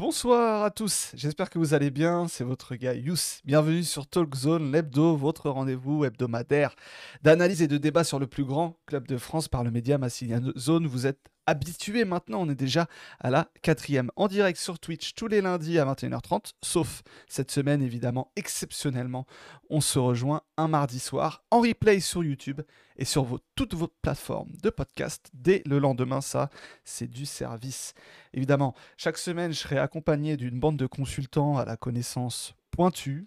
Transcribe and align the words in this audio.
Bonsoir 0.00 0.64
à 0.64 0.70
tous, 0.70 1.12
j'espère 1.14 1.50
que 1.50 1.58
vous 1.58 1.74
allez 1.74 1.90
bien, 1.90 2.26
c'est 2.26 2.42
votre 2.42 2.74
gars 2.74 2.94
Yous. 2.94 3.42
Bienvenue 3.44 3.84
sur 3.84 4.06
Talk 4.06 4.34
Zone, 4.34 4.72
l'hebdo, 4.72 5.14
votre 5.14 5.50
rendez-vous 5.50 6.06
hebdomadaire 6.06 6.74
d'analyse 7.20 7.60
et 7.60 7.68
de 7.68 7.76
débat 7.76 8.02
sur 8.02 8.18
le 8.18 8.26
plus 8.26 8.46
grand 8.46 8.78
club 8.86 9.06
de 9.06 9.18
France 9.18 9.46
par 9.48 9.62
le 9.62 9.70
média 9.70 9.98
Massilian 9.98 10.40
Zone. 10.56 10.86
Vous 10.86 11.06
êtes 11.06 11.20
habitués 11.50 12.04
maintenant, 12.04 12.42
on 12.42 12.48
est 12.48 12.54
déjà 12.54 12.86
à 13.18 13.28
la 13.28 13.48
quatrième. 13.62 14.10
En 14.14 14.28
direct 14.28 14.58
sur 14.58 14.78
Twitch 14.78 15.14
tous 15.14 15.26
les 15.26 15.40
lundis 15.40 15.78
à 15.78 15.84
21h30, 15.84 16.52
sauf 16.62 17.02
cette 17.28 17.50
semaine 17.50 17.82
évidemment, 17.82 18.30
exceptionnellement, 18.36 19.26
on 19.68 19.80
se 19.80 19.98
rejoint 19.98 20.42
un 20.56 20.68
mardi 20.68 21.00
soir 21.00 21.42
en 21.50 21.60
replay 21.60 21.98
sur 21.98 22.22
YouTube 22.22 22.60
et 22.96 23.04
sur 23.04 23.24
vos, 23.24 23.40
toutes 23.56 23.74
vos 23.74 23.88
plateformes 23.88 24.52
de 24.62 24.70
podcast 24.70 25.28
dès 25.34 25.62
le 25.66 25.80
lendemain, 25.80 26.20
ça 26.20 26.50
c'est 26.84 27.08
du 27.10 27.26
service. 27.26 27.94
Évidemment, 28.32 28.74
chaque 28.96 29.18
semaine, 29.18 29.52
je 29.52 29.58
serai 29.58 29.78
accompagné 29.78 30.36
d'une 30.36 30.60
bande 30.60 30.76
de 30.76 30.86
consultants 30.86 31.58
à 31.58 31.64
la 31.64 31.76
connaissance 31.76 32.54
pointue, 32.70 33.26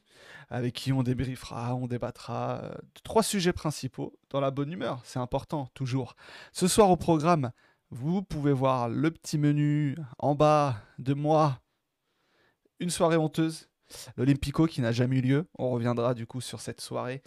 avec 0.50 0.74
qui 0.74 0.94
on 0.94 1.04
débriefera, 1.04 1.76
on 1.76 1.88
débattra 1.88 2.62
euh, 2.64 2.70
de 2.70 3.02
trois 3.04 3.24
sujets 3.24 3.54
principaux, 3.54 4.18
dans 4.30 4.40
la 4.40 4.52
bonne 4.52 4.72
humeur, 4.72 5.02
c'est 5.04 5.20
important, 5.20 5.70
toujours. 5.74 6.16
Ce 6.54 6.68
soir 6.68 6.90
au 6.90 6.96
programme, 6.96 7.52
vous 7.94 8.24
pouvez 8.24 8.54
voir 8.54 8.90
le 8.90 9.12
petit 9.12 9.38
menu 9.38 9.96
en 10.18 10.34
bas 10.34 10.78
de 10.98 11.14
moi, 11.14 11.62
une 12.80 12.90
soirée 12.90 13.18
honteuse, 13.18 13.70
l'Olympico 14.18 14.66
qui 14.66 14.82
n'a 14.82 14.92
jamais 14.92 15.18
eu 15.18 15.22
lieu. 15.22 15.48
On 15.60 15.70
reviendra 15.70 16.16
du 16.16 16.26
coup 16.26 16.42
sur 16.42 16.60
cette 16.60 16.82
soirée. 16.82 17.22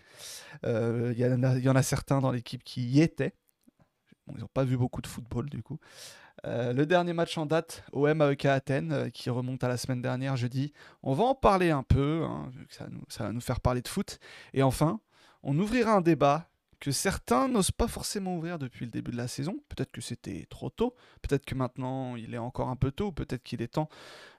Euh, 0.64 1.14
Il 1.16 1.64
y, 1.64 1.68
en 1.68 1.76
a 1.76 1.82
certains 1.82 2.20
dans 2.20 2.32
l'équipe 2.32 2.64
qui 2.64 2.84
y 2.84 3.00
étaient. 3.00 3.32
ils 4.34 4.40
n'ont 4.40 4.48
pas 4.52 4.64
vu 4.64 4.76
beaucoup 4.76 5.00
de 5.00 5.06
football 5.06 5.48
du 5.48 5.62
coup. 5.62 5.78
Euh, 6.44 6.72
le 6.72 6.84
dernier 6.84 7.12
match 7.12 7.38
en 7.38 7.46
date, 7.46 7.84
OM 7.92 8.20
AEK 8.20 8.46
Athènes, 8.46 8.92
euh, 8.92 9.08
qui 9.08 9.30
remonte 9.30 9.62
à 9.62 9.68
la 9.68 9.76
semaine 9.76 10.02
dernière, 10.02 10.36
jeudi. 10.36 10.72
On 11.02 11.14
va 11.14 11.24
en 11.24 11.34
parler 11.36 11.70
un 11.70 11.84
peu, 11.84 12.24
hein, 12.24 12.50
ça, 12.70 12.88
nous, 12.90 13.04
ça 13.08 13.24
va 13.24 13.32
nous 13.32 13.40
faire 13.40 13.60
parler 13.60 13.82
de 13.82 13.88
foot. 13.88 14.18
Et 14.52 14.64
enfin, 14.64 15.00
on 15.44 15.56
ouvrira 15.58 15.92
un 15.92 16.00
débat 16.00 16.50
que 16.80 16.90
certains 16.90 17.48
n'osent 17.48 17.70
pas 17.70 17.88
forcément 17.88 18.36
ouvrir 18.36 18.58
depuis 18.58 18.84
le 18.84 18.90
début 18.90 19.10
de 19.10 19.16
la 19.16 19.28
saison. 19.28 19.60
Peut-être 19.68 19.92
que 19.92 20.00
c'était 20.00 20.46
trop 20.50 20.70
tôt, 20.70 20.94
peut-être 21.22 21.44
que 21.44 21.54
maintenant 21.54 22.16
il 22.16 22.34
est 22.34 22.38
encore 22.38 22.68
un 22.68 22.76
peu 22.76 22.90
tôt, 22.90 23.12
peut-être 23.12 23.42
qu'il 23.42 23.62
est 23.62 23.74
temps 23.74 23.88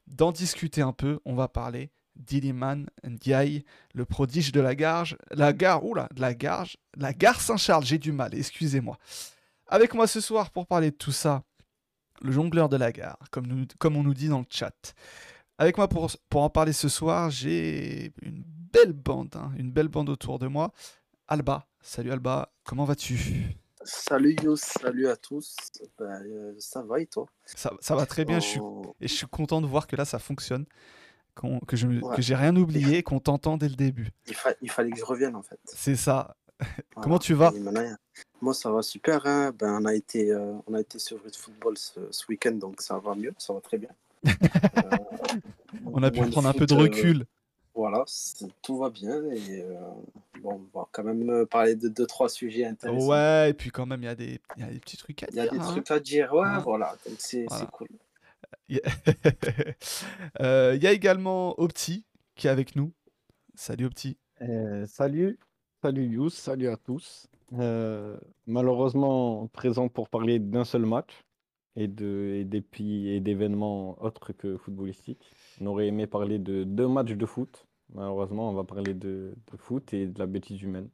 d'en 0.08 0.32
discuter 0.32 0.82
un 0.82 0.94
peu. 0.94 1.20
On 1.26 1.36
va 1.36 1.48
parler 1.48 1.92
d'Iliman 2.16 2.88
Ndiaye, 3.04 3.64
le 3.94 4.06
prodige 4.06 4.52
de 4.52 4.60
la 4.60 4.76
gare, 4.76 5.08
la 5.32 5.54
gare, 5.54 5.86
oula, 5.86 6.10
de 6.14 6.22
la 6.22 6.34
gare, 6.34 6.68
la 6.96 7.14
gare 7.14 7.42
Saint-Charles, 7.42 7.86
j'ai 7.86 8.00
du 8.00 8.12
mal, 8.12 8.34
excusez-moi. 8.34 8.98
Avec 9.68 9.94
moi 9.94 10.08
ce 10.08 10.22
soir 10.22 10.52
pour 10.52 10.66
parler 10.66 10.92
de 10.92 10.96
tout 10.96 11.12
ça, 11.12 11.44
le 12.22 12.32
jongleur 12.32 12.70
de 12.70 12.78
la 12.78 12.92
gare, 12.92 13.20
comme 13.30 13.96
on 13.96 14.04
nous 14.04 14.14
dit 14.14 14.30
dans 14.30 14.40
le 14.40 14.46
chat. 14.50 14.96
Avec 15.60 15.78
moi 15.78 15.88
pour, 15.88 16.12
pour 16.30 16.44
en 16.44 16.50
parler 16.50 16.74
ce 16.74 16.90
soir, 16.90 17.30
j'ai 17.32 18.14
une 18.22 18.44
belle 18.46 18.94
bande, 18.94 19.36
hein, 19.36 19.52
une 19.58 19.72
belle 19.72 19.88
bande 19.88 20.10
autour 20.10 20.40
de 20.40 20.48
moi. 20.48 20.72
Alba, 21.30 21.68
salut 21.82 22.14
Alba, 22.14 22.54
comment 22.64 22.86
vas-tu? 22.86 23.58
Salut 23.84 24.34
Yos, 24.42 24.56
salut 24.56 25.10
à 25.10 25.18
tous. 25.18 25.58
Ben, 26.00 26.24
euh, 26.26 26.54
ça 26.58 26.82
va 26.84 27.02
et 27.02 27.06
toi? 27.06 27.26
Ça, 27.44 27.74
ça, 27.82 27.96
va 27.98 28.06
très 28.06 28.24
bien, 28.24 28.38
oh. 28.38 28.40
je 28.40 28.46
suis, 28.46 28.62
et 29.02 29.08
je 29.10 29.14
suis 29.14 29.28
content 29.28 29.60
de 29.60 29.68
voir 29.68 29.88
que 29.88 29.98
là 29.98 30.06
ça 30.06 30.20
fonctionne, 30.20 30.66
que 31.68 31.76
je 31.76 31.86
ouais. 31.86 32.16
j'ai 32.20 32.34
rien 32.34 32.56
oublié, 32.56 33.04
qu'on 33.04 33.20
t'entend 33.20 33.58
dès 33.58 33.68
le 33.68 33.76
début. 33.76 34.12
Il, 34.28 34.36
fa 34.36 34.54
il, 34.62 34.72
fallait 34.72 34.92
que 34.92 34.98
je 34.98 35.04
revienne 35.04 35.36
en 35.36 35.44
fait. 35.44 35.60
C'est 35.66 35.98
ça. 35.98 36.38
Voilà. 36.60 37.04
Comment 37.04 37.20
tu 37.20 37.34
vas? 37.34 37.52
Moi, 38.42 38.54
ça 38.56 38.72
va 38.72 38.82
super. 38.82 39.28
Hein. 39.28 39.52
Ben, 39.52 39.80
on, 39.80 39.86
a 39.86 39.94
été, 39.94 40.32
euh, 40.32 40.54
on 40.66 40.74
a 40.74 40.80
été 40.80 40.98
sur 40.98 41.20
le 41.24 41.30
football 41.30 41.78
ce, 41.78 42.00
ce 42.10 42.26
week-end, 42.30 42.54
donc 42.54 42.82
ça 42.82 42.98
va 42.98 43.14
mieux, 43.14 43.34
ça 43.38 43.54
va 43.54 43.62
très 43.62 43.78
bien. 43.78 43.90
euh, 44.26 44.32
on 45.86 46.02
a 46.02 46.10
pu 46.10 46.26
prendre 46.32 46.48
un 46.48 46.54
peu 46.54 46.66
de 46.66 46.74
recul. 46.74 47.26
Euh, 47.78 47.82
voilà, 47.82 48.06
tout 48.62 48.78
va 48.78 48.90
bien. 48.90 49.24
Et 49.32 49.62
euh, 49.62 49.76
bon, 50.42 50.62
on 50.74 50.80
va 50.80 50.88
quand 50.92 51.04
même 51.04 51.46
parler 51.46 51.76
de 51.76 51.88
deux, 51.88 52.06
trois 52.06 52.30
sujets 52.30 52.66
intéressants. 52.66 53.08
Ouais, 53.08 53.52
et 53.52 53.54
puis 53.54 53.70
quand 53.70 53.86
même, 53.86 54.02
il 54.02 54.06
y, 54.06 54.10
a 54.10 54.16
des, 54.16 54.40
y 54.58 54.64
a 54.64 54.68
des 54.68 54.80
petits 54.80 54.98
trucs 54.98 55.24
à 55.24 55.28
dire. 55.28 55.44
Il 55.44 55.46
y 55.46 55.48
a 55.48 55.52
des 55.52 55.60
hein. 55.60 55.72
trucs 55.72 55.92
à 55.92 56.00
dire, 56.00 56.34
ouais, 56.34 56.42
ouais. 56.42 56.62
voilà. 56.64 56.96
Donc 57.06 57.16
c'est 57.20 57.46
voilà. 57.48 57.66
cool. 57.68 57.88
Il 58.70 58.80
y 60.40 60.88
a 60.88 60.92
également 60.92 61.60
Opti 61.60 62.06
qui 62.36 62.48
est 62.48 62.50
avec 62.50 62.76
nous. 62.76 62.92
Salut 63.56 63.86
Opti. 63.86 64.18
salut, 64.88 65.40
salut 65.82 66.06
Yous, 66.06 66.30
salut 66.30 66.68
à 66.70 66.78
tous. 66.78 67.28
Euh, 67.54 68.18
malheureusement 68.46 69.48
présent 69.48 69.88
pour 69.88 70.10
parler 70.10 70.38
d'un 70.40 70.66
seul 70.66 70.86
match 70.86 71.24
et 71.78 71.88
de 71.88 72.46
et 72.80 73.20
d'événements 73.22 74.02
autres 74.04 74.34
que 74.34 74.58
footballistiques. 74.58 75.32
On 75.62 75.68
aurait 75.68 75.88
aimé 75.88 76.08
parler 76.08 76.40
de 76.40 76.64
deux 76.64 76.88
matchs 76.88 77.14
de 77.14 77.26
foot. 77.26 77.67
Malheureusement, 77.94 78.50
on 78.50 78.54
va 78.54 78.64
parler 78.64 78.94
de, 78.94 79.34
de 79.52 79.58
foot 79.58 79.94
et 79.94 80.08
de 80.08 80.20
la 80.20 80.26
bêtise 80.26 80.62
humaine. 80.62 80.90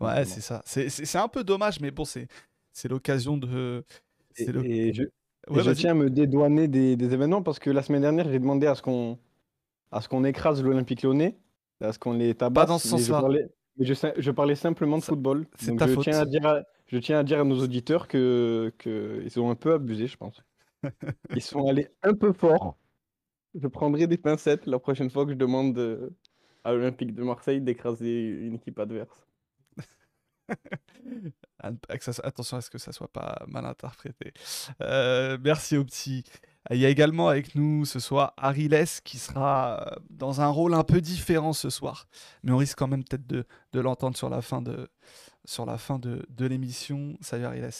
Ouais, 0.00 0.24
c'est 0.24 0.40
ça. 0.40 0.62
C'est 0.64 1.18
un 1.18 1.28
peu 1.28 1.44
dommage, 1.44 1.80
mais 1.80 1.90
bon, 1.90 2.04
c'est 2.04 2.28
l'occasion 2.88 3.36
de. 3.36 3.84
Et, 4.36 4.46
le... 4.46 4.64
et, 4.64 4.92
je, 4.92 5.02
ouais, 5.48 5.60
et 5.60 5.64
je 5.64 5.70
tiens 5.72 5.90
à 5.90 5.94
me 5.94 6.10
dédouaner 6.10 6.68
des, 6.68 6.96
des, 6.96 7.12
événements 7.12 7.42
parce 7.42 7.58
que 7.58 7.70
la 7.70 7.82
semaine 7.82 8.02
dernière, 8.02 8.28
j'ai 8.30 8.38
demandé 8.38 8.68
à 8.68 8.76
ce 8.76 8.82
qu'on 8.82 9.18
qu'on 10.08 10.24
écrase 10.24 10.62
l'Olympique 10.62 11.02
lyonnais, 11.02 11.36
à 11.80 11.92
ce 11.92 11.98
qu'on 11.98 12.12
les 12.12 12.34
tabasse. 12.34 12.66
Pas 12.66 12.72
dans 12.72 12.78
ce 12.78 12.88
sens-là. 12.88 13.22
Je, 13.80 13.94
je, 14.16 14.30
parlais 14.30 14.56
simplement 14.56 14.98
de 14.98 15.04
football. 15.04 15.46
Donc 15.66 15.86
je, 15.86 16.00
tiens 16.00 16.20
à 16.20 16.24
dire 16.24 16.46
à, 16.46 16.62
je 16.86 16.98
tiens 16.98 17.18
à 17.18 17.22
dire 17.22 17.40
à 17.40 17.44
nos 17.44 17.62
auditeurs 17.62 18.08
qu'ils 18.08 18.72
que 18.78 19.22
ils 19.24 19.40
ont 19.40 19.50
un 19.50 19.54
peu 19.54 19.72
abusé, 19.72 20.06
je 20.06 20.16
pense. 20.16 20.42
Ils 21.34 21.42
sont 21.42 21.66
allés 21.66 21.88
un 22.02 22.14
peu 22.14 22.32
fort. 22.32 22.76
Je 23.54 23.66
prendrai 23.66 24.06
des 24.06 24.18
pincettes 24.18 24.66
la 24.66 24.78
prochaine 24.78 25.10
fois 25.10 25.24
que 25.24 25.32
je 25.32 25.36
demande 25.36 25.76
à 26.64 26.72
l'Olympique 26.72 27.14
de 27.14 27.22
Marseille 27.22 27.60
d'écraser 27.60 28.28
une 28.28 28.54
équipe 28.54 28.78
adverse. 28.78 29.26
Attention 31.60 32.56
à 32.56 32.60
ce 32.60 32.70
que 32.70 32.78
ça 32.78 32.92
soit 32.92 33.12
pas 33.12 33.44
mal 33.48 33.66
interprété. 33.66 34.32
Euh, 34.80 35.36
merci 35.42 35.76
au 35.76 35.84
petit. 35.84 36.24
Il 36.70 36.78
y 36.78 36.86
a 36.86 36.88
également 36.88 37.28
avec 37.28 37.54
nous 37.54 37.84
ce 37.84 37.98
soir 38.00 38.34
Ariles 38.36 38.84
qui 39.04 39.18
sera 39.18 39.86
euh, 39.86 39.96
dans 40.10 40.40
un 40.40 40.48
rôle 40.48 40.74
un 40.74 40.84
peu 40.84 41.00
différent 41.00 41.52
ce 41.52 41.70
soir. 41.70 42.08
Mais 42.42 42.52
on 42.52 42.56
risque 42.56 42.78
quand 42.78 42.88
même 42.88 43.04
peut-être 43.04 43.26
de, 43.26 43.44
de 43.72 43.80
l'entendre 43.80 44.16
sur 44.16 44.28
la 44.28 44.42
fin 44.42 44.62
de, 44.62 44.88
sur 45.44 45.66
la 45.66 45.78
fin 45.78 45.98
de, 45.98 46.24
de 46.28 46.46
l'émission. 46.46 47.16
Salut 47.20 47.44
Ariles. 47.44 47.70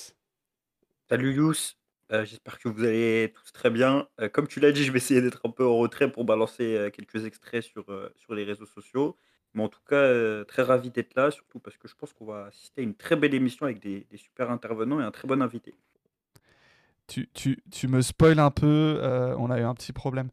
Salut 1.09 1.35
Yous. 1.35 1.75
Euh, 2.13 2.25
J'espère 2.25 2.59
que 2.59 2.69
vous 2.69 2.85
allez 2.85 3.33
tous 3.35 3.53
très 3.53 3.71
bien. 3.71 4.09
Euh, 4.21 4.29
comme 4.29 4.47
tu 4.47 4.61
l'as 4.61 4.73
dit, 4.73 4.85
je 4.85 4.93
vais 4.93 4.99
essayer 4.99 5.21
d'être 5.21 5.41
un 5.45 5.51
peu 5.51 5.67
en 5.67 5.77
retrait 5.77 6.11
pour 6.11 6.25
balancer 6.25 6.77
euh, 6.77 6.91
quelques 6.91 7.27
extraits 7.27 7.63
sur, 7.63 7.85
sur 8.17 8.35
les 8.35 8.45
réseaux 8.45 8.67
sociaux. 8.67 9.17
Mais 9.55 9.63
en 9.63 9.69
tout 9.69 9.81
cas, 9.89 10.45
très 10.45 10.63
ravi 10.63 10.91
d'être 10.91 11.15
là, 11.15 11.31
surtout 11.31 11.59
parce 11.59 11.77
que 11.79 11.89
je 11.89 11.95
pense 11.95 12.13
qu'on 12.13 12.27
va 12.27 12.47
assister 12.47 12.83
à 12.83 12.85
une 12.85 12.95
très 12.95 13.17
belle 13.17 13.35
émission 13.35 13.65
avec 13.65 13.81
des, 13.81 14.07
super 14.17 14.51
intervenants 14.51 15.01
et 15.01 15.05
un 15.05 15.11
très 15.11 15.27
bon 15.27 15.41
invité 15.43 15.75
tu, 17.07 17.27
tu, 17.33 17.63
tu, 17.71 17.89
me 17.89 18.03
spoil 18.03 18.39
un 18.39 18.51
peu. 18.51 19.01
On 19.39 19.51
a 19.51 19.59
eu 19.59 19.63
un 19.63 19.75
petit 19.75 19.95
problème 19.95 20.29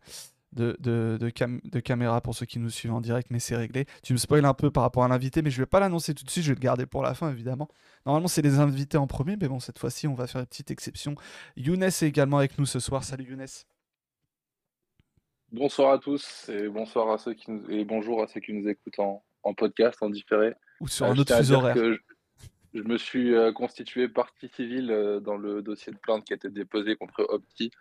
de, 0.55 0.75
de, 0.79 1.17
de, 1.19 1.29
cam 1.29 1.59
de, 1.63 1.79
caméra 1.79 2.21
pour 2.21 2.33
ceux 2.33 2.45
qui 2.45 2.59
nous 2.59 2.69
suivent 2.69 2.93
en 2.93 3.01
direct, 3.01 3.29
mais 3.29 3.39
c'est 3.39 3.55
réglé. 3.55 3.85
Tu 4.03 4.13
me 4.13 4.17
spoil 4.17 4.45
un 4.45 4.53
peu 4.53 4.71
par 4.71 4.83
rapport 4.83 5.03
à 5.03 5.07
l'invité, 5.07 5.41
mais 5.41 5.49
je 5.49 5.61
vais 5.61 5.65
pas 5.65 5.79
l'annoncer 5.79 6.13
tout 6.13 6.23
de 6.23 6.29
suite. 6.29 6.43
Je 6.43 6.49
vais 6.49 6.55
le 6.55 6.61
garder 6.61 6.85
pour 6.85 7.03
la 7.03 7.13
fin, 7.13 7.29
évidemment. 7.29 7.69
Normalement, 8.05 8.27
c'est 8.27 8.41
les 8.41 8.59
invités 8.59 8.97
en 8.97 9.07
premier, 9.07 9.37
mais 9.39 9.47
bon, 9.47 9.59
cette 9.59 9.79
fois-ci, 9.79 10.07
on 10.07 10.13
va 10.13 10.27
faire 10.27 10.41
une 10.41 10.47
petite 10.47 10.71
exception. 10.71 11.15
Younes 11.57 11.83
est 11.83 12.03
également 12.03 12.37
avec 12.37 12.57
nous 12.57 12.65
ce 12.65 12.79
soir. 12.79 13.03
Salut 13.03 13.25
Younes. 13.25 13.45
Bonsoir 15.51 15.93
à 15.93 15.99
tous 15.99 16.49
et 16.49 16.67
bonsoir 16.67 17.11
à 17.11 17.17
ceux 17.17 17.33
qui 17.33 17.51
nous... 17.51 17.69
et 17.69 17.85
bonjour 17.85 18.21
à 18.21 18.27
ceux 18.27 18.41
qui 18.41 18.51
nous 18.51 18.67
écoutent 18.67 18.99
en, 18.99 19.23
en 19.43 19.53
podcast, 19.53 20.01
en 20.01 20.09
différé. 20.09 20.53
Ou 20.81 20.87
sur 20.87 21.05
euh, 21.05 21.11
un 21.11 21.17
autre 21.17 21.35
fuseau 21.37 21.55
horaire. 21.55 21.75
Je 21.77 21.97
je 22.75 22.83
me 22.83 22.97
suis 22.97 23.33
euh, 23.33 23.53
constitué 23.53 24.09
partie 24.09 24.49
civile 24.49 24.91
euh, 24.91 25.19
dans 25.21 25.37
le 25.37 25.61
dossier 25.61 25.93
de 25.93 25.97
plainte 25.97 26.25
qui 26.25 26.33
a 26.33 26.35
été 26.35 26.49
déposé 26.49 26.97
contre 26.97 27.25
Opti 27.29 27.71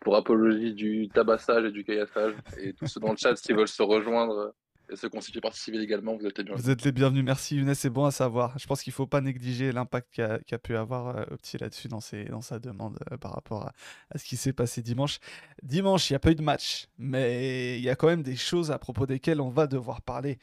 pour 0.00 0.16
apologie 0.16 0.74
du 0.74 1.08
tabassage 1.08 1.64
et 1.64 1.70
du 1.70 1.84
caillassage. 1.84 2.34
Et 2.58 2.72
tous 2.72 2.86
ceux 2.86 3.00
dans 3.00 3.10
le 3.10 3.16
chat, 3.16 3.36
s'ils 3.36 3.54
veulent 3.54 3.68
se 3.68 3.82
rejoindre 3.82 4.54
et 4.90 4.96
se 4.96 5.06
constituer 5.06 5.40
partie 5.40 5.60
civile 5.60 5.82
également, 5.82 6.16
vous 6.16 6.26
êtes 6.26 6.36
les 6.38 6.44
bienvenus. 6.44 6.64
Vous 6.64 6.70
êtes 6.70 6.84
les 6.84 6.92
bienvenus. 6.92 7.24
Merci 7.24 7.56
Younes, 7.56 7.74
c'est 7.74 7.90
bon 7.90 8.06
à 8.06 8.10
savoir. 8.10 8.58
Je 8.58 8.66
pense 8.66 8.82
qu'il 8.82 8.90
ne 8.90 8.94
faut 8.94 9.06
pas 9.06 9.20
négliger 9.20 9.72
l'impact 9.72 10.08
qu'a 10.12 10.38
qu 10.38 10.58
pu 10.58 10.76
avoir 10.76 11.16
euh, 11.16 11.24
Opti 11.30 11.58
là-dessus 11.58 11.88
dans, 11.88 12.00
dans, 12.30 12.40
sa 12.40 12.58
demande 12.58 12.98
euh, 13.12 13.16
par 13.16 13.32
rapport 13.32 13.70
à, 14.10 14.18
ce 14.18 14.24
qui 14.24 14.36
s'est 14.36 14.52
passé 14.52 14.82
dimanche. 14.82 15.18
Dimanche, 15.62 16.10
il 16.10 16.14
n'y 16.14 16.16
a 16.16 16.20
pas 16.20 16.32
eu 16.32 16.34
de 16.34 16.42
match, 16.42 16.88
mais 16.98 17.78
il 17.78 17.84
y 17.84 17.90
a 17.90 17.94
quand 17.94 18.08
même 18.08 18.22
des 18.22 18.36
choses 18.36 18.70
à 18.70 18.78
propos 18.78 19.06
desquelles 19.06 19.40
on 19.40 19.50
va 19.50 19.66
devoir 19.66 20.02
parler 20.02 20.38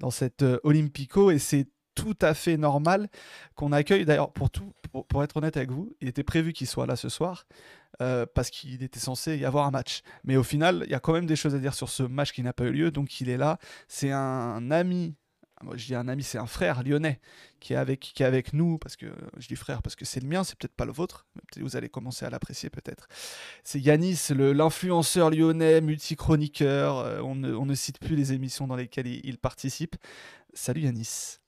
dans 0.00 0.10
cette 0.10 0.42
euh, 0.42 0.58
Olympico 0.64 1.30
et 1.30 1.38
c'est 1.38 1.68
tout 1.94 2.16
à 2.20 2.34
fait 2.34 2.56
normal 2.56 3.08
qu'on 3.54 3.72
accueille. 3.72 4.04
D'ailleurs, 4.04 4.32
pour, 4.32 4.50
tout, 4.50 4.72
pour, 5.08 5.22
être 5.22 5.36
honnête 5.36 5.56
avec 5.56 5.70
vous, 5.70 5.94
il 6.00 6.08
était 6.08 6.22
prévu 6.22 6.52
qu'il 6.52 6.66
soit 6.66 6.86
là 6.86 6.96
ce 6.96 7.08
soir 7.08 7.46
euh, 8.00 8.26
parce 8.34 8.50
qu'il 8.50 8.82
était 8.82 9.00
censé 9.00 9.36
y 9.36 9.44
avoir 9.44 9.66
un 9.66 9.70
match. 9.70 10.02
Mais 10.24 10.36
au 10.36 10.42
final, 10.42 10.82
il 10.86 10.90
y 10.90 10.94
a 10.94 11.00
quand 11.00 11.12
même 11.12 11.26
des 11.26 11.36
choses 11.36 11.54
à 11.54 11.58
dire 11.58 11.74
sur 11.74 11.88
ce 11.88 12.02
match 12.02 12.32
qui 12.32 12.42
n'a 12.42 12.52
pas 12.52 12.64
eu 12.64 12.72
lieu, 12.72 12.90
donc 12.90 13.20
il 13.20 13.28
est 13.28 13.36
là. 13.36 13.58
C'est 13.88 14.10
un 14.10 14.70
ami, 14.70 15.14
moi 15.62 15.76
je 15.76 15.86
dis 15.86 15.94
un 15.94 16.08
ami, 16.08 16.22
c'est 16.22 16.38
un 16.38 16.46
frère 16.46 16.82
lyonnais 16.82 17.20
qui 17.60 17.74
est 17.74 17.76
avec, 17.76 18.00
qui 18.00 18.22
est 18.22 18.26
avec 18.26 18.52
nous, 18.52 18.78
parce 18.78 18.96
que 18.96 19.06
je 19.38 19.46
dis 19.46 19.56
frère 19.56 19.82
parce 19.82 19.94
que 19.94 20.04
c'est 20.04 20.20
le 20.20 20.28
mien, 20.28 20.42
c'est 20.44 20.58
peut-être 20.58 20.74
pas 20.74 20.84
le 20.84 20.92
vôtre, 20.92 21.26
mais 21.34 21.62
vous 21.62 21.76
allez 21.76 21.88
commencer 21.88 22.24
à 22.24 22.30
l'apprécier 22.30 22.70
peut-être. 22.70 23.08
C'est 23.62 23.80
Yanis, 23.80 24.28
l'influenceur 24.30 25.30
lyonnais, 25.30 25.80
multichroniqueur, 25.80 26.98
euh, 26.98 27.20
on, 27.20 27.34
ne, 27.34 27.54
on 27.54 27.66
ne 27.66 27.74
cite 27.74 27.98
plus 28.00 28.16
les 28.16 28.32
émissions 28.32 28.66
dans 28.66 28.76
lesquelles 28.76 29.06
il, 29.06 29.20
il 29.24 29.38
participe. 29.38 29.96
Salut 30.54 30.82
Yanis. 30.82 31.41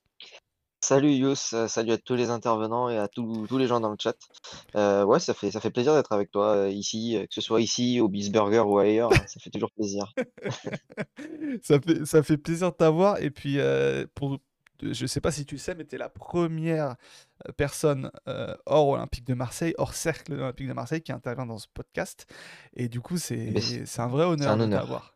Salut 0.85 1.13
Yous, 1.13 1.55
euh, 1.55 1.67
salut 1.67 1.93
à 1.93 1.97
tous 1.97 2.15
les 2.15 2.29
intervenants 2.29 2.91
et 2.91 2.99
à 2.99 3.09
tous 3.09 3.47
tous 3.47 3.57
les 3.57 3.67
gens 3.67 3.81
dans 3.81 3.89
le 3.89 3.97
chat. 3.99 4.15
Euh, 4.77 5.03
ouais, 5.03 5.19
ça 5.19 5.33
fait, 5.33 5.51
ça 5.51 5.59
fait 5.59 5.71
plaisir 5.71 5.95
d'être 5.95 6.13
avec 6.13 6.31
toi 6.31 6.57
euh, 6.57 6.69
ici, 6.69 7.17
que 7.27 7.35
ce 7.35 7.41
soit 7.41 7.63
ici, 7.63 8.01
au 8.01 8.09
Bisburger 8.09 8.61
ou 8.69 8.79
ailleurs, 8.79 9.11
hein, 9.11 9.25
ça 9.27 9.41
fait 9.41 9.49
toujours 9.49 9.71
plaisir. 9.71 10.13
ça, 11.63 11.81
fait, 11.81 12.05
ça 12.05 12.23
fait 12.23 12.37
plaisir 12.37 12.71
de 12.71 12.77
t'avoir. 12.77 13.19
Et 13.23 13.31
puis, 13.31 13.61
euh, 13.61 14.05
pour, 14.15 14.41
je 14.83 15.07
sais 15.07 15.23
pas 15.23 15.33
si 15.33 15.47
tu 15.47 15.55
le 15.55 15.59
sais, 15.59 15.75
mais 15.75 15.87
tu 15.87 15.95
es 15.95 15.99
la 15.99 16.11
première 16.11 16.97
personne 17.57 18.11
euh, 18.29 18.55
hors 18.67 18.89
Olympique 18.89 19.27
de 19.27 19.33
Marseille, 19.33 19.73
hors 19.79 19.95
cercle 19.95 20.33
de 20.33 20.37
l'Olympique 20.37 20.69
de 20.69 20.75
Marseille 20.75 21.01
qui 21.01 21.13
intervient 21.13 21.47
dans 21.47 21.57
ce 21.57 21.69
podcast. 21.73 22.27
Et 22.77 22.91
du 22.91 23.01
coup, 23.01 23.17
c'est 23.17 23.53
Ben, 23.53 23.63
c'est 23.63 24.01
un 24.03 24.09
vrai 24.09 24.27
honneur 24.27 24.51
un 24.51 24.59
de 24.59 24.65
honneur. 24.65 24.83
t'avoir. 24.83 25.14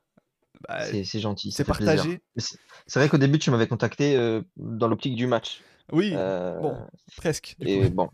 Bah, 0.67 0.85
C'est 0.85 1.21
gentil, 1.21 1.53
c'est 1.53 1.65
partagé. 1.65 2.21
Mais 2.37 2.43
C'est 2.87 2.99
vrai 3.01 3.09
qu'au 3.09 3.19
début, 3.19 3.39
tu 3.39 3.51
m'avais 3.51 3.67
contacté 3.69 4.17
euh, 4.17 4.43
dans 4.57 4.89
l'optique 4.89 5.15
du 5.15 5.27
match. 5.27 5.61
Oui, 5.93 6.13
Euh, 6.15 6.59
bon, 6.61 6.77
presque. 7.17 7.57
Coup. 7.59 7.65
et 7.67 7.89
bon, 7.91 8.09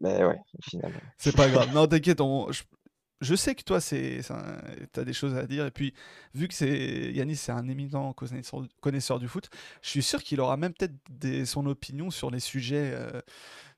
ben 0.00 0.26
ouais. 0.26 0.38
C'est 1.18 1.34
pas 1.34 1.48
grave. 1.48 1.72
Non, 1.74 1.86
t'inquiète, 1.86 2.20
on- 2.20 2.50
je, 2.52 2.62
je 3.20 3.34
sais 3.34 3.54
que 3.54 3.62
toi, 3.62 3.80
tu 3.80 4.20
as 4.96 5.04
des 5.04 5.12
choses 5.12 5.34
à 5.34 5.46
dire. 5.46 5.66
Et 5.66 5.70
puis, 5.70 5.94
vu 6.34 6.48
que 6.48 6.54
c'est 6.54 7.12
Yanis, 7.12 7.36
c'est 7.36 7.52
un 7.52 7.68
éminent 7.68 8.12
connaisseur, 8.12 8.62
connaisseur 8.80 9.18
du 9.18 9.28
foot, 9.28 9.48
je 9.82 9.88
suis 9.90 10.02
sûr 10.02 10.22
qu'il 10.22 10.40
aura 10.40 10.56
même 10.56 10.72
peut-être 10.74 11.44
son 11.46 11.66
opinion 11.66 12.10
sur 12.10 12.30
les 12.30 12.40
sujets, 12.40 12.92
euh, 12.94 13.20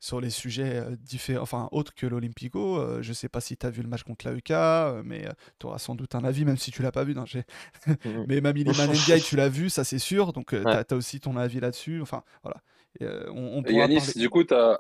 sur 0.00 0.20
les 0.20 0.30
sujets 0.30 0.76
euh, 0.80 0.96
différents, 0.96 1.42
enfin, 1.42 1.68
autres 1.72 1.94
que 1.94 2.06
l'Olympico. 2.06 2.78
Euh, 2.78 3.02
je 3.02 3.12
sais 3.12 3.28
pas 3.28 3.40
si 3.40 3.56
tu 3.56 3.66
as 3.66 3.70
vu 3.70 3.82
le 3.82 3.88
match 3.88 4.02
contre 4.02 4.28
l'AEK, 4.28 4.50
euh, 4.50 5.02
mais 5.04 5.28
tu 5.58 5.66
auras 5.66 5.78
sans 5.78 5.94
doute 5.94 6.14
un 6.14 6.24
avis, 6.24 6.44
même 6.44 6.56
si 6.58 6.70
tu 6.70 6.82
l'as 6.82 6.92
pas 6.92 7.04
vu. 7.04 7.14
non, 7.14 7.24
mais 8.28 8.40
Mamili 8.40 8.70
Ndiaye, 8.70 9.22
tu 9.22 9.36
l'as 9.36 9.48
vu, 9.48 9.70
ça 9.70 9.84
c'est 9.84 9.98
sûr. 9.98 10.32
Donc, 10.32 10.48
tu 10.50 10.56
Ouais. 10.56 10.66
as, 10.66 10.92
aussi 10.94 11.20
ton 11.20 11.36
avis 11.36 11.60
là-dessus. 11.60 12.00
Enfin, 12.02 12.22
voilà. 12.42 12.60
Et, 13.00 13.04
euh, 13.04 13.30
on, 13.30 13.58
on 13.58 13.60
Et 13.60 13.70
pourra 13.70 13.80
Yanis, 13.82 13.96
parler- 13.96 14.12
du 14.14 14.30
coup, 14.30 14.44
tu 14.44 14.54
as, 14.54 14.78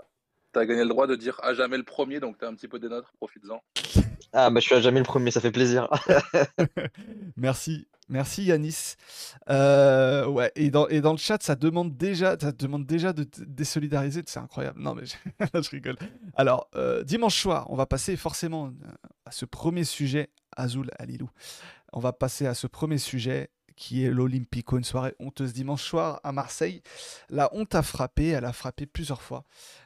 gagné 0.54 0.82
le 0.82 0.88
droit 0.88 1.06
de 1.06 1.14
dire 1.14 1.38
à 1.44 1.54
jamais 1.54 1.76
le 1.76 1.84
premier, 1.84 2.18
donc 2.18 2.38
tu 2.38 2.44
as 2.44 2.48
un 2.48 2.54
petit 2.54 2.66
peu 2.68 2.78
des 2.80 2.88
nôtres, 2.88 3.12
profites-en. 3.18 3.62
Ah, 4.32 4.50
bah 4.50 4.60
je 4.60 4.66
suis 4.66 4.82
jamais 4.82 5.00
le 5.00 5.04
premier, 5.04 5.30
ça 5.30 5.40
fait 5.40 5.50
plaisir. 5.50 5.88
Merci, 7.36 7.86
merci 8.08 8.44
Yanis. 8.44 8.94
Euh, 9.50 10.26
ouais, 10.26 10.52
et 10.56 10.70
dans, 10.70 10.88
et 10.88 11.00
dans 11.00 11.12
le 11.12 11.18
chat, 11.18 11.42
ça 11.42 11.54
demande 11.54 11.96
déjà, 11.96 12.36
ça 12.38 12.52
demande 12.52 12.86
déjà 12.86 13.12
de 13.12 13.26
désolidariser. 13.46 14.22
C'est 14.26 14.40
incroyable. 14.40 14.80
Non, 14.80 14.94
mais 14.94 15.04
je, 15.06 15.14
je 15.62 15.70
rigole. 15.70 15.96
Alors, 16.34 16.68
euh, 16.74 17.04
dimanche 17.04 17.40
soir, 17.40 17.66
on 17.70 17.76
va 17.76 17.86
passer 17.86 18.16
forcément 18.16 18.66
euh, 18.66 18.92
à 19.24 19.30
ce 19.30 19.44
premier 19.44 19.84
sujet, 19.84 20.30
Azul 20.56 20.90
Alilou. 20.98 21.30
On 21.92 22.00
va 22.00 22.12
passer 22.12 22.46
à 22.46 22.54
ce 22.54 22.66
premier 22.66 22.98
sujet 22.98 23.50
qui 23.78 24.04
est 24.04 24.10
l'Olympico, 24.10 24.76
une 24.76 24.84
soirée 24.84 25.14
honteuse 25.20 25.52
dimanche 25.52 25.84
soir 25.84 26.20
à 26.24 26.32
Marseille. 26.32 26.82
La 27.30 27.48
honte 27.54 27.76
a 27.76 27.82
frappé, 27.82 28.26
elle 28.26 28.44
a 28.44 28.52
frappé 28.52 28.86
plusieurs 28.86 29.22
fois. 29.22 29.44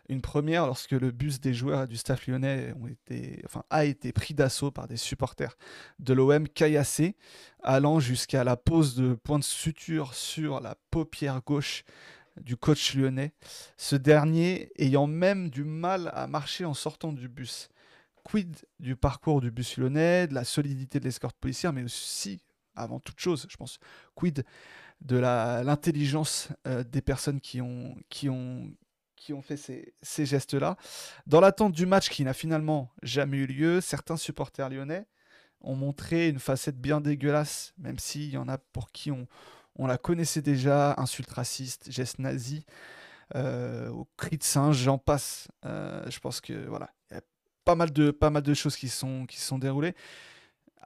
Une 0.08 0.22
première 0.22 0.66
lorsque 0.66 0.92
le 0.92 1.10
bus 1.10 1.40
des 1.40 1.52
joueurs 1.52 1.82
et 1.82 1.86
du 1.86 1.98
staff 1.98 2.26
lyonnais 2.26 2.72
ont 2.80 2.86
été, 2.86 3.42
enfin, 3.44 3.64
a 3.68 3.84
été 3.84 4.12
pris 4.12 4.32
d'assaut 4.32 4.70
par 4.70 4.88
des 4.88 4.96
supporters 4.96 5.58
de 5.98 6.14
l'OM 6.14 6.48
caillassés, 6.48 7.16
allant 7.62 8.00
jusqu'à 8.00 8.44
la 8.44 8.56
pose 8.56 8.96
de 8.96 9.12
point 9.12 9.38
de 9.38 9.44
suture 9.44 10.14
sur 10.14 10.60
la 10.60 10.74
paupière 10.90 11.42
gauche 11.44 11.84
du 12.40 12.56
coach 12.56 12.94
lyonnais, 12.94 13.34
ce 13.76 13.94
dernier 13.94 14.72
ayant 14.78 15.06
même 15.06 15.50
du 15.50 15.64
mal 15.64 16.10
à 16.14 16.26
marcher 16.26 16.64
en 16.64 16.74
sortant 16.74 17.12
du 17.12 17.28
bus. 17.28 17.68
Quid 18.24 18.56
du 18.80 18.96
parcours 18.96 19.42
du 19.42 19.50
bus 19.50 19.76
lyonnais, 19.76 20.28
de 20.28 20.34
la 20.34 20.44
solidité 20.44 20.98
de 20.98 21.04
l'escorte 21.04 21.36
policière, 21.36 21.74
mais 21.74 21.82
aussi, 21.82 22.40
avant 22.74 23.00
toute 23.00 23.20
chose, 23.20 23.46
je 23.48 23.56
pense, 23.56 23.78
quid 24.14 24.44
de 25.00 25.16
l'intelligence 25.16 26.48
euh, 26.66 26.84
des 26.84 27.02
personnes 27.02 27.40
qui 27.40 27.60
ont, 27.60 27.96
qui 28.08 28.28
ont, 28.28 28.70
qui 29.16 29.32
ont 29.32 29.42
fait 29.42 29.56
ces, 29.56 29.94
ces 30.02 30.26
gestes-là. 30.26 30.76
Dans 31.26 31.40
l'attente 31.40 31.72
du 31.72 31.86
match 31.86 32.08
qui 32.08 32.24
n'a 32.24 32.34
finalement 32.34 32.90
jamais 33.02 33.38
eu 33.38 33.46
lieu, 33.46 33.80
certains 33.80 34.16
supporters 34.16 34.68
lyonnais 34.68 35.06
ont 35.60 35.76
montré 35.76 36.28
une 36.28 36.38
facette 36.38 36.80
bien 36.80 37.00
dégueulasse, 37.00 37.72
même 37.78 37.98
s'il 37.98 38.30
y 38.30 38.36
en 38.36 38.48
a 38.48 38.58
pour 38.58 38.90
qui 38.90 39.10
on, 39.10 39.26
on 39.76 39.86
la 39.86 39.98
connaissait 39.98 40.42
déjà, 40.42 40.94
insultes 40.98 41.30
racistes, 41.30 41.90
gestes 41.90 42.18
nazis, 42.18 42.62
euh, 43.34 43.88
au 43.88 44.06
cri 44.16 44.36
de 44.36 44.42
singe, 44.42 44.76
j'en 44.76 44.98
passe. 44.98 45.48
Euh, 45.64 46.04
je 46.10 46.18
pense 46.18 46.40
que 46.40 46.66
voilà, 46.66 46.90
il 47.10 47.14
y 47.14 47.18
a 47.18 47.22
pas 47.64 47.74
mal 47.74 47.92
de, 47.92 48.10
pas 48.10 48.30
mal 48.30 48.42
de 48.42 48.54
choses 48.54 48.76
qui 48.76 48.88
sont, 48.88 49.26
qui 49.26 49.40
sont 49.40 49.58
déroulées. 49.58 49.94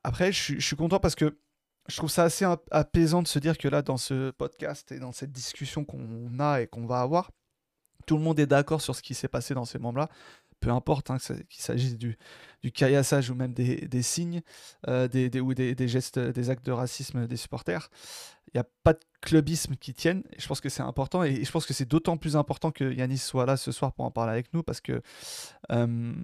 Après, 0.05 0.31
je 0.31 0.61
suis 0.61 0.77
content 0.77 1.01
parce 1.01 1.15
que 1.17 1.37
je 1.89 1.97
trouve 1.97 2.11
ça 2.11 2.25
assez 2.25 2.45
ap- 2.45 2.67
apaisant 2.71 3.23
de 3.23 3.29
se 3.29 3.39
dire 3.39 3.57
que 3.59 3.69
là, 3.69 3.83
dans 3.83 3.97
ce 3.97 4.31
podcast 4.31 4.93
et 4.93 4.99
dans 4.99 5.13
cette 5.13 5.33
discussion 5.33 5.85
qu'on 5.85 6.39
a 6.39 6.61
et 6.61 6.67
qu'on 6.67 6.87
va 6.87 7.01
avoir, 7.01 7.31
tout 8.07 8.17
le 8.17 8.23
monde 8.23 8.39
est 8.41 8.47
d'accord 8.47 8.81
sur 8.81 8.95
ce 8.95 9.03
qui 9.03 9.15
s'est 9.15 9.29
passé 9.29 9.55
dans 9.55 9.65
ces 9.65 9.79
moments-là. 9.79 10.09
Peu 10.61 10.71
importe 10.71 11.11
hein, 11.11 11.19
qu'il 11.19 11.63
s'agisse 11.63 11.99
du, 11.99 12.17
du 12.63 12.73
caillassage 12.73 13.29
ou 13.31 13.35
même 13.35 13.53
des, 13.53 14.03
signes 14.03 14.41
euh, 14.89 15.07
des, 15.07 15.39
ou 15.41 15.53
des, 15.53 15.89
gestes, 15.89 16.19
des 16.19 16.49
actes 16.51 16.65
de 16.65 16.73
racisme 16.73 17.27
des 17.27 17.37
supporters. 17.37 17.91
Il 18.49 18.53
n'y 18.57 18.61
a 18.61 18.67
pas 18.83 18.95
de 18.95 19.01
clubisme 19.21 19.77
qui 19.77 19.93
tienne. 19.93 20.23
Je 20.39 20.47
pense 20.49 20.63
que 20.63 20.71
c'est 20.71 20.83
important. 20.83 21.23
Et 21.25 21.45
je 21.45 21.51
pense 21.53 21.67
que 21.67 21.75
c'est 21.75 21.85
d'autant 21.89 22.17
plus 22.17 22.37
important 22.37 22.71
que 22.71 22.91
Yanis 22.91 23.19
soit 23.19 23.45
là 23.45 23.59
ce 23.59 23.71
soir 23.71 23.93
pour 23.93 24.07
en 24.07 24.11
parler 24.11 24.33
avec 24.33 24.55
nous 24.55 24.63
parce 24.63 24.81
que, 24.81 25.03
euh, 25.73 26.15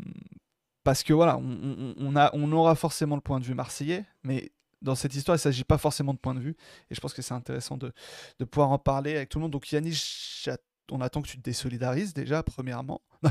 parce 0.82 1.02
que 1.02 1.12
voilà, 1.12 1.36
on- 1.36 1.94
on 1.98 2.16
a, 2.16 2.30
on 2.32 2.50
aura 2.52 2.74
forcément 2.74 3.16
le 3.16 3.20
point 3.20 3.38
de 3.38 3.44
vue 3.44 3.54
marseillais, 3.54 4.06
mais 4.24 4.50
dans 4.82 4.94
cette 4.94 5.14
histoire, 5.14 5.34
il 5.36 5.38
ne 5.38 5.42
s'agit 5.42 5.64
pas 5.64 5.78
forcément 5.78 6.12
de 6.12 6.18
point 6.18 6.34
de 6.34 6.40
vue. 6.40 6.56
Et 6.90 6.94
je 6.94 7.00
pense 7.00 7.14
que 7.14 7.22
c'est 7.22 7.34
intéressant 7.34 7.76
de, 7.76 7.92
de 8.38 8.44
pouvoir 8.44 8.70
en 8.70 8.78
parler 8.78 9.16
avec 9.16 9.28
tout 9.28 9.38
le 9.38 9.42
monde. 9.42 9.52
Donc 9.52 9.70
Yanis, 9.72 10.40
j'att- 10.44 10.62
on 10.90 11.00
attend 11.00 11.22
que 11.22 11.28
tu 11.28 11.36
te 11.38 11.42
désolidarises 11.42 12.12
déjà, 12.14 12.42
premièrement. 12.42 13.00
Non, 13.22 13.30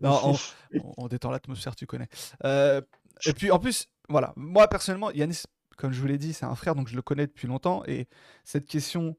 non, 0.00 0.20
on, 0.24 0.32
on- 0.82 0.94
on 0.96 1.08
détend 1.08 1.30
l'atmosphère, 1.30 1.76
tu 1.76 1.86
connais. 1.86 2.08
Euh, 2.44 2.80
et 3.26 3.32
puis 3.32 3.50
en 3.50 3.58
plus, 3.58 3.86
voilà, 4.08 4.32
moi 4.36 4.68
personnellement, 4.68 5.10
Yanis, 5.10 5.42
comme 5.76 5.92
je 5.92 6.00
vous 6.00 6.06
l'ai 6.06 6.18
dit, 6.18 6.32
c'est 6.32 6.46
un 6.46 6.54
frère, 6.54 6.74
donc 6.74 6.88
je 6.88 6.96
le 6.96 7.02
connais 7.02 7.26
depuis 7.26 7.46
longtemps. 7.48 7.82
Et 7.86 8.08
cette 8.44 8.66
question, 8.66 9.16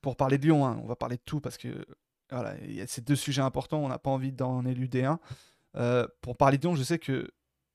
pour 0.00 0.16
parler 0.16 0.38
de 0.38 0.44
Lyon, 0.44 0.66
hein, 0.66 0.80
on 0.82 0.86
va 0.86 0.96
parler 0.96 1.16
de 1.16 1.22
tout 1.24 1.40
parce 1.40 1.56
que 1.58 1.84
voilà, 2.30 2.56
il 2.64 2.74
y 2.74 2.80
a 2.80 2.86
ces 2.86 3.02
deux 3.02 3.14
sujets 3.16 3.42
importants, 3.42 3.78
on 3.78 3.88
n'a 3.88 3.98
pas 3.98 4.10
envie 4.10 4.32
d'en 4.32 4.64
éluder 4.64 5.04
un. 5.04 5.20
Euh, 5.76 6.06
pour 6.22 6.36
parler 6.36 6.56
de 6.58 6.62
Lyon, 6.62 6.74
je 6.74 6.82
sais 6.82 6.98
que 6.98 7.30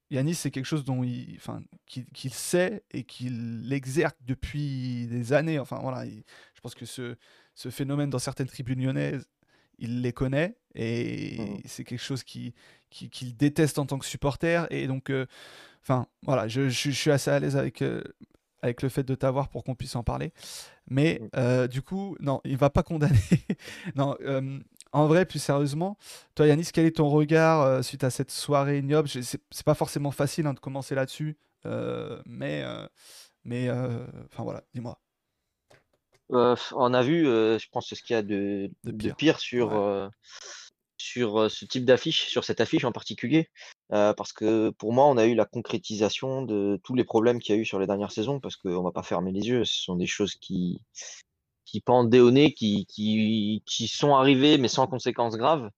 Yanis, 0.10 0.36
c'est 0.36 0.52
quelque 0.52 0.66
chose 0.66 0.84
dont 0.86 1.04
il, 1.04 1.36
enfin, 1.38 1.62
qu'il 1.86 2.06
qu'il 2.06 2.34
sait 2.34 2.84
et 2.92 3.04
qu'il 3.04 3.68
exerce 3.72 4.14
depuis 4.26 5.08
des 5.08 5.34
années. 5.34 5.60
Enfin 5.60 5.80
voilà, 5.82 6.06
il- 6.06 6.24
je 6.56 6.62
pense 6.62 6.76
que 6.76 6.86
ce, 6.86 7.16
ce 7.56 7.70
phénomène 7.70 8.10
dans 8.10 8.20
certaines 8.20 8.48
tribunes 8.48 8.82
lyonnaises, 8.82 9.28
il 9.80 10.02
les 10.02 10.14
connaît 10.14 10.56
et 10.76 11.38
Mhm. 11.40 11.62
c'est 11.66 11.84
quelque 11.84 12.02
chose 12.04 12.24
qui- 12.24 12.54
qui- 12.90 13.10
qu'il 13.10 13.36
déteste 13.36 13.80
en 13.80 13.86
tant 13.86 14.00
que 14.00 14.06
supporter. 14.06 14.66
Et 14.72 14.88
donc, 14.88 15.10
euh, 15.10 15.26
enfin 15.82 16.08
voilà, 16.24 16.48
je, 16.48 16.70
je- 16.70 16.90
je 16.92 16.96
suis 16.96 17.12
assez 17.12 17.30
à 17.32 17.40
l'aise 17.40 17.58
avec, 17.58 17.82
euh, 17.82 18.02
avec 18.62 18.82
le 18.82 18.90
fait 18.90 19.04
de 19.04 19.14
t'avoir 19.14 19.50
pour 19.50 19.64
qu'on 19.64 19.76
puisse 19.76 19.96
en 19.96 20.04
parler. 20.04 20.32
Mais 20.90 21.20
Mhm. 21.22 21.30
euh, 21.36 21.68
du 21.68 21.82
coup, 21.82 22.16
non, 22.22 22.40
il 22.46 22.58
va 22.58 22.70
pas 22.70 22.84
condamner. 22.84 23.20
non, 23.96 24.16
en 24.94 25.08
vrai, 25.08 25.26
plus 25.26 25.40
sérieusement, 25.40 25.98
toi 26.36 26.48
Yanis, 26.48 26.70
quel 26.74 26.86
est 26.86 26.98
ton 26.98 27.10
regard 27.10 27.62
euh, 27.62 27.82
suite 27.82 28.04
à 28.04 28.10
cette 28.10 28.32
soirée 28.32 28.80
ignoble? 28.80 29.08
Je- 29.10 29.22
C'est 29.22 29.42
c'est 29.52 29.66
pas 29.66 29.76
forcément 29.76 30.12
facile 30.12 30.48
hein, 30.48 30.54
de 30.54 30.60
commencer 30.60 30.96
là-dessus, 30.96 31.38
euh, 31.66 32.22
mais, 32.26 32.64
euh, 32.64 32.88
mais 33.46 33.70
euh, 33.70 34.06
enfin 34.32 34.44
voilà, 34.44 34.64
dis-moi. 34.74 35.00
Euh, 36.32 36.56
on 36.76 36.94
a 36.94 37.02
vu, 37.04 37.26
euh, 37.28 37.58
je 37.58 37.68
pense, 37.72 37.94
ce 37.94 38.02
qu'il 38.02 38.14
y 38.14 38.18
a 38.18 38.22
de, 38.22 38.70
De 38.84 38.92
de 38.92 38.98
pire. 38.98 39.16
pire 39.16 39.40
sur, 39.40 39.72
Ouais. 39.72 39.78
euh, 39.78 40.10
sur 40.98 41.38
euh, 41.44 41.50
ce 41.50 41.64
type 41.66 41.86
d'affiche, 41.86 42.28
sur 42.28 42.44
cette 42.44 42.60
affiche 42.60 42.84
en 42.84 42.92
particulier. 42.92 43.50
Euh, 43.94 44.14
parce 44.14 44.34
que 44.34 44.72
pour 44.72 44.92
moi, 44.92 45.06
on 45.06 45.16
a 45.18 45.26
eu 45.26 45.36
la 45.36 45.46
concrétisation 45.46 46.42
de 46.42 46.80
tous 46.84 46.96
les 46.96 47.06
problèmes 47.06 47.40
qu'il 47.40 47.56
y 47.56 47.58
a 47.58 47.62
eu 47.62 47.66
sur 47.66 47.80
les 47.80 47.88
dernières 47.88 48.12
saisons, 48.12 48.42
parce 48.42 48.58
qu'on 48.58 48.84
va 48.84 48.92
pas 48.92 49.04
fermer 49.04 49.32
les 49.32 49.48
yeux, 49.48 49.64
ce 49.64 49.84
sont 49.84 49.96
des 49.96 50.08
choses 50.08 50.36
qui, 50.36 50.82
qui 51.68 51.82
pendaient 51.82 52.22
au 52.22 52.32
nez, 52.32 52.54
qui, 52.54 52.86
qui, 52.88 53.62
qui 53.66 53.88
sont 53.88 54.16
arrivées, 54.16 54.58
mais 54.58 54.70
sans 54.70 54.88
conséquences 54.88 55.36
graves, 55.36 55.70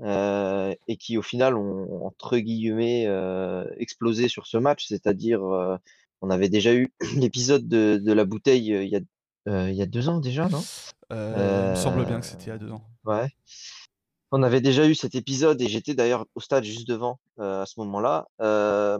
euh, 0.00 0.74
et 0.88 0.96
qui 0.96 1.18
au 1.18 1.22
final 1.22 1.56
ont, 1.56 2.06
entre 2.06 2.38
guillemets, 2.38 3.04
euh, 3.06 3.64
explosé 3.76 4.28
sur 4.28 4.46
ce 4.46 4.56
match. 4.56 4.86
C'est-à-dire, 4.86 5.44
euh, 5.44 5.76
on 6.22 6.30
avait 6.30 6.48
déjà 6.48 6.74
eu 6.74 6.92
l'épisode 7.16 7.68
de, 7.68 8.00
de 8.02 8.12
la 8.12 8.24
bouteille 8.24 8.68
il 8.68 8.88
y 8.88 8.96
a, 8.96 9.00
il 9.68 9.74
y 9.74 9.82
a 9.82 9.86
deux 9.86 10.08
ans 10.08 10.18
déjà, 10.18 10.48
non? 10.48 10.62
Il 11.10 11.16
me 11.16 11.74
semble 11.74 12.04
bien 12.04 12.20
que 12.20 12.26
c'était 12.26 12.46
il 12.46 12.48
y 12.48 12.52
a 12.52 12.58
deux 12.58 12.72
ans. 12.72 12.82
Ouais. 13.04 13.28
On 14.30 14.42
avait 14.42 14.60
déjà 14.60 14.86
eu 14.86 14.94
cet 14.94 15.14
épisode 15.14 15.60
et 15.62 15.68
j'étais 15.68 15.94
d'ailleurs 15.94 16.26
au 16.34 16.40
stade 16.40 16.62
juste 16.64 16.86
devant 16.86 17.18
euh, 17.38 17.62
à 17.62 17.66
ce 17.66 17.80
moment-là, 17.80 18.26
euh, 18.42 18.98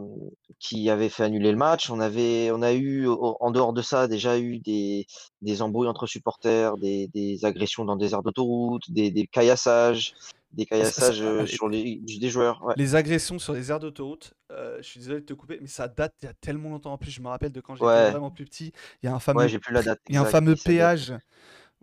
qui 0.59 0.89
avait 0.89 1.09
fait 1.09 1.23
annuler 1.23 1.51
le 1.51 1.57
match. 1.57 1.91
On 1.91 1.99
avait, 1.99 2.49
on 2.51 2.63
a 2.63 2.73
eu 2.73 3.07
en 3.07 3.51
dehors 3.51 3.73
de 3.73 3.81
ça 3.83 4.07
déjà 4.07 4.39
eu 4.39 4.57
des, 4.57 5.05
des 5.43 5.61
embrouilles 5.61 5.87
entre 5.87 6.07
supporters, 6.07 6.77
des, 6.77 7.07
des 7.13 7.45
agressions 7.45 7.85
dans 7.85 7.95
des 7.95 8.13
aires 8.13 8.23
d'autoroute, 8.23 8.89
des, 8.89 9.11
des 9.11 9.27
caillassages, 9.27 10.15
des 10.53 10.65
caillassages 10.65 11.21
euh, 11.21 11.45
sur 11.45 11.69
les, 11.69 11.97
des 11.97 12.29
joueurs. 12.29 12.63
Ouais. 12.63 12.73
Les 12.75 12.95
agressions 12.95 13.37
sur 13.37 13.53
les 13.53 13.69
aires 13.69 13.79
d'autoroute, 13.79 14.33
euh, 14.51 14.77
je 14.81 14.87
suis 14.87 14.99
désolé 14.99 15.21
de 15.21 15.25
te 15.25 15.33
couper, 15.33 15.59
mais 15.61 15.67
ça 15.67 15.87
date 15.87 16.15
il 16.23 16.25
y 16.25 16.29
a 16.29 16.33
tellement 16.33 16.69
longtemps 16.69 16.93
en 16.93 16.97
plus. 16.97 17.11
Je 17.11 17.21
me 17.21 17.27
rappelle 17.27 17.51
de 17.51 17.61
quand 17.61 17.75
j'étais 17.75 17.85
Ouais. 17.85 18.09
vraiment 18.09 18.31
plus 18.31 18.45
petit. 18.45 18.71
Il 19.03 19.05
y 19.05 19.09
a 19.09 19.13
un 19.13 19.19
fameux, 19.19 19.41
Ouais, 19.41 19.49
j'ai 19.49 19.59
plus 19.59 19.73
la 19.75 19.83
date. 19.83 19.99
il 20.09 20.15
y 20.15 20.17
a 20.17 20.21
un 20.21 20.23
exacte, 20.23 20.31
fameux 20.31 20.51
mais 20.53 20.57
ça 20.57 20.63
date. 20.63 21.21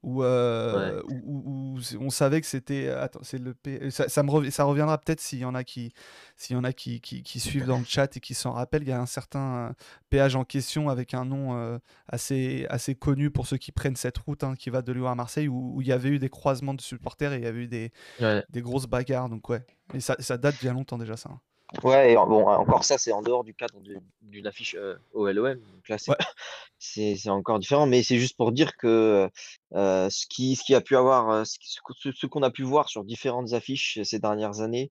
Où, 0.06 0.22
euh, 0.22 1.02
Ouais. 1.02 1.02
où, 1.25 1.42
où- 1.75 1.75
où 1.75 1.80
c'est- 1.82 1.96
on 1.96 2.10
savait 2.10 2.40
que 2.40 2.46
c'était. 2.46 2.88
Attends, 2.88 3.18
c'est 3.25 3.38
le 3.38 3.54
pé- 3.54 3.90
ça, 3.90 4.08
ça 4.08 4.22
me 4.22 4.30
rev- 4.30 4.50
ça 4.50 4.62
reviendra 4.62 4.96
peut-être 4.98 5.20
s'il 5.20 5.40
y 5.40 5.44
en 5.44 5.54
a 5.56 5.64
qui, 5.64 5.92
s'il 6.36 6.54
y 6.54 6.58
en 6.58 6.62
a 6.62 6.72
qui, 6.72 7.00
qui, 7.00 7.25
qui 7.25 7.40
suivent 7.40 7.66
dans 7.66 7.78
le 7.78 7.84
chat 7.84 8.16
et 8.16 8.20
qui 8.20 8.32
s'en 8.34 8.52
rappellent. 8.52 8.82
Il 8.84 8.88
y 8.88 8.92
a 8.92 9.00
un 9.00 9.06
certain 9.06 9.68
euh, 9.70 9.72
péage 10.08 10.36
en 10.36 10.44
question 10.44 10.88
avec 10.88 11.12
un 11.12 11.25
nom 11.25 11.56
euh, 11.56 11.78
assez, 12.06 12.66
assez 12.70 12.94
connu 12.94 13.30
pour 13.32 13.48
ceux 13.48 13.56
qui 13.56 13.72
prennent 13.72 13.96
cette 13.96 14.18
route 14.18 14.44
hein, 14.44 14.54
qui 14.56 14.70
va 14.70 14.80
de 14.80 14.92
Lyon 14.92 15.08
à 15.08 15.16
Marseille 15.16 15.48
où, 15.48 15.80
il 15.82 15.88
y 15.88 15.92
avait 15.92 16.10
eu 16.10 16.18
des 16.20 16.28
croisements 16.30 16.75
de 16.75 16.80
supporters 16.80 17.32
et 17.32 17.38
il 17.38 17.42
y 17.42 17.46
avait 17.46 17.64
eu 17.64 17.68
des, 17.68 17.90
Ouais. 18.20 18.44
des 18.48 18.62
grosses 18.62 18.86
bagarres. 18.86 19.28
Donc 19.28 19.48
ouais, 19.48 19.66
mais 19.92 19.98
ça, 20.00 20.14
ça 20.20 20.38
date 20.38 20.60
bien 20.60 20.72
longtemps 20.72 20.98
déjà 20.98 21.16
ça. 21.16 21.30
hein. 21.32 21.40
Ouais, 21.83 22.12
et 22.12 22.14
bon, 22.16 22.47
encore 22.47 22.85
ça, 22.85 22.99
c'est 22.99 23.12
en 23.12 23.23
dehors 23.23 23.45
du 23.45 23.54
cadre 23.54 23.80
d'une 24.23 24.47
affiche 24.47 24.76
euh, 24.78 24.97
OLOM. 25.12 25.54
Donc 25.54 25.88
là, 25.88 25.99
c'est 25.99 26.11
Ouais. 26.11 26.16
encore 27.30 27.59
différent, 27.59 27.87
mais 27.87 28.02
c'est 28.02 28.18
juste 28.18 28.37
pour 28.37 28.52
dire 28.52 28.76
que 28.76 29.28
euh, 29.75 30.11
ce 30.11 30.26
qui, 30.26 30.56
ce 30.56 30.64
qui 30.64 30.75
a 30.75 30.80
pu 30.80 30.97
avoir, 30.97 31.30
euh, 31.30 31.42
ce, 31.45 32.11
ce 32.12 32.26
qu'on 32.26 32.42
a 32.42 32.50
pu 32.50 32.62
voir 32.62 32.88
sur 32.88 33.04
différentes 33.04 33.52
affiches 33.52 33.99
ces 34.02 34.18
dernières 34.18 34.61
années 34.61 34.90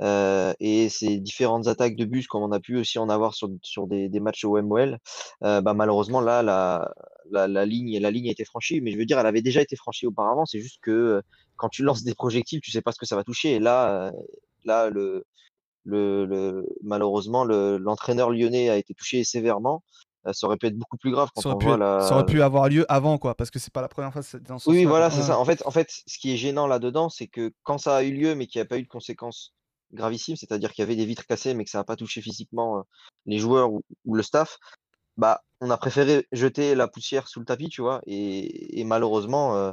euh, 0.00 0.52
et 0.58 0.88
ces 0.88 1.18
différentes 1.18 1.68
attaques 1.68 1.96
de 1.96 2.04
bus, 2.04 2.26
comme 2.26 2.42
on 2.42 2.52
a 2.52 2.60
pu 2.60 2.76
aussi 2.78 2.98
en 2.98 3.08
avoir 3.08 3.34
sur, 3.34 3.48
sur 3.62 3.86
des, 3.86 4.08
des 4.08 4.20
matchs 4.20 4.44
au 4.44 4.60
MOL, 4.60 4.98
euh, 5.44 5.60
bah, 5.60 5.74
malheureusement, 5.74 6.20
là, 6.20 6.42
la, 6.42 6.92
la, 7.30 7.46
la 7.46 7.66
ligne, 7.66 7.98
la 8.00 8.10
ligne 8.10 8.28
a 8.28 8.32
été 8.32 8.44
franchie, 8.44 8.80
mais 8.80 8.90
je 8.92 8.98
veux 8.98 9.04
dire, 9.06 9.18
elle 9.18 9.26
avait 9.26 9.42
déjà 9.42 9.60
été 9.60 9.76
franchie 9.76 10.06
auparavant. 10.06 10.44
C'est 10.46 10.60
juste 10.60 10.78
que 10.82 10.90
euh, 10.90 11.22
quand 11.56 11.68
tu 11.68 11.82
lances 11.82 12.02
des 12.04 12.14
projectiles, 12.14 12.60
tu 12.60 12.70
sais 12.70 12.82
pas 12.82 12.92
ce 12.92 12.98
que 12.98 13.06
ça 13.06 13.16
va 13.16 13.24
toucher. 13.24 13.52
Et 13.52 13.58
là, 13.60 14.06
euh, 14.08 14.12
là 14.64 14.90
le, 14.90 15.24
le, 15.84 16.24
le- 16.26 16.66
malheureusement, 16.82 17.44
le- 17.44 17.76
l'entraîneur 17.78 18.30
lyonnais 18.30 18.68
a 18.68 18.76
été 18.76 18.94
touché 18.94 19.24
sévèrement. 19.24 19.82
Euh, 20.26 20.32
ça 20.32 20.46
aurait 20.46 20.56
pu 20.56 20.66
être 20.66 20.76
beaucoup 20.78 20.96
plus 20.98 21.10
grave 21.10 21.30
quand 21.34 21.40
Ça 21.42 21.48
on 21.48 21.52
aurait, 21.52 21.58
pu, 21.58 21.66
voit 21.66 21.74
être- 21.76 22.02
ça 22.06 22.12
aurait 22.14 22.20
la. 22.20 22.24
pu 22.32 22.42
avoir 22.42 22.68
lieu 22.68 22.86
avant 22.88 23.18
quoi, 23.18 23.34
parce 23.34 23.50
que 23.50 23.58
c'est 23.58 23.72
pas 23.72 23.80
la 23.82 23.88
première 23.88 24.12
fois 24.12 24.22
dans 24.46 24.58
ce 24.60 24.70
Oui, 24.70 24.84
voilà, 24.84 25.10
c'est 25.10 25.22
ça. 25.22 25.38
En 25.38 25.44
fait, 25.44 25.62
en 25.66 25.70
fait, 25.72 25.88
ce 26.06 26.18
qui 26.18 26.32
est 26.32 26.36
gênant 26.36 26.66
là-dedans, 26.68 27.08
c'est 27.08 27.26
que 27.26 27.52
quand 27.64 27.78
ça 27.78 27.96
a 27.96 28.02
eu 28.04 28.12
lieu, 28.12 28.34
mais 28.36 28.46
qu'il 28.46 28.60
n'y 28.60 28.62
a 28.62 28.66
pas 28.68 28.78
eu 28.78 28.82
de 28.84 28.88
conséquences 28.88 29.52
gravissimes, 29.92 30.36
c'est-à-dire 30.36 30.72
qu'il 30.72 30.82
y 30.82 30.86
avait 30.86 30.96
des 30.96 31.04
vitres 31.06 31.26
cassées, 31.26 31.54
mais 31.54 31.64
que 31.64 31.70
ça 31.70 31.78
n'a 31.78 31.84
pas 31.84 31.96
touché 31.96 32.22
physiquement 32.22 32.78
euh, 32.78 32.82
les 33.26 33.38
joueurs 33.38 33.72
ou, 33.72 33.82
ou 34.06 34.14
le 34.14 34.22
staff, 34.22 34.58
bah, 35.16 35.42
on 35.60 35.70
a 35.70 35.76
préféré 35.76 36.26
jeter 36.32 36.74
la 36.76 36.86
poussière 36.88 37.26
sous 37.28 37.40
le 37.40 37.44
tapis, 37.44 37.68
tu 37.68 37.82
vois. 37.82 38.00
Et, 38.06 38.80
et 38.80 38.84
malheureusement, 38.84 39.56
euh, 39.56 39.72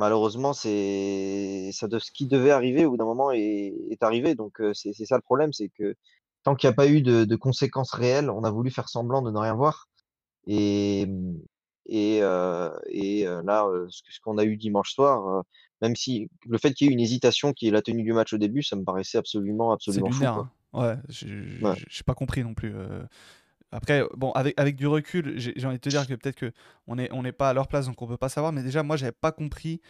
malheureusement, 0.00 0.52
c'est 0.52 1.70
ça 1.72 1.86
de 1.86 1.98
ce 2.00 2.10
qui 2.10 2.26
devait 2.26 2.50
arriver 2.50 2.84
au 2.86 2.90
bout 2.90 2.96
d'un 2.96 3.04
moment 3.04 3.30
est, 3.30 3.72
est 3.90 4.02
arrivé. 4.02 4.34
Donc 4.34 4.60
c'est 4.72 4.92
ça 4.92 5.14
le 5.16 5.22
problème, 5.22 5.52
c'est 5.52 5.68
que 5.68 5.94
tant 6.42 6.56
qu'il 6.56 6.68
n'y 6.68 6.72
a 6.72 6.76
pas 6.76 6.88
eu 6.88 7.02
de, 7.02 7.24
de 7.24 7.36
conséquences 7.36 7.92
réelles, 7.92 8.30
on 8.30 8.42
a 8.42 8.50
voulu 8.50 8.70
faire 8.70 8.88
semblant 8.88 9.22
de 9.22 9.30
ne 9.30 9.38
rien 9.38 9.54
voir. 9.54 9.88
Et, 10.46 11.06
et, 11.86 12.18
euh, 12.22 12.70
et 12.88 13.26
euh, 13.26 13.42
là, 13.44 13.68
ce 13.88 14.20
qu'on 14.20 14.38
a 14.38 14.44
eu 14.44 14.56
dimanche 14.56 14.92
soir, 14.92 15.44
même 15.82 15.94
si 15.96 16.28
le 16.48 16.58
fait 16.58 16.72
qu'il 16.72 16.86
y 16.86 16.88
ait 16.88 16.92
eu 16.92 16.94
une 16.94 17.00
hésitation 17.00 17.52
qui 17.52 17.68
est 17.68 17.70
la 17.70 17.82
tenue 17.82 18.02
du 18.02 18.12
match 18.12 18.32
au 18.32 18.38
début, 18.38 18.62
ça 18.62 18.76
me 18.76 18.84
paraissait 18.84 19.18
absolument, 19.18 19.72
absolument 19.72 20.10
fou, 20.10 20.24
quoi. 20.34 20.42
hein. 20.42 20.50
Ouais, 20.72 20.96
j'ai 21.88 22.04
pas 22.04 22.14
compris 22.14 22.42
non 22.42 22.54
plus. 22.54 22.72
euh. 22.74 23.02
Après, 23.72 24.02
bon, 24.16 24.32
avec, 24.32 24.58
avec 24.58 24.76
du 24.76 24.86
recul, 24.86 25.34
j'ai 25.36 25.64
envie 25.64 25.76
de 25.76 25.80
te 25.80 25.88
dire 25.88 26.06
que 26.06 26.14
peut-être 26.14 26.36
que 26.36 26.52
on 26.86 26.96
n'est 26.96 27.10
on 27.12 27.22
n'est 27.22 27.32
pas 27.32 27.50
à 27.50 27.52
leur 27.52 27.68
place, 27.68 27.86
donc 27.86 28.00
on 28.02 28.06
peut 28.06 28.16
pas 28.16 28.28
savoir. 28.28 28.52
Mais 28.52 28.62
déjà, 28.62 28.82
moi, 28.82 28.96
j'avais 28.96 29.12
pas 29.12 29.32
compris 29.32 29.80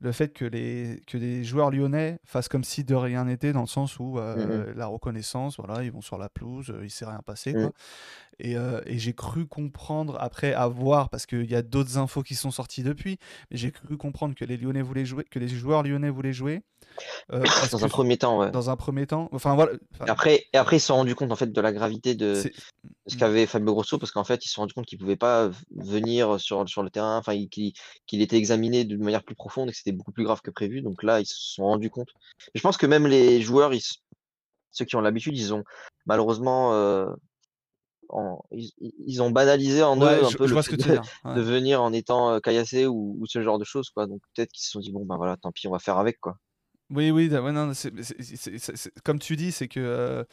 le 0.00 0.12
fait 0.12 0.32
que 0.32 0.44
les, 0.44 1.02
que 1.06 1.18
les 1.18 1.42
joueurs 1.42 1.70
lyonnais 1.70 2.20
fassent 2.24 2.48
comme 2.48 2.64
si 2.64 2.84
de 2.84 2.94
rien 2.94 3.24
n'était, 3.24 3.52
dans 3.52 3.62
le 3.62 3.66
sens 3.66 3.98
où 3.98 4.18
euh, 4.18 4.72
la 4.76 4.86
reconnaissance, 4.86 5.56
voilà, 5.56 5.82
ils 5.82 5.90
vont 5.90 6.00
sur 6.00 6.18
la 6.18 6.28
pelouse, 6.28 6.70
euh, 6.70 6.84
il 6.84 6.90
s'est 6.90 7.04
rien 7.04 7.20
passé, 7.24 7.52
Mm. 7.52 7.70
Et, 8.40 8.56
euh, 8.56 8.80
et 8.86 8.98
j'ai 8.98 9.14
cru 9.14 9.46
comprendre, 9.46 10.16
après 10.20 10.52
avoir, 10.52 11.08
parce 11.10 11.26
qu'il 11.26 11.50
y 11.50 11.56
a 11.56 11.62
d'autres 11.62 11.98
infos 11.98 12.22
qui 12.22 12.36
sont 12.36 12.52
sorties 12.52 12.84
depuis, 12.84 13.18
mais 13.50 13.56
j'ai 13.56 13.72
cru 13.72 13.96
comprendre 13.96 14.36
que 14.36 14.44
les 14.44 14.56
Lyonnais 14.56 14.82
voulaient 14.82 15.04
jouer, 15.04 15.24
que 15.24 15.40
les 15.40 15.48
joueurs 15.48 15.82
lyonnais 15.82 16.10
voulaient 16.10 16.32
jouer. 16.32 16.62
Euh, 17.32 17.42
parce 17.42 17.70
Dans 17.70 17.84
un 17.84 17.88
premier 17.88 18.16
temps, 18.18 18.38
ouais. 18.38 18.50
dans 18.50 18.70
un 18.70 18.76
premier 18.76 19.06
temps, 19.06 19.28
enfin 19.32 19.54
voilà, 19.54 19.72
enfin, 19.94 20.06
Et 20.06 20.10
après, 20.10 20.46
et 20.52 20.56
après, 20.56 20.76
ils 20.76 20.80
se 20.80 20.86
sont 20.88 20.96
rendus 20.96 21.14
compte 21.14 21.30
en 21.32 21.36
fait 21.36 21.52
de 21.52 21.60
la 21.60 21.72
gravité 21.72 22.14
de 22.14 22.42
ce 23.06 23.16
qu'avait 23.16 23.46
Fabio 23.46 23.72
Grosso, 23.74 23.98
parce 23.98 24.12
qu'en 24.12 24.24
fait, 24.24 24.44
ils 24.44 24.48
se 24.48 24.54
sont 24.54 24.62
rendus 24.62 24.74
compte 24.74 24.86
qu'ils 24.86 24.98
ne 24.98 25.02
pouvaient 25.02 25.16
pas 25.16 25.50
venir 25.76 26.40
sur, 26.40 26.68
sur 26.68 26.82
le 26.82 26.90
terrain, 26.90 27.18
enfin, 27.18 27.34
qu'il 27.46 27.72
qu'il 28.06 28.22
était 28.22 28.36
examiné 28.36 28.84
d'une 28.84 29.02
manière 29.02 29.22
plus 29.24 29.34
profonde 29.34 29.68
et 29.68 29.72
que 29.72 29.78
c'était 29.78 29.92
beaucoup 29.92 30.12
plus 30.12 30.24
grave 30.24 30.40
que 30.42 30.50
prévu. 30.50 30.82
Donc 30.82 31.02
là, 31.02 31.20
ils 31.20 31.26
se 31.26 31.36
sont 31.36 31.64
rendus 31.64 31.90
compte. 31.90 32.08
Je 32.54 32.60
pense 32.60 32.76
que 32.76 32.86
même 32.86 33.06
les 33.06 33.40
joueurs, 33.40 33.72
ils 33.74 33.82
ceux 34.70 34.84
qui 34.84 34.96
ont 34.96 35.00
l'habitude, 35.00 35.36
ils 35.36 35.54
ont 35.54 35.64
malheureusement, 36.06 36.74
euh, 36.74 37.06
en- 38.10 38.42
ils, 38.52 38.70
ils- 39.06 39.20
ont 39.22 39.30
banalisé 39.30 39.82
en 39.82 40.00
Ouais, 40.00 40.20
eux 40.20 40.24
un 40.24 40.30
je, 40.30 40.36
peu 40.36 40.46
je 40.46 40.54
le 40.54 40.62
fait 40.62 40.76
ouais. 41.24 41.34
de 41.34 41.40
venir 41.42 41.82
en 41.82 41.92
étant 41.92 42.30
euh, 42.32 42.40
caillassé 42.40 42.86
ou, 42.86 43.16
ou 43.20 43.26
ce 43.26 43.42
genre 43.42 43.58
de 43.58 43.64
choses, 43.64 43.90
quoi. 43.90 44.06
Donc 44.06 44.20
peut-être 44.34 44.50
qu'ils 44.52 44.64
se 44.64 44.70
sont 44.70 44.80
dit, 44.80 44.92
bon, 44.92 45.04
ben 45.04 45.16
voilà, 45.16 45.36
tant 45.36 45.52
pis, 45.52 45.68
on 45.68 45.72
va 45.72 45.78
faire 45.78 45.98
avec, 45.98 46.18
quoi. 46.20 46.36
Oui, 46.90 47.10
oui, 47.10 47.28
ouais, 47.28 47.52
non, 47.52 47.74
c'est- 47.74 47.92
comme 49.04 49.18
tu 49.18 49.36
dis, 49.36 49.52
c'est 49.52 49.68
que 49.68 49.78
euh, 49.80 50.24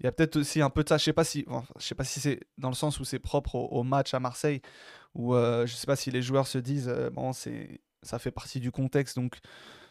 il 0.00 0.04
y 0.04 0.06
a 0.08 0.12
peut-être 0.12 0.36
aussi 0.36 0.60
un 0.62 0.70
peu 0.70 0.84
de 0.84 0.88
ça. 0.88 0.98
Je 0.98 1.04
sais 1.04 1.12
pas 1.12 1.24
si, 1.24 1.44
je 1.80 1.84
sais 1.86 1.94
pas 1.96 2.04
si 2.04 2.20
c'est 2.20 2.40
dans 2.58 2.68
le 2.68 2.74
sens 2.76 3.00
où 3.00 3.04
c'est 3.04 3.18
propre 3.18 3.56
au, 3.56 3.66
au 3.68 3.82
match 3.82 4.14
à 4.14 4.20
Marseille, 4.20 4.62
où 5.14 5.34
euh, 5.34 5.66
je 5.66 5.74
sais 5.74 5.86
pas 5.86 5.96
si 5.96 6.10
les 6.12 6.22
joueurs 6.22 6.46
se 6.48 6.58
disent, 6.58 6.88
euh, 6.88 7.10
bon, 7.10 7.32
c'est, 7.32 7.80
ça 8.02 8.18
fait 8.20 8.30
partie 8.32 8.60
du 8.60 8.70
contexte, 8.72 9.16
donc 9.16 9.38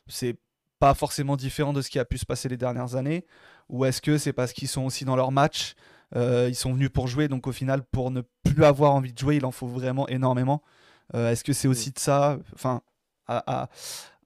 c'est 0.07 0.38
pas 0.79 0.93
forcément 0.95 1.38
différent 1.38 1.74
de 1.74 1.81
ce 1.81 1.89
qui 1.89 2.00
a 2.00 2.05
pu 2.05 2.17
se 2.19 2.25
passer 2.25 2.50
les 2.50 2.57
dernières 2.57 2.95
années, 2.95 3.25
ou 3.69 3.86
est-ce 3.86 4.01
que 4.01 4.17
c'est 4.17 4.34
parce 4.34 4.53
qu'ils 4.53 4.67
sont 4.69 4.84
aussi 4.86 5.05
dans 5.05 5.15
leur 5.17 5.31
match, 5.31 5.75
euh, 6.15 6.48
ils 6.50 6.55
sont 6.55 6.74
venus 6.74 6.89
pour 6.91 7.07
jouer, 7.07 7.27
donc 7.29 7.48
au 7.48 7.53
final, 7.53 7.84
pour 7.84 8.12
ne 8.12 8.22
plus 8.43 8.63
avoir 8.65 8.93
envie 8.93 9.13
de 9.13 9.19
jouer, 9.19 9.38
il 9.38 9.45
en 9.45 9.51
faut 9.51 9.67
vraiment 9.67 10.07
énormément. 10.10 10.63
Est-ce 11.13 11.43
que 11.43 11.53
c'est 11.53 11.67
aussi 11.67 11.91
de 11.91 12.00
ça, 12.00 12.39
enfin, 12.55 12.81
à, 13.27 13.63
à- 13.63 13.69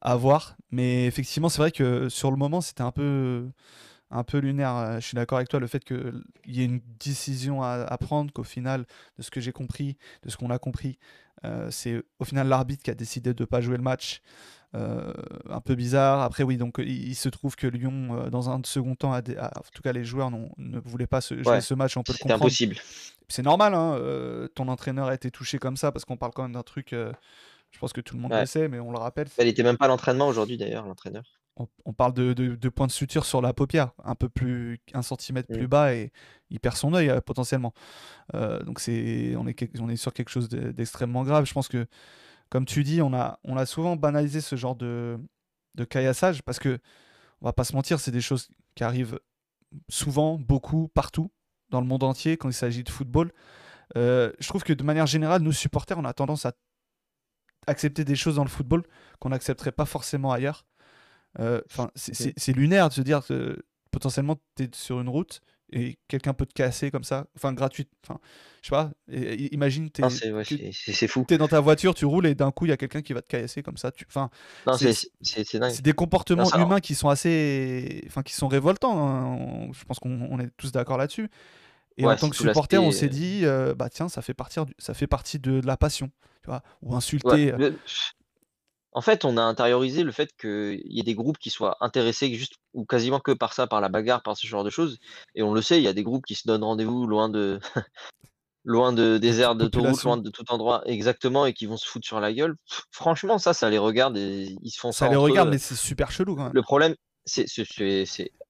à 0.02 0.16
voir. 0.16 0.56
Mais 0.72 1.06
effectivement, 1.06 1.50
c'est 1.50 1.60
vrai 1.60 1.72
que 1.72 2.10
sur 2.10 2.32
le 2.32 2.38
moment, 2.38 2.62
c'était 2.62 2.82
un 2.84 2.92
peu, 2.92 3.50
un 4.12 4.24
peu 4.24 4.40
lunaire. 4.40 4.76
Euh, 4.76 4.96
Je 5.00 5.08
suis 5.08 5.16
d'accord 5.16 5.38
avec 5.38 5.50
toi, 5.50 5.60
le 5.60 5.68
fait 5.68 5.84
qu'il 5.84 6.24
y 6.48 6.62
ait 6.62 6.66
une 6.66 6.82
décision 7.00 7.64
à, 7.64 7.86
à 7.90 7.98
prendre, 7.98 8.32
qu'au 8.34 8.44
final, 8.44 8.86
de 9.18 9.24
ce 9.24 9.32
que 9.32 9.42
j'ai 9.42 9.52
compris, 9.54 9.98
de 10.24 10.30
ce 10.30 10.38
qu'on 10.38 10.50
a 10.52 10.60
compris, 10.60 11.00
euh, 11.46 11.72
c'est 11.72 12.04
au 12.20 12.26
final 12.26 12.48
l'arbitre 12.48 12.84
qui 12.84 12.92
a 12.92 12.96
décidé 12.96 13.34
de 13.34 13.44
ne 13.44 13.48
pas 13.48 13.62
jouer 13.62 13.78
le 13.78 13.84
match. 13.84 14.22
Euh, 14.76 15.14
un 15.50 15.62
peu 15.62 15.76
bizarre. 15.76 16.22
Après, 16.22 16.44
oui, 16.44 16.58
donc 16.58 16.76
il, 16.80 17.08
il 17.10 17.16
se 17.16 17.30
trouve 17.30 17.56
que 17.56 17.68
Lyon, 17.68 18.10
euh, 18.26 18.30
dans 18.30 18.50
un 18.52 18.62
second 18.66 18.96
temps, 18.96 19.14
a 19.14 19.22
dé- 19.22 19.36
a- 19.38 19.52
en 19.58 19.62
tout 19.74 19.82
cas 19.82 19.92
les 19.94 20.04
joueurs 20.06 20.32
ne 20.32 20.80
voulaient 20.80 21.08
pas 21.08 21.22
se- 21.22 21.42
jouer 21.42 21.54
Ouais, 21.54 21.62
ce 21.62 21.74
match, 21.74 21.98
on 21.98 22.04
peut 22.04 22.14
le 22.14 22.20
comprendre. 22.20 22.46
impossible. 22.46 22.76
C'est 23.28 23.44
normal, 23.44 23.74
hein, 23.76 24.00
ton 24.56 24.68
entraîneur 24.68 25.08
a 25.08 25.14
été 25.16 25.32
touché 25.32 25.60
comme 25.60 25.78
ça, 25.78 25.92
parce 25.92 26.06
qu'on 26.06 26.18
parle 26.18 26.34
quand 26.34 26.44
même 26.44 26.54
d'un 26.54 26.64
truc, 26.64 26.96
je 27.72 27.80
pense 27.80 27.94
que 27.94 28.02
tout 28.02 28.16
le 28.16 28.22
monde 28.22 28.32
Ouais. 28.34 28.42
le 28.42 28.46
sait, 28.46 28.68
mais 28.68 28.80
on 28.80 28.92
le 28.92 28.98
rappelle, 28.98 29.28
Elle 29.38 29.48
était 29.48 29.64
même 29.64 29.78
pas 29.78 29.86
à 29.86 29.88
l'entraînement 29.88 30.28
aujourd'hui, 30.28 30.58
d'ailleurs, 30.58 30.86
l'entraîneur. 30.88 31.24
on, 31.58 31.68
on 31.86 31.94
parle 31.94 32.14
de, 32.14 32.34
de- 32.34 32.56
de 32.56 32.70
points 32.70 32.88
de 32.88 32.92
suture 32.92 33.26
sur 33.26 33.42
la 33.42 33.54
paupière, 33.54 33.92
un 34.04 34.16
peu 34.16 34.30
plus, 34.30 34.80
un 34.94 35.02
centimètre 35.02 35.50
plus 35.52 35.66
Mm. 35.66 35.70
bas 35.70 35.94
et 35.94 36.12
il 36.50 36.60
perd 36.60 36.76
son 36.78 36.94
œil 36.94 37.10
euh, 37.10 37.20
potentiellement. 37.22 37.74
Euh, 38.34 38.64
donc 38.64 38.80
c'est, 38.80 39.36
on 39.36 39.46
est, 39.48 39.54
quel- 39.54 39.70
on 39.82 39.90
est 39.90 39.98
sur 39.98 40.14
quelque 40.14 40.30
chose 40.30 40.48
de- 40.50 40.72
d'extrêmement 40.72 41.24
grave. 41.24 41.46
Je 41.46 41.54
pense 41.54 41.68
que, 41.68 41.86
comme 42.50 42.66
tu 42.66 42.84
dis, 42.84 43.02
on 43.02 43.14
a, 43.14 43.40
on 43.44 43.58
a 43.58 43.66
souvent 43.66 43.96
banalisé 43.98 44.40
ce 44.42 44.56
genre 44.56 44.76
de, 44.76 45.20
de 45.76 45.84
caillassage 45.84 46.42
parce 46.44 46.60
que, 46.60 46.80
on 47.42 47.46
va 47.46 47.54
pas 47.54 47.64
se 47.66 47.74
mentir, 47.74 48.00
c'est 48.00 48.12
des 48.12 48.22
choses 48.22 48.50
qui 48.76 48.84
arrivent 48.84 49.20
souvent, 49.90 50.38
beaucoup, 50.38 50.88
partout, 50.90 51.32
dans 51.70 51.82
le 51.82 51.88
monde 51.88 52.04
entier 52.04 52.38
quand 52.38 52.50
il 52.50 52.54
s'agit 52.54 52.84
de 52.84 52.90
football. 52.90 53.32
Euh, 53.98 54.32
je 54.40 54.48
trouve 54.48 54.64
que 54.64 54.74
de 54.74 54.84
manière 54.84 55.06
générale, 55.08 55.42
nous 55.42 55.52
supporters, 55.52 55.98
on 55.98 56.06
a 56.06 56.14
tendance 56.14 56.46
à 56.46 56.54
accepter 57.68 58.04
des 58.06 58.16
choses 58.16 58.36
dans 58.36 58.44
le 58.44 58.50
football 58.50 58.84
qu'on 59.20 59.30
n'accepterait 59.30 59.72
pas 59.72 59.86
forcément 59.86 60.32
ailleurs. 60.32 60.66
Euh, 61.40 61.62
Enfin, 61.70 61.92
c'est- 61.96 62.34
lunaire 62.54 62.90
de 62.90 62.94
se 62.94 63.02
dire 63.02 63.26
que 63.26 63.62
potentiellement 63.92 64.38
tu 64.56 64.64
es 64.64 64.70
sur 64.74 65.00
une 65.02 65.10
route 65.10 65.42
et 65.72 66.00
quelqu'un 66.08 66.34
peut 66.34 66.48
te 66.48 66.54
casser 66.54 66.90
comme 66.90 67.04
ça, 67.04 67.28
enfin 67.36 67.54
gratuit. 67.54 67.88
Enfin, 68.04 68.20
je 68.64 68.68
sais 68.70 68.72
pas. 68.72 68.92
et- 69.12 69.54
imagine 69.54 69.90
c'est 70.10 70.32
ouais, 70.32 70.44
c'est 70.72 71.08
fou. 71.08 71.26
t'es 71.28 71.38
dans 71.38 71.48
ta 71.48 71.60
voiture, 71.60 71.94
tu 71.94 72.06
roules 72.06 72.26
et 72.26 72.34
d'un 72.34 72.50
coup 72.50 72.66
il 72.66 72.70
y 72.70 72.72
a 72.72 72.78
quelqu'un 72.78 73.04
qui 73.04 73.14
va 73.14 73.22
te 73.22 73.28
casser 73.28 73.62
comme 73.62 73.78
ça. 73.78 73.92
Tu, 73.92 74.06
enfin, 74.08 74.32
c'est- 74.78 75.82
des 75.84 75.94
comportements 75.94 76.46
ça- 76.46 76.60
humains 76.60 76.80
qui 76.80 76.96
sont 76.96 77.10
assez, 77.10 78.04
enfin 78.08 78.24
qui 78.24 78.34
sont 78.34 78.48
révoltants. 78.48 78.98
hein. 79.08 79.26
On- 79.26 79.74
Je 79.74 79.84
pense 79.86 80.00
qu'on 80.00 80.22
on 80.32 80.40
est 80.40 80.50
tous 80.58 80.72
d'accord 80.72 80.98
là-dessus. 80.98 81.30
Et 82.00 82.06
en 82.06 82.16
tant 82.16 82.30
que 82.30 82.36
supporter, 82.36 82.78
on 82.78 82.92
s'est 82.92 83.10
dit, 83.10 83.42
euh, 83.44 83.76
bah 83.76 83.90
tiens, 83.90 84.10
ça 84.10 84.22
fait 84.22 84.34
partir, 84.34 84.66
du- 84.66 84.74
ça 84.80 84.94
fait 84.94 85.08
partie 85.08 85.38
de, 85.40 85.60
de 85.60 85.68
la 85.68 85.78
passion, 85.78 86.10
tu 86.42 86.48
vois, 86.50 86.64
ou 86.82 86.96
insulter. 86.96 87.28
Ouais, 87.28 87.54
euh, 87.54 87.58
le- 87.70 87.76
En 88.92 89.02
fait, 89.02 89.24
on 89.24 89.38
a 89.38 89.42
intériorisé 89.44 90.04
le 90.04 90.12
fait 90.12 90.32
qu'il 90.40 90.82
y 90.86 91.00
ait 91.00 91.04
des 91.04 91.14
groupes 91.14 91.38
qui 91.38 91.52
soient 91.52 91.78
intéressés 91.80 92.34
juste 92.34 92.56
ou 92.74 92.86
quasiment 92.86 93.20
que 93.20 93.32
par 93.32 93.54
ça, 93.54 93.68
par 93.68 93.82
la 93.82 93.90
bagarre, 93.90 94.24
par 94.24 94.36
ce 94.36 94.48
genre 94.48 94.64
de 94.64 94.72
choses. 94.72 94.98
Et 95.36 95.44
on 95.44 95.54
le 95.54 95.62
sait, 95.62 95.78
il 95.78 95.84
y 95.84 95.88
a 95.88 95.94
des 95.94 96.04
groupes 96.04 96.26
qui 96.26 96.34
se 96.36 96.48
donnent 96.48 96.64
rendez-vous 96.64 97.06
loin 97.06 97.30
de 97.30 97.60
loin 98.66 98.92
de 98.94 99.18
des 99.18 99.42
aires 99.42 99.56
d'autoroute, 99.56 99.82
population. 99.90 100.10
loin 100.10 100.18
de 100.18 100.30
tout 100.30 100.44
endroit, 100.52 100.82
exactement, 100.86 101.46
et 101.46 101.54
qui 101.54 101.66
vont 101.68 101.78
se 101.78 101.88
foutre 101.88 102.08
sur 102.08 102.20
la 102.20 102.34
gueule. 102.34 102.56
Pff, 102.70 102.84
franchement, 102.92 103.38
ça, 103.38 103.54
ça 103.54 103.70
les 103.70 103.78
regarde 103.78 104.18
et 104.18 104.56
ils 104.64 104.72
se 104.72 104.80
font 104.80 104.92
ça 104.92 105.06
Ça 105.06 105.12
les 105.12 105.16
eux. 105.16 105.20
regarde, 105.20 105.50
mais 105.50 105.58
c'est 105.60 105.76
super 105.76 106.12
chelou 106.12 106.36
quand 106.36 106.44
même. 106.46 106.54
Le 106.54 106.62
problème, 106.62 106.96
c'est 107.26 107.46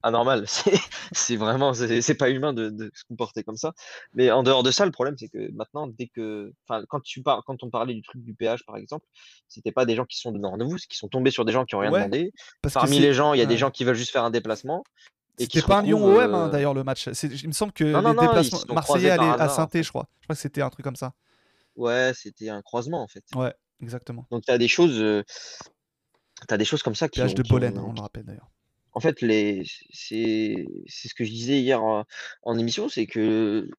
anormal. 0.04 0.46
C'est 0.48 0.80
c'est 1.12 1.36
vraiment, 1.36 1.74
c'est 1.74 2.16
pas 2.16 2.30
humain 2.30 2.54
de, 2.54 2.70
de 2.70 2.92
se 2.94 3.04
comporter 3.04 3.44
comme 3.44 3.58
ça. 3.58 3.74
Mais 4.14 4.32
en 4.32 4.44
dehors 4.44 4.64
de 4.64 4.72
ça, 4.72 4.86
le 4.86 4.92
problème, 4.92 5.16
c'est 5.18 5.28
que 5.28 5.52
maintenant, 5.52 5.88
dès 5.88 6.08
que, 6.08 6.54
enfin, 6.68 6.84
quand 6.88 7.02
tu 7.02 7.22
parles, 7.22 7.42
quand 7.46 7.64
on 7.64 7.70
parlait 7.70 7.94
du 7.94 8.02
truc 8.02 8.24
du 8.24 8.34
péage, 8.34 8.66
par 8.66 8.78
exemple, 8.78 9.06
c'était 9.48 9.72
pas 9.72 9.86
des 9.86 9.96
gens 9.96 10.06
qui 10.06 10.18
sont 10.18 10.32
donnés 10.32 10.48
rendez-vous, 10.48 10.76
qui 10.76 10.98
sont 10.98 11.08
tombés 11.08 11.32
sur 11.32 11.46
des 11.46 11.52
gens 11.52 11.66
qui 11.66 11.76
ont 11.76 11.80
rien 11.80 11.92
Ouais, 11.92 12.00
demandé. 12.00 12.32
Parce 12.62 12.76
Parmi 12.76 13.00
les 13.00 13.14
gens, 13.14 13.34
il 13.34 13.40
y 13.40 13.42
a 13.42 13.46
des 13.46 13.58
gens 13.58 13.72
qui 13.72 13.84
veulent 13.84 13.96
juste 13.96 14.12
faire 14.12 14.24
un 14.24 14.30
déplacement. 14.30 14.84
C'était 15.38 15.62
pas 15.62 15.80
un 15.80 15.84
Lyon-OM 15.84 16.36
hein, 16.36 16.48
euh, 16.48 16.50
d'ailleurs 16.50 16.74
le 16.74 16.84
match. 16.84 17.08
Il 17.24 17.48
me 17.48 17.54
semble 17.54 17.72
que 17.72 17.86
Non, 17.86 18.02
non, 18.02 18.14
les 18.14 18.28
déplacements 18.28 18.74
marseillais 18.74 19.12
allaient 19.12 19.42
à 19.42 19.48
saint 19.48 19.68
je 19.74 19.88
crois. 19.90 20.08
Je 20.20 20.26
crois 20.26 20.36
que 20.36 20.42
c'était 20.42 20.62
un 20.62 20.70
truc 20.70 20.84
comme 20.84 20.98
ça. 20.98 21.14
Ouais, 21.76 22.12
c'était 22.14 22.50
un 22.50 22.62
croisement 22.62 23.02
en 23.02 23.08
fait. 23.08 23.24
Ouais, 23.36 23.54
exactement. 23.82 24.28
Donc 24.32 24.44
tu 24.44 24.52
as 24.52 24.58
des 24.58 24.68
choses, 24.68 25.00
euh, 25.00 25.24
t'as 26.48 26.58
des 26.58 26.66
choses 26.66 26.84
comme 26.84 26.96
ça 26.96 27.08
qui 27.08 27.20
Péage 27.20 27.36
de 27.36 27.44
Bolène, 27.44 27.78
on 27.78 27.94
le 27.94 28.02
rappelle 28.02 28.26
d'ailleurs. 28.26 28.50
En 29.00 29.02
fait, 29.02 29.20
c'est, 29.94 30.66
ce 30.90 31.14
que 31.14 31.24
je 31.24 31.30
disais 31.30 31.62
hier 31.62 31.82
en, 31.82 32.58
émission, 32.58 32.90
c'est 32.90 33.08
que 33.08 33.70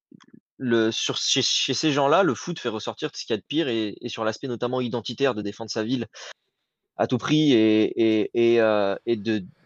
chez, 0.89 1.43
ces 1.43 1.91
gens-là, 1.91 2.23
le 2.23 2.33
foot 2.33 2.57
fait 2.57 2.69
ressortir 2.69 3.11
ce 3.13 3.23
qu'il 3.23 3.35
y 3.35 3.37
a 3.37 3.37
de 3.37 3.45
pire 3.47 3.67
et, 3.67 3.95
sur 4.07 4.25
l'aspect 4.25 4.47
notamment 4.47 4.81
identitaire 4.81 5.35
de 5.35 5.43
défendre 5.43 5.69
sa 5.69 5.83
ville 5.83 6.07
à 6.97 7.05
tout 7.05 7.19
prix 7.19 7.53
et, 7.53 8.57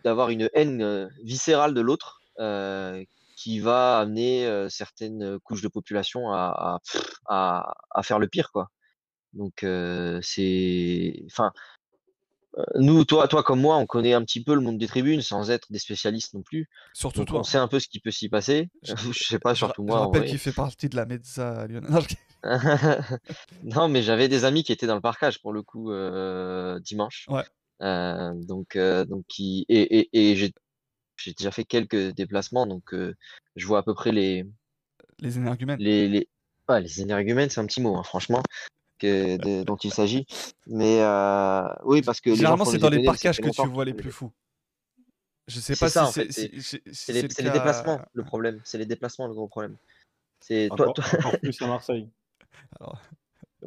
d'avoir 0.04 0.30
une 0.30 0.50
haine 0.56 1.10
viscérale 1.24 1.74
de 1.74 1.80
l'autre 1.80 2.20
qui 3.38 3.60
va 3.60 4.00
amener 4.00 4.68
certaines 4.70 5.40
couches 5.40 5.62
de 5.62 5.70
population 5.70 6.34
à, 6.34 6.82
à, 7.30 8.04
faire 8.04 8.20
le 8.20 8.28
pire, 8.28 8.52
quoi. 8.52 8.72
Donc, 9.32 9.66
c'est. 10.22 11.24
Nous, 12.76 13.04
toi, 13.06 13.28
toi 13.28 13.44
comme 13.44 13.60
moi, 13.62 13.78
on 13.78 13.86
connaît 13.86 14.14
un 14.14 14.24
petit 14.24 14.44
peu 14.44 14.54
le 14.56 14.62
monde 14.62 14.78
des 14.78 14.88
tribunes 14.88 15.22
sans 15.22 15.52
être 15.52 15.72
des 15.72 15.80
spécialistes 15.80 16.34
non 16.34 16.42
plus. 16.42 16.70
Surtout 16.94 17.20
Donc, 17.20 17.28
toi. 17.30 17.40
on 17.40 17.44
sait 17.44 17.58
un 17.58 17.68
peu 17.68 17.80
ce 17.80 17.88
qui 17.88 18.00
peut 18.00 18.12
s'y 18.12 18.30
passer. 18.30 18.70
Je- 18.84 18.94
Je 19.14 19.24
sais 19.26 19.40
pas, 19.40 19.54
Je, 19.54 19.60
surtout 19.60 19.84
je 19.84 19.88
moi. 19.88 20.00
en 20.02 20.06
rappelle 20.12 20.30
qu'il 20.30 20.38
fait 20.38 20.52
partie 20.54 20.90
de 20.90 20.96
la 20.96 21.06
Mezza 21.06 21.68
Lyon. 21.68 21.82
Non, 21.90 22.00
je- 22.02 22.16
mais 23.90 24.04
j'avais 24.04 24.28
des 24.28 24.46
amis 24.46 24.64
qui 24.64 24.72
étaient 24.72 24.88
dans 24.88 24.96
le 24.96 25.02
parcage 25.02 25.42
pour 25.42 25.52
le 25.54 25.64
coup 25.64 25.92
euh, 25.92 26.80
dimanche. 26.80 27.26
Ouais. 27.30 27.44
Euh, 27.82 28.34
donc, 28.36 28.76
euh, 28.76 29.04
donc 29.06 29.26
qui 29.28 29.66
et, 29.68 30.00
et, 30.00 30.32
et 30.32 30.36
j'ai 30.36 30.54
j'ai 31.18 31.34
déjà 31.34 31.50
fait 31.52 31.64
quelques 31.66 32.12
déplacements, 32.14 32.68
donc 32.68 32.94
je 33.56 33.66
vois 33.68 33.80
à 33.80 33.84
peu 33.84 33.94
près 33.94 34.12
les 34.12 34.46
Les 35.20 35.38
énergumènes. 35.38 35.80
les 35.80 36.08
les 36.08 36.28
ouais, 36.70 36.82
les 36.82 37.02
énergumènes, 37.02 37.50
c'est 37.50 37.62
un 37.62 37.66
petit 37.66 37.82
mot, 37.82 37.96
hein, 37.98 38.04
franchement, 38.04 38.44
que 39.06 39.38
de- 39.38 39.64
dont 39.64 39.76
il 39.78 39.94
s'agit. 39.94 40.26
Mais 40.68 41.02
euh, 41.02 41.68
oui, 41.86 42.02
parce 42.02 42.22
que 42.22 42.30
les 42.30 42.36
gens 42.36 42.40
Généralement, 42.40 42.66
c'est 42.66 42.78
dans 42.78 42.90
les 42.90 43.04
parcages 43.04 43.40
que 43.40 43.50
tu 43.50 43.68
vois 43.68 43.86
les 43.86 43.94
plus 43.94 44.12
fous. 44.12 44.32
Je 45.48 45.60
sais 45.60 45.76
pas 45.76 45.90
ça, 45.90 46.08
si 46.08 46.14
c'est 46.32 46.52
les, 46.52 46.62
c'est 46.62 46.82
c'est 46.92 47.14
le 47.14 47.22
les 47.22 47.28
cas- 47.28 47.50
déplacements, 47.52 48.02
le 48.14 48.24
problème. 48.24 48.60
C'est 48.64 48.80
les 48.80 48.88
déplacements, 48.88 49.28
le 49.28 49.34
gros 49.36 49.48
problème. 49.48 49.76
C'est 50.40 50.70
toi, 50.70 50.90
Encore, 50.90 50.94
toi- 50.96 51.20
encore 51.20 51.40
plus 51.42 51.62
à 51.62 51.68
Marseille. 51.68 52.10
Alors, 52.80 53.00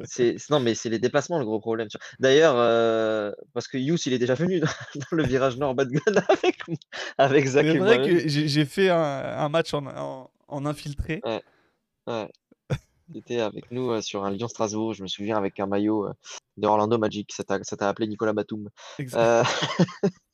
c'est 0.03 0.35
non, 0.49 0.59
mais 0.59 0.75
c'est 0.75 0.89
les 0.89 0.99
déplacements 0.99 1.39
le 1.39 1.45
gros 1.45 1.59
problème. 1.61 1.87
D'ailleurs, 2.19 2.55
euh, 2.57 3.31
parce 3.53 3.67
que 3.69 3.77
Yous, 3.77 3.97
il 4.05 4.13
est 4.13 4.19
déjà 4.19 4.33
venu 4.33 4.59
dans, 4.59 4.67
dans 4.67 5.17
le 5.17 5.23
virage 5.23 5.57
nord 5.57 5.73
bas 5.73 5.85
de 5.85 5.97
avec 6.29 6.59
avec 7.17 7.45
Zach 7.47 7.65
c'est 7.65 7.77
vrai 7.77 7.97
que 8.05 8.27
j'ai 8.27 8.47
j'ai 8.49 8.65
fait 8.65 8.89
un, 8.89 8.97
un 8.97 9.47
match 9.49 9.73
en, 9.73 9.85
en, 9.87 10.29
en 10.49 10.65
infiltré. 10.65 11.21
Ouais. 11.23 12.29
Il 13.09 13.17
était 13.17 13.39
avec 13.39 13.71
nous 13.71 13.91
euh, 13.91 14.01
sur 14.01 14.23
un 14.23 14.31
Lyon-Strasbourg, 14.31 14.93
je 14.93 15.01
me 15.01 15.07
souviens, 15.07 15.37
avec 15.37 15.59
un 15.59 15.65
maillot 15.65 16.07
euh, 16.07 16.13
de 16.57 16.67
Orlando 16.67 16.97
Magic. 16.97 17.33
Ça 17.33 17.43
t'a 17.43 17.89
appelé 17.89 18.07
Nicolas 18.07 18.33
Batum. 18.33 18.69
Exact. 18.99 19.19
Euh, 19.19 19.43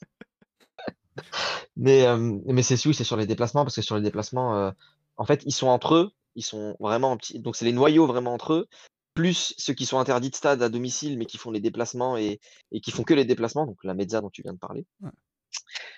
mais 1.77 2.05
euh, 2.05 2.39
mais 2.45 2.63
c'est 2.63 2.83
oui, 2.85 2.93
c'est 2.93 3.03
sur 3.03 3.17
les 3.17 3.27
déplacements, 3.27 3.63
parce 3.63 3.75
que 3.75 3.81
sur 3.81 3.95
les 3.95 4.01
déplacements, 4.01 4.57
euh, 4.57 4.71
en 5.17 5.25
fait, 5.25 5.43
ils 5.45 5.53
sont 5.53 5.67
entre 5.67 5.95
eux, 5.95 6.11
ils 6.35 6.43
sont 6.43 6.75
vraiment. 6.79 7.17
Donc, 7.35 7.55
c'est 7.55 7.65
les 7.65 7.71
noyaux 7.71 8.07
vraiment 8.07 8.33
entre 8.33 8.53
eux, 8.53 8.67
plus 9.13 9.53
ceux 9.57 9.73
qui 9.73 9.85
sont 9.85 9.99
interdits 9.99 10.29
de 10.29 10.35
stade 10.35 10.61
à 10.61 10.69
domicile, 10.69 11.17
mais 11.17 11.25
qui 11.25 11.37
font 11.37 11.51
les 11.51 11.61
déplacements 11.61 12.17
et, 12.17 12.39
et 12.71 12.81
qui 12.81 12.91
font 12.91 13.03
que 13.03 13.13
les 13.13 13.25
déplacements, 13.25 13.65
donc 13.65 13.83
la 13.83 13.93
Mezza 13.93 14.21
dont 14.21 14.29
tu 14.29 14.41
viens 14.41 14.53
de 14.53 14.59
parler. 14.59 14.85
Ouais. 15.01 15.11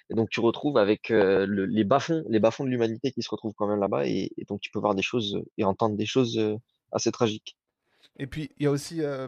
Et 0.10 0.16
donc, 0.16 0.30
tu 0.30 0.40
retrouves 0.40 0.78
avec 0.78 1.12
euh, 1.12 1.46
le- 1.46 1.66
les 1.66 1.84
bas-fonds, 1.84 2.24
les 2.30 2.40
bas-fonds 2.40 2.64
de 2.64 2.70
l'humanité 2.70 3.12
qui 3.12 3.22
se 3.22 3.30
retrouvent 3.30 3.54
quand 3.56 3.68
même 3.68 3.80
là-bas, 3.80 4.08
et, 4.08 4.32
et 4.38 4.46
donc 4.46 4.62
tu 4.62 4.72
peux 4.72 4.80
voir 4.80 4.96
des 4.96 5.02
choses 5.02 5.36
euh, 5.36 5.46
et 5.58 5.64
entendre 5.64 5.96
des 5.96 6.06
choses 6.06 6.38
euh, 6.38 6.56
assez 6.92 7.12
tragiques. 7.12 7.58
Et 8.18 8.28
puis, 8.28 8.50
il 8.58 8.64
y 8.64 8.68
a 8.68 8.72
aussi. 8.72 9.02
euh, 9.02 9.28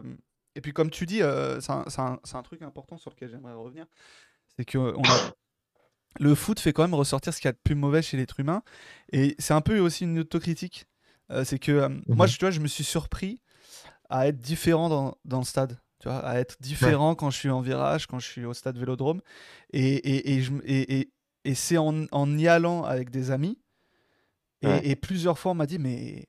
et 0.56 0.60
puis, 0.60 0.72
comme 0.72 0.90
tu 0.90 1.06
dis, 1.06 1.20
c'est 1.60 1.70
un, 1.70 2.42
truc 2.42 2.62
important 2.62 2.98
sur 2.98 3.10
lequel 3.10 3.30
j'aimerais 3.30 3.54
revenir. 3.54 3.86
C'est 4.56 4.64
que 4.64 4.78
on 4.78 5.02
a- 5.02 5.32
le 6.18 6.34
foot 6.34 6.58
fait 6.58 6.72
quand 6.72 6.82
même 6.82 6.94
ressortir 6.94 7.32
ce 7.32 7.38
qu'il 7.40 7.46
y 7.46 7.50
a 7.50 7.52
de 7.52 7.60
plus 7.62 7.76
mauvais 7.76 8.02
chez 8.02 8.16
l'être 8.16 8.40
humain. 8.40 8.62
Et 9.12 9.36
c'est 9.38 9.54
un 9.54 9.60
peu 9.60 9.78
aussi 9.78 10.04
une 10.04 10.18
autocritique. 10.18 10.86
C'est 11.44 11.60
que 11.60 11.86
moi, 12.08 12.26
je, 12.26 12.36
tu 12.36 12.44
vois, 12.44 12.50
je 12.50 12.58
me 12.58 12.66
suis 12.66 12.82
surpris 12.82 13.40
à 14.08 14.26
être 14.26 14.38
différent 14.38 14.88
dans, 14.88 15.16
dans 15.24 15.38
le 15.38 15.44
stade. 15.44 15.78
Tu 16.00 16.08
vois, 16.08 16.18
à 16.26 16.38
être 16.38 16.56
différent 16.60 17.14
quand 17.14 17.30
je 17.30 17.36
suis 17.38 17.50
en 17.50 17.60
virage, 17.60 18.06
quand 18.06 18.18
je 18.18 18.26
suis 18.26 18.44
au 18.44 18.54
stade 18.54 18.76
Vélodrome. 18.78 19.20
Et, 19.72 19.94
et, 19.94 20.34
et, 20.38 20.44
et, 20.64 20.98
et- 21.00 21.12
et 21.44 21.54
c'est 21.54 21.78
en, 21.78 22.04
en 22.10 22.38
y 22.38 22.48
allant 22.48 22.82
avec 22.84 23.10
des 23.10 23.30
amis. 23.30 23.58
Et, 24.62 24.66
Ouais. 24.68 24.88
et 24.88 24.96
plusieurs 24.96 25.38
fois, 25.38 25.52
on 25.52 25.54
m'a 25.54 25.66
dit, 25.66 25.78
mais 25.78 26.28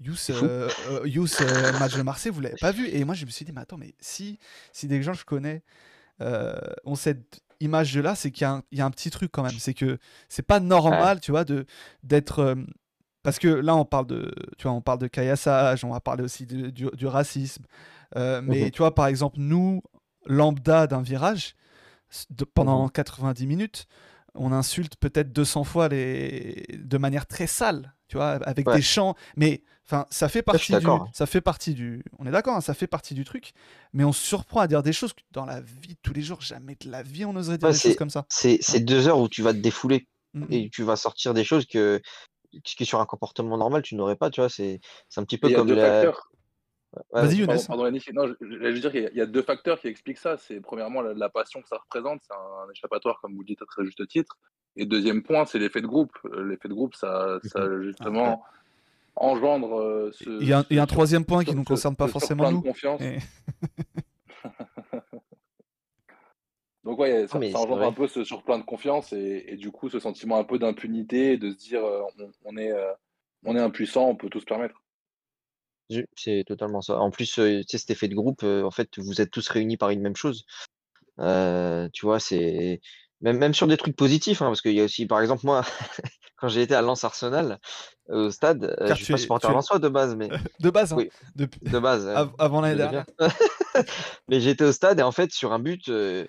Yous, 0.00 0.16
euh, 0.30 0.68
euh, 0.90 1.08
Yous, 1.08 1.26
euh, 1.40 1.78
match 1.78 1.94
de 1.96 2.02
Marseille, 2.02 2.30
vous 2.32 2.40
l'avez 2.40 2.56
pas 2.56 2.72
vu? 2.72 2.88
Et 2.88 3.04
moi, 3.04 3.14
je 3.14 3.24
me 3.24 3.30
suis 3.30 3.44
dit, 3.44 3.52
mais 3.52 3.60
attends, 3.62 3.78
mais 3.78 3.94
si, 4.00 4.38
si 4.72 4.86
des 4.88 5.02
gens 5.02 5.12
que 5.12 5.18
je 5.18 5.24
connais 5.24 5.62
euh, 6.20 6.54
ont 6.84 6.94
cette 6.94 7.40
image-là, 7.60 8.14
c'est 8.14 8.30
qu'il 8.30 8.42
y, 8.42 8.44
a 8.44 8.52
un- 8.52 8.62
il 8.72 8.78
y 8.78 8.80
a 8.80 8.84
un 8.84 8.90
petit 8.90 9.10
truc 9.10 9.30
quand 9.32 9.42
même. 9.42 9.58
C'est 9.58 9.74
que 9.74 9.98
c'est 10.28 10.42
pas 10.46 10.60
normal, 10.60 11.20
tu 11.20 11.30
vois, 11.30 11.44
de 11.44 11.66
d'être. 12.02 12.56
Parce 13.24 13.40
que 13.40 13.48
là, 13.48 13.76
on 13.76 13.86
parle 13.86 14.06
de, 14.08 14.32
tu 14.58 14.64
vois, 14.64 14.72
on 14.74 14.82
parle 14.82 15.00
de 15.00 15.08
caillassage, 15.08 15.84
on 15.84 15.90
va 15.92 16.00
parler 16.00 16.24
aussi 16.24 16.46
de- 16.46 16.70
du, 16.70 16.88
du 16.94 17.08
racisme. 17.08 17.64
Euh, 18.16 18.42
mais 18.42 18.66
Mhm. 18.66 18.70
tu 18.72 18.78
vois, 18.80 18.94
par 18.94 19.08
exemple, 19.08 19.38
nous, 19.40 19.82
lambda 20.26 20.86
d'un 20.88 21.02
virage, 21.02 21.56
de- 22.30 22.44
pendant 22.44 22.88
90 22.88 23.46
minutes, 23.46 23.86
on 24.34 24.52
insulte 24.52 24.96
peut-être 24.96 25.32
200 25.32 25.64
fois 25.64 25.88
les... 25.88 26.66
de 26.74 26.98
manière 26.98 27.26
très 27.26 27.46
sale, 27.46 27.94
tu 28.08 28.16
vois, 28.16 28.32
avec 28.46 28.66
Ouais. 28.66 28.72
des 28.72 28.82
chants. 28.82 29.14
Mais 29.36 29.62
enfin, 29.86 30.06
ça 30.10 30.28
fait 30.28 30.42
partie 30.42 30.76
du, 30.78 31.02
d'accord. 31.02 31.08
ça 31.12 31.26
fait 31.26 31.40
partie 31.40 31.74
du. 31.74 32.04
On 32.18 32.26
est 32.26 32.30
d'accord, 32.32 32.56
hein, 32.56 32.60
ça 32.60 32.74
fait 32.74 32.86
partie 32.88 33.14
du 33.14 33.24
truc. 33.24 33.52
Mais 33.92 34.04
on 34.04 34.12
se 34.12 34.24
surprend 34.24 34.60
à 34.60 34.66
dire 34.68 34.82
des 34.82 34.92
choses 34.92 35.12
que 35.12 35.22
dans 35.32 35.44
la 35.46 35.60
vie 35.60 35.96
tous 36.02 36.12
les 36.12 36.22
jours, 36.22 36.40
jamais 36.40 36.76
de 36.80 36.90
la 36.90 37.02
vie 37.02 37.24
on 37.24 37.36
oserait 37.36 37.58
dire 37.58 37.68
Ouais, 37.68 37.72
des 37.72 37.78
choses 37.78 37.96
comme 37.96 38.10
ça. 38.10 38.26
C'est 38.28 38.58
c'est 38.60 38.80
deux 38.80 39.08
heures 39.08 39.18
où 39.18 39.28
tu 39.28 39.42
vas 39.42 39.52
te 39.52 39.58
défouler 39.58 40.06
Mm, 40.34 40.44
et 40.50 40.68
tu 40.70 40.82
vas 40.82 40.96
sortir 40.96 41.32
des 41.34 41.44
choses 41.44 41.66
que, 41.66 42.00
que 42.76 42.84
sur 42.84 43.00
un 43.00 43.06
comportement 43.06 43.56
normal, 43.56 43.82
tu 43.82 43.94
n'aurais 43.94 44.16
pas, 44.16 44.30
tu 44.30 44.40
vois. 44.40 44.48
C'est 44.48 44.80
c'est 45.08 45.20
un 45.20 45.24
petit 45.24 45.38
peu 45.38 45.48
Il 45.48 45.52
y 45.52 45.54
a 45.54 45.58
comme 45.58 45.68
deux 45.68 45.74
la. 45.76 46.12
Ouais, 47.12 47.22
Vas-y. 47.22 47.36
Younes. 47.38 47.46
Pardon, 47.48 47.62
pardon. 47.66 47.98
Non, 48.12 48.26
je- 48.28 48.34
j'allais 48.58 48.70
juste 48.70 48.82
dire 48.82 48.92
qu'il 48.92 49.02
y 49.02 49.06
a- 49.06 49.10
il 49.10 49.16
y 49.16 49.20
a 49.20 49.26
deux 49.26 49.42
facteurs 49.42 49.80
qui 49.80 49.88
expliquent 49.88 50.18
ça. 50.18 50.36
C'est 50.36 50.60
premièrement 50.60 51.02
la, 51.02 51.12
la 51.12 51.28
passion 51.28 51.60
que 51.60 51.66
ça 51.68 51.76
représente, 51.78 52.20
c'est 52.22 52.32
un, 52.34 52.70
échappatoire, 52.70 53.18
comme 53.20 53.34
vous 53.34 53.40
le 53.40 53.46
dites 53.46 53.60
à 53.62 53.66
très 53.66 53.84
juste 53.84 54.06
titre. 54.06 54.36
Et 54.76 54.86
deuxième 54.86 55.22
point, 55.24 55.44
c'est 55.44 55.58
l'effet 55.58 55.80
de 55.80 55.88
groupe. 55.88 56.12
Euh, 56.26 56.44
L'effet 56.44 56.68
de 56.68 56.74
groupe, 56.74 56.94
ça, 56.94 57.38
ça 57.44 57.66
justement 57.82 58.44
engendre 59.16 59.78
euh, 59.80 60.10
ce. 60.12 60.28
Il 60.40 60.48
y 60.48 60.52
a 60.52 60.60
un, 60.60 60.64
il 60.70 60.76
y 60.76 60.78
a 60.78 60.82
un 60.82 60.86
ce- 60.86 60.92
troisième 60.92 61.24
point 61.24 61.42
qui 61.44 61.50
ce- 61.50 61.56
nous 61.56 61.62
ce- 61.64 61.68
concerne 61.68 61.96
pas 61.96 62.06
ce 62.06 62.12
forcément 62.12 62.50
nous. 62.52 62.58
de 62.62 62.62
confiance. 62.68 63.00
Et- 63.00 63.18
Donc 66.84 66.98
ouais, 66.98 67.26
ça, 67.26 67.38
c'est 67.40 67.54
engendre 67.54 67.76
vrai. 67.76 67.86
un 67.86 67.92
peu 67.92 68.06
ce 68.06 68.24
surplein 68.24 68.58
de 68.58 68.64
confiance 68.64 69.12
et, 69.12 69.44
et 69.48 69.56
du 69.56 69.70
coup 69.70 69.88
ce 69.88 69.98
sentiment 69.98 70.36
un 70.38 70.44
peu 70.44 70.58
d'impunité 70.58 71.38
de 71.38 71.50
se 71.50 71.56
dire 71.56 71.82
euh, 71.84 72.02
on, 72.18 72.30
on 72.44 72.56
est, 72.58 72.70
euh, 72.72 72.92
on 73.44 73.56
est 73.56 73.60
impuissant, 73.60 74.06
on 74.08 74.16
peut 74.16 74.28
tout 74.28 74.40
se 74.40 74.44
permettre. 74.44 74.82
C'est 76.16 76.44
totalement 76.46 76.80
ça. 76.80 76.98
En 76.98 77.10
plus, 77.10 77.38
euh, 77.38 77.60
tu 77.60 77.64
sais, 77.68 77.78
cet 77.78 77.90
effet 77.90 78.08
de 78.08 78.14
groupe, 78.14 78.42
euh, 78.42 78.62
en 78.64 78.70
fait, 78.70 78.98
vous 78.98 79.20
êtes 79.20 79.30
tous 79.30 79.46
réunis 79.48 79.76
par 79.76 79.90
une 79.90 80.00
même 80.00 80.16
chose. 80.16 80.44
Euh, 81.20 81.88
tu 81.92 82.06
vois, 82.06 82.18
c'est 82.20 82.80
même, 83.20 83.38
même 83.38 83.54
sur 83.54 83.66
des 83.66 83.76
trucs 83.76 83.94
positifs, 83.96 84.40
hein, 84.42 84.46
parce 84.46 84.62
qu'il 84.62 84.72
y 84.72 84.80
a 84.80 84.84
aussi, 84.84 85.06
par 85.06 85.20
exemple, 85.20 85.42
moi, 85.44 85.62
quand 86.36 86.48
j'ai 86.48 86.62
été 86.62 86.74
à 86.74 86.82
Lens 86.82 87.04
Arsenal 87.04 87.58
euh, 88.10 88.26
au 88.26 88.30
stade, 88.30 88.64
euh, 88.80 88.88
je 88.88 88.94
suis 89.04 89.12
pas 89.12 89.18
supporter 89.18 89.50
lensois 89.52 89.78
de 89.78 89.88
base, 89.88 90.16
mais 90.16 90.28
De 90.60 90.70
base, 90.70 90.92
hein, 90.92 90.96
Oui. 90.96 91.10
depuis- 91.36 91.60
de 91.68 91.78
base. 91.78 92.06
euh, 92.06 92.14
av- 92.16 92.34
avant 92.38 92.60
l'année 92.62 92.76
dernière. 92.76 93.06
mais 94.28 94.40
j'étais 94.40 94.64
au 94.64 94.72
stade 94.72 94.98
et 95.00 95.02
en 95.02 95.12
fait, 95.12 95.32
sur 95.32 95.52
un 95.52 95.58
but, 95.58 95.88
euh, 95.90 96.26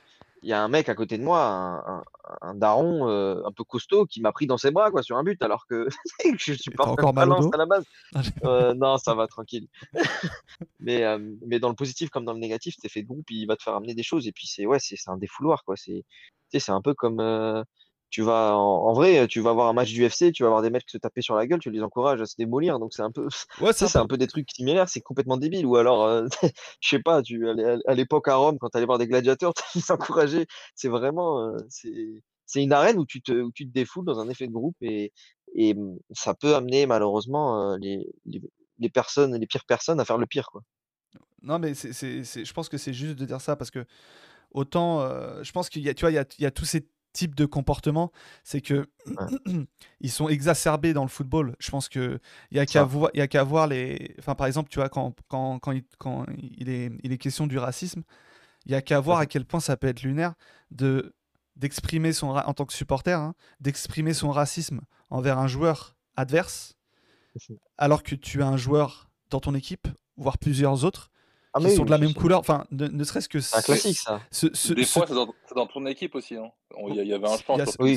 y 0.50 0.54
a 0.54 0.62
un 0.64 0.68
mec 0.68 0.90
à 0.90 0.96
côté 0.96 1.18
de 1.18 1.24
moi, 1.24 1.44
un, 1.44 1.78
un- 1.98 2.04
un 2.42 2.56
daron 2.56 3.10
euh, 3.10 3.42
un 3.46 3.52
peu 3.52 3.64
costaud, 3.64 4.06
qui 4.06 4.22
m'a 4.22 4.32
pris 4.32 4.48
dans 4.48 4.58
ses 4.58 4.72
bras 4.72 4.92
quoi 4.92 5.02
sur 5.04 5.18
un 5.18 5.24
but, 5.24 5.42
alors 5.44 5.66
que 5.68 5.88
je 6.40 6.54
encore 6.80 7.14
pas 7.14 7.26
Lens 7.26 7.46
dos? 7.46 7.52
à 7.54 7.58
la 7.58 7.66
base. 7.66 7.84
Ah, 8.14 8.22
Euh, 8.44 8.74
non, 8.74 8.98
ça 8.98 9.14
va 9.16 9.28
tranquille. 9.28 9.68
Mais, 10.80 11.04
euh, 11.04 11.18
mais 11.46 11.60
dans 11.60 11.70
le 11.70 11.76
positif 11.76 12.10
comme 12.10 12.26
dans 12.26 12.34
le 12.34 12.40
négatif, 12.40 12.76
t'es 12.78 12.90
fait 12.90 13.02
de 13.02 13.08
groupe, 13.08 13.30
il 13.32 13.46
va 13.48 13.56
te 13.56 13.64
faire 13.64 13.76
amener 13.76 13.96
des 13.96 14.04
choses. 14.04 14.28
Et 14.28 14.32
puis 14.32 14.48
c'est 14.48 14.66
ouais, 14.66 14.78
c'est 14.80 14.96
un 15.08 15.18
défouloir 15.18 15.64
quoi. 15.64 15.76
C'est 15.78 16.04
un 16.70 16.82
peu 16.82 16.94
comme 16.94 17.20
tu 18.16 18.22
vas 18.22 18.56
en, 18.58 18.88
en 18.88 18.94
vrai, 18.94 19.28
tu 19.28 19.42
vas 19.42 19.52
voir 19.52 19.68
un 19.68 19.74
match 19.74 19.92
du 19.92 20.08
FC, 20.08 20.32
tu 20.32 20.44
vas 20.44 20.50
voir 20.50 20.62
des 20.62 20.70
mecs 20.70 20.90
se 20.90 20.98
taper 20.98 21.22
sur 21.22 21.36
la 21.36 21.46
gueule, 21.48 21.60
tu 21.60 21.70
les 21.70 21.82
encourages 21.82 22.22
à 22.22 22.26
se 22.26 22.36
démolir. 22.38 22.80
Donc 22.80 22.94
c'est 22.94 23.02
un 23.02 23.12
peu, 23.12 23.28
Ouais, 23.60 23.74
c'est 23.74 23.94
un 23.98 24.08
peu. 24.08 24.18
des 24.18 24.28
trucs 24.28 24.50
similaires. 24.52 24.88
C'est 24.88 25.02
complètement 25.02 25.36
débile. 25.36 25.66
Ou 25.66 25.76
alors, 25.76 26.06
euh, 26.06 26.28
je 26.80 26.90
sais 26.90 27.00
pas, 27.00 27.22
tu 27.22 27.46
à 27.50 27.94
l'époque 27.94 28.30
à 28.30 28.36
Rome, 28.38 28.58
quand 28.58 28.70
tu 28.70 28.78
allais 28.78 28.86
voir 28.86 29.00
des 29.00 29.08
gladiateurs, 29.08 29.54
tu 29.74 29.80
les 29.80 29.92
encourageais. 29.92 30.48
C'est 30.76 30.88
vraiment, 30.88 31.42
euh, 31.50 31.58
c'est 31.70 32.64
une 32.64 32.72
arène 32.72 32.98
où 33.00 33.06
tu 33.06 33.22
te 33.22 33.34
où 33.34 33.52
tu 33.52 33.68
te 33.68 33.74
défoules 33.74 34.06
dans 34.06 34.20
un 34.22 34.30
effet 34.30 34.48
de 34.48 34.54
groupe 34.54 34.78
et 34.82 35.12
et 35.54 35.74
mmh, 35.74 35.98
ça 36.12 36.34
peut 36.36 36.56
amener 36.56 36.86
malheureusement 36.86 37.74
euh, 37.74 37.78
les, 37.82 38.08
les 38.26 38.42
les 38.80 38.90
personnes, 38.90 39.36
les 39.36 39.48
pires 39.48 39.66
personnes 39.66 40.00
à 40.00 40.06
faire 40.06 40.18
le 40.18 40.26
pire 40.26 40.48
quoi. 40.52 40.62
Non, 41.42 41.60
mais 41.60 41.74
c'est, 41.74 41.94
c'est- 41.94 42.24
c'est- 42.24 42.46
je 42.46 42.54
pense 42.54 42.70
que 42.70 42.78
c'est 42.78 42.94
juste 42.94 43.16
de 43.18 43.26
dire 43.26 43.42
ça 43.42 43.56
parce 43.56 43.72
que 43.72 43.86
autant, 44.52 45.02
euh, 45.02 45.44
je 45.44 45.52
pense 45.52 45.70
qu'il 45.70 45.84
y 45.84 45.90
a, 45.90 45.94
tu 45.94 46.02
vois, 46.02 46.12
il 46.12 46.16
y 46.16 46.20
a, 46.20 46.26
il 46.40 46.44
y 46.44 46.48
a 46.48 46.52
tous 46.52 46.66
ces 46.66 46.88
types 47.16 47.36
de 47.36 47.46
comportements, 47.46 48.12
c'est 48.44 48.62
que 48.62 48.86
Ouais. 49.08 49.66
ils 50.02 50.12
sont 50.12 50.30
exacerbés 50.30 50.94
dans 50.94 51.04
le 51.04 51.10
football. 51.10 51.56
Je 51.60 51.70
pense 51.72 51.90
que 51.90 52.20
il 52.52 52.58
y 52.58 52.60
a 52.60 52.66
qu'à 52.66 52.84
voir, 52.84 53.12
il 53.14 53.20
y 53.20 53.22
a 53.22 53.28
qu'à 53.28 53.44
voir 53.44 53.68
les, 53.68 54.16
enfin 54.20 54.36
par 54.36 54.48
exemple, 54.48 54.70
tu 54.70 54.80
vois, 54.80 54.90
quand, 54.90 55.14
quand, 55.28 55.60
quand, 55.60 55.72
il, 55.72 55.84
quand 56.00 56.26
il 56.38 56.70
est, 56.70 56.92
il 57.04 57.12
est 57.12 57.18
question 57.20 57.46
du 57.48 57.58
racisme, 57.58 58.04
il 58.66 58.72
y 58.72 58.76
a 58.76 58.82
qu'à 58.82 59.00
voir 59.00 59.20
à 59.20 59.26
quel 59.28 59.46
point 59.46 59.60
ça 59.60 59.78
peut 59.78 59.88
être 59.88 60.02
lunaire 60.04 60.34
de 60.72 61.14
d'exprimer 61.56 62.12
son 62.14 62.30
en 62.30 62.54
tant 62.54 62.66
que 62.66 62.74
supporter, 62.74 63.18
hein, 63.18 63.34
d'exprimer 63.62 64.14
son 64.14 64.30
racisme 64.32 64.82
envers 65.10 65.38
un 65.40 65.48
joueur 65.48 65.96
adverse, 66.18 66.76
alors 67.78 68.04
que 68.04 68.16
tu 68.16 68.42
as 68.42 68.48
un 68.48 68.58
joueur 68.58 69.10
dans 69.30 69.40
ton 69.40 69.56
équipe, 69.56 69.88
voire 70.18 70.38
plusieurs 70.38 70.84
autres, 70.84 71.12
Ah 71.58 71.60
qui 71.60 71.66
mais 71.68 71.76
sont 71.76 71.82
oui, 71.84 71.86
de 71.86 71.92
la 71.92 71.98
mais 71.98 72.06
même 72.08 72.14
couleur. 72.16 72.40
Enfin, 72.40 72.66
ne, 72.72 72.86
ne 72.88 73.04
serait-ce 73.06 73.30
que 73.30 73.40
c'est 73.40 73.56
un 73.58 73.62
classique 73.62 73.98
ça. 73.98 74.20
ce- 74.30 74.54
ce- 74.54 74.74
Des 74.74 74.84
ce- 74.84 74.92
fois, 75.00 75.06
c'est 75.08 75.14
dans, 75.14 75.34
dans 75.56 75.68
ton 75.68 75.86
équipe 75.86 76.14
aussi. 76.16 76.36
hein. 76.36 76.52
Il 76.90 76.96
y, 76.96 77.00
a- 77.00 77.04
il 77.04 77.08
y 77.08 77.14
avait 77.14 77.28
un 77.28 77.32
a- 77.32 77.38
sur 77.38 77.80
oui. 77.80 77.96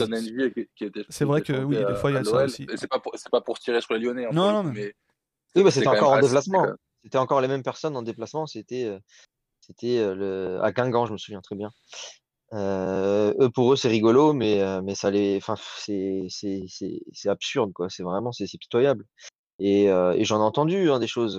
Qui, 0.54 0.68
qui 0.76 0.84
était. 0.84 1.02
C'est 1.08 1.24
vrai 1.24 1.42
que 1.42 1.52
oui, 1.64 1.76
des 1.76 1.82
à- 1.82 1.94
fois, 1.96 2.10
il 2.12 2.14
y 2.14 2.18
a 2.18 2.24
ça 2.24 2.44
aussi. 2.44 2.62
Et 2.72 2.76
c'est 2.76 2.86
pas 2.86 3.00
pour, 3.00 3.12
c'est 3.16 3.30
pas 3.30 3.40
pour 3.40 3.56
se 3.58 3.62
tirer 3.64 3.80
sur 3.80 3.94
les 3.94 4.00
Lyonnais. 4.00 4.26
hein, 4.26 4.30
Non, 4.32 4.52
non, 4.52 4.62
mais- 4.62 4.72
mais 5.54 5.62
Oui, 5.62 5.64
c'est 5.72 5.80
c'était 5.80 5.88
encore 5.88 6.12
en 6.12 6.20
déplacement. 6.20 6.66
C'était 7.02 7.18
encore 7.18 7.40
les 7.40 7.48
mêmes 7.48 7.62
personnes 7.64 7.96
en 7.96 8.02
déplacement. 8.02 8.46
C'était 8.46 8.84
euh, 8.84 8.98
c'était 9.60 9.98
euh, 9.98 10.14
le 10.14 10.58
à 10.62 10.70
Guingamp, 10.72 11.06
je 11.06 11.12
me 11.12 11.18
souviens 11.18 11.40
très 11.40 11.56
bien. 11.56 11.70
Euh, 12.54 13.34
eux, 13.40 13.50
pour 13.50 13.72
eux, 13.72 13.76
c'est 13.76 13.88
rigolo, 13.88 14.32
mais 14.32 14.60
euh, 14.62 14.80
mais 14.82 14.94
ça 14.94 15.10
les, 15.10 15.36
enfin, 15.36 15.56
c'est 15.78 16.26
c'est 16.30 16.64
c'est 16.68 17.00
c'est 17.12 17.28
absurde 17.28 17.72
quoi. 17.72 17.90
C'est 17.90 18.02
vraiment 18.02 18.32
c'est 18.32 18.46
c'est 18.46 18.56
pitoyable. 18.58 19.04
Et, 19.58 19.90
euh, 19.90 20.12
et 20.16 20.24
j'en 20.24 20.38
ai 20.38 20.44
entendu 20.44 20.90
hein, 20.90 21.00
des 21.00 21.08
choses. 21.08 21.36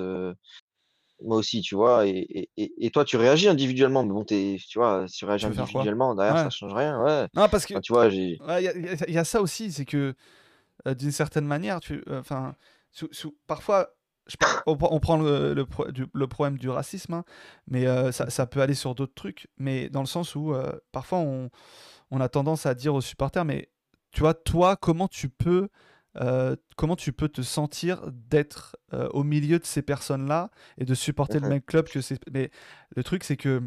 Euh, 1.22 1.28
moi 1.28 1.38
aussi, 1.38 1.62
tu 1.62 1.76
vois. 1.76 2.06
Et, 2.08 2.50
et, 2.58 2.86
et- 2.86 2.90
toi, 2.92 3.06
tu 3.06 3.18
réagis 3.18 3.48
individuellement, 3.48 4.04
mais 4.04 4.14
bon, 4.14 4.24
tu 4.24 4.58
vois, 4.76 5.08
si 5.08 5.18
tu 5.20 5.26
réagis 5.26 5.46
Tu 5.46 5.60
individuellement, 5.60 6.16
derrière, 6.16 6.36
Ouais. 6.36 6.44
ça 6.44 6.50
change 6.50 6.74
rien. 6.74 7.02
Ouais. 7.02 7.28
Non, 7.36 7.48
parce 7.50 7.66
que 7.66 7.74
Enfin, 7.74 7.82
tu 7.82 7.94
vois. 7.94 8.08
Ouais, 8.08 8.64
Il 8.64 9.08
y, 9.10 9.16
a- 9.18 9.22
y 9.22 9.26
ça 9.26 9.42
aussi, 9.42 9.72
c'est 9.72 9.86
que 9.86 10.14
euh, 10.88 10.94
d'une 10.94 11.12
certaine 11.12 11.46
manière, 11.46 11.80
tu, 11.80 12.04
euh, 12.10 12.20
enfin, 12.20 12.56
sous- 12.92 13.10
sous- 13.12 13.36
parfois, 13.48 13.90
je 14.28 14.36
on, 14.66 14.78
prend- 14.78 14.90
on 14.92 15.00
prend 15.00 15.18
le, 15.18 15.54
le 15.54 15.66
pro- 15.66 15.92
du- 15.92 16.06
le 16.14 16.28
problème 16.28 16.58
du 16.58 16.70
racisme, 16.70 17.14
hein, 17.16 17.24
mais 17.68 17.88
euh, 17.88 18.12
ça, 18.12 18.30
ça 18.30 18.46
peut 18.46 18.62
aller 18.62 18.76
sur 18.76 18.96
d'autres 18.96 19.14
trucs, 19.16 19.48
mais 19.58 19.90
dans 19.90 20.02
le 20.02 20.06
sens 20.08 20.36
où 20.36 20.54
euh, 20.54 20.72
parfois 20.92 21.20
on, 21.20 21.50
on 22.12 22.22
a 22.22 22.30
tendance 22.30 22.66
à 22.66 22.74
dire 22.76 22.94
aux 22.96 23.02
supporters, 23.02 23.44
mais 23.46 23.70
tu 24.12 24.22
vois, 24.22 24.34
toi, 24.34 24.76
comment 24.76 25.08
tu 25.08 25.30
peux, 25.30 25.70
euh, 26.18 26.56
comment 26.78 26.96
tu 26.96 27.14
peux 27.14 27.30
te 27.30 27.42
sentir 27.42 28.02
d'être 28.12 28.78
euh, 28.94 29.10
au 29.10 29.24
milieu 29.24 29.60
de 29.60 29.66
ces 29.66 29.82
personnes-là 29.82 30.52
et 30.78 30.86
de 30.86 30.94
supporter 30.96 31.40
le 31.40 31.48
même 31.48 31.62
club 31.62 31.88
que 31.90 32.02
ces... 32.02 32.18
Mais 32.32 32.52
le 32.96 33.04
truc, 33.04 33.24
c'est 33.24 33.38
que 33.38 33.62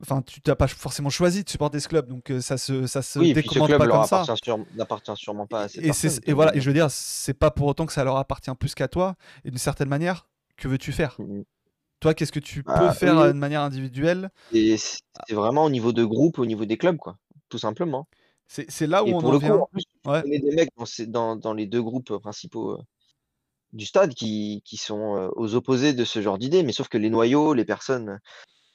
Enfin, 0.00 0.20
tu 0.22 0.40
t'as 0.40 0.56
pas 0.56 0.66
forcément 0.66 1.10
choisi 1.10 1.44
de 1.44 1.48
supporter 1.48 1.78
ce 1.78 1.88
club, 1.88 2.08
donc 2.08 2.30
euh, 2.30 2.40
ça 2.40 2.58
se, 2.58 2.86
ça 2.86 3.02
se 3.02 3.20
Oui, 3.20 3.32
décommande 3.32 3.76
pas 3.76 3.86
comme 3.86 4.02
ça. 4.02 4.32
n'appartient 4.74 5.12
sûrement 5.16 5.46
pas 5.46 5.62
à 5.62 5.68
ces 5.68 5.80
Et, 5.80 5.92
c'est- 5.92 6.20
personnes. 6.20 6.20
et 6.28 6.32
voilà, 6.32 6.54
et 6.56 6.60
je 6.60 6.66
veux 6.68 6.74
dire, 6.74 6.90
c'est 6.90 7.34
pas 7.34 7.50
pour 7.50 7.66
autant 7.66 7.86
que 7.86 7.92
ça 7.92 8.04
leur 8.04 8.16
appartient 8.16 8.50
plus 8.58 8.74
qu'à 8.74 8.88
toi. 8.88 9.16
Et 9.44 9.50
d'une 9.50 9.58
certaine 9.58 9.88
manière, 9.88 10.28
que 10.56 10.68
veux-tu 10.68 10.92
faire? 10.92 11.18
Mhm. 11.18 11.44
Toi, 12.00 12.14
qu'est-ce 12.14 12.32
que 12.32 12.40
tu 12.40 12.64
peux 12.64 12.90
Ah, 12.90 12.92
faire 12.92 13.16
oui. 13.20 13.32
de 13.34 13.38
manière 13.38 13.62
individuelle? 13.62 14.30
Et 14.52 14.76
c'est 14.76 15.34
vraiment 15.34 15.64
au 15.64 15.70
niveau 15.70 15.92
de 15.92 16.04
groupe, 16.04 16.38
au 16.38 16.46
niveau 16.46 16.64
des 16.64 16.76
clubs, 16.78 16.96
quoi, 16.96 17.18
tout 17.48 17.58
simplement. 17.58 18.06
C'est 18.46 18.70
c'est 18.70 18.86
là 18.86 19.04
où 19.04 19.08
Et 19.08 19.14
on 19.14 19.18
pour 19.18 19.32
en 19.32 19.32
le 19.32 19.38
vient. 19.38 19.56
coup, 19.56 19.60
en 19.60 19.66
plus, 19.66 19.84
je 20.04 20.10
Ouais. 20.10 20.22
connais 20.22 20.38
des 20.40 20.54
mecs 20.54 20.70
dans, 20.76 20.84
ces- 20.86 21.06
dans, 21.06 21.36
dans 21.36 21.54
les 21.54 21.66
deux 21.66 21.82
groupes 21.82 22.16
principaux 22.18 22.72
euh, 22.72 22.82
du 23.72 23.86
stade 23.86 24.14
qui, 24.14 24.62
qui 24.64 24.76
sont 24.76 25.16
euh, 25.16 25.28
aux 25.36 25.54
opposés 25.54 25.92
de 25.92 26.04
ce 26.04 26.20
genre 26.20 26.38
d'idées, 26.38 26.62
mais 26.62 26.72
sauf 26.72 26.88
que 26.88 26.98
les 26.98 27.10
noyaux, 27.10 27.54
les 27.54 27.64
personnes, 27.64 28.18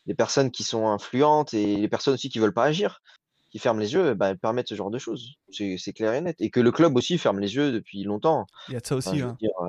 les 0.05 0.15
personnes 0.15 0.51
qui 0.51 0.63
sont 0.63 0.87
influentes 0.87 1.53
et 1.53 1.77
les 1.77 1.87
personnes 1.89 2.13
aussi 2.15 2.29
qui 2.29 2.39
veulent 2.39 2.53
pas 2.53 2.63
agir, 2.65 3.01
qui 3.51 3.59
ferment 3.59 3.79
les 3.79 3.93
yeux, 3.93 4.13
bah, 4.13 4.29
elles 4.29 4.39
permettent 4.39 4.69
ce 4.69 4.75
genre 4.75 4.89
de 4.91 4.97
choses. 4.97 5.35
C'est 5.51 5.77
c'est 5.77 5.93
clair 5.93 6.13
et 6.13 6.21
net. 6.21 6.35
Et 6.39 6.49
que 6.49 6.59
le 6.59 6.71
club 6.71 6.95
aussi 6.95 7.17
ferme 7.17 7.39
les 7.39 7.55
yeux 7.55 7.71
depuis 7.71 8.03
longtemps. 8.03 8.45
Il 8.69 8.73
y 8.73 8.77
a 8.77 8.79
de 8.79 8.85
ça 8.87 8.95
Enfin, 8.95 9.11
aussi. 9.11 9.19
je 9.19 9.25
veux 9.25 9.29
hein. 9.31 9.37
dire, 9.39 9.51
euh, 9.61 9.67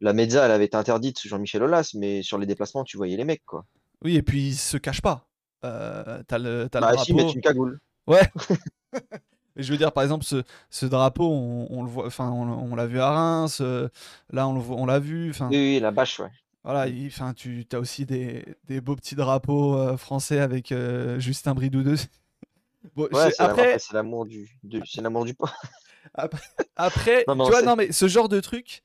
la 0.00 0.12
Mezza, 0.12 0.44
elle 0.44 0.50
avait 0.52 0.66
été 0.66 0.76
interdite 0.76 1.18
sous 1.18 1.28
Jean-Michel 1.28 1.62
Aulas, 1.62 1.92
mais 1.94 2.22
sur 2.22 2.38
les 2.38 2.46
déplacements, 2.46 2.84
tu 2.84 2.96
voyais 2.96 3.16
les 3.16 3.24
mecs, 3.24 3.44
quoi. 3.46 3.64
Oui, 4.02 4.16
et 4.16 4.22
puis 4.22 4.48
ils 4.48 4.56
se 4.56 4.76
cachent 4.76 5.02
pas. 5.02 5.28
Euh, 5.64 6.22
t'as 6.28 6.38
le, 6.38 6.68
t'as 6.70 6.80
le 6.80 6.86
Bah, 6.96 7.02
si, 7.04 7.12
une 7.12 7.40
cagoule. 7.40 7.80
Je 9.58 9.70
veux 9.72 9.76
dire, 9.78 9.92
par 9.92 10.02
exemple, 10.04 10.24
ce, 10.24 10.42
ce 10.70 10.86
drapeau, 10.86 11.28
on, 11.28 11.66
on 11.70 11.82
le 11.82 11.88
voit, 11.88 12.06
enfin, 12.06 12.30
on, 12.30 12.48
on 12.72 12.74
l'a 12.76 12.86
vu 12.86 13.00
à 13.00 13.10
Reims. 13.10 13.58
euh, 13.60 13.88
là, 14.30 14.46
on 14.48 14.54
le 14.54 14.60
voit- 14.60 14.76
on 14.76 14.86
l'a 14.86 14.98
vu. 14.98 15.32
Oui, 15.40 15.46
oui, 15.50 15.80
la 15.80 15.90
bâche, 15.90 16.20
ouais. 16.20 16.30
voilà. 16.64 16.86
il- 16.88 17.08
Enfin, 17.08 17.34
tu 17.34 17.66
as 17.72 17.78
aussi 17.80 18.06
des, 18.06 18.44
des 18.64 18.80
beaux 18.80 18.96
petits 18.96 19.16
drapeaux 19.16 19.76
euh, 19.76 19.96
français 19.96 20.38
avec 20.40 20.72
euh, 20.72 21.18
Justin 21.18 21.54
Bridou 21.54 21.82
dessus. 21.82 22.06
Bon, 22.94 23.08
Ouais, 23.12 23.30
je- 23.30 23.34
c'est 23.36 23.42
après, 23.42 23.78
c'est 23.78 23.92
l'amour 23.92 24.24
du, 24.24 24.48
de- 24.62 24.80
c'est 24.86 25.02
l'amour 25.02 25.24
du 25.24 25.34
poids. 25.34 25.52
Après, 26.76 27.24
Non, 27.28 27.44
tu 27.44 27.50
vois, 27.50 27.62
non, 27.62 27.76
mais 27.76 27.92
ce 27.92 28.08
genre 28.08 28.28
de 28.28 28.40
truc, 28.40 28.82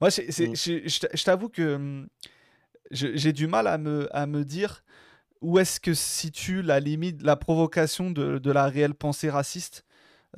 moi, 0.00 0.10
c'est- 0.10 0.30
c'est- 0.30 0.48
Mm. 0.48 0.56
je 0.56 0.88
je 0.88 1.00
t'a- 1.00 1.08
je 1.14 1.24
t'avoue 1.24 1.48
que 1.48 1.74
hum, 1.74 2.08
j'ai 2.90 3.32
du 3.32 3.46
mal 3.46 3.66
à 3.66 3.78
me, 3.78 4.08
à 4.14 4.26
me 4.26 4.44
dire 4.44 4.84
où 5.40 5.58
est-ce 5.58 5.80
que 5.80 5.94
se 5.94 6.02
situe 6.04 6.62
la 6.62 6.80
limite, 6.80 7.22
la 7.22 7.36
provocation 7.36 8.10
de, 8.10 8.38
de 8.38 8.50
la 8.52 8.66
réelle 8.66 8.94
pensée 8.94 9.30
raciste 9.30 9.84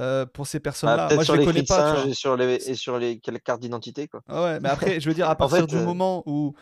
euh, 0.00 0.26
pour 0.26 0.46
ces 0.46 0.60
Bah, 0.84 0.98
personnes-là. 0.98 1.10
Moi, 1.12 1.24
je 1.24 1.32
les 1.32 1.38
les 1.38 1.46
connais 1.46 1.62
pas, 1.62 1.82
tu 1.82 1.94
singe 1.94 1.96
vois. 1.96 2.08
et 2.08 2.14
sur 2.14 2.36
les, 2.36 2.54
et 2.68 2.74
sur 2.74 2.98
les 2.98 3.20
quelles 3.20 3.40
cartes 3.40 3.60
d'identité, 3.60 4.08
quoi. 4.08 4.22
Ah 4.28 4.42
ouais, 4.44 4.60
mais 4.60 4.68
après, 4.68 5.00
je 5.00 5.08
veux 5.08 5.14
dire, 5.14 5.28
à 5.28 5.36
partir 5.36 5.66
fait, 5.66 5.66
du 5.66 5.78
euh, 5.78 5.80
moment 5.80 6.22
où 6.26 6.54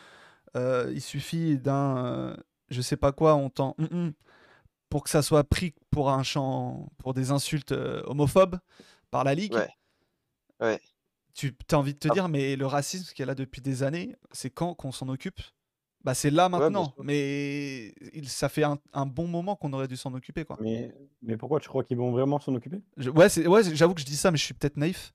euh, 0.57 0.91
il 0.95 1.03
suffit 1.03 1.59
d'un, 1.59 2.37
je 2.71 2.83
sais 2.83 2.97
pas 2.97 3.13
quoi, 3.13 3.37
on 3.37 3.51
tend, 3.51 3.77
hum, 3.79 3.89
hum, 3.93 4.13
pour 4.91 5.05
que 5.05 5.11
ça 5.11 5.23
soit 5.23 5.45
pris 5.45 5.75
pour 5.91 6.11
un 6.11 6.23
chant, 6.25 6.91
pour 6.99 7.15
des 7.15 7.33
insultes 7.33 7.73
homophobes 8.07 8.59
par 9.11 9.25
la 9.25 9.35
Ligue, 9.35 9.59
Ouais. 9.59 9.69
Ouais. 10.61 10.81
tu 11.35 11.55
as 11.73 11.77
envie 11.77 11.95
de 11.95 11.99
te 11.99 12.09
Ah. 12.09 12.15
dire, 12.15 12.29
mais 12.29 12.57
le 12.57 12.67
racisme 12.67 13.13
qu'il 13.13 13.21
y 13.21 13.23
a 13.25 13.27
là 13.27 13.35
depuis 13.35 13.61
des 13.61 13.83
années, 13.83 14.17
c'est 14.33 14.51
quand 14.51 14.75
qu'on 14.75 14.93
s'en 14.93 15.09
occupe? 15.09 15.41
Bah 16.03 16.15
c'est 16.15 16.31
là 16.31 16.49
maintenant, 16.49 16.95
mais 17.03 17.89
il, 18.15 18.27
ça 18.29 18.49
fait 18.49 18.65
un, 18.65 18.79
un 18.95 19.05
bon 19.05 19.27
moment 19.27 19.55
qu'on 19.55 19.73
aurait 19.75 19.87
dû 19.89 19.97
s'en 19.99 20.15
occuper 20.15 20.45
quoi. 20.47 20.57
Mais, 20.61 20.95
mais 21.21 21.37
pourquoi 21.37 21.61
tu 21.61 21.69
crois 21.69 21.85
qu'ils 21.85 21.99
vont 21.99 22.11
vraiment 22.11 22.39
s'en 22.41 22.55
occuper? 22.55 22.81
Je- 22.97 23.11
ouais, 23.11 23.29
c'est- 23.29 23.47
ouais, 23.47 23.63
j'avoue 23.75 23.93
que 23.95 24.01
je 24.01 24.07
dis 24.07 24.17
ça, 24.17 24.31
mais 24.31 24.39
je 24.39 24.45
suis 24.45 24.55
peut-être 24.55 24.77
naïf. 24.77 25.13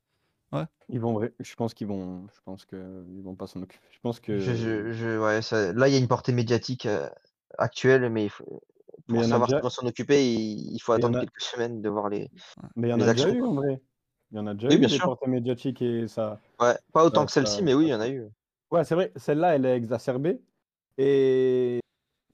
Ils 0.88 1.02
vont, 1.02 1.20
je 1.40 1.56
pense 1.56 1.74
qu'ils 1.74 1.88
vont, 1.88 2.28
je 2.34 2.40
pense 2.46 2.64
que 2.64 3.04
ils 3.16 3.22
vont 3.24 3.36
pas 3.36 3.48
s'en 3.48 3.62
occuper. 3.62 3.84
Je 3.92 4.00
pense 4.00 4.20
que. 4.22 4.38
Je, 4.40 4.54
je, 4.54 4.94
je- 4.94 5.20
ouais, 5.20 5.42
ça- 5.42 5.74
là, 5.74 5.88
il 5.90 5.94
y 5.94 5.98
a 5.98 6.00
une 6.00 6.08
portée 6.08 6.32
médiatique 6.32 6.86
euh, 6.86 7.10
actuelle, 7.58 8.10
mais 8.10 8.26
il 8.26 8.30
faut- 8.30 8.62
Mais 9.10 9.16
pour 9.16 9.24
savoir 9.26 9.48
déjà- 9.48 9.58
s'ils 9.58 9.64
vont 9.64 9.70
s'en 9.70 9.88
occuper, 9.88 10.24
il, 10.34 10.74
il 10.76 10.80
faut 10.80 10.94
Mais 10.94 11.00
attendre 11.00 11.18
a- 11.18 11.22
quelques 11.22 11.42
semaines 11.42 11.82
de 11.82 11.90
voir 11.90 12.08
les. 12.10 12.30
Mais 12.76 12.88
il 12.88 12.92
y 12.92 12.94
en 12.94 12.98
les 12.98 13.10
a 13.10 13.14
déjà 13.14 13.30
eu 13.32 13.40
quoi. 13.40 13.50
en 13.50 13.54
vrai. 13.56 13.82
Il 14.32 14.38
y 14.38 14.40
en 14.40 14.48
a 14.48 14.54
déjà 14.54 14.68
Oui, 14.70 14.76
eu 14.76 14.78
bien 14.78 14.88
des 14.88 14.94
sûr. 14.96 15.06
portées 15.06 15.28
médiatiques 15.28 15.82
et 15.82 16.08
ça. 16.08 16.40
Ouais, 16.62 16.76
pas 16.94 17.04
autant 17.04 17.22
Ça- 17.22 17.26
que 17.26 17.32
celle-ci, 17.34 17.58
ça- 17.58 17.62
mais 17.64 17.74
oui, 17.74 17.86
il 17.88 17.90
y 17.90 17.94
en 17.96 18.00
a 18.00 18.08
eu. 18.08 18.24
Ouais, 18.72 18.84
c'est 18.86 18.96
vrai. 18.96 19.12
Celle-là, 19.18 19.56
elle 19.56 19.66
est 19.66 19.76
exacerbée. 19.76 20.40
Et 20.98 21.80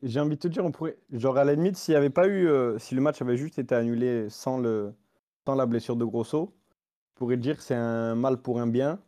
j'ai 0.04 0.20
envie 0.20 0.36
de 0.36 0.42
te 0.42 0.48
dire, 0.48 0.66
on 0.66 0.72
pourrait, 0.72 0.98
genre 1.12 1.38
à 1.38 1.44
la 1.44 1.56
limite, 1.56 1.78
s'il 1.78 1.96
avait 1.96 2.10
pas 2.10 2.28
eu, 2.28 2.48
euh, 2.48 2.78
si 2.80 2.96
le 2.96 3.02
match 3.02 3.22
avait 3.22 3.38
juste 3.38 3.60
été 3.60 3.76
annulé 3.76 4.30
sans 4.30 4.58
le, 4.60 4.94
sans 5.46 5.56
la 5.56 5.66
blessure 5.66 5.96
de 5.96 6.06
Grosso, 6.06 6.54
je 7.14 7.16
pourrais 7.20 7.38
dire 7.38 7.58
que 7.58 7.64
c'est 7.64 7.76
un 7.76 8.16
mal 8.16 8.38
pour 8.42 8.60
un 8.60 8.68
bien 8.68 9.00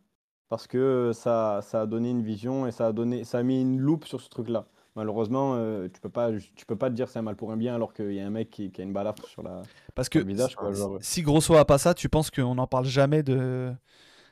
parce 0.48 0.66
que 0.66 1.12
ça, 1.14 1.60
ça 1.62 1.82
a 1.82 1.86
donné 1.86 2.10
une 2.10 2.22
vision 2.22 2.66
et 2.66 2.72
ça 2.72 2.88
a 2.88 2.92
donné, 2.92 3.24
ça 3.24 3.38
a 3.38 3.42
mis 3.42 3.60
une 3.60 3.78
loupe 3.80 4.04
sur 4.06 4.20
ce 4.20 4.28
truc-là. 4.28 4.66
Malheureusement, 4.96 5.54
euh, 5.56 5.88
tu 5.92 6.00
peux 6.00 6.08
pas, 6.08 6.30
tu 6.54 6.66
peux 6.66 6.76
pas 6.76 6.88
te 6.90 6.94
dire 6.94 7.08
c'est 7.08 7.18
un 7.18 7.22
mal 7.22 7.34
pour 7.34 7.50
un 7.50 7.56
bien 7.56 7.74
alors 7.74 7.92
qu'il 7.92 8.12
y 8.12 8.20
a 8.20 8.26
un 8.26 8.30
mec 8.30 8.50
qui, 8.50 8.70
qui 8.70 8.80
a 8.80 8.84
une 8.84 8.92
balafre 8.92 9.26
sur 9.26 9.42
la, 9.42 9.62
Parce 9.96 10.08
sur 10.08 10.20
que 10.20 10.24
le 10.24 10.32
visage. 10.32 10.54
Quoi, 10.54 10.72
si- 10.72 10.78
genre, 10.78 10.98
si 11.00 11.22
Grosso 11.22 11.54
a 11.56 11.64
pas 11.64 11.78
ça, 11.78 11.94
tu 11.94 12.08
penses 12.08 12.30
qu'on 12.30 12.54
n'en 12.54 12.68
parle 12.68 12.84
jamais 12.86 13.24
de. 13.24 13.72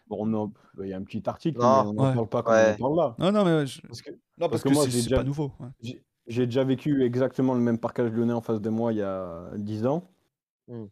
Bon, 0.09 0.27
non, 0.27 0.53
il 0.83 0.89
y 0.89 0.93
a 0.93 0.97
un 0.97 1.03
petit 1.03 1.23
article, 1.29 1.61
Non, 1.61 1.85
mais 1.85 1.89
on 1.91 1.93
n'en 1.95 2.09
ouais. 2.09 2.15
parle 2.15 2.29
pas 2.29 2.43
comme 2.43 2.55
Ouais. 2.55 2.77
on 2.81 2.85
en 2.85 2.95
parle 2.97 2.97
là. 2.97 3.17
Non, 3.19 3.33
non, 3.39 3.45
mais 3.45 3.67
je- 3.67 3.81
Parce 3.83 4.03
que, 4.03 4.11
non, 4.11 4.17
parce, 4.39 4.51
parce 4.51 4.63
que 4.65 4.69
que, 4.69 4.75
moi, 4.75 4.85
c'est 4.85 5.03
déjà- 5.03 5.17
pas 5.17 5.25
nouveau. 5.25 5.53
ouais. 5.61 5.69
J'ai- 6.27 6.47
déjà 6.47 6.63
vécu 6.65 7.03
exactement 7.05 7.55
le 7.55 7.61
même 7.61 7.79
parcage 7.79 8.11
lyonnais 8.13 8.33
en 8.33 8.41
face 8.41 8.61
de 8.61 8.71
moi 8.71 8.93
il 8.93 8.99
y 8.99 9.03
a 9.03 9.51
10 9.57 9.87
ans. 9.87 10.09
Mm. 10.69 10.85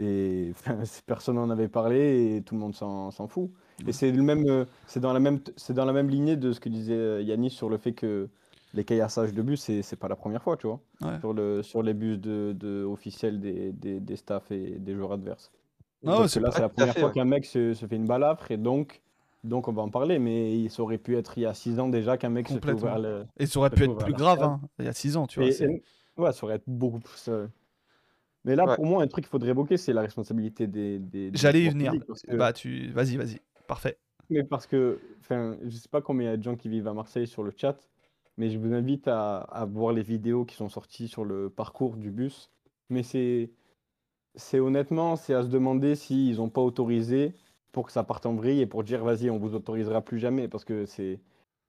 Et 0.00 0.52
personne 1.06 1.34
n'en 1.36 1.50
avait 1.50 1.68
parlé 1.68 2.36
et 2.36 2.42
tout 2.42 2.54
le 2.54 2.60
monde 2.60 2.74
s'en 2.74 3.10
s'en 3.10 3.26
fout. 3.28 3.50
Et 3.86 3.92
c'est 3.92 4.10
le 4.12 4.22
même, 4.22 4.44
euh, 4.48 4.64
c'est 4.86 5.00
dans 5.00 5.12
la 5.12 5.20
même, 5.20 5.40
c'est 5.56 5.74
dans 5.74 5.84
la 5.84 5.92
même 5.92 6.08
lignée 6.08 6.36
de 6.36 6.52
ce 6.52 6.60
que 6.60 6.68
disait 6.68 6.94
euh, 6.94 7.22
Yanis 7.22 7.50
sur 7.50 7.68
le 7.68 7.76
fait 7.78 7.92
que 7.92 8.28
les 8.74 8.84
caillassages 8.84 9.32
de 9.34 9.42
bus, 9.42 9.60
c'est 9.60 9.82
c'est 9.82 9.96
pas 9.96 10.08
la 10.08 10.16
première 10.16 10.42
fois, 10.42 10.56
tu 10.56 10.66
vois, 10.66 10.80
Ouais. 11.02 11.18
sur 11.20 11.32
le, 11.32 11.62
sur 11.62 11.82
les 11.82 11.94
bus 11.94 12.18
de, 12.18 12.52
de 12.58 12.84
officiels 12.84 13.40
des, 13.40 13.72
des, 13.72 13.98
des 14.00 14.16
staffs 14.16 14.50
et 14.50 14.78
des 14.78 14.94
joueurs 14.94 15.12
adverses. 15.12 15.50
Non, 16.02 16.20
ouais, 16.20 16.28
c'est 16.28 16.40
que 16.40 16.44
là, 16.44 16.50
c'est 16.52 16.60
la 16.60 16.68
première 16.68 16.94
fait, 16.94 17.00
fois 17.00 17.08
ouais. 17.08 17.14
qu'un 17.14 17.24
mec 17.24 17.44
se, 17.44 17.74
se 17.74 17.86
fait 17.86 17.96
une 17.96 18.06
balafre 18.06 18.50
et 18.50 18.56
donc, 18.56 19.00
donc 19.44 19.66
on 19.68 19.72
va 19.72 19.82
en 19.82 19.88
parler. 19.90 20.18
Mais 20.18 20.56
il- 20.56 20.70
ça 20.70 20.82
aurait 20.82 20.98
pu 20.98 21.16
être 21.16 21.36
il 21.38 21.42
y 21.42 21.46
a 21.46 21.54
6 21.54 21.78
ans 21.80 21.88
déjà 21.88 22.16
qu'un 22.16 22.28
mec 22.30 22.48
se 22.48 22.58
fait 22.58 22.72
ouvrir 22.72 22.98
le. 22.98 23.24
Et 23.38 23.46
ça 23.46 23.58
aurait 23.58 23.70
pu 23.70 23.84
être 23.84 23.96
plus 23.96 24.12
grave, 24.12 24.42
hein, 24.42 24.60
il 24.78 24.84
y 24.84 24.88
a 24.88 24.92
6 24.92 25.16
ans, 25.16 25.26
tu 25.26 25.40
vois. 25.40 25.48
Et- 25.48 25.52
c'est- 25.52 25.64
et- 25.64 25.82
ouais, 26.20 26.32
ça 26.32 26.44
aurait 26.46 26.56
été 26.56 26.64
beaucoup 26.66 27.00
plus. 27.00 27.28
euh, 27.28 27.46
Mais 28.44 28.54
là, 28.54 28.64
Ouais. 28.66 28.76
pour 28.76 28.86
moi, 28.86 29.02
un 29.02 29.06
truc 29.08 29.24
qu'il 29.24 29.30
faudrait 29.30 29.50
évoquer, 29.50 29.76
c'est 29.76 29.92
la 29.92 30.00
responsabilité 30.02 30.66
des. 30.68 30.98
des- 31.00 31.30
des 31.32 31.36
J'allais 31.38 31.64
y 31.64 31.68
venir. 31.68 31.92
que- 31.92 32.36
Bah, 32.36 32.52
tu... 32.52 32.90
Vas-y, 32.92 33.16
vas-y. 33.16 33.40
Parfait. 33.66 33.98
Mais 34.30 34.44
parce 34.44 34.66
que, 34.66 35.00
enfin, 35.20 35.56
je 35.64 35.76
sais 35.76 35.88
pas 35.88 36.00
combien 36.00 36.28
il 36.28 36.30
y 36.30 36.34
a 36.34 36.36
de 36.36 36.42
gens 36.42 36.54
qui 36.56 36.68
vivent 36.68 36.86
à 36.86 36.94
Marseille 36.94 37.26
sur 37.26 37.42
le 37.42 37.52
chat, 37.54 37.76
mais 38.38 38.48
je 38.48 38.58
vous 38.58 38.72
invite 38.72 39.08
à, 39.08 39.38
à 39.38 39.64
voir 39.66 39.92
les 39.92 40.02
vidéos 40.02 40.44
qui 40.44 40.54
sont 40.54 40.68
sorties 40.68 41.08
sur 41.08 41.24
le 41.24 41.50
parcours 41.50 41.96
du 41.96 42.10
bus. 42.10 42.50
Mais 42.90 43.02
c'est, 43.02 43.50
c'est 44.38 44.60
honnêtement, 44.60 45.16
c'est 45.16 45.34
à 45.34 45.42
se 45.42 45.48
demander 45.48 45.94
s'ils 45.94 46.36
n'ont 46.36 46.48
pas 46.48 46.62
autorisé 46.62 47.34
pour 47.72 47.86
que 47.86 47.92
ça 47.92 48.02
parte 48.04 48.24
en 48.24 48.34
vrille 48.34 48.60
et 48.60 48.66
pour 48.66 48.82
dire, 48.84 49.04
vas-y, 49.04 49.28
on 49.28 49.38
vous 49.38 49.54
autorisera 49.54 50.00
plus 50.00 50.18
jamais, 50.18 50.48
parce 50.48 50.64
que 50.64 50.86
c'est. 50.86 51.20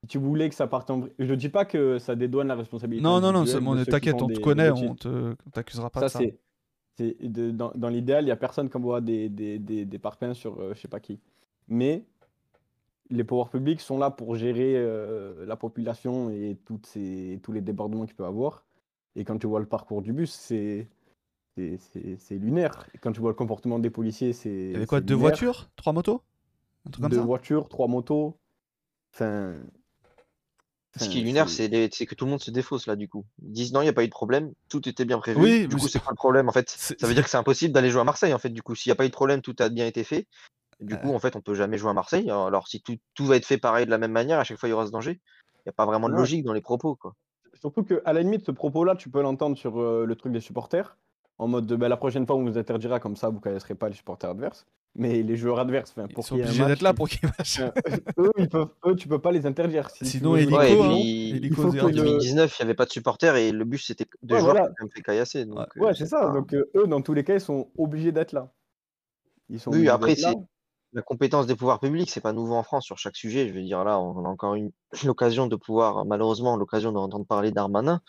Si 0.02 0.06
tu 0.08 0.16
voulais 0.18 0.48
que 0.48 0.54
ça 0.54 0.66
parte 0.66 0.88
en 0.90 1.00
vrille, 1.00 1.12
je 1.18 1.34
dis 1.34 1.50
pas 1.50 1.66
que 1.66 1.98
ça 1.98 2.14
dédouane 2.16 2.48
la 2.48 2.54
responsabilité. 2.54 3.02
Non, 3.04 3.20
non, 3.20 3.32
non, 3.32 3.44
de 3.44 3.84
t'inquiète, 3.84 4.22
on 4.22 4.28
te 4.28 4.32
des- 4.34 4.40
connaît, 4.40 4.72
des 4.72 4.88
on 4.88 4.94
te 4.94 5.34
t'accusera 5.52 5.90
pas 5.90 6.08
Ça, 6.08 6.18
de 6.20 6.30
ça. 6.30 6.34
c'est. 6.96 7.52
dans 7.52 7.72
dans 7.74 7.88
l'idéal, 7.88 8.22
il 8.22 8.26
n'y 8.26 8.30
a 8.30 8.36
personne 8.36 8.70
qui 8.70 8.76
envoie 8.78 9.00
des, 9.02 9.28
des, 9.28 9.58
des, 9.58 9.84
des 9.84 9.98
parpaings 9.98 10.32
sur 10.34 10.58
euh, 10.58 10.72
je 10.74 10.80
sais 10.80 10.88
pas 10.88 11.00
qui. 11.00 11.18
Mais 11.68 12.04
les 13.10 13.24
pouvoirs 13.24 13.50
publics 13.50 13.80
sont 13.80 13.98
là 13.98 14.10
pour 14.10 14.36
gérer 14.36 14.74
euh, 14.76 15.44
la 15.44 15.56
population 15.56 16.30
et 16.30 16.56
toutes 16.64 16.86
ces, 16.86 17.38
tous 17.42 17.52
les 17.52 17.60
débordements 17.60 18.06
qu'il 18.06 18.14
peut 18.14 18.24
avoir. 18.24 18.64
Et 19.16 19.24
quand 19.24 19.36
tu 19.38 19.46
vois 19.48 19.60
le 19.60 19.66
parcours 19.66 20.00
du 20.00 20.12
bus, 20.12 20.30
c'est 20.32 20.88
c'est- 22.18 22.34
lunaire. 22.34 22.86
Et 22.94 22.98
quand 22.98 23.12
tu 23.12 23.20
vois 23.20 23.30
le 23.30 23.34
comportement 23.36 23.78
des 23.78 23.90
policiers, 23.90 24.32
c'est. 24.32 24.50
Il 24.50 24.72
y 24.72 24.76
avait 24.76 24.86
quoi, 24.86 25.00
deux 25.00 25.14
lunaire. 25.14 25.30
voitures? 25.30 25.70
Trois 25.76 25.92
motos? 25.92 26.22
Un 26.86 26.90
truc 26.90 27.02
comme 27.02 27.10
Deux 27.10 27.18
ça? 27.18 27.22
voitures, 27.22 27.68
trois 27.68 27.88
motos. 27.88 28.38
Enfin. 29.14 29.54
Ce 30.98 31.08
qui 31.08 31.20
est 31.20 31.22
lunaire, 31.22 31.48
c'est 31.48 31.68
les- 31.68 31.88
que 31.88 32.14
tout 32.16 32.24
le 32.24 32.32
monde 32.32 32.42
se 32.42 32.50
défausse 32.50 32.86
là, 32.88 32.96
du 32.96 33.08
coup. 33.08 33.24
Ils 33.42 33.52
disent 33.52 33.72
non, 33.72 33.80
il 33.80 33.84
n'y 33.84 33.90
a 33.90 33.92
pas 33.92 34.02
eu 34.02 34.08
de 34.08 34.12
problème, 34.12 34.52
tout 34.68 34.88
était 34.88 35.04
bien 35.04 35.18
prévu. 35.20 35.40
Oui, 35.40 35.68
du 35.68 35.76
coup, 35.76 35.86
c'est- 35.86 36.00
pas 36.00 36.10
le 36.10 36.16
problème 36.16 36.48
en 36.48 36.52
fait. 36.52 36.68
Ça 36.68 37.06
veut 37.06 37.14
dire 37.14 37.22
que 37.22 37.30
c'est 37.30 37.36
impossible 37.36 37.72
d'aller 37.72 37.90
jouer 37.90 38.00
à 38.00 38.04
Marseille 38.04 38.34
en 38.34 38.38
fait. 38.38 38.50
Du 38.50 38.60
coup, 38.62 38.74
s'il 38.74 38.90
n'y 38.90 38.94
a 38.94 38.96
pas 38.96 39.04
eu 39.04 39.08
de 39.08 39.14
problème, 39.14 39.40
tout 39.40 39.54
a 39.60 39.68
bien 39.68 39.86
été 39.86 40.02
fait. 40.02 40.26
Du 40.80 40.98
coup, 40.98 41.14
en 41.14 41.18
fait, 41.18 41.36
on 41.36 41.42
peut 41.42 41.54
jamais 41.54 41.78
jouer 41.78 41.90
à 41.90 41.94
Marseille. 41.94 42.28
Alors, 42.30 42.66
si 42.66 42.80
tout, 42.80 42.96
tout 43.14 43.26
va 43.26 43.36
être 43.36 43.44
fait 43.46 43.58
pareil 43.58 43.84
de 43.86 43.90
la 43.90 43.98
même 43.98 44.12
manière, 44.12 44.38
à 44.38 44.44
chaque 44.44 44.58
fois, 44.58 44.68
il 44.68 44.72
y 44.72 44.74
aura 44.74 44.86
ce 44.86 44.90
danger. 44.90 45.20
Il 45.56 45.62
n'y 45.66 45.70
a 45.70 45.72
pas 45.74 45.84
vraiment 45.86 46.08
de 46.08 46.14
Ouais. 46.14 46.20
logique 46.20 46.42
dans 46.44 46.54
les 46.54 46.62
propos, 46.62 46.96
quoi. 46.96 47.14
Surtout 47.54 47.84
qu'à 47.84 48.12
la 48.12 48.22
limite, 48.22 48.46
ce 48.46 48.50
propos-là, 48.50 48.96
tu 48.96 49.10
peux 49.10 49.20
l'entendre 49.20 49.56
sur 49.58 49.78
euh, 49.78 50.06
le 50.06 50.16
truc 50.16 50.32
des 50.32 50.40
supporters, 50.40 50.96
en 51.40 51.48
mode 51.48 51.64
de, 51.66 51.74
bah, 51.74 51.88
la 51.88 51.96
prochaine 51.96 52.26
fois, 52.26 52.36
on 52.36 52.44
vous 52.44 52.58
interdira, 52.58 53.00
comme 53.00 53.16
ça, 53.16 53.28
vous 53.30 53.36
ne 53.36 53.40
connaisserez 53.40 53.74
pas 53.74 53.88
les 53.88 53.94
supporters 53.94 54.28
adverses. 54.30 54.66
Mais 54.94 55.22
les 55.22 55.36
joueurs 55.36 55.58
adverses, 55.58 55.92
enfin, 55.96 56.06
Ils 56.08 56.14
pour 56.14 56.24
sont 56.26 56.34
obligés 56.34 56.66
d'être 56.66 56.82
là 56.82 56.92
pour 56.92 57.08
qu'ils 57.08 57.28
matchent. 57.38 57.60
enfin, 57.60 57.96
eux, 58.18 58.30
ils 58.36 58.48
peuvent, 58.48 58.68
eux, 58.86 58.94
tu 58.94 59.08
peux 59.08 59.20
pas 59.20 59.32
les 59.32 59.46
interdire. 59.46 59.88
Si 59.90 60.04
Sinon, 60.04 60.36
jouer 60.36 60.54
Ouais, 60.54 60.72
et 60.72 60.80
hein. 60.82 61.38
il 61.42 61.54
faut 61.54 61.70
de 61.70 61.78
que 61.78 61.82
en 61.84 61.86
le- 61.86 61.92
2019, 61.94 62.58
il 62.58 62.62
n'y 62.62 62.64
avait 62.68 62.74
pas 62.74 62.84
de 62.84 62.90
supporters 62.90 63.36
et 63.36 63.52
le 63.52 63.64
bus, 63.64 63.86
c'était 63.86 64.04
deux 64.22 64.34
Ouais, 64.34 64.40
joueurs 64.40 64.52
voilà. 64.54 64.68
qui 64.68 64.84
ont 64.84 64.88
fait 64.94 65.00
caillasser. 65.00 65.46
Donc, 65.46 65.66
eux. 65.76 65.80
Ouais, 65.80 65.90
euh, 65.90 65.94
c'est 65.94 66.06
ça. 66.06 66.20
pas- 66.26 66.32
Donc, 66.32 66.52
euh, 66.52 66.68
eux, 66.74 66.86
dans 66.86 67.00
tous 67.00 67.14
les 67.14 67.24
cas, 67.24 67.34
ils 67.34 67.40
sont 67.40 67.68
obligés 67.78 68.12
d'être 68.12 68.32
là. 68.32 68.52
Ils 69.48 69.58
sont 69.60 69.70
Oui, 69.70 69.76
obligés 69.78 69.90
après, 69.92 70.14
c'est 70.16 70.34
la 70.92 71.02
compétence 71.02 71.46
des 71.46 71.54
pouvoirs 71.56 71.80
publics, 71.80 72.10
c'est 72.10 72.20
pas 72.20 72.32
nouveau 72.32 72.54
en 72.56 72.64
France 72.64 72.84
sur 72.84 72.98
chaque 72.98 73.16
sujet. 73.16 73.48
Je 73.48 73.54
veux 73.54 73.62
dire, 73.62 73.82
là, 73.84 73.98
on 74.00 74.24
a 74.24 74.28
encore 74.28 74.56
eu 74.56 74.70
l'occasion 75.14 75.46
de 75.46 75.56
pouvoir, 75.56 76.04
malheureusement, 76.04 76.56
l'occasion 76.56 76.92
d'entendre 76.92 77.24
parler 77.26 77.52
d'Armanin, 77.52 78.00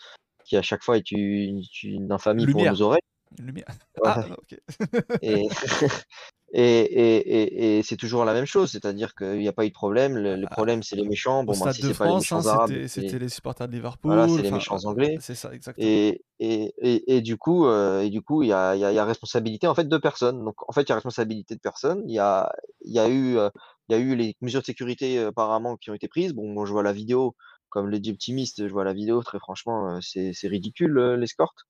qui 0.44 0.56
à 0.56 0.62
chaque 0.62 0.82
fois 0.82 0.96
est 0.98 1.10
une, 1.12 1.62
une 1.84 2.10
infamie 2.12 2.44
Lumière. 2.44 2.72
pour 2.72 2.78
nos 2.80 2.82
oreilles. 2.82 3.00
Une 3.38 3.46
lumière. 3.46 3.66
Ouais. 4.02 4.10
Ah, 4.14 4.24
ok. 4.30 4.58
Et, 6.54 6.60
et, 6.60 7.16
et, 7.16 7.78
et, 7.78 7.82
c'est 7.82 7.96
toujours 7.96 8.26
la 8.26 8.34
même 8.34 8.44
chose, 8.44 8.70
c'est-à-dire 8.70 9.14
qu'il 9.14 9.38
n'y 9.38 9.48
a 9.48 9.54
pas 9.54 9.64
eu 9.64 9.68
de 9.68 9.72
problème. 9.72 10.18
Le, 10.18 10.36
le 10.36 10.46
problème, 10.46 10.82
c'est 10.82 10.96
les 10.96 11.08
méchants. 11.08 11.40
Au 11.40 11.44
Bon, 11.44 11.58
bah, 11.58 11.72
si 11.72 11.80
c'est 11.80 11.96
pas 11.96 12.04
les 12.04 12.10
France, 12.10 12.30
hein, 12.30 12.36
méchants 12.36 12.48
arabes, 12.48 12.86
c'était 12.88 13.18
les 13.18 13.30
supporters 13.30 13.68
de 13.68 13.72
Liverpool. 13.72 14.12
voilà, 14.12 14.28
c'est 14.28 14.42
les 14.42 14.50
méchants 14.50 14.84
anglais. 14.84 15.16
C'est 15.20 15.34
ça, 15.34 15.50
exactement. 15.54 15.86
Et, 15.86 16.22
et, 16.40 16.74
et, 16.82 17.16
et 17.16 17.20
du 17.22 17.38
coup, 17.38 17.64
euh, 17.64 18.02
et 18.02 18.10
du 18.10 18.20
coup, 18.20 18.42
il 18.42 18.50
y 18.50 18.52
a, 18.52 18.76
y, 18.76 18.84
a, 18.84 18.92
y 18.92 18.98
a 18.98 19.04
responsabilité 19.06 19.66
en 19.66 19.74
fait 19.74 19.88
de 19.88 19.96
personne. 19.96 20.44
Donc 20.44 20.56
en 20.68 20.72
fait, 20.72 20.82
il 20.82 20.88
y 20.90 20.92
a 20.92 20.96
responsabilité 20.96 21.54
de 21.54 21.60
personne. 21.60 22.02
Il 22.06 22.14
y 22.14 22.18
a, 22.18 22.52
y 22.84 22.98
a 22.98 23.08
eu, 23.08 23.38
euh, 23.38 23.48
il 23.88 23.96
y 23.96 23.98
a 23.98 23.98
eu 23.98 24.14
les 24.14 24.36
mesures 24.42 24.60
de 24.60 24.66
sécurité 24.66 25.18
euh, 25.18 25.28
apparemment 25.28 25.78
qui 25.78 25.90
ont 25.90 25.94
été 25.94 26.06
prises. 26.06 26.34
Bon, 26.34 26.46
moi 26.52 26.66
je 26.66 26.72
vois 26.72 26.82
la 26.82 26.92
vidéo, 26.92 27.34
comme 27.70 27.88
les 27.88 27.98
dit 27.98 28.10
optimiste, 28.10 28.66
je 28.68 28.72
vois 28.72 28.84
la 28.84 28.92
vidéo. 28.92 29.22
Très 29.22 29.38
franchement, 29.38 29.88
euh, 29.96 29.98
c'est 30.02 30.32
c'est 30.34 30.48
ridicule 30.48 30.98
euh, 30.98 31.16
l'escorte. 31.16 31.60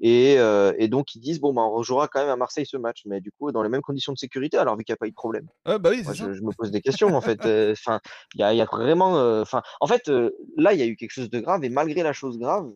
Et, 0.00 0.38
euh, 0.38 0.72
et 0.78 0.88
donc 0.88 1.14
ils 1.14 1.20
disent 1.20 1.40
bon, 1.40 1.52
bah, 1.52 1.62
on 1.62 1.72
rejouera 1.72 2.08
quand 2.08 2.20
même 2.20 2.30
à 2.30 2.36
Marseille 2.36 2.66
ce 2.66 2.76
match, 2.76 3.02
mais 3.06 3.20
du 3.20 3.30
coup 3.32 3.52
dans 3.52 3.62
les 3.62 3.68
mêmes 3.68 3.82
conditions 3.82 4.12
de 4.12 4.18
sécurité, 4.18 4.56
alors 4.56 4.76
vu 4.76 4.84
qu'il 4.84 4.92
n'y 4.92 4.94
a 4.94 4.98
pas 4.98 5.06
eu 5.06 5.10
de 5.10 5.14
problème. 5.14 5.46
Ouais, 5.66 5.78
bah 5.78 5.90
oui, 5.90 6.02
Moi, 6.02 6.14
je, 6.14 6.32
je 6.32 6.42
me 6.42 6.52
pose 6.56 6.70
des 6.70 6.80
questions 6.80 7.14
en 7.14 7.20
fait. 7.20 7.44
Euh, 7.44 7.72
Enfin, 7.72 8.00
il 8.34 8.40
y 8.40 8.44
a, 8.44 8.52
il 8.54 8.56
y 8.56 8.60
a 8.62 8.64
vraiment. 8.64 9.18
euh, 9.18 9.42
Enfin, 9.42 9.62
en 9.80 9.86
fait, 9.86 10.08
là, 10.56 10.72
il 10.72 10.78
y 10.78 10.82
a 10.82 10.86
eu 10.86 10.96
quelque 10.96 11.10
chose 11.12 11.30
de 11.30 11.40
grave 11.40 11.64
et 11.64 11.68
malgré 11.68 12.02
la 12.02 12.12
chose 12.12 12.38
grave, 12.38 12.70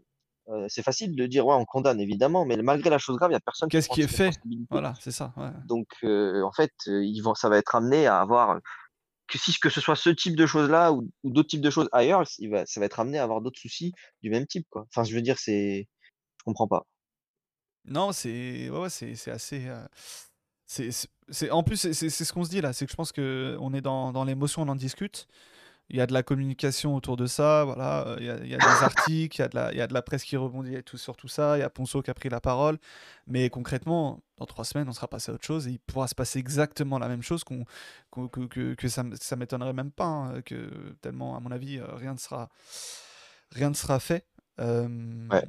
c'est 0.69 0.83
facile 0.83 1.17
de 1.17 1.27
dire 1.27 1.47
ouais, 1.47 1.55
on 1.55 1.65
condamne 1.65 2.01
évidemment, 2.01 2.45
mais 2.45 2.57
malgré 2.59 2.91
la 2.91 2.99
chose 2.99 3.17
grave, 3.17 3.31
il 3.31 3.35
y 3.35 3.37
a 3.37 3.41
personne 3.41 3.69
Qu'est-ce 3.71 3.89
qui 3.89 4.03
est 4.03 4.07
fait? 4.07 4.31
Voilà, 4.71 4.95
c'est 5.01 5.11
ça. 5.11 5.33
ouais. 5.39 5.49
Donc, 5.67 5.87
en 6.03 6.53
fait, 6.53 6.73
ils 6.87 7.21
vont, 7.23 7.35
ça 7.35 7.49
va 7.49 7.57
être 7.57 7.75
amené 7.75 8.07
à 8.07 8.21
avoir 8.21 8.61
que 9.27 9.39
si 9.39 9.59
que 9.59 9.71
ce 9.71 9.81
soit 9.81 9.97
ce 9.97 10.11
type 10.11 10.37
de 10.37 10.47
choses 10.47 10.69
là 10.69 10.93
ou, 10.93 11.09
ou 11.23 11.31
d'autres 11.31 11.49
types 11.49 11.63
de 11.63 11.71
choses 11.71 11.89
ailleurs, 11.93 12.25
il 12.39 12.51
va, 12.51 12.67
ça 12.67 12.79
va 12.81 12.87
être 12.87 13.01
amené 13.01 13.19
à 13.19 13.23
avoir 13.23 13.41
d'autres 13.41 13.59
soucis 13.59 13.93
du 14.23 14.29
même 14.31 14.47
type 14.47 14.67
quoi. 14.71 14.85
Enfin, 14.91 15.03
je 15.05 15.15
veux 15.15 15.23
dire, 15.23 15.39
c'est, 15.39 15.89
je 16.39 16.45
comprends 16.45 16.69
pas. 16.69 16.85
Non, 17.87 18.12
c'est 18.12 18.70
ouais, 18.70 18.88
c'est 18.88 19.31
assez. 19.31 19.66
euh, 19.68 19.87
c'est 20.66 21.51
en 21.51 21.62
plus 21.62 21.92
c'est 21.92 22.11
ce 22.11 22.33
qu'on 22.33 22.44
se 22.44 22.51
dit 22.51 22.61
là, 22.61 22.73
c'est 22.73 22.87
que 22.87 22.90
je 22.92 22.97
pense 22.97 23.12
que 23.12 23.57
on 23.61 23.75
est 23.75 23.81
dans, 23.83 24.12
dans 24.12 24.25
l'émotion, 24.25 24.62
on 24.62 24.68
en 24.68 24.77
discute. 24.77 25.27
Il 25.90 25.97
y 25.97 26.01
a 26.01 26.07
de 26.07 26.14
la 26.14 26.23
communication 26.23 26.97
autour 26.97 27.18
de 27.18 27.27
ça, 27.27 27.64
voilà. 27.64 28.07
euh, 28.09 28.16
Il 28.18 28.25
y 28.27 28.31
a, 28.31 28.37
il 28.38 28.49
y 28.49 28.55
a 28.55 28.59
des 28.59 28.83
articles, 28.83 29.37
il 29.37 29.40
y 29.40 29.44
a 29.44 29.49
de 29.49 29.55
la, 29.57 29.73
il 29.73 29.79
y 29.79 29.83
a 29.83 29.87
de 29.87 29.92
la 29.92 30.01
presse 30.01 30.25
qui 30.25 30.35
rebondit 30.38 30.83
tout 30.83 30.97
sur 30.97 31.14
tout 31.16 31.29
ça. 31.29 31.59
Il 31.59 31.61
y 31.61 31.62
a 31.62 31.68
Ponceau 31.68 32.01
qui 32.01 32.11
a 32.11 32.14
pris 32.14 32.31
la 32.31 32.40
parole, 32.40 32.79
mais 33.27 33.51
concrètement, 33.51 34.20
dans 34.38 34.47
trois 34.47 34.64
semaines, 34.64 34.88
on 34.88 34.92
sera 34.94 35.09
passé 35.09 35.31
à 35.31 35.35
autre 35.35 35.44
chose 35.44 35.68
et 35.68 35.73
il 35.73 35.79
pourra 35.81 36.09
se 36.09 36.14
passer 36.14 36.38
exactement 36.38 36.99
la 36.99 37.09
même 37.09 37.23
chose 37.23 37.44
qu'on 37.44 37.64
qu'on- 38.11 38.29
que, 38.29 38.47
que, 38.47 38.75
que 38.75 38.88
ça, 38.88 39.03
m- 39.03 39.14
ça 39.20 39.37
m'étonnerait 39.37 39.75
même 39.75 39.90
pas, 39.90 40.07
hein, 40.07 40.40
que 40.42 40.70
tellement 41.03 41.37
à 41.37 41.40
mon 41.40 41.51
avis 41.51 41.79
euh, 41.79 41.85
rien 41.97 42.14
ne 42.14 42.18
sera 42.18 42.49
rien 43.53 43.68
ne 43.70 43.75
sera 43.75 44.01
fait. 44.01 44.25
Ouais. 45.31 45.44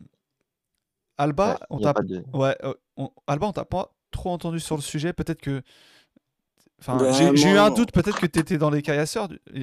Alba, 1.17 1.51
Ouais, 1.51 1.57
on 1.69 1.79
t'a 1.79 1.93
de. 1.93 2.23
Ouais, 2.33 2.57
euh, 2.63 2.73
on- 2.97 3.09
Alba, 3.27 3.47
on 3.47 3.51
t'a 3.53 3.65
pas 3.65 3.93
trop 4.11 4.31
entendu 4.31 4.59
sur 4.59 4.75
le 4.75 4.81
sujet. 4.81 5.13
Peut-être 5.13 5.41
que. 5.41 5.61
Enfin, 6.79 6.97
Ben, 6.97 7.35
j'ai 7.35 7.49
eu 7.49 7.57
un 7.57 7.69
doute, 7.71 7.91
peut-être 7.93 8.19
que 8.19 8.25
tu 8.25 8.39
étais 8.39 8.57
dans 8.57 8.69
les 8.69 8.81
caillasseurs. 8.81 9.29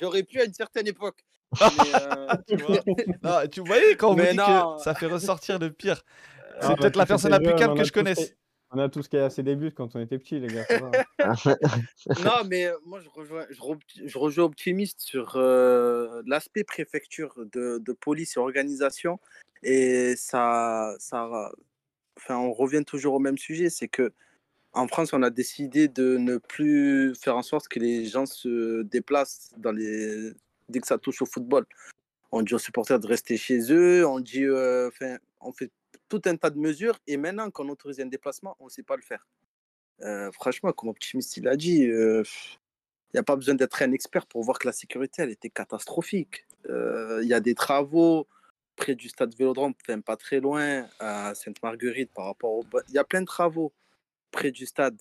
J'aurais 0.00 0.22
pu 0.22 0.40
à 0.40 0.44
une 0.44 0.52
certaine 0.52 0.86
époque. 0.86 1.24
Mais, 1.60 1.68
euh, 1.94 2.26
tu 2.48 2.56
vois 2.56 2.76
Non, 3.22 3.48
tu 3.50 3.60
voyais 3.60 3.96
quand 3.96 4.10
on 4.10 4.14
dit 4.14 4.36
non. 4.36 4.76
que 4.76 4.82
ça 4.82 4.94
fait 4.94 5.06
ressortir 5.06 5.58
le 5.58 5.70
pire. 5.70 6.02
C'est 6.60 6.68
Ah, 6.68 6.74
peut-être 6.76 6.94
bah, 6.94 7.00
la 7.02 7.06
personne 7.06 7.30
la 7.30 7.38
plus 7.38 7.48
bien, 7.48 7.56
calme 7.56 7.76
que 7.76 7.84
je 7.84 7.92
connaisse. 7.92 8.34
On 8.74 8.78
a 8.78 8.88
tous 8.88 9.08
assez 9.14 9.42
des 9.42 9.54
buts 9.54 9.72
quand 9.72 9.94
on 9.94 10.00
était 10.00 10.18
petits, 10.18 10.40
les 10.40 10.48
gars. 10.48 10.64
va. 10.68 10.90
non, 12.24 12.48
mais 12.48 12.66
euh, 12.66 12.76
moi, 12.84 13.00
je 13.00 13.08
rejoins, 13.08 13.46
je, 13.50 13.60
re- 13.60 13.78
je 14.04 14.18
rejoins 14.18 14.44
optimiste 14.44 15.00
sur 15.00 15.36
euh, 15.36 16.22
l'aspect 16.26 16.64
préfecture 16.64 17.34
de, 17.52 17.78
de 17.78 17.92
police 17.92 18.36
et 18.36 18.40
organisation. 18.40 19.20
Et 19.62 20.14
ça, 20.16 20.94
ça, 20.98 21.52
enfin, 22.16 22.36
on 22.36 22.52
revient 22.52 22.84
toujours 22.84 23.14
au 23.14 23.18
même 23.20 23.38
sujet, 23.38 23.70
c'est 23.70 23.88
que 23.88 24.12
en 24.72 24.88
France, 24.88 25.12
on 25.12 25.22
a 25.22 25.30
décidé 25.30 25.86
de 25.86 26.16
ne 26.16 26.36
plus 26.36 27.14
faire 27.14 27.36
en 27.36 27.42
sorte 27.42 27.68
que 27.68 27.78
les 27.78 28.06
gens 28.06 28.26
se 28.26 28.82
déplacent 28.82 29.50
dans 29.56 29.70
les... 29.70 30.32
dès 30.68 30.80
que 30.80 30.86
ça 30.86 30.98
touche 30.98 31.22
au 31.22 31.26
football. 31.26 31.64
On 32.32 32.42
dit 32.42 32.54
aux 32.54 32.58
supporters 32.58 32.98
de 32.98 33.06
rester 33.06 33.36
chez 33.36 33.72
eux, 33.72 34.04
on 34.04 34.18
dit, 34.18 34.42
euh, 34.42 34.88
enfin, 34.88 35.18
on 35.40 35.52
fait 35.52 35.70
tout 36.08 36.22
un 36.26 36.36
tas 36.36 36.50
de 36.50 36.58
mesures, 36.58 36.98
et 37.06 37.16
maintenant 37.16 37.50
qu'on 37.50 37.68
autorise 37.68 38.00
un 38.00 38.06
déplacement, 38.06 38.56
on 38.60 38.66
ne 38.66 38.70
sait 38.70 38.82
pas 38.82 38.96
le 38.96 39.02
faire. 39.02 39.26
Euh, 40.02 40.30
franchement, 40.32 40.72
comme 40.72 40.88
Optimiste 40.90 41.36
il 41.36 41.48
a 41.48 41.56
dit, 41.56 41.82
il 41.82 42.24
n'y 43.14 43.20
a 43.20 43.22
pas 43.22 43.36
besoin 43.36 43.54
d'être 43.54 43.80
un 43.82 43.92
expert 43.92 44.26
pour 44.26 44.42
voir 44.42 44.58
que 44.58 44.66
la 44.66 44.72
sécurité, 44.72 45.22
elle 45.22 45.30
était 45.30 45.50
catastrophique. 45.50 46.46
Euh, 46.68 47.20
Il 47.22 47.28
y 47.28 47.34
a 47.34 47.40
des 47.40 47.54
travaux 47.54 48.26
près 48.76 48.96
du 48.96 49.08
stade 49.08 49.34
Vélodrome, 49.36 49.72
enfin 49.82 50.00
pas 50.00 50.16
très 50.16 50.40
loin, 50.40 50.88
à 50.98 51.34
Sainte-Marguerite 51.34 52.10
par 52.12 52.26
rapport 52.26 52.52
au... 52.52 52.64
Il 52.88 52.94
y 52.94 52.98
a 52.98 53.04
plein 53.04 53.20
de 53.20 53.26
travaux 53.26 53.72
près 54.32 54.50
du 54.50 54.66
stade. 54.66 55.00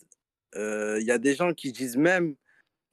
Euh, 0.56 1.00
Il 1.02 1.08
y 1.08 1.12
a 1.12 1.18
des 1.18 1.34
gens 1.34 1.54
qui 1.56 1.72
disent 1.72 1.98
même 1.98 2.36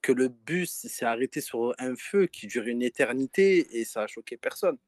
que 0.01 0.12
le 0.12 0.29
bus 0.29 0.70
s'est 0.70 1.05
arrêté 1.05 1.42
sur 1.42 1.75
un 1.79 1.94
feu 1.96 2.27
qui 2.27 2.46
dure 2.46 2.66
une 2.66 2.81
éternité 2.81 3.79
et 3.79 3.85
ça 3.85 4.05
a 4.05 4.07
choqué 4.07 4.38
personne. 4.38 4.79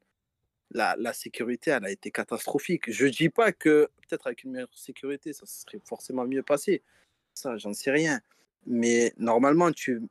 La, 0.75 0.97
la 0.99 1.13
sécurité, 1.13 1.71
elle 1.71 1.85
a 1.85 1.91
été 1.91 2.11
catastrophique. 2.11 2.91
Je 2.91 3.07
dis 3.07 3.29
pas 3.29 3.53
que 3.53 3.89
peut-être 4.09 4.27
avec 4.27 4.45
une 4.45 4.53
meilleure 4.53 4.75
sécurité, 4.75 5.33
ça 5.33 5.47
serait 5.47 5.81
forcément 5.85 6.27
mieux 6.27 6.43
passé. 6.43 6.83
Ça, 7.35 7.57
j'en 7.57 7.73
sais 7.73 7.91
rien. 7.91 8.21
Mais 8.67 9.13
normalement, 9.19 9.73
tu, 9.73 10.03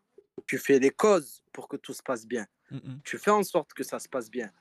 tu 0.45 0.57
fais 0.57 0.79
les 0.79 0.91
causes 0.91 1.43
pour 1.51 1.67
que 1.67 1.77
tout 1.77 1.93
se 1.93 2.03
passe 2.03 2.25
bien. 2.25 2.45
Mm, 2.69 2.77
mm. 2.77 3.01
Tu 3.03 3.17
fais 3.17 3.31
en 3.31 3.43
sorte 3.43 3.73
que 3.73 3.83
ça 3.83 3.99
se 3.99 4.07
passe 4.07 4.29
bien. 4.29 4.51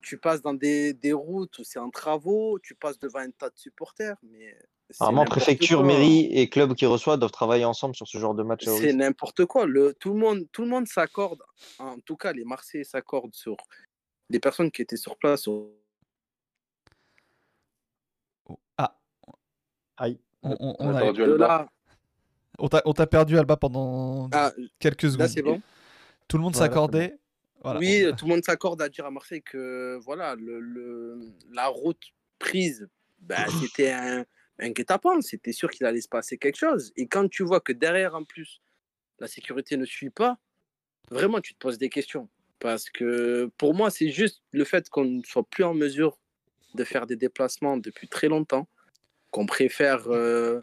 Tu 0.00 0.18
passes 0.18 0.42
dans 0.42 0.54
des, 0.54 0.94
des 0.94 1.12
routes 1.12 1.58
où 1.58 1.64
c'est 1.64 1.78
en 1.78 1.90
travaux, 1.90 2.58
tu 2.60 2.74
passes 2.74 2.98
devant 2.98 3.20
un 3.20 3.30
tas 3.30 3.50
de 3.50 3.58
supporters, 3.58 4.16
mais 4.22 4.56
n'importe 5.00 5.30
préfecture, 5.30 5.78
quoi. 5.78 5.86
mairie 5.86 6.26
et 6.32 6.48
club 6.48 6.74
qui 6.74 6.86
reçoit 6.86 7.16
doivent 7.16 7.32
travailler 7.32 7.64
ensemble 7.64 7.94
sur 7.94 8.06
ce 8.06 8.18
genre 8.18 8.34
de 8.34 8.42
match 8.42 8.64
C'est 8.64 8.92
n'importe 8.92 9.46
quoi. 9.46 9.66
Le, 9.66 9.94
tout 9.94 10.12
le 10.12 10.18
monde, 10.18 10.46
tout 10.52 10.62
le 10.62 10.68
monde 10.68 10.86
s'accorde. 10.86 11.42
En 11.78 11.98
tout 12.00 12.16
cas, 12.16 12.32
les 12.32 12.44
Marseillais 12.44 12.84
s'accordent 12.84 13.34
sur 13.34 13.56
les 14.32 14.40
personnes 14.40 14.70
qui 14.70 14.82
étaient 14.82 14.96
sur 14.96 15.16
place. 15.16 15.46
au- 15.46 15.78
Oh, 18.48 18.58
Ah, 18.78 18.98
Aïe. 19.98 20.18
on, 20.42 20.56
on- 20.58 20.76
On 20.78 20.86
on 20.88 20.96
a 20.96 21.00
perdu 21.00 21.22
Alba. 21.22 21.36
là, 21.38 21.68
on 22.58 22.92
t'a 22.92 23.06
perdu 23.06 23.38
Alba 23.38 23.56
pendant 23.56 24.28
ah, 24.32 24.52
quelques 24.78 25.02
secondes. 25.10 25.20
là 25.20 25.28
c'est 25.28 25.42
bon. 25.42 25.60
Tout 26.28 26.38
le 26.38 26.42
monde 26.42 26.54
Voilà, 26.54 26.66
s'accordait. 26.68 27.18
Voilà. 27.62 27.78
Oui, 27.78 28.04
tout 28.18 28.24
le 28.26 28.30
monde 28.34 28.44
s'accorde 28.44 28.80
à 28.82 28.88
dire 28.88 29.04
à 29.06 29.10
Marseille 29.10 29.42
que 29.42 29.98
voilà, 30.02 30.34
le, 30.34 30.58
le- 30.60 31.32
la 31.52 31.68
route 31.68 32.02
prise, 32.38 32.88
ben, 33.20 33.44
c'était 33.76 33.92
un, 33.92 34.24
un 34.58 34.70
guet-apens. 34.70 35.20
C'était 35.22 35.52
sûr 35.52 35.70
qu'il 35.70 35.86
allait 35.86 36.00
se 36.00 36.08
passer 36.08 36.38
quelque 36.38 36.56
chose. 36.56 36.92
Et 36.96 37.06
quand 37.06 37.28
tu 37.28 37.44
vois 37.44 37.60
que 37.60 37.72
derrière, 37.72 38.14
en 38.14 38.24
plus, 38.24 38.60
la 39.20 39.28
sécurité 39.28 39.76
ne 39.76 39.84
suit 39.84 40.10
pas, 40.10 40.38
vraiment, 41.10 41.40
tu 41.40 41.52
te 41.54 41.58
poses 41.58 41.78
des 41.78 41.88
questions. 41.90 42.28
Parce 42.62 42.90
que 42.90 43.50
pour 43.58 43.74
moi, 43.74 43.90
c'est 43.90 44.10
juste 44.10 44.40
le 44.52 44.62
fait 44.62 44.88
qu'on 44.88 45.04
ne 45.04 45.22
soit 45.24 45.42
plus 45.42 45.64
en 45.64 45.74
mesure 45.74 46.16
de 46.74 46.84
faire 46.84 47.08
des 47.08 47.16
déplacements 47.16 47.76
depuis 47.76 48.06
très 48.06 48.28
longtemps, 48.28 48.68
qu'on 49.32 49.46
préfère 49.46 50.04
euh, 50.06 50.60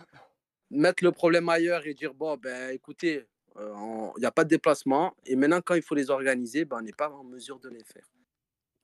mettre 0.71 1.03
le 1.03 1.11
problème 1.11 1.49
ailleurs 1.49 1.85
et 1.85 1.93
dire 1.93 2.13
bon, 2.13 2.37
ben 2.37 2.69
écoutez, 2.69 3.27
euh, 3.57 3.73
il 4.15 4.21
n'y 4.21 4.25
a 4.25 4.31
pas 4.31 4.45
de 4.45 4.49
déplacement. 4.49 5.13
Et 5.25 5.35
maintenant, 5.35 5.59
quand 5.59 5.75
il 5.75 5.81
faut 5.81 5.93
les 5.93 6.09
organiser, 6.09 6.63
ben, 6.63 6.77
on 6.79 6.83
n'est 6.83 6.93
pas 6.93 7.09
en 7.09 7.25
mesure 7.25 7.59
de 7.59 7.67
les 7.67 7.83
faire. 7.83 8.07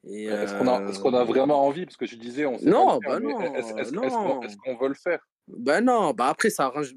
Est-ce 0.04 0.54
qu'on 1.00 1.14
a, 1.14 1.22
euh, 1.22 1.24
vraiment 1.24 1.66
envie? 1.66 1.86
Parce 1.86 1.96
que 1.96 2.06
tu 2.06 2.18
disais, 2.18 2.46
on 2.46 2.60
sait 2.60 2.66
Non, 2.66 3.00
pas 3.00 3.12
faire, 3.12 3.12
bah 3.12 3.20
non, 3.22 3.56
est-ce, 3.56 3.94
non. 3.94 4.42
qu'on, 4.66 4.76
veut 4.76 4.90
le 4.90 4.94
faire? 4.94 5.26
Ben 5.48 5.80
non, 5.80 6.12
bah 6.12 6.28
après 6.28 6.50
ça 6.50 6.66
arrange. 6.66 6.94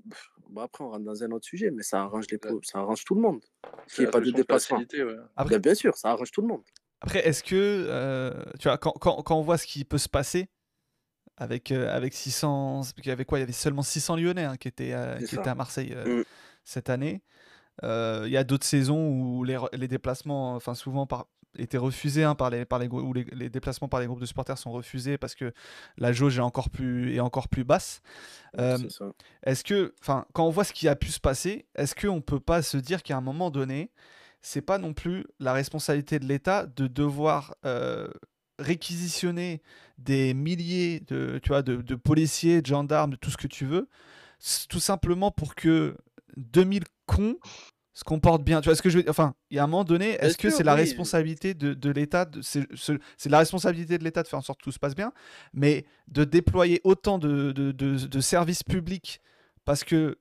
Bah 0.49 0.63
après 0.65 0.85
on 0.85 0.91
rentre 0.91 1.05
dans 1.05 1.23
un 1.23 1.31
autre 1.31 1.45
sujet, 1.47 1.71
mais 1.71 1.83
ça 1.83 2.03
arrange 2.03 2.27
les 2.31 2.39
pauvres, 2.39 2.61
ça 2.65 2.79
arrange 2.79 3.05
tout 3.05 3.15
le 3.15 3.21
monde. 3.21 3.41
Qu'il 3.89 4.03
n'y 4.05 4.05
ait 4.05 4.07
la 4.07 4.11
pas 4.13 4.21
de 4.21 4.45
facilité, 4.61 5.05
ouais. 5.05 5.17
Après- 5.37 5.59
bien 5.59 5.75
sûr, 5.75 5.97
ça 5.97 6.11
arrange 6.11 6.31
tout 6.31 6.41
le 6.43 6.49
monde. 6.49 6.63
Après, 7.01 7.27
est-ce 7.27 7.43
que, 7.45 7.55
euh, 7.55 8.33
tu 8.59 8.69
vois, 8.69 8.77
quand, 8.79 8.93
quand, 8.93 9.23
quand 9.23 9.37
on 9.39 9.43
voit 9.43 9.57
ce 9.59 9.67
qui 9.67 9.85
peut 9.85 9.99
se 9.99 10.09
passer 10.09 10.49
avec, 11.37 11.71
euh, 11.71 11.95
avec 11.95 12.13
600, 12.15 12.83
il 12.99 13.07
y 13.07 13.11
avait 13.11 13.25
quoi 13.25 13.39
Il 13.39 13.43
y 13.43 13.45
avait 13.45 13.53
seulement 13.53 13.83
600 13.83 14.17
Lyonnais 14.17 14.45
hein, 14.45 14.57
qui, 14.57 14.67
étaient, 14.69 14.93
euh, 14.93 15.17
C'est 15.21 15.27
qui 15.27 15.35
ça. 15.37 15.41
étaient 15.41 15.51
à 15.51 15.55
Marseille 15.55 15.93
euh, 15.95 16.21
Mm. 16.21 16.25
cette 16.65 16.91
année. 16.91 17.23
Euh, 17.85 18.25
Il 18.27 18.33
y 18.33 18.37
a 18.37 18.43
d'autres 18.43 18.67
saisons 18.67 19.09
où 19.09 19.45
les, 19.45 19.57
les 19.73 19.87
déplacements, 19.87 20.55
enfin 20.57 20.75
souvent 20.75 21.07
par, 21.07 21.29
étaient 21.59 21.79
refusés, 21.79 22.25
hein, 22.25 22.35
par 22.35 22.51
les, 22.51 22.65
par 22.65 22.79
les, 22.79 22.89
où 22.89 23.13
les, 23.13 23.25
les 23.33 23.51
déplacements 23.51 23.89
par 23.89 24.01
les 24.01 24.07
groupes 24.07 24.21
de 24.21 24.27
supporters 24.27 24.59
sont 24.59 24.73
refusés 24.73 25.19
parce 25.19 25.35
que 25.35 25.53
la 25.97 26.13
jauge 26.13 26.39
est 26.39 26.43
encore 26.43 26.71
plus, 26.71 27.15
est 27.15 27.21
encore 27.21 27.49
plus 27.49 27.65
basse. 27.65 28.01
Euh. 28.59 28.79
Est-ce 29.45 29.65
que, 29.65 29.95
enfin, 30.01 30.27
quand 30.33 30.47
on 30.47 30.51
voit 30.51 30.65
ce 30.65 30.73
qui 30.73 30.89
a 30.89 30.97
pu 30.97 31.09
se 31.09 31.21
passer, 31.21 31.67
est-ce 31.75 31.95
qu'on 31.95 32.21
peut 32.21 32.41
pas 32.41 32.63
se 32.63 32.77
dire 32.77 33.03
qu'à 33.03 33.17
un 33.17 33.21
moment 33.21 33.51
donné, 33.51 33.91
c'est 34.41 34.63
pas 34.63 34.79
non 34.79 34.95
plus 34.95 35.27
la 35.41 35.53
responsabilité 35.53 36.19
de 36.19 36.27
l'État 36.27 36.67
de 36.67 36.87
devoir 36.87 37.55
euh, 37.65 38.09
réquisitionner 38.59 39.63
des 39.99 40.35
milliers 40.35 41.01
de, 41.01 41.41
tu 41.43 41.49
vois, 41.49 41.63
de, 41.63 41.77
de 41.77 41.95
policiers, 41.95 42.63
de 42.63 42.67
gendarmes, 42.67 43.13
de 43.13 43.17
tout 43.17 43.31
ce 43.31 43.37
que 43.37 43.47
tu 43.47 43.67
veux, 43.67 43.89
tout 44.69 44.81
simplement 44.81 45.31
pour 45.31 45.55
que 45.55 45.97
2000 46.37 46.85
cons 47.07 47.37
se 47.99 48.05
comportent 48.05 48.45
bien. 48.45 48.61
Tu 48.61 48.69
vois 48.69 48.77
ce 48.77 48.83
que 48.83 48.91
je 48.91 48.99
veux 48.99 49.03
dire? 49.03 49.11
Enfin, 49.11 49.35
il 49.51 49.57
y 49.57 49.59
a 49.59 49.65
un 49.65 49.67
moment 49.67 49.83
donné, 49.83 50.11
est-ce 50.21 50.39
que 50.39 50.51
c'est 50.51 50.63
la 50.63 50.75
responsabilité 50.75 51.55
de, 51.55 51.75
de 51.75 51.91
l'État 51.91 52.27
de- 52.27 52.43
C'est 52.43 52.65
ce- 52.77 52.93
c'est 53.17 53.29
la 53.29 53.39
responsabilité 53.39 53.99
de 53.99 54.05
l'État 54.05 54.23
de 54.23 54.29
faire 54.29 54.39
en 54.39 54.43
sorte 54.43 54.61
que 54.61 54.65
tout 54.65 54.71
se 54.71 54.79
passe 54.79 54.95
bien, 54.95 55.13
mais 55.53 55.85
de 56.07 56.23
déployer 56.23 56.81
autant 56.85 57.19
de, 57.19 57.51
de- 57.51 57.73
de- 57.73 58.07
de 58.07 58.21
services 58.21 58.63
publics 58.63 59.21
parce 59.65 59.83
que 59.83 60.17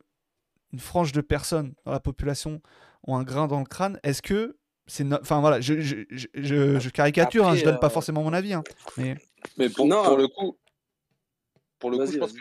une 0.73 0.79
frange 0.79 1.11
de 1.11 1.21
personnes 1.21 1.75
dans 1.85 1.91
la 1.91 1.99
population 1.99 2.61
ont 3.03 3.15
un 3.15 3.23
grain 3.23 3.45
dans 3.47 3.59
le 3.59 3.65
crâne, 3.65 3.99
est-ce 4.01 4.23
que 4.23 4.57
c'est... 4.87 5.03
no- 5.03 5.19
Enfin 5.21 5.39
voilà, 5.39 5.61
je, 5.61 5.79
je, 5.79 5.97
je- 6.09 6.27
je- 6.33 6.79
je 6.79 6.89
caricature, 6.89 7.47
hein, 7.47 7.55
je 7.55 7.63
donne 7.63 7.77
pas 7.79 7.87
euh, 7.87 7.91
forcément 7.91 8.23
mon 8.23 8.33
avis, 8.33 8.53
hein, 8.53 8.63
mais... 8.97 9.17
Mais 9.55 9.69
pour, 9.69 9.85
Non. 9.85 10.03
pour 10.03 10.17
le 10.17 10.27
coup, 10.27 10.57
pour 11.77 11.91
le 11.91 11.97
coup, 11.99 12.11
je 12.11 12.17
pense 12.17 12.33
que 12.33 12.39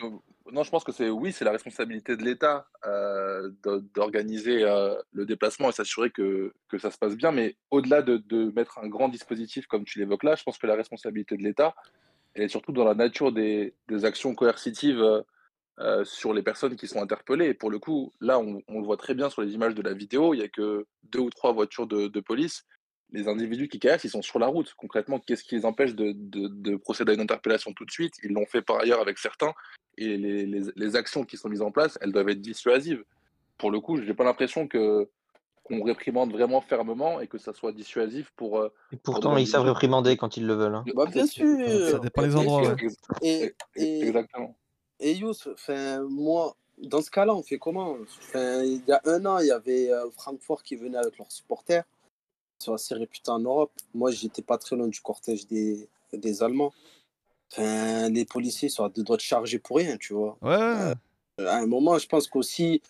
non, 0.51 0.63
je 0.63 0.69
pense 0.69 0.83
que 0.83 0.91
c'est 0.91 1.09
oui, 1.09 1.31
c'est 1.31 1.45
la 1.45 1.51
responsabilité 1.51 2.15
de 2.15 2.23
l'État 2.23 2.67
euh, 2.85 3.49
d'organiser 3.93 4.63
euh, 4.63 4.95
le 5.11 5.25
déplacement 5.25 5.69
et 5.69 5.71
s'assurer 5.71 6.09
que, 6.09 6.53
que 6.69 6.77
ça 6.77 6.91
se 6.91 6.97
passe 6.97 7.15
bien. 7.15 7.31
Mais 7.31 7.55
au-delà 7.71 8.01
de, 8.01 8.17
de 8.17 8.51
mettre 8.51 8.77
un 8.79 8.87
grand 8.87 9.09
dispositif 9.09 9.67
comme 9.67 9.85
tu 9.85 9.99
l'évoques 9.99 10.23
là, 10.23 10.35
je 10.35 10.43
pense 10.43 10.57
que 10.57 10.67
la 10.67 10.75
responsabilité 10.75 11.37
de 11.37 11.43
l'État, 11.43 11.75
elle 12.33 12.43
est 12.43 12.47
surtout 12.49 12.71
dans 12.71 12.85
la 12.85 12.93
nature 12.93 13.31
des, 13.31 13.73
des 13.87 14.05
actions 14.05 14.35
coercitives 14.35 15.01
euh, 15.79 16.03
sur 16.05 16.33
les 16.33 16.43
personnes 16.43 16.75
qui 16.75 16.87
sont 16.87 17.01
interpellées. 17.01 17.47
Et 17.47 17.53
pour 17.53 17.69
le 17.69 17.79
coup, 17.79 18.11
là, 18.21 18.39
on, 18.39 18.61
le 18.67 18.83
voit 18.85 18.97
très 18.97 19.13
bien 19.13 19.29
sur 19.29 19.41
les 19.41 19.53
images 19.53 19.75
de 19.75 19.81
la 19.81 19.93
vidéo. 19.93 20.33
Il 20.33 20.39
y 20.39 20.43
a 20.43 20.47
que 20.47 20.85
deux 21.03 21.19
ou 21.19 21.29
trois 21.29 21.51
voitures 21.51 21.87
de, 21.87 22.07
de 22.07 22.19
police. 22.19 22.65
Les 23.11 23.27
individus 23.27 23.69
qui 23.69 23.79
caillassent, 23.79 24.03
ils 24.03 24.09
sont 24.09 24.21
sur 24.21 24.37
la 24.39 24.47
route. 24.47 24.73
Concrètement, 24.75 25.19
qu'est-ce 25.19 25.43
qui 25.43 25.55
les 25.55 25.65
empêche 25.65 25.95
de- 25.95 26.13
de 26.15 26.75
procéder 26.75 27.11
à 27.11 27.15
une 27.15 27.21
interpellation 27.21 27.71
tout 27.73 27.85
de 27.85 27.91
suite? 27.91 28.15
Ils 28.23 28.33
l'ont 28.33 28.45
fait 28.45 28.61
par 28.61 28.79
ailleurs 28.79 28.99
avec 28.99 29.17
certains. 29.17 29.53
Et 29.97 30.17
les, 30.17 30.45
les- 30.45 30.71
les 30.75 30.95
actions 30.95 31.23
qui 31.25 31.37
sont 31.37 31.49
mises 31.49 31.61
en 31.61 31.71
place, 31.71 31.97
elles 32.01 32.11
doivent 32.11 32.29
être 32.29 32.41
dissuasives. 32.41 33.03
Pour 33.57 33.71
le 33.71 33.79
coup, 33.79 33.97
je 33.97 34.03
n'ai 34.03 34.13
pas 34.13 34.23
l'impression 34.23 34.67
que 34.67 35.09
qu'on 35.63 35.83
réprimande 35.83 36.31
vraiment 36.31 36.61
fermement 36.61 37.19
et 37.19 37.27
que 37.27 37.37
ça 37.37 37.53
soit 37.53 37.73
dissuasif 37.73 38.31
pour. 38.37 38.59
euh, 38.59 38.71
Et 38.93 38.97
pourtant, 38.97 39.35
ils 39.35 39.47
savent 39.47 39.65
réprimander 39.65 40.15
quand 40.15 40.37
ils 40.37 40.45
le 40.45 40.53
veulent. 40.53 40.75
hein. 40.75 40.85
Bah, 40.95 41.05
bien 41.07 41.25
sûr. 41.25 41.45
Ça 41.89 41.99
dépend 41.99 42.21
des 42.21 42.35
endroits, 42.35 42.69
ouais. 42.69 42.75
Et, 43.21 43.53
et, 43.75 44.07
Exactement. 44.07 44.55
et 44.99 45.19
enfin, 45.23 46.03
moi, 46.03 46.55
dans 46.77 47.01
ce 47.01 47.09
cas-là, 47.11 47.35
on 47.35 47.43
fait 47.43 47.57
comment? 47.57 47.97
Il 48.35 48.81
y 48.87 48.91
a 48.91 49.01
un 49.05 49.25
an, 49.25 49.39
il 49.39 49.47
y 49.47 49.51
avait 49.51 49.91
euh, 49.91 50.09
Francfort 50.11 50.63
qui 50.63 50.75
venait 50.75 50.97
avec 50.99 51.17
leurs 51.17 51.31
supporters. 51.31 51.83
Ils 52.59 52.63
sont 52.63 52.73
assez 52.73 52.95
réputés 52.95 53.29
en 53.31 53.39
Europe. 53.39 53.71
Moi, 53.93 54.11
j'étais 54.11 54.41
pas 54.43 54.57
très 54.57 54.75
loin 54.75 54.87
du 54.87 55.01
cortège 55.01 55.47
des, 55.47 55.89
des 56.13 56.43
Allemands. 56.43 56.71
Enfin, 57.51 58.09
les 58.09 58.25
policiers 58.25 58.69
sont 58.69 58.83
à 58.83 58.89
deux 58.89 59.03
doigts 59.03 59.17
de 59.17 59.21
charger 59.21 59.59
pour 59.59 59.77
rien, 59.77 59.97
tu 59.97 60.13
vois. 60.13 60.37
Ouais, 60.41 60.57
ouais, 60.57 61.45
à 61.47 61.57
un 61.57 61.67
moment, 61.67 61.97
je 61.97 62.07
pense 62.07 62.27
qu'aussi 62.27 62.81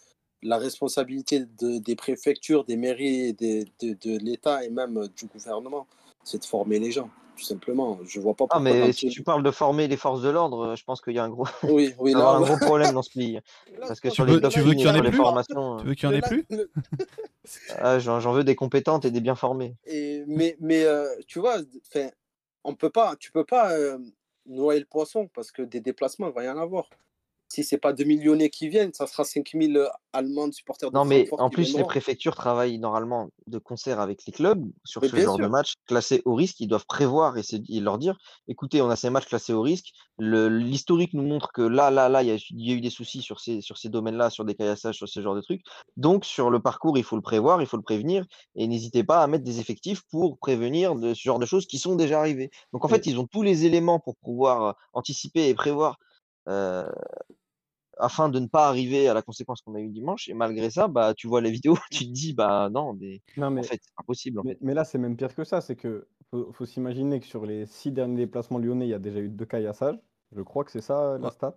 la 0.41 0.58
responsabilité 0.58 1.46
de- 1.60 1.80
des 1.80 1.96
préfectures, 1.96 2.63
des 2.63 2.78
mairies, 2.78 3.34
des- 3.34 3.65
de, 3.82 3.93
de 3.93 4.17
l'État 4.17 4.63
et 4.63 4.70
même 4.70 4.98
euh, 4.98 5.08
du 5.15 5.26
gouvernement, 5.26 5.88
c'est 6.24 6.39
de 6.39 6.46
former 6.46 6.80
les 6.80 6.91
gens, 6.91 7.10
tout 7.36 7.43
simplement. 7.43 8.00
Je 8.06 8.20
vois 8.20 8.34
pas 8.34 8.46
Ah, 8.50 8.60
pourquoi. 8.60 8.62
mais 8.62 8.80
quand 8.88 8.91
si 8.93 9.10
tu 9.10 9.24
parles 9.24 9.43
de 9.43 9.52
former 9.52 9.88
les 9.88 9.98
forces 9.98 10.22
de 10.22 10.30
l'ordre, 10.30 10.67
euh, 10.70 10.76
je 10.76 10.84
pense 10.84 11.02
qu'il 11.02 11.13
y 11.13 11.20
a 11.20 11.24
un 11.24 11.30
gros, 11.30 11.46
Oui, 11.63 11.93
oui, 12.00 12.12
il 12.12 12.17
va 12.17 12.20
y 12.20 12.24
là, 12.24 12.30
un 12.30 12.41
gros 12.41 12.58
problème 12.58 12.93
dans 12.93 13.02
ce 13.04 13.12
pays. 13.12 13.39
Parce 13.82 14.00
que 14.00 14.10
sur 14.10 14.26
Tu 14.26 14.32
les 14.32 14.39
veux- 14.39 14.50
tu 14.50 14.62
veux 14.62 14.74
qu'il 14.74 14.86
y 14.86 14.88
en 14.88 14.93
ait 14.93 14.98
sur 14.98 15.10
plus 15.10 15.17
formations, 15.17 15.78
Tu 15.78 15.84
euh, 15.86 15.88
veux 15.89 15.96
qu'il 15.96 16.10
y 16.10 16.12
en 16.12 16.15
ait 16.15 16.22
plus 16.22 16.46
ah, 17.70 18.00
j'en 18.00 18.32
veux 18.32 18.43
des 18.43 18.56
compétentes 18.56 19.06
et 19.06 19.12
des 19.12 19.22
bien 19.22 19.36
formées. 19.36 19.76
Et, 19.86 20.24
mais 20.28 20.58
mais 20.60 20.84
euh, 20.84 21.08
tu 21.28 21.39
vois, 21.39 21.58
enfin, 21.89 22.10
on 22.63 22.76
peut 22.76 22.89
pas, 22.89 23.15
tu 23.15 23.32
peux 23.32 23.46
pas 23.46 23.72
euh, 23.74 23.98
noyer 24.47 24.79
le 24.79 24.86
poisson 24.86 25.27
parce 25.33 25.51
que 25.51 25.62
des 25.62 25.81
déplacements, 25.81 26.27
il 26.29 26.33
va 26.33 26.43
y 26.43 26.49
en 26.49 26.57
avoir. 26.57 26.89
Si 27.49 27.63
c'est 27.63 27.77
pas 27.77 27.93
2 27.93 28.03
millionnais 28.03 28.49
qui 28.49 28.67
viennent, 28.67 28.93
ça 28.93 29.07
sera 29.07 29.23
5000 29.23 29.81
Allemands 30.13 30.51
supporters 30.51 30.91
de 30.91 30.95
Non, 30.95 31.05
mais 31.05 31.29
en 31.38 31.49
plus, 31.49 31.75
les 31.75 31.83
préfectures 31.83 32.36
travaillent 32.36 32.77
normalement 32.77 33.29
de 33.47 33.57
concert 33.57 33.99
avec 33.99 34.25
les 34.25 34.33
clubs 34.33 34.65
sur 34.83 35.01
Mais 35.01 35.10
ce 35.10 35.17
genre 35.17 35.38
de 35.39 35.47
match 35.47 35.73
classés 35.86 36.21
au 36.25 36.36
risque. 36.36 36.60
Ils 36.60 36.67
doivent 36.67 36.86
prévoir 36.86 37.38
et, 37.38 37.43
leur 37.79 37.97
dire 37.97 38.17
écoutez, 38.47 38.81
on 38.81 38.89
a 38.89 38.95
ces 38.95 39.10
matchs 39.10 39.27
classés 39.27 39.53
au 39.53 39.62
risque. 39.62 39.88
L'historique 40.19 41.13
nous 41.13 41.23
montre 41.23 41.51
que 41.53 41.62
là, 41.62 41.91
là, 41.91 42.10
là, 42.10 42.23
il 42.23 42.27
y, 42.27 42.31
a 42.31 42.36
eu- 42.36 42.41
il 42.49 42.69
y 42.69 42.71
a 42.73 42.75
eu 42.75 42.81
des 42.81 42.89
soucis 42.89 43.21
sur 43.21 43.39
ces, 43.39 43.62
sur 43.62 43.77
ces 43.77 43.89
domaines-là, 43.89 44.29
sur 44.29 44.43
des 44.45 44.55
caillassages, 44.55 44.95
sur 44.95 45.07
ce 45.07 45.21
genre 45.21 45.36
de 45.36 45.41
trucs. 45.41 45.62
Donc, 45.95 46.25
sur 46.25 46.49
le 46.49 46.60
parcours, 46.62 46.97
il 46.97 47.03
faut 47.03 47.15
le 47.15 47.21
prévoir, 47.21 47.62
il 47.62 47.67
faut 47.67 47.77
le 47.77 47.83
prévenir. 47.83 48.25
Et 48.55 48.67
n'hésitez 48.67 49.03
pas 49.03 49.21
à 49.21 49.27
mettre 49.27 49.43
des 49.43 49.60
effectifs 49.60 50.01
pour 50.10 50.38
prévenir 50.39 50.95
de 50.95 51.13
ce 51.13 51.21
genre 51.21 51.39
de 51.39 51.45
choses 51.45 51.67
qui 51.67 51.77
sont 51.79 51.95
déjà 51.95 52.19
arrivées. 52.19 52.49
Donc, 52.73 52.83
en 52.86 52.88
fait, 52.88 53.05
ils 53.05 53.19
ont 53.19 53.27
tous 53.27 53.43
les 53.43 53.65
éléments 53.65 53.99
pour 53.99 54.15
pouvoir 54.17 54.63
euh, 54.63 54.71
anticiper 54.93 55.47
et 55.47 55.53
prévoir. 55.53 55.97
euh, 56.49 56.88
afin 57.99 58.29
de 58.29 58.39
ne 58.39 58.47
pas 58.47 58.67
arriver 58.67 59.07
à 59.07 59.13
la 59.13 59.21
conséquence 59.21 59.62
qu'on 59.62 59.75
a 59.75 59.79
eu 59.79 59.89
dimanche. 59.89 60.27
Et 60.29 60.33
malgré 60.33 60.69
ça, 60.69 60.88
bah, 60.88 61.13
tu 61.15 61.27
vois 61.27 61.41
les 61.41 61.51
vidéos, 61.51 61.77
tu 61.91 62.05
te 62.05 62.12
dis, 62.12 62.33
bah 62.33 62.69
non, 62.71 62.93
mais 62.93 63.21
Non, 63.38 63.49
mais, 63.51 63.62
en 63.62 63.63
fait, 63.63 63.79
c'est 63.81 63.91
impossible. 63.97 64.39
en 64.39 64.43
mais, 64.43 64.51
fait. 64.53 64.57
mais 64.61 64.74
là, 64.74 64.84
c'est 64.86 64.97
même 64.97 65.15
pire 65.17 65.34
que 65.36 65.43
ça. 65.43 65.61
C'est 65.61 65.76
que 65.76 66.07
faut, 66.32 66.51
faut 66.53 66.65
s'imaginer 66.65 67.19
que 67.19 67.26
sur 67.26 67.45
les 67.45 67.65
six 67.65 67.91
derniers 67.91 68.17
déplacements 68.26 68.59
lyonnais, 68.59 68.88
il 68.88 68.89
y 68.91 68.93
a 68.93 68.99
déjà 68.99 69.19
eu 69.19 69.30
deux 69.30 69.45
caillassages. 69.45 69.99
Je 70.36 70.41
crois 70.41 70.63
que 70.63 70.72
c'est 70.72 70.82
ça 70.82 71.17
la 71.19 71.32
stat. 71.32 71.55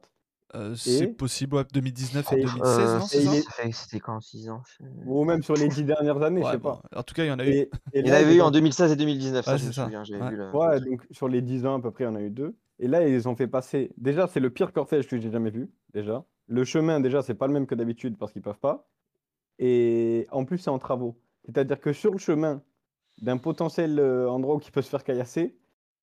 Euh, 0.55 0.75
c'est 0.75 1.07
possible, 1.07 1.55
ouais, 1.57 1.65
2019 1.73 2.33
et 2.33 2.41
Et- 2.41 2.45
2016, 2.45 3.15
Euh, 3.15 3.25
non 3.25 3.33
il 3.67 3.75
C'était 3.75 4.01
quand 4.01 4.21
6 4.21 4.51
ans 4.51 4.63
Ou 5.07 5.25
même 5.25 5.43
sur 5.43 5.55
les 5.55 5.69
dix 5.69 5.85
dernières 5.85 6.21
années, 6.23 6.41
je 6.41 6.47
Ouais, 6.47 6.53
sais 6.53 6.59
bon, 6.59 6.73
pas. 6.77 6.99
En 6.99 7.03
tout 7.05 7.15
cas, 7.15 7.25
il 7.25 7.29
y 7.29 7.31
en 7.31 7.39
a 7.39 7.45
eu. 7.47 7.51
Et, 7.51 7.61
et 7.61 7.69
Il 8.01 8.07
y 8.07 8.11
en 8.11 8.15
avait 8.15 8.35
eu 8.37 8.41
en 8.41 8.51
2016 8.51 8.91
et 8.91 8.97
2019, 8.97 9.45
ça 9.45 9.57
je 9.57 9.67
me 9.67 9.71
c'est 9.71 9.77
ça. 9.77 9.85
souviens, 9.85 10.03
vu 10.03 10.37
le. 10.37 10.51
Ouais, 10.57 10.81
donc 10.81 11.07
sur 11.13 11.29
les 11.29 11.41
10 11.43 11.65
ans 11.67 11.77
à 11.79 11.81
peu 11.81 11.91
près, 11.93 12.07
on 12.07 12.15
a 12.17 12.21
eu 12.21 12.31
deux. 12.31 12.57
Et 12.81 12.89
là, 12.89 13.07
ils 13.07 13.29
ont 13.29 13.37
fait 13.37 13.47
passer. 13.47 13.93
Déjà, 13.99 14.27
c'est 14.27 14.41
le 14.41 14.51
pire 14.51 14.73
cortège 14.73 15.07
que 15.07 15.21
j'ai 15.21 15.31
jamais 15.31 15.51
vu. 15.51 15.71
Déjà. 15.93 16.25
Le 16.49 16.65
chemin, 16.65 16.99
déjà, 16.99 17.23
c'est 17.23 17.35
pas 17.35 17.47
le 17.47 17.53
même 17.53 17.67
que 17.67 17.75
d'habitude 17.75 18.17
parce 18.17 18.33
qu'ils 18.33 18.43
peuvent 18.43 18.59
pas. 18.59 18.89
Et 19.59 20.27
en 20.33 20.47
plus, 20.47 20.57
c'est 20.57 20.71
en 20.71 20.79
travaux. 20.79 21.21
C'est-à-dire 21.45 21.79
que 21.79 21.93
sur 21.93 22.11
le 22.11 22.19
chemin 22.19 22.63
d'un 23.21 23.37
potentiel 23.37 23.99
euh, 24.01 24.31
endroit 24.31 24.57
où 24.57 24.61
il 24.65 24.73
peut 24.73 24.81
se 24.81 24.89
faire 24.89 25.05
caillasser, 25.05 25.55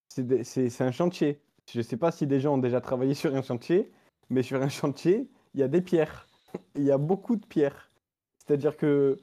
c'est 0.08 0.82
un 0.82 0.92
chantier. 0.92 1.42
Je 1.74 1.82
sais 1.82 1.98
pas 1.98 2.12
si 2.12 2.28
des 2.28 2.40
gens 2.40 2.54
ont 2.54 2.60
déjà 2.60 2.80
travaillé 2.80 3.16
sur 3.16 3.36
un 3.36 3.42
chantier, 3.42 3.92
mais 4.30 4.44
sur 4.44 4.62
un 4.62 4.70
chantier, 4.80 5.28
il 5.56 5.60
y 5.60 5.64
a 5.64 5.68
des 5.68 5.82
pierres. 5.82 6.28
Il 6.76 6.84
y 6.84 6.92
a 6.92 7.00
beaucoup 7.00 7.38
de 7.38 7.46
pierres. 7.46 7.92
C'est-à-dire 8.38 8.78
que 8.78 9.18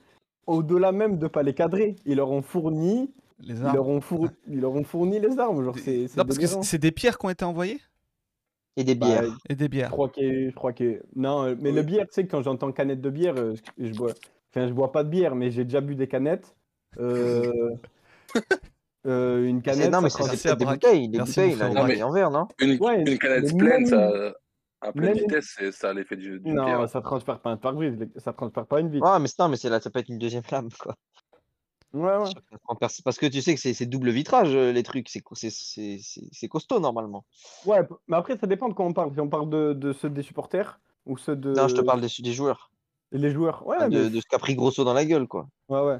au-delà 0.46 0.90
même 0.90 1.18
de 1.18 1.28
pas 1.28 1.44
les 1.44 1.54
cadrer, 1.54 1.94
ils 2.04 2.16
leur 2.16 2.32
ont 2.32 2.42
fourni 2.42 3.14
Les 3.46 3.54
ils 3.54 3.62
leur 3.62 3.86
ont 3.88 4.00
fourni, 4.00 4.30
ils 4.48 4.60
leur 4.60 4.72
ont 4.72 4.84
fourni 4.84 5.20
les 5.20 5.38
armes. 5.38 5.62
Genre, 5.64 5.78
c'est 5.78 6.08
c'est 6.08 6.16
Non, 6.16 6.24
parce 6.24 6.38
que 6.38 6.46
c'est 6.46 6.78
des 6.78 6.92
pierres 6.92 7.18
qui 7.18 7.26
ont 7.26 7.30
été 7.30 7.44
envoyées 7.44 7.80
Et 8.76 8.84
des 8.84 8.94
Bah, 8.94 9.06
bières. 9.06 9.38
et 9.48 9.54
des 9.54 9.64
je 9.66 9.70
bières. 9.70 9.90
crois 9.90 10.08
que, 10.08 10.48
je 10.50 10.54
crois 10.54 10.72
que, 10.72 11.02
non, 11.14 11.44
euh, 11.44 11.54
mais 11.60 11.70
le 11.72 11.82
bière, 11.82 12.06
tu 12.06 12.14
sais, 12.14 12.26
quand 12.26 12.42
j'entends 12.42 12.72
canette 12.72 13.00
de 13.00 13.10
bière, 13.10 13.34
euh, 13.38 13.54
je 13.78 13.92
bois, 13.94 14.12
enfin, 14.50 14.66
je 14.66 14.72
bois 14.72 14.90
pas 14.92 15.04
de 15.04 15.10
bière, 15.10 15.34
mais 15.36 15.50
j'ai 15.50 15.64
déjà 15.64 15.80
bu 15.80 15.94
des 15.94 16.08
canettes. 16.08 16.56
Euh, 16.98 17.70
euh, 19.06 19.44
une 19.46 19.56
Mais 19.56 19.62
c'est- 19.64 19.70
canette, 19.78 19.92
non, 19.92 20.00
mais 20.00 20.10
ça 20.10 20.24
c'est 20.24 20.56
des 20.56 20.64
Braque. 20.64 20.80
bouteilles, 20.80 21.08
des 21.08 21.18
Merci, 21.18 21.40
bouteilles, 21.40 21.56
là, 21.56 21.68
bouteilles 21.82 22.02
en 22.02 22.10
verre, 22.12 22.30
non 22.30 22.48
Une, 22.60 22.78
Ouais, 22.82 23.00
une 23.02 23.18
canette 23.18 23.52
mais 23.52 23.58
pleine, 23.58 23.82
même- 23.82 23.86
ça, 23.86 24.32
à 24.80 24.92
pleine 24.92 25.14
même- 25.14 25.18
vitesse, 25.18 25.54
c'est- 25.56 25.72
ça 25.72 25.90
a 25.90 25.92
l'effet 25.94 26.16
du, 26.16 26.40
d'une 26.40 26.54
Non, 26.54 26.86
ça 26.86 27.00
transfère 27.00 27.38
pas 27.40 27.50
un 27.50 27.56
pare-brise, 27.56 27.96
les- 27.98 28.20
ça 28.20 28.32
transfère 28.32 28.66
pas 28.66 28.80
une 28.80 28.90
vitre. 28.90 29.04
Ouais, 29.06 29.18
mais 29.20 29.28
non, 29.38 29.48
mais 29.48 29.56
c'est 29.56 29.68
là, 29.70 29.80
ça 29.80 29.90
peut 29.90 29.98
être 30.00 30.08
une 30.08 30.18
deuxième 30.18 30.42
flamme, 30.42 30.68
quoi. 30.80 30.94
Ouais, 31.94 32.16
ouais. 32.18 32.26
Sur 32.26 32.44
400 32.50 32.74
pers- 32.74 32.90
Parce 33.04 33.18
que 33.18 33.26
tu 33.26 33.40
sais 33.40 33.54
que 33.54 33.60
c'est 33.60 33.72
c'est 33.72 33.86
double 33.86 34.10
vitrage, 34.10 34.54
euh, 34.54 34.72
les 34.72 34.82
trucs, 34.82 35.08
c'est 35.08 35.20
co- 35.20 35.34
c'est- 35.36 35.50
c'est- 35.50 35.98
c'est- 36.02 36.28
c'est 36.32 36.48
costaud 36.48 36.80
normalement. 36.80 37.24
Ouais, 37.64 37.84
p- 37.84 37.94
mais 38.08 38.16
après, 38.16 38.36
ça 38.36 38.46
dépend 38.48 38.68
de 38.68 38.74
quoi 38.74 38.84
on 38.84 38.92
parle. 38.92 39.12
Si 39.14 39.20
on 39.20 39.28
parle 39.28 39.48
de, 39.48 39.72
de 39.72 39.92
ceux 39.92 40.10
des 40.10 40.22
supporters 40.22 40.80
ou 41.06 41.16
ceux 41.16 41.36
de. 41.36 41.52
Non, 41.52 41.68
je 41.68 41.76
te 41.76 41.80
parle 41.82 42.00
des, 42.00 42.08
des 42.20 42.32
joueurs, 42.32 42.70
Les 43.12 43.30
joueurs. 43.30 43.64
Ouais, 43.66 43.88
de, 43.88 44.20
ce 44.20 44.26
qu'a 44.26 44.38
pris 44.40 44.56
Grosso 44.56 44.82
dans 44.84 44.92
la 44.92 45.04
gueule, 45.04 45.28
quoi. 45.28 45.48
Ouais, 45.68 45.80
ouais. 45.80 45.98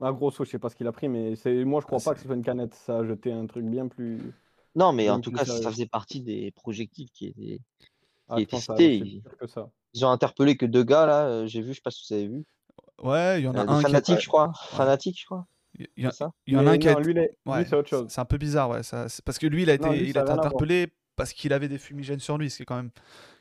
Ah, 0.00 0.12
grosso, 0.12 0.44
je 0.44 0.50
sais 0.50 0.58
pas 0.58 0.68
ce 0.68 0.76
qu'il 0.76 0.86
a 0.86 0.92
pris, 0.92 1.08
mais 1.08 1.34
c'est 1.36 1.64
moi, 1.64 1.80
je 1.80 1.86
crois 1.86 1.98
Ah, 2.00 2.04
pas 2.04 2.10
c'est- 2.10 2.14
que 2.16 2.20
ce 2.20 2.26
soit 2.26 2.36
une 2.36 2.44
canette. 2.44 2.74
Ça 2.74 2.98
a 2.98 3.04
jeté 3.04 3.32
un 3.32 3.46
truc 3.46 3.64
bien 3.64 3.88
plus. 3.88 4.20
Non, 4.76 4.92
mais 4.92 5.08
en 5.10 5.20
tout 5.20 5.32
cas, 5.32 5.44
ça 5.44 5.70
faisait 5.70 5.86
partie 5.86 6.20
des 6.20 6.50
projectiles 6.52 7.10
qui 7.10 7.26
étaient. 7.28 7.58
Ah, 8.28 8.34
Qui 8.36 8.40
je 8.40 8.44
était 8.44 8.50
pense 8.50 8.60
que 8.60 8.66
ça- 8.66 8.76
cité, 8.76 8.98
c'est 8.98 9.06
il- 9.08 9.22
pire 9.22 9.36
que 9.38 9.46
ça. 9.46 9.70
Ils 9.94 10.04
ont 10.04 10.10
interpellé 10.10 10.56
que 10.56 10.66
deux 10.66 10.84
gars 10.84 11.06
là, 11.06 11.26
euh, 11.26 11.46
j'ai 11.46 11.62
vu, 11.62 11.68
je 11.70 11.76
sais 11.76 11.80
pas 11.80 11.90
si 11.90 12.04
vous 12.08 12.14
avez 12.14 12.26
vu. 12.28 12.44
Ouais, 13.02 13.40
il 13.40 13.44
y 13.44 13.48
en 13.48 13.54
a 13.54 13.60
Euh, 13.62 13.68
un 13.68 13.82
des 13.82 14.00
qui. 14.02 14.18
je 14.18 14.28
crois. 14.28 14.52
Fanatiques, 14.70 15.20
je 15.20 15.26
crois. 15.26 15.46
Il 15.78 15.86
y, 15.98 16.06
a- 16.06 16.10
C'est 16.10 16.16
ça 16.18 16.32
il 16.46 16.54
y 16.54 16.56
en 16.56 16.66
a 16.66 16.70
un 16.70 16.78
qui 16.78 16.88
a 16.88 16.94
non, 16.94 17.00
lui, 17.00 17.12
il 17.12 17.18
est- 17.18 17.36
lui, 17.44 17.52
Ouais, 17.52 17.64
c'est 17.66 17.76
autre 17.76 17.88
chose. 17.90 18.06
C'est 18.08 18.20
un 18.20 18.24
peu 18.24 18.38
bizarre, 18.38 18.70
ouais. 18.70 18.82
Ça, 18.82 19.08
c'est- 19.10 19.22
parce 19.22 19.38
que 19.38 19.46
lui, 19.46 19.62
il 19.64 19.70
a 19.70 19.74
été, 19.74 19.84
Non, 19.84 19.92
lui, 19.92 20.08
il 20.08 20.16
a 20.18 20.22
été 20.22 20.30
interpellé 20.30 20.88
parce 21.16 21.34
qu'il 21.34 21.52
avait 21.52 21.68
des 21.68 21.76
fumigènes 21.76 22.18
sur 22.20 22.38
lui, 22.38 22.48
ce 22.48 22.56
qui 22.56 22.62
est 22.62 22.66
quand 22.66 22.76
même 22.76 22.90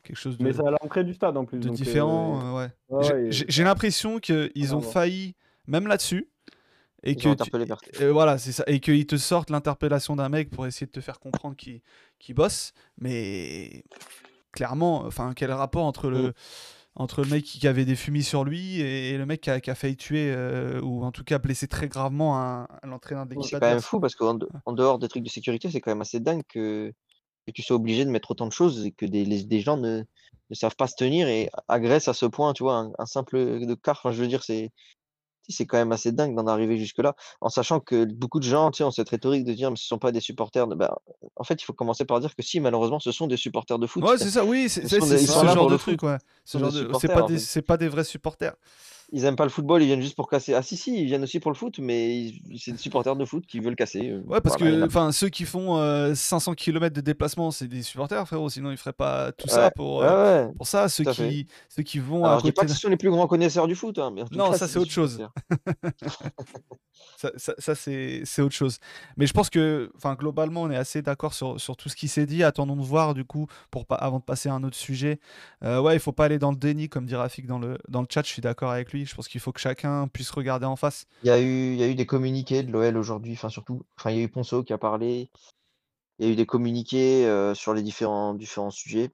quelque 0.04 0.18
chose 0.18 0.38
de, 0.38 0.44
Mais 0.44 0.52
c'est 0.52 0.66
à 0.66 0.72
l'entrée 0.72 1.06
du 1.06 1.14
stade 1.14 1.38
en 1.38 1.46
plus. 1.46 1.60
de 1.60 1.68
donc, 1.70 1.78
différent. 1.78 2.58
euh, 2.58 2.66
euh, 2.92 3.00
ouais. 3.00 3.14
ouais, 3.24 3.32
J'ai- 3.32 3.64
l'impression 3.64 4.20
qu'ils 4.20 4.76
ont 4.76 4.82
failli, 4.82 5.36
même 5.68 5.88
là-dessus, 5.88 6.28
et 7.04 7.12
Ils 7.12 7.16
que 7.16 7.30
ont 7.30 7.36
tu- 7.36 7.50
euh, 8.04 8.12
voilà, 8.12 8.38
c'est 8.38 8.52
ça, 8.52 8.64
et 8.68 8.82
qu'ils 8.82 9.06
te 9.08 9.16
sortent 9.16 9.50
l'interpellation 9.50 10.18
d'un 10.18 10.28
mec 10.28 10.50
pour 10.50 10.66
essayer 10.68 10.88
de 10.88 10.92
te 10.92 11.00
faire 11.02 11.20
comprendre 11.20 11.56
qu'il 11.56 11.82
qu'il 12.20 12.36
bosse, 12.36 12.74
mais 12.98 13.84
clairement, 14.52 15.06
enfin, 15.06 15.32
quel 15.36 15.52
rapport 15.52 15.86
entre 15.86 16.10
le 16.10 16.30
Mm. 16.30 16.34
Entre 16.96 17.24
le 17.24 17.30
mec 17.30 17.44
qui 17.44 17.68
avait 17.68 17.86
des 17.86 17.96
fumis 17.96 18.24
sur 18.24 18.44
lui 18.44 18.80
et, 18.80 19.18
le 19.18 19.26
mec 19.26 19.42
qui 19.42 19.50
a, 19.50 19.60
qui 19.60 19.70
a 19.70 19.76
failli 19.76 19.98
tuer 19.98 20.32
euh, 20.32 20.80
ou 20.82 21.04
en 21.04 21.12
tout 21.12 21.24
cas 21.24 21.40
blesser 21.40 21.68
très 21.68 21.88
gravement 21.88 22.40
un, 22.42 22.68
un 22.84 22.92
entraîneur 22.92 23.26
d'équipe 23.26 23.44
C'est 23.50 23.60
quand 23.60 23.68
même 23.68 23.82
fou 23.82 24.00
parce 24.00 24.16
qu'en 24.16 24.34
de- 24.36 24.48
en 24.66 24.74
dehors 24.74 24.98
des 24.98 25.08
trucs 25.08 25.24
de 25.24 25.30
sécurité, 25.30 25.70
c'est 25.70 25.82
quand 25.82 25.92
même 25.92 26.02
assez 26.02 26.20
dingue 26.22 26.44
que, 26.48 26.94
que 27.46 27.52
tu 27.52 27.62
sois 27.62 27.76
obligé 27.76 28.06
de 28.06 28.10
mettre 28.10 28.32
autant 28.32 28.48
de 28.48 28.54
choses 28.54 28.86
et 28.86 28.92
que 28.92 29.06
des, 29.06 29.26
les- 29.26 29.44
des 29.44 29.60
gens 29.60 29.78
ne, 29.78 30.04
ne 30.50 30.56
savent 30.56 30.76
pas 30.78 30.88
se 30.88 30.96
tenir 30.96 31.28
et 31.28 31.50
agressent 31.68 32.08
à 32.08 32.14
ce 32.14 32.26
point, 32.26 32.54
tu 32.54 32.64
vois, 32.64 32.78
un, 32.78 32.92
un 32.98 33.06
simple 33.06 33.66
de 33.66 33.74
car. 33.76 34.00
Enfin, 34.02 34.12
je 34.14 34.22
veux 34.22 34.28
dire, 34.28 34.44
c'est 34.44 34.72
c'est 35.50 35.66
quand 35.66 35.78
même 35.78 35.92
assez 35.92 36.12
dingue 36.12 36.36
d'en 36.36 36.48
arriver 36.48 36.78
jusque-là, 36.78 37.16
en 37.42 37.50
sachant 37.50 37.80
que 37.80 38.06
beaucoup 38.06 38.40
de 38.40 38.46
gens, 38.46 38.72
tu 38.72 38.78
sais, 38.78 38.84
ont 38.84 38.92
cette 38.92 39.10
rhétorique 39.10 39.44
de 39.44 39.54
dire, 39.54 39.70
mais 39.72 39.78
ce 39.78 39.86
sont 39.86 39.98
pas 39.98 40.12
des 40.12 40.20
supporters. 40.22 40.68
De... 40.68 40.76
ben, 40.76 40.90
en 41.36 41.44
fait, 41.44 41.62
il 41.62 41.66
faut 41.66 41.74
commencer 41.74 42.06
par 42.06 42.20
dire 42.20 42.36
que 42.36 42.42
si, 42.42 42.60
malheureusement, 42.60 43.00
ce 43.00 43.12
sont 43.12 43.28
des 43.28 43.38
supporters 43.38 43.80
de 43.80 43.88
foot. 43.88 44.04
Ouais, 44.04 44.18
c'est 44.18 44.30
ça, 44.32 44.44
oui, 44.46 44.70
c'est 44.70 44.88
ce 44.88 45.46
genre 45.46 45.68
de 45.70 45.78
truc, 45.78 46.04
ouais. 46.04 46.18
Ce 46.44 46.58
sont 46.58 46.60
genre 46.60 46.72
des 46.72 46.84
de- 46.86 46.94
C'est 47.00 47.08
pas 47.08 47.24
en 47.24 47.28
fait. 47.28 47.62
pas 47.62 47.78
des 47.78 47.88
vrais 47.88 48.04
supporters. 48.04 48.56
Ils 49.12 49.24
aiment 49.26 49.36
pas 49.36 49.44
le 49.44 49.50
football, 49.50 49.82
ils 49.84 49.86
viennent 49.86 50.02
juste 50.02 50.16
pour 50.16 50.30
casser. 50.30 50.54
Ah 50.54 50.62
si, 50.62 50.76
si, 50.78 51.00
ils 51.02 51.06
viennent 51.06 51.24
aussi 51.24 51.40
pour 51.40 51.52
le 51.52 51.56
foot, 51.56 51.80
mais 51.80 52.32
c'est 52.58 52.72
des 52.72 52.78
supporters 52.78 53.16
de 53.16 53.24
foot 53.26 53.46
qui 53.46 53.60
veulent 53.60 53.76
casser. 53.76 54.10
euh, 54.10 54.22
Ouais, 54.28 54.42
parce 54.42 54.58
voilà, 54.58 54.78
que 54.78 54.86
enfin 54.86 55.12
ceux 55.12 55.30
qui 55.30 55.46
font 55.46 55.78
euh, 55.78 56.16
500 56.16 56.54
km 56.56 56.94
de 56.96 57.02
déplacement, 57.02 57.52
c'est 57.52 57.68
des 57.68 57.84
supporters, 57.84 58.26
frérot. 58.28 58.50
Sinon, 58.50 58.72
ils 58.72 58.78
feraient 58.78 58.94
pas 58.94 59.32
tout 59.32 59.48
ça 59.48 59.72
pour, 59.72 60.02
euh, 60.04 60.48
ouais. 60.48 60.54
pour 60.58 60.68
ça. 60.68 60.90
Ceux 60.90 61.04
tout 61.04 61.10
à 61.12 61.14
fait. 61.14 61.30
qui, 61.30 61.48
ceux 61.70 61.84
qui 61.84 62.00
vont 62.00 62.24
à 62.26 62.30
Alors, 62.30 62.40
je 62.40 62.46
dis 62.46 62.52
pas 62.52 62.62
côté. 62.62 62.68
que 62.68 62.74
ce 62.76 62.82
sont 62.82 62.90
les 62.90 62.98
plus 62.98 63.10
grands 63.12 63.28
connaisseurs 63.28 63.68
du 63.68 63.76
foot, 63.76 63.98
hein, 64.00 64.12
mais 64.14 64.24
Non, 64.32 64.52
cas, 64.52 64.58
ça, 64.58 64.68
c'est 64.68 64.80
autre 64.80 64.92
chose. 64.92 65.26
Ça, 67.18 67.32
ça- 67.38 67.56
ça, 67.58 67.76
c'est 67.76 68.42
autre 68.42 68.54
chose. 68.56 68.78
Mais 69.18 69.26
je 69.28 69.34
pense 69.34 69.50
que, 69.50 69.92
globalement, 70.18 70.64
on 70.64 70.72
est 70.72 70.76
assez 70.78 71.02
d'accord 71.02 71.34
sur, 71.34 71.60
sur 71.60 71.76
tout 71.78 71.90
ce 71.90 71.96
qui 71.96 72.08
s'est 72.08 72.26
dit. 72.26 72.44
Attendons 72.44 72.76
de 72.76 72.82
voir, 72.84 73.14
du 73.14 73.24
coup, 73.26 73.48
pour 73.72 73.86
pas, 73.86 73.96
avant 73.96 74.20
de 74.20 74.24
passer 74.24 74.50
à 74.50 74.54
un 74.54 74.64
autre 74.64 74.76
sujet. 74.78 75.20
Euh, 75.64 75.82
ouais, 75.82 75.96
il 75.96 76.00
faut 76.00 76.12
pas 76.12 76.26
aller 76.26 76.40
dans 76.40 76.52
le 76.52 76.58
déni, 76.58 76.88
comme 76.90 77.06
dit 77.06 77.16
Rafik 77.16 77.48
dans 77.48 77.60
le, 77.60 77.78
dans 77.90 78.02
le 78.02 78.08
chat. 78.10 78.24
Je 78.26 78.32
suis 78.32 78.42
d'accord 78.42 78.72
avec 78.72 78.92
lui. 78.94 78.95
Je 79.04 79.14
pense 79.16 79.28
qu'il 79.28 79.42
faut 79.42 79.52
que 79.52 79.60
chacun 79.60 80.08
puisse 80.08 80.32
regarder 80.32 80.66
en 80.66 80.78
face. 80.78 81.06
Il 81.24 81.28
y 81.28 81.32
a 81.32 81.42
eu, 81.42 81.74
il 81.74 81.78
y 81.80 81.84
a 81.84 81.88
eu 81.88 81.96
des 81.96 82.06
communiqués 82.06 82.64
de 82.64 82.72
l'OL 82.72 82.96
aujourd'hui, 82.96 83.34
enfin 83.34 83.50
surtout, 83.50 83.84
enfin 83.98 84.12
il 84.12 84.18
y 84.18 84.20
a 84.22 84.24
eu 84.24 84.30
Ponceau 84.30 84.64
qui 84.64 84.72
a 84.72 84.78
parlé, 84.78 85.30
il 86.20 86.26
y 86.26 86.30
a 86.30 86.32
eu 86.32 86.36
des 86.36 86.46
communiqués 86.46 87.26
euh, 87.26 87.54
sur 87.54 87.74
les 87.74 87.82
différents, 87.84 88.34
différents 88.36 88.72
sujets. 88.72 89.10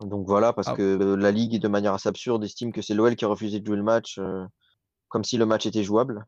Donc 0.00 0.26
voilà, 0.26 0.52
parce 0.52 0.68
Ah. 0.68 0.74
que 0.76 1.14
la 1.18 1.30
Ligue, 1.30 1.60
de 1.60 1.68
manière 1.68 1.92
assez 1.94 2.08
absurde, 2.08 2.44
estime 2.44 2.72
que 2.72 2.82
c'est 2.82 2.94
l'OL 2.94 3.16
qui 3.16 3.24
a 3.24 3.28
refusé 3.28 3.58
de 3.60 3.66
jouer 3.66 3.76
le 3.76 3.82
match, 3.82 4.18
euh, 4.18 4.44
comme 5.08 5.24
si 5.24 5.36
le 5.38 5.46
match 5.46 5.66
était 5.66 5.82
jouable. 5.82 6.24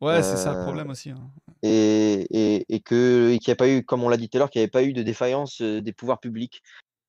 Ouais, 0.00 0.22
c'est 0.22 0.36
ça 0.36 0.52
le 0.52 0.58
Euh, 0.58 0.62
problème 0.64 0.90
aussi. 0.90 1.10
hein. 1.10 1.30
et, 1.62 2.26
et, 2.30 2.64
et 2.68 2.80
que 2.80 3.30
et 3.32 3.38
qu'il 3.40 3.50
n'y 3.50 3.54
a 3.54 3.56
pas 3.56 3.68
eu, 3.68 3.84
comme 3.84 4.04
on 4.04 4.08
l'a 4.08 4.16
dit 4.16 4.28
tout 4.28 4.36
à 4.36 4.38
l'heure, 4.38 4.50
qu'il 4.50 4.60
n'y 4.60 4.64
avait 4.64 4.70
pas 4.70 4.84
eu 4.84 4.92
de 4.92 5.02
défaillance 5.02 5.60
des 5.60 5.92
pouvoirs 5.92 6.20
publics. 6.20 6.62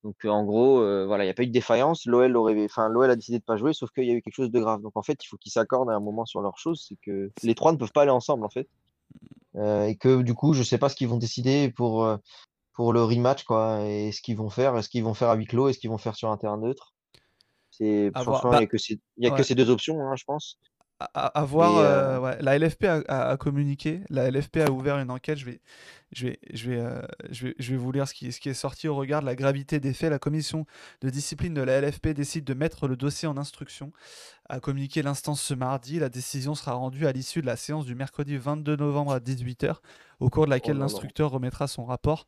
Donc 0.04 0.24
en 0.26 0.44
gros, 0.46 0.80
euh, 0.80 1.06
voilà, 1.06 1.24
il 1.24 1.28
n'y 1.28 1.32
a 1.32 1.34
pas 1.34 1.44
eu 1.44 1.48
de 1.48 1.52
défaillance. 1.52 2.06
L'OL 2.06 2.36
aurait, 2.38 2.64
enfin 2.66 2.88
l'OL 2.88 3.10
a 3.10 3.16
décidé 3.16 3.40
de 3.40 3.44
pas 3.44 3.58
jouer, 3.58 3.74
sauf 3.74 3.90
qu'il 3.92 4.06
y 4.06 4.12
a 4.12 4.14
eu 4.14 4.22
quelque 4.22 4.36
chose 4.36 4.52
de 4.52 4.60
grave. 4.60 4.82
Donc 4.82 4.96
en 4.96 5.04
fait, 5.04 5.24
il 5.24 5.28
faut 5.28 5.38
qu'ils 5.38 5.52
s'accordent 5.52 5.90
à 5.90 5.94
un 5.96 6.00
moment 6.00 6.26
sur 6.26 6.42
leurs 6.42 6.58
choses. 6.58 6.86
C'est 6.88 6.98
que 7.02 7.32
les 7.44 7.56
trois 7.56 7.72
ne 7.72 7.78
peuvent 7.78 7.92
pas 7.92 8.04
aller 8.04 8.12
ensemble 8.12 8.46
en 8.46 8.50
fait. 8.50 8.68
Euh, 9.56 9.84
et 9.86 9.96
que 9.98 10.22
du 10.22 10.34
coup, 10.34 10.54
je 10.54 10.64
sais 10.64 10.78
pas 10.78 10.90
ce 10.90 10.96
qu'ils 10.96 11.08
vont 11.10 11.18
décider 11.18 11.70
pour 11.70 12.08
pour 12.74 12.94
le 12.94 13.04
rematch 13.04 13.44
quoi, 13.44 13.82
et 13.86 14.14
ce 14.14 14.22
qu'ils 14.22 14.38
vont 14.38 14.50
faire. 14.50 14.78
Est-ce 14.78 14.88
qu'ils 14.88 15.04
vont 15.04 15.14
faire 15.14 15.28
à 15.30 15.36
huis 15.36 15.48
clos, 15.48 15.68
est-ce 15.68 15.80
qu'ils 15.80 15.90
vont 15.90 15.98
faire 15.98 16.16
sur 16.16 16.32
un 16.32 16.38
terrain 16.38 16.58
neutre? 16.58 16.94
C'est 17.72 18.10
voir. 18.12 18.24
franchement, 18.24 18.52
il 18.52 18.54
Bah, 18.54 18.60
n'y 18.60 18.64
a 18.64 18.68
que 18.68 18.78
ces, 18.78 19.00
y 19.18 19.28
a 19.28 19.32
ouais. 19.32 19.38
que 19.38 19.44
ces 19.44 19.56
deux 19.56 19.70
options, 19.70 20.00
hein, 20.00 20.16
je 20.16 20.24
pense. 20.24 20.58
À, 21.00 21.46
voir, 21.46 21.78
euh, 21.78 21.84
euh, 22.18 22.20
ouais, 22.20 22.38
la 22.42 22.56
LFP 22.60 22.84
a, 22.84 23.02
a- 23.08 23.30
a 23.30 23.38
communiqué, 23.38 24.02
la 24.10 24.30
LFP 24.30 24.58
a 24.58 24.70
ouvert 24.70 24.98
une 25.00 25.10
enquête. 25.10 25.38
Je 25.38 25.46
vais, 25.46 25.62
je 26.12 26.28
vais, 26.28 26.40
je 26.54 26.70
vais, 26.70 26.80
euh, 26.82 27.02
je 27.32 27.48
vais, 27.48 27.56
je 27.58 27.72
vais 27.72 27.78
vous 27.78 27.90
lire 27.94 28.06
ce 28.06 28.14
qui, 28.14 28.30
ce 28.34 28.40
qui 28.42 28.50
est 28.50 28.54
sorti 28.54 28.90
au 28.90 28.96
regard 28.98 29.22
de 29.22 29.26
la 29.26 29.36
gravité 29.36 29.80
des 29.80 29.94
faits. 29.94 30.10
La 30.10 30.20
commission 30.20 30.66
de 31.00 31.10
discipline 31.10 31.54
de 31.54 31.62
la 31.62 31.80
LFP 31.80 32.10
décide 32.10 32.44
de 32.44 32.54
mettre 32.54 32.90
le 32.90 32.98
dossier 32.98 33.30
en 33.30 33.38
instruction. 33.38 33.94
A 34.50 34.60
communiqué 34.60 35.02
l'instance 35.02 35.42
ce 35.42 35.54
mardi. 35.54 36.00
La 36.00 36.10
décision 36.10 36.54
sera 36.54 36.74
rendue 36.74 37.08
à 37.08 37.14
l'issue 37.14 37.40
de 37.40 37.46
la 37.46 37.56
séance 37.56 37.86
du 37.86 37.96
mercredi 37.96 38.36
22 38.36 38.76
novembre 38.76 39.14
à 39.14 39.20
18h, 39.22 39.76
au 40.20 40.30
cours 40.30 40.46
de 40.46 40.50
laquelle 40.50 40.76
là. 40.76 40.82
l'instructeur 40.82 41.32
remettra 41.32 41.68
son 41.68 41.86
rapport. 41.86 42.26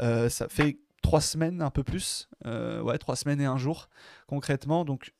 Euh, 0.00 0.30
ça 0.30 0.48
fait 0.48 0.78
trois 1.02 1.20
semaines, 1.20 1.60
un 1.60 1.70
peu 1.70 1.82
plus, 1.84 2.28
euh, 2.46 2.80
ouais, 2.80 2.96
trois 2.96 3.16
semaines 3.16 3.40
et 3.42 3.44
un 3.46 3.58
jour 3.58 3.88
concrètement. 4.26 4.86
Donc 4.86 5.12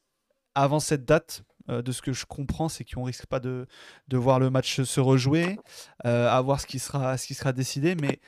avant 0.55 0.81
cette 0.81 1.05
date, 1.05 1.43
euh, 1.69 1.83
de 1.83 1.93
ce 1.93 2.03
que 2.03 2.13
je 2.13 2.25
comprends, 2.27 2.69
c'est 2.69 2.85
qu'on 2.85 3.03
risque 3.05 3.27
pas 3.27 3.41
de, 3.41 3.67
de 4.09 4.17
voir 4.17 4.39
le 4.41 4.51
match 4.51 4.83
se 4.83 5.01
rejouer, 5.01 5.59
euh, 6.07 6.29
à 6.29 6.41
voir 6.41 6.61
ce 6.61 6.67
qui 6.67 6.79
sera, 6.79 7.17
ce 7.19 7.27
qui 7.27 7.35
sera 7.35 7.53
décidé, 7.53 7.95
mais 7.95 8.21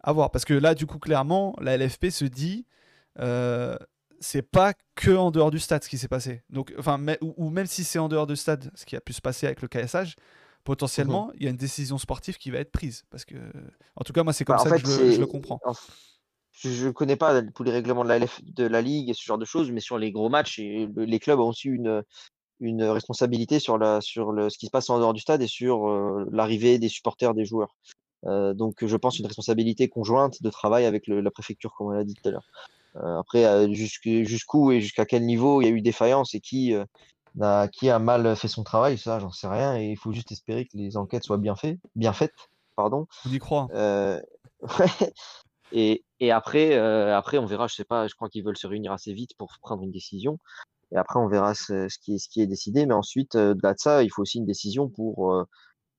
à 0.00 0.12
voir. 0.12 0.30
Parce 0.30 0.44
que 0.44 0.54
là, 0.54 0.74
du 0.74 0.86
coup, 0.86 0.98
clairement, 0.98 1.54
la 1.60 1.76
LFP 1.76 2.10
se 2.10 2.24
dit, 2.24 2.66
euh, 3.18 3.76
c'est 4.20 4.42
pas 4.42 4.72
que 4.94 5.10
en 5.10 5.30
dehors 5.30 5.50
du 5.50 5.58
stade 5.58 5.84
ce 5.84 5.88
qui 5.88 5.98
s'est 5.98 6.08
passé. 6.08 6.42
Donc, 6.50 6.72
enfin, 6.78 6.98
mais- 6.98 7.18
ou, 7.22 7.34
ou 7.36 7.50
même 7.50 7.66
si 7.66 7.84
c'est 7.84 7.98
en 7.98 8.08
dehors 8.08 8.26
du 8.26 8.36
stade, 8.36 8.70
ce 8.74 8.84
qui 8.84 8.96
a 8.96 9.00
pu 9.00 9.12
se 9.12 9.20
passer 9.20 9.46
avec 9.46 9.62
le 9.62 9.68
KSH, 9.68 10.16
potentiellement, 10.64 11.30
il 11.36 11.44
y 11.44 11.46
a 11.46 11.50
une 11.50 11.56
décision 11.56 11.98
sportive 11.98 12.36
qui 12.36 12.50
va 12.50 12.58
être 12.58 12.72
prise. 12.72 13.04
Parce 13.10 13.24
que, 13.24 13.36
en 13.96 14.02
tout 14.04 14.12
cas, 14.12 14.22
moi, 14.22 14.32
c'est 14.32 14.44
comme 14.44 14.56
Bah, 14.56 14.62
en 14.62 14.64
ça 14.64 14.70
fait, 14.76 14.82
que 14.82 14.88
je, 14.88 15.00
le- 15.00 15.12
je 15.12 15.20
le 15.20 15.26
c'est- 15.26 15.30
comprends. 15.30 15.60
Je 16.52 16.86
ne 16.86 16.90
connais 16.90 17.14
pas 17.16 17.40
tous 17.42 17.62
les 17.62 17.70
règlements 17.70 18.02
de 18.02 18.08
la, 18.08 18.16
LF 18.18 18.40
de 18.42 18.64
la 18.66 18.82
Ligue 18.82 19.10
et 19.10 19.14
ce 19.14 19.22
genre 19.22 19.38
de 19.38 19.44
choses, 19.44 19.70
mais 19.70 19.80
sur 19.80 19.96
les 19.96 20.10
gros 20.10 20.28
matchs, 20.28 20.58
les 20.58 21.18
clubs 21.20 21.38
ont 21.38 21.48
aussi 21.50 21.68
une, 21.68 22.02
une 22.60 22.82
responsabilité 22.84 23.58
sur, 23.60 23.78
la, 23.78 24.00
sur 24.00 24.32
le, 24.32 24.50
ce 24.50 24.58
qui 24.58 24.66
se 24.66 24.70
passe 24.70 24.90
en 24.90 24.98
dehors 24.98 25.14
du 25.14 25.20
stade 25.20 25.42
et 25.42 25.46
sur 25.46 25.88
euh, 25.88 26.26
l'arrivée 26.32 26.78
des 26.78 26.88
supporters, 26.88 27.34
des 27.34 27.44
joueurs. 27.44 27.74
Euh, 28.26 28.52
donc, 28.54 28.84
je 28.84 28.96
pense 28.96 29.18
une 29.18 29.26
responsabilité 29.26 29.88
conjointe 29.88 30.42
de 30.42 30.50
travail 30.50 30.84
avec 30.86 31.06
le- 31.06 31.20
la 31.20 31.30
préfecture, 31.30 31.72
comme 31.76 31.88
on 31.88 31.90
l'a 31.90 32.04
dit 32.04 32.14
tout 32.14 32.28
à 32.28 32.32
l'heure. 32.32 32.46
Euh, 32.96 33.18
après, 33.20 33.72
jusqu'où 33.72 34.72
et 34.72 34.80
jusqu'à 34.80 35.06
quel 35.06 35.24
niveau 35.24 35.60
il 35.62 35.66
y 35.66 35.68
a 35.68 35.70
eu 35.70 35.80
défaillance 35.82 36.34
et 36.34 36.40
qui, 36.40 36.74
euh, 36.74 36.84
n'a- 37.36 37.68
qui 37.68 37.90
a 37.90 37.98
mal 38.00 38.34
fait 38.34 38.48
son 38.48 38.64
travail, 38.64 38.98
ça, 38.98 39.20
j'en 39.20 39.30
sais 39.30 39.46
rien. 39.46 39.76
Et 39.76 39.90
il 39.90 39.96
faut 39.96 40.12
juste 40.12 40.32
espérer 40.32 40.64
que 40.64 40.76
les 40.76 40.96
enquêtes 40.96 41.22
soient 41.24 41.38
bien, 41.38 41.54
fait, 41.54 41.78
bien 41.94 42.12
faites. 42.12 42.34
Pardon. 42.74 43.06
On 43.24 43.30
y 43.30 43.38
croit. 43.38 43.68
Et, 45.70 46.02
et 46.18 46.30
après, 46.30 46.74
après, 46.76 47.36
on 47.36 47.44
verra, 47.44 47.66
je 47.66 47.74
sais 47.74 47.84
pas, 47.84 48.08
je 48.08 48.14
crois 48.14 48.30
qu'ils 48.30 48.42
veulent 48.42 48.56
se 48.56 48.66
réunir 48.66 48.90
assez 48.90 49.12
vite 49.12 49.36
pour 49.36 49.58
prendre 49.60 49.82
une 49.82 49.90
décision. 49.92 50.38
Et 50.92 50.96
après, 50.96 51.18
on 51.18 51.28
verra 51.28 51.54
ce, 51.54 51.88
ce 51.88 51.98
qui 51.98 52.14
est, 52.14 52.18
ce 52.18 52.28
qui 52.28 52.40
est 52.40 52.46
décidé. 52.46 52.86
Mais 52.86 52.94
ensuite, 52.94 53.34
euh, 53.34 53.54
de 53.54 53.74
ça, 53.76 54.02
il 54.02 54.10
faut 54.10 54.22
aussi 54.22 54.38
une 54.38 54.46
décision 54.46 54.88
pour, 54.88 55.32
euh, 55.32 55.44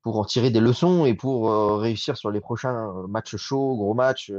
pour 0.02 0.18
en 0.18 0.26
tirer 0.26 0.50
des 0.50 0.60
leçons 0.60 1.06
et 1.06 1.14
pour 1.14 1.52
réussir 1.80 2.18
sur 2.18 2.32
les 2.32 2.40
prochains 2.40 2.92
matchs 3.08 3.36
chauds, 3.36 3.76
gros 3.76 3.94
matchs, 3.94 4.32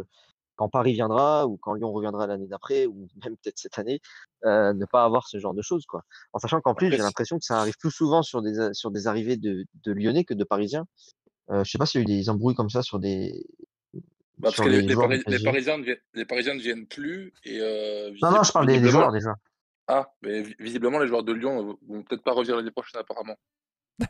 quand 0.60 0.68
Paris 0.68 0.92
viendra 0.92 1.46
ou 1.46 1.56
quand 1.56 1.72
Lyon 1.72 1.90
reviendra 1.90 2.26
l'année 2.26 2.46
d'après 2.46 2.84
ou 2.84 3.08
même 3.24 3.34
peut-être 3.38 3.58
cette 3.58 3.78
année, 3.78 4.00
euh, 4.44 4.74
ne 4.74 4.84
pas 4.84 5.04
avoir 5.04 5.26
ce 5.26 5.38
genre 5.38 5.54
de 5.54 5.62
choses. 5.62 5.86
Quoi. 5.86 6.02
En 6.34 6.38
sachant 6.38 6.60
qu'en 6.60 6.74
plus, 6.74 6.90
j'ai 6.90 6.98
l'impression 6.98 7.38
que 7.38 7.44
ça 7.46 7.60
arrive 7.60 7.78
plus 7.78 7.90
souvent 7.90 8.22
sur 8.22 8.42
des, 8.42 8.74
sur 8.74 8.90
des 8.90 9.06
arrivées 9.06 9.38
de, 9.38 9.64
de 9.84 9.92
Lyonnais 9.92 10.24
que 10.24 10.34
de 10.34 10.44
Parisiens. 10.44 10.84
Euh, 11.50 11.64
je 11.64 11.70
sais 11.70 11.78
pas 11.78 11.86
s'il 11.86 12.02
y 12.02 12.02
a 12.02 12.04
eu 12.04 12.18
des 12.18 12.28
embrouilles 12.28 12.54
comme 12.54 12.68
ça 12.68 12.82
sur 12.82 12.98
des. 12.98 13.42
Bah, 13.94 14.00
parce 14.42 14.56
sur 14.56 14.64
que 14.64 14.68
les, 14.68 14.82
les 14.82 14.88
les 14.88 14.94
Paris-. 14.94 15.22
Parisiens 15.42 15.78
ne 15.78 15.84
viennent, 15.84 15.98
les 16.12 16.24
Parisiens 16.26 16.54
ne 16.54 16.60
viennent 16.60 16.86
plus. 16.86 17.32
Et, 17.44 17.58
euh, 17.60 18.10
Non, 18.20 18.30
non, 18.30 18.42
je 18.42 18.52
parle 18.52 18.66
des, 18.66 18.80
des 18.80 18.88
joueurs 18.90 19.12
déjà. 19.12 19.34
Ah, 19.92 20.08
mais 20.22 20.42
vi- 20.42 20.54
visiblement, 20.60 21.00
les 21.00 21.08
joueurs 21.08 21.24
de 21.24 21.32
Lyon 21.32 21.76
ne 21.88 21.94
vont 21.94 22.02
peut-être 22.04 22.22
pas 22.22 22.30
revenir 22.32 22.54
l'année 22.56 22.70
prochaine, 22.70 23.00
apparemment. 23.00 23.34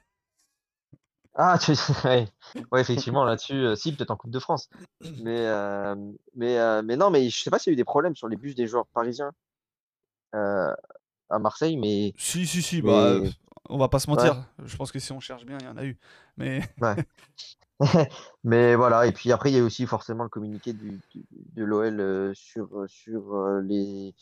Ah, 1.35 1.57
tu... 1.59 1.73
ouais. 2.05 2.27
ouais, 2.73 2.81
effectivement, 2.81 3.25
là-dessus, 3.25 3.55
euh, 3.55 3.77
si, 3.77 3.95
peut-être 3.95 4.11
en 4.11 4.17
Coupe 4.17 4.33
de 4.33 4.41
France. 4.41 4.69
Mais, 5.23 5.47
euh, 5.47 5.95
mais, 6.35 6.59
euh, 6.59 6.83
mais 6.83 6.97
non, 6.97 7.09
mais 7.11 7.31
je 7.31 7.41
sais 7.41 7.51
pas 7.51 7.59
s'il 7.59 7.71
y 7.71 7.73
a 7.73 7.75
eu 7.75 7.77
des 7.77 7.85
problèmes 7.85 8.17
sur 8.17 8.29
les 8.29 8.37
bus 8.37 8.55
des 8.57 8.67
joueurs 8.67 8.87
parisiens 8.89 9.31
euh, 10.35 10.75
à 11.31 11.39
Marseille, 11.39 11.77
mais 11.79 12.13
Si, 12.19 12.47
si, 12.47 12.61
si, 12.61 12.83
bah, 12.83 12.89
Mais- 13.21 13.27
euh, 13.29 13.31
on 13.69 13.79
va 13.79 13.89
pas 13.89 14.01
se 14.01 14.11
mentir. 14.11 14.45
Je 14.65 14.77
pense 14.77 14.91
que 14.93 14.99
si 14.99 15.13
on 15.13 15.21
cherche 15.21 15.47
bien, 15.47 15.57
il 15.61 15.65
y 15.65 15.69
en 15.69 15.77
a 15.77 15.85
eu. 15.85 15.97
Mais 16.37 16.61
Mais 18.45 18.75
voilà, 18.75 19.07
et 19.07 19.13
puis 19.13 19.33
après, 19.33 19.51
il 19.53 19.57
y 19.57 19.61
a 19.61 19.63
aussi 19.65 19.87
forcément 19.87 20.25
le 20.25 20.29
communiqué 20.29 20.73
du, 20.73 21.01
du- 21.11 21.25
de 21.31 21.65
l'OL 21.65 22.01
euh, 22.01 22.35
sur, 22.35 22.85
sur 22.89 23.35
euh, 23.37 23.63
les, 23.63 24.15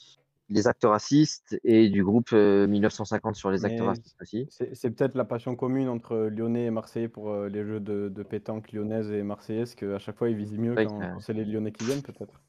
les 0.50 0.66
actes 0.66 0.84
racistes 0.84 1.58
et 1.62 1.88
du 1.90 2.02
groupe 2.02 2.30
euh, 2.32 2.66
1950 2.66 3.36
sur 3.36 3.50
les 3.50 3.64
actes 3.64 3.76
Mais 3.78 3.86
racistes 3.86 4.16
aussi. 4.20 4.46
C'est 4.50 4.90
peut-être 4.90 5.14
la 5.14 5.24
passion 5.24 5.56
commune 5.56 5.88
entre 5.88 6.16
Lyonnais 6.16 6.64
et 6.64 6.70
Marseillais 6.70 7.08
pour 7.08 7.30
euh, 7.30 7.48
les 7.48 7.64
jeux 7.64 7.80
de, 7.80 8.08
de 8.08 8.22
pétanque 8.22 8.72
lyonnaise 8.72 9.10
et 9.10 9.22
marseillaise 9.22 9.74
qu'à 9.74 9.98
chaque 9.98 10.16
fois 10.16 10.30
ils 10.30 10.36
visent 10.36 10.58
mieux 10.58 10.74
quand, 10.74 11.20
c'est 11.20 11.32
les 11.34 11.44
Lyonnais 11.44 11.72
qui 11.72 11.84
viennent 11.84 12.02
peut-être. 12.02 12.40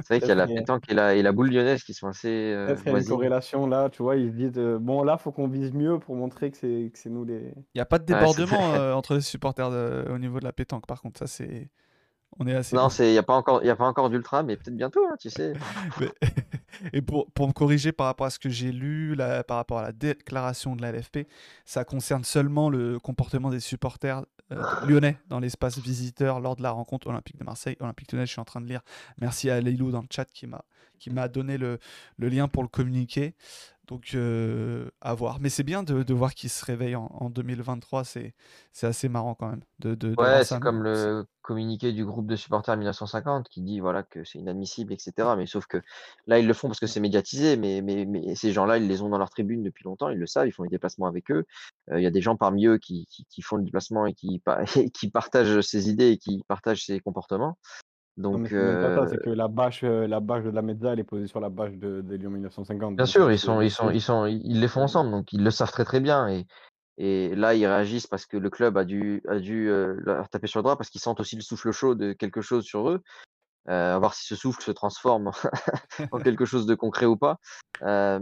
C'est 0.00 0.14
vrai 0.14 0.20
qu'il 0.20 0.28
y 0.28 0.32
a 0.32 0.34
la 0.36 0.46
pétanque 0.46 0.84
et 0.88 0.94
la, 0.94 1.14
et 1.14 1.22
la 1.22 1.32
boule 1.32 1.50
lyonnaise 1.50 1.82
qui 1.82 1.92
sont 1.92 2.08
assez 2.08 2.28
euh, 2.28 2.66
Peut-être 2.66 2.82
qu'il 2.84 2.92
y 2.92 2.94
a 2.94 2.98
une 2.98 3.04
corrélation 3.06 3.66
là, 3.66 3.90
tu 3.90 4.02
vois, 4.02 4.16
ils 4.16 4.30
se 4.30 4.36
disent 4.36 4.58
euh, 4.58 4.78
bon 4.78 5.02
là 5.02 5.18
faut 5.18 5.32
qu'on 5.32 5.48
vise 5.48 5.72
mieux 5.72 5.98
pour 5.98 6.14
montrer 6.14 6.50
que 6.50 6.56
c'est 6.56 7.10
nous 7.10 7.24
les. 7.24 7.52
il 7.56 7.76
n'y 7.76 7.80
a 7.80 7.86
pas 7.86 7.98
de 7.98 8.04
débordement 8.04 8.74
euh, 8.74 8.94
entre 8.94 9.14
les 9.14 9.20
supporters 9.20 9.70
de- 9.70 10.06
au 10.10 10.18
niveau 10.18 10.38
de 10.38 10.44
la 10.44 10.52
pétanque. 10.52 10.86
Par 10.86 11.00
contre, 11.02 11.18
ça, 11.18 11.26
c'est. 11.26 11.68
On 12.38 12.46
est 12.46 12.54
assez. 12.54 12.76
Non, 12.76 12.88
il 12.88 13.10
n'y 13.10 13.18
a 13.18 13.22
pas 13.22 13.34
encore, 13.34 13.64
y 13.64 13.70
a 13.70 13.76
pas 13.76 13.86
encore 13.86 14.08
d'ultra, 14.08 14.42
mais 14.42 14.56
peut-être 14.56 14.76
bientôt, 14.76 15.04
hein, 15.10 15.16
tu 15.18 15.30
sais. 15.30 15.52
Et 16.92 17.02
pour, 17.02 17.30
pour 17.32 17.48
me 17.48 17.52
corriger 17.52 17.92
par 17.92 18.06
rapport 18.06 18.26
à 18.26 18.30
ce 18.30 18.38
que 18.38 18.48
j'ai 18.48 18.72
lu, 18.72 19.14
là, 19.14 19.42
par 19.44 19.56
rapport 19.56 19.78
à 19.78 19.82
la 19.82 19.92
déclaration 19.92 20.76
de 20.76 20.82
la 20.82 20.92
LFP, 20.92 21.26
ça 21.64 21.84
concerne 21.84 22.24
seulement 22.24 22.70
le 22.70 22.98
comportement 22.98 23.50
des 23.50 23.60
supporters 23.60 24.24
euh, 24.52 24.62
lyonnais 24.86 25.18
dans 25.28 25.38
l'espace 25.38 25.78
visiteur 25.78 26.40
lors 26.40 26.56
de 26.56 26.62
la 26.62 26.70
rencontre 26.70 27.08
olympique 27.08 27.38
de 27.38 27.44
Marseille. 27.44 27.76
Olympique 27.80 28.12
Lyonnais, 28.12 28.26
je 28.26 28.32
suis 28.32 28.40
en 28.40 28.44
train 28.44 28.60
de 28.60 28.66
lire. 28.66 28.80
Merci 29.18 29.50
à 29.50 29.60
Leilou 29.60 29.90
dans 29.90 30.00
le 30.00 30.08
chat 30.10 30.24
qui 30.24 30.46
m'a 30.46 30.64
qui 30.98 31.08
m'a 31.08 31.28
donné 31.28 31.56
le, 31.56 31.78
le 32.18 32.28
lien 32.28 32.46
pour 32.46 32.62
le 32.62 32.68
communiquer. 32.68 33.34
Donc, 33.90 34.12
euh, 34.14 34.88
à 35.00 35.14
voir. 35.14 35.40
Mais 35.40 35.48
c'est 35.48 35.64
bien 35.64 35.82
de, 35.82 36.04
de 36.04 36.14
voir 36.14 36.34
qu'il 36.34 36.48
se 36.48 36.64
réveille 36.64 36.94
en, 36.94 37.10
en 37.12 37.28
2023. 37.28 38.04
C'est 38.04 38.34
c'est 38.72 38.86
assez 38.86 39.08
marrant 39.08 39.34
quand 39.34 39.48
même. 39.48 39.62
De, 39.80 39.96
de, 39.96 40.14
Ouais, 40.16 40.44
c'est 40.44 40.60
comme 40.60 40.84
le 40.84 41.26
communiqué 41.42 41.92
du 41.92 42.04
groupe 42.04 42.28
de 42.28 42.36
supporters 42.36 42.76
1950 42.76 43.48
qui 43.48 43.62
dit 43.62 43.80
voilà 43.80 44.04
que 44.04 44.22
c'est 44.22 44.38
inadmissible, 44.38 44.92
etc. 44.92 45.30
Mais 45.36 45.46
sauf 45.46 45.66
que 45.66 45.82
là, 46.28 46.38
ils 46.38 46.46
le 46.46 46.54
font 46.54 46.68
parce 46.68 46.78
que 46.78 46.86
c'est 46.86 47.00
médiatisé, 47.00 47.56
mais, 47.56 47.82
mais, 47.82 48.04
mais 48.06 48.36
ces 48.36 48.52
gens-là, 48.52 48.78
ils 48.78 48.86
les 48.86 49.02
ont 49.02 49.08
dans 49.08 49.18
leur 49.18 49.30
tribune 49.30 49.64
depuis 49.64 49.82
longtemps, 49.82 50.08
ils 50.08 50.18
le 50.18 50.26
savent, 50.26 50.46
ils 50.46 50.52
font 50.52 50.62
les 50.62 50.68
déplacements 50.68 51.06
avec 51.06 51.28
eux. 51.32 51.44
Euh, 51.90 51.98
Il 51.98 52.04
y 52.04 52.06
a 52.06 52.12
des 52.12 52.20
gens 52.20 52.36
parmi 52.36 52.66
eux 52.66 52.78
qui, 52.78 53.06
qui, 53.10 53.24
qui 53.24 53.42
font 53.42 53.56
le 53.56 53.64
déplacement 53.64 54.06
et 54.06 54.14
qui, 54.14 54.40
et 54.76 54.90
qui 54.90 55.10
partagent 55.10 55.60
ces 55.62 55.90
idées 55.90 56.10
et 56.10 56.18
qui 56.18 56.44
partagent 56.46 56.84
ces 56.84 57.00
comportements. 57.00 57.58
Donc, 58.16 58.48
c'est 58.48 58.54
euh, 58.56 59.16
que 59.24 59.30
la 59.30 59.48
bâche, 59.48 59.82
euh, 59.84 60.06
la 60.06 60.20
bâche 60.20 60.44
de 60.44 60.50
la 60.50 60.62
Mezza, 60.62 60.92
elle 60.92 61.00
est 61.00 61.04
posée 61.04 61.26
sur 61.26 61.40
la 61.40 61.48
bâche 61.48 61.72
de, 61.76 62.00
des 62.02 62.18
Lyon 62.18 62.30
1950. 62.30 62.96
Bien 62.96 63.06
sûr, 63.06 63.30
ils 63.32 63.38
sont, 63.38 63.60
ils 63.62 63.70
sont, 63.70 63.90
ils 63.90 64.00
sont, 64.00 64.26
ils 64.26 64.60
les 64.60 64.68
font 64.68 64.82
ensemble, 64.82 65.10
donc 65.10 65.32
ils 65.32 65.42
le 65.42 65.50
savent 65.50 65.70
très 65.72 65.84
très 65.84 66.00
bien. 66.00 66.28
Et, 66.28 66.46
et 66.98 67.34
là, 67.34 67.54
ils 67.54 67.66
réagissent 67.66 68.06
parce 68.06 68.26
que 68.26 68.36
le 68.36 68.50
club 68.50 68.76
a 68.76 68.84
dû, 68.84 69.22
a 69.28 69.38
dû 69.38 69.70
euh, 69.70 69.94
leur 70.04 70.28
taper 70.28 70.48
sur 70.48 70.60
le 70.60 70.64
doigt 70.64 70.76
parce 70.76 70.90
qu'ils 70.90 71.00
sentent 71.00 71.20
aussi 71.20 71.36
le 71.36 71.42
souffle 71.42 71.70
chaud 71.72 71.94
de 71.94 72.12
quelque 72.12 72.42
chose 72.42 72.64
sur 72.64 72.90
eux. 72.90 73.00
Euh, 73.68 73.94
à 73.94 73.98
voir 73.98 74.14
si 74.14 74.26
ce 74.26 74.34
souffle 74.36 74.62
se 74.62 74.70
transforme 74.70 75.30
en 76.12 76.18
quelque 76.18 76.46
chose 76.46 76.64
de 76.66 76.74
concret 76.74 77.06
ou 77.06 77.16
pas. 77.16 77.38
Euh, 77.82 78.18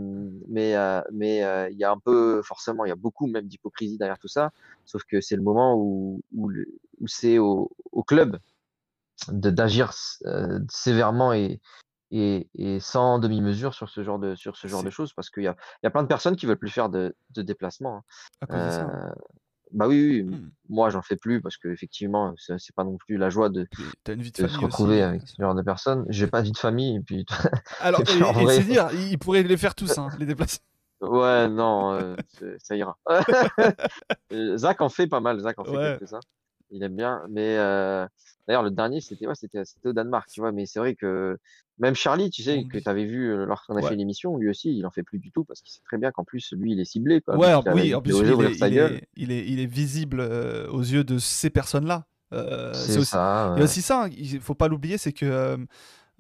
mais 0.49 0.77
euh, 0.77 1.01
mais 1.13 1.39
il 1.73 1.79
y 1.79 1.85
a 1.85 1.91
un 1.91 1.99
peu, 1.99 2.43
forcément, 2.43 2.85
il 2.85 2.89
y 2.89 2.93
a 2.93 2.97
beaucoup 2.97 3.27
même 3.27 3.47
d'hypocrisie 3.47 3.99
derrière 3.99 4.19
tout 4.19 4.29
ça. 4.29 4.51
Sauf 4.85 5.03
que 5.05 5.21
c'est 5.21 5.37
le 5.37 5.43
moment 5.43 5.75
où, 5.77 6.21
où, 6.37 6.49
le- 6.49 6.67
où 7.01 7.07
c'est 7.07 7.39
au, 7.39 7.71
au 7.93 8.03
club 8.03 8.39
d'agir 9.29 9.93
euh, 10.27 10.61
sévèrement 10.71 11.33
et, 11.33 11.61
et, 12.11 12.49
et 12.55 12.81
sans 12.81 13.19
demi-mesure 13.19 13.75
sur 13.75 13.89
ce 13.91 14.03
genre 14.03 14.19
de, 14.19 14.35
sur 14.35 14.57
ce 14.57 14.69
genre 14.69 14.83
de 14.85 14.91
choses 14.91 15.13
parce 15.13 15.29
qu'il 15.31 15.43
y 15.43 15.49
a, 15.49 15.57
y 15.83 15.87
a 15.87 15.91
plein 15.91 16.03
de 16.03 16.09
personnes 16.09 16.37
qui 16.37 16.47
veulent 16.47 16.59
plus 16.59 16.71
faire 16.71 16.89
de, 16.89 17.15
de 17.31 17.43
déplacements. 17.43 18.05
hein. 18.49 18.49
Euh, 18.53 19.11
bah 19.73 19.87
oui, 19.87 20.01
oui, 20.03 20.23
Hmm. 20.23 20.49
moi 20.71 20.89
j'en 20.89 21.03
fais 21.03 21.17
plus 21.17 21.43
parce 21.43 21.59
que 21.59 21.69
effectivement, 21.69 22.33
c'est 22.39 22.75
pas 22.75 22.85
non 22.85 22.97
plus 22.97 23.19
la 23.19 23.29
joie 23.29 23.51
de, 23.51 23.67
Puis, 23.71 23.85
T'as 24.03 24.15
une 24.15 24.23
vie 24.23 24.33
de 24.33 24.37
de 24.43 24.47
famille 24.47 24.57
se 24.61 24.65
retrouver 24.65 24.95
aussi. 24.97 25.03
avec 25.05 25.23
ce 25.29 25.43
genre 25.43 25.55
de 25.55 25.61
personnes. 25.63 26.07
J'ai 26.09 26.27
pas 26.27 26.41
de 26.41 26.47
vie 26.47 26.53
de 26.53 26.59
famille 26.59 26.97
et 26.97 27.01
puis 27.01 27.27
Alors, 27.81 28.01
Et 28.09 28.17
et, 28.17 28.23
vrai- 28.23 28.55
c'est 28.57 28.65
dire, 28.65 28.89
ils 28.95 29.19
pourraient 29.19 29.43
les 29.43 29.57
faire 29.59 29.75
tous, 29.75 29.99
hein, 29.99 30.09
les 30.19 30.25
déplacements. 30.25 30.65
ouais, 31.03 31.49
non, 31.51 31.93
euh, 31.93 32.17
ça 32.63 32.77
ira. 32.77 32.97
Zach 34.57 34.81
en 34.81 34.89
fait 34.89 35.07
pas 35.07 35.21
mal, 35.21 35.39
Zach 35.41 35.59
en 35.59 35.65
fait 35.65 35.71
Ouais. 35.73 35.99
quelques-uns. 35.99 36.21
Il 36.71 36.83
aime 36.83 36.97
bien, 36.97 37.23
mais 37.31 37.57
euh, 37.59 38.07
d'ailleurs 38.47 38.63
le 38.63 38.71
dernier 38.71 39.01
c'était 39.01 39.27
ouais, 39.27 39.35
c'était 39.35 39.63
au 39.85 39.93
Danemark, 39.93 40.29
tu 40.31 40.41
vois. 40.41 40.53
Mais 40.53 40.67
c'est 40.67 40.79
vrai 40.79 40.95
que 40.95 41.39
même 41.79 41.95
Charlie, 41.95 42.31
tu 42.31 42.43
sais, 42.43 42.65
que 42.65 42.79
tu 42.79 42.89
avais 42.89 43.05
vu 43.07 43.35
lorsqu'on 43.47 43.77
a 43.77 43.83
Ouais. 43.83 43.89
fait 43.89 43.97
l'émission, 43.97 44.37
lui 44.37 44.49
aussi, 44.51 44.77
il 44.77 44.85
en 44.85 44.91
fait 44.91 45.03
plus 45.03 45.19
du 45.19 45.31
tout 45.33 45.45
parce 45.45 45.63
qu'il 45.63 45.73
sait 45.73 45.81
très 45.85 45.97
bien 45.99 46.11
qu'en 46.13 46.25
plus 46.25 46.53
lui 46.53 46.73
il 46.73 46.81
est 46.81 46.85
ciblé. 46.85 47.21
Quoi, 47.21 47.37
Ouais, 47.37 47.55
en- 47.55 47.63
oui, 47.73 47.95
en 47.95 48.03
plus, 48.03 48.19
il, 48.19 48.29
est, 48.43 48.55
il, 48.59 48.75
est, 48.75 49.09
il, 49.17 49.33
est, 49.33 49.49
il 49.49 49.61
est 49.61 49.67
visible 49.67 50.21
euh, 50.21 50.69
aux 50.71 50.81
yeux 50.83 51.05
de 51.05 51.19
ces 51.19 51.51
personnes-là. 51.51 52.07
Euh, 52.35 52.73
c'est 52.75 52.99
aussi, 52.99 53.17
ouais. 53.17 53.63
aussi 53.63 53.81
ça, 53.81 54.05
hein, 54.05 54.11
il 54.17 54.41
faut 54.41 54.55
pas 54.55 54.69
l'oublier, 54.69 54.99
c'est 54.99 55.13
que, 55.13 55.57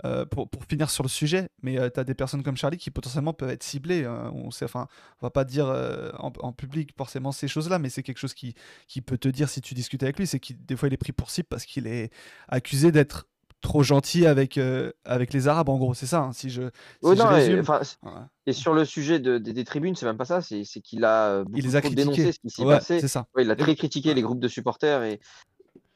euh, 0.04 0.08
euh, 0.22 0.24
pour, 0.24 0.48
pour 0.48 0.64
finir 0.64 0.90
sur 0.90 1.02
le 1.02 1.08
sujet, 1.08 1.48
mais 1.62 1.76
tu 1.90 2.00
as 2.00 2.04
des 2.04 2.14
personnes 2.14 2.42
comme 2.42 2.56
Charlie 2.56 2.76
qui 2.78 2.90
potentiellement 2.90 3.32
peuvent 3.32 3.50
être 3.50 3.62
ciblées. 3.62 4.04
hein, 4.04 4.30
on 4.34 4.50
sait, 4.50 4.64
enfin, 4.64 4.86
on 5.20 5.26
va 5.26 5.30
pas 5.30 5.44
dire 5.44 5.66
euh, 5.68 6.10
en, 6.18 6.32
en 6.40 6.52
public 6.52 6.90
forcément 6.96 7.32
ces 7.32 7.48
choses-là, 7.48 7.78
mais 7.78 7.90
c'est 7.90 8.02
quelque 8.02 8.18
chose 8.18 8.34
qui, 8.34 8.54
qui 8.86 9.00
peut 9.00 9.18
te 9.18 9.28
dire 9.28 9.48
si 9.48 9.60
tu 9.60 9.74
discutes 9.74 10.02
avec 10.02 10.18
lui, 10.18 10.26
c'est 10.26 10.40
qu'il 10.40 10.64
des 10.64 10.76
fois 10.76 10.88
il 10.88 10.94
est 10.94 10.98
pris 10.98 11.12
pour 11.12 11.30
cible 11.30 11.48
parce 11.48 11.64
qu'il 11.64 11.86
est 11.86 12.10
accusé 12.48 12.92
d'être 12.92 13.26
trop 13.60 13.82
gentil 13.82 14.24
avec, 14.24 14.56
euh, 14.56 14.92
avec 15.04 15.32
les 15.32 15.48
Arabes, 15.48 15.68
en 15.68 15.78
gros, 15.78 15.92
c'est 15.92 16.06
ça, 16.06 16.20
hein, 16.20 16.32
si 16.32 16.48
je, 16.48 16.62
si 17.02 17.08
Ouais, 17.08 17.16
je 17.16 17.22
non, 17.22 17.30
et, 17.30 17.34
résume. 17.34 17.64
Ouais. 17.68 18.10
et 18.46 18.52
sur 18.52 18.72
le 18.72 18.84
sujet 18.84 19.18
de- 19.18 19.38
des- 19.38 19.52
des 19.52 19.64
tribunes, 19.64 19.96
c'est 19.96 20.06
même 20.06 20.16
pas 20.16 20.24
ça, 20.24 20.40
c'est 20.40 20.62
qu'il 20.80 21.04
a 21.04 21.26
euh, 21.30 21.44
beaucoup 21.44 21.58
Il 21.58 21.64
les 21.64 21.74
a 21.74 21.80
dénoncé 21.80 22.30
ce 22.30 22.38
qui 22.38 22.50
s'y 22.50 22.62
Ouais, 22.62 22.78
c'est 22.80 23.08
ça. 23.08 23.26
Ouais, 23.34 23.42
il 23.42 23.50
a 23.50 23.56
très 23.56 23.74
critiqué 23.74 24.14
les 24.14 24.22
groupes 24.22 24.38
de 24.38 24.46
supporters 24.46 25.02
et 25.02 25.18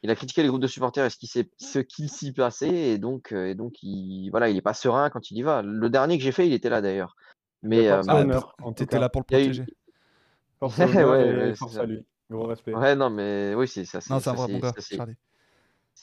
il 0.03 0.09
a 0.11 0.15
critiqué 0.15 0.41
les 0.43 0.49
groupes 0.49 0.61
de 0.61 0.67
supporters 0.67 1.05
et 1.05 1.09
ce 1.09 1.17
qui 1.17 1.27
s'est 1.27 1.49
ce 1.57 1.79
qu'il 1.79 2.09
s'y 2.09 2.33
passait 2.33 2.69
et 2.91 2.97
donc 2.97 3.31
euh, 3.31 3.47
et 3.47 3.55
donc 3.55 3.81
il 3.81 4.29
voilà 4.29 4.49
il 4.49 4.57
est 4.57 4.61
pas 4.61 4.73
serein 4.73 5.09
quand 5.09 5.31
il 5.31 5.37
y 5.37 5.41
va. 5.41 5.61
Le 5.61 5.89
dernier 5.89 6.17
que 6.17 6.23
j'ai 6.23 6.31
fait, 6.33 6.45
il 6.45 6.53
était 6.53 6.69
là 6.69 6.81
d'ailleurs. 6.81 7.15
Mais 7.61 7.87
force 7.89 8.07
euh, 8.07 8.11
à 8.11 8.15
Ah, 8.17 8.23
tout 8.63 8.73
T'étais 8.73 8.95
cas. 8.97 8.99
là 8.99 9.09
pour 9.09 9.23
le 9.29 9.35
a 9.35 9.39
eu- 9.39 9.45
protéger. 9.45 9.65
Force 10.59 10.77
Ouais, 10.77 10.85
et 10.87 11.03
ouais, 11.05 11.45
c'est 11.51 11.55
force 11.55 11.73
ça. 11.73 11.81
à 11.81 11.85
lui. 11.85 12.05
Gros 12.29 12.47
respect. 12.47 12.73
ouais 12.73 12.95
non 12.95 13.09
mais 13.09 13.53
oui 13.55 13.67
c'est 13.67 13.85
ça 13.85 13.99
Non, 14.09 14.19
c'est 14.19 14.23
ça, 14.23 14.31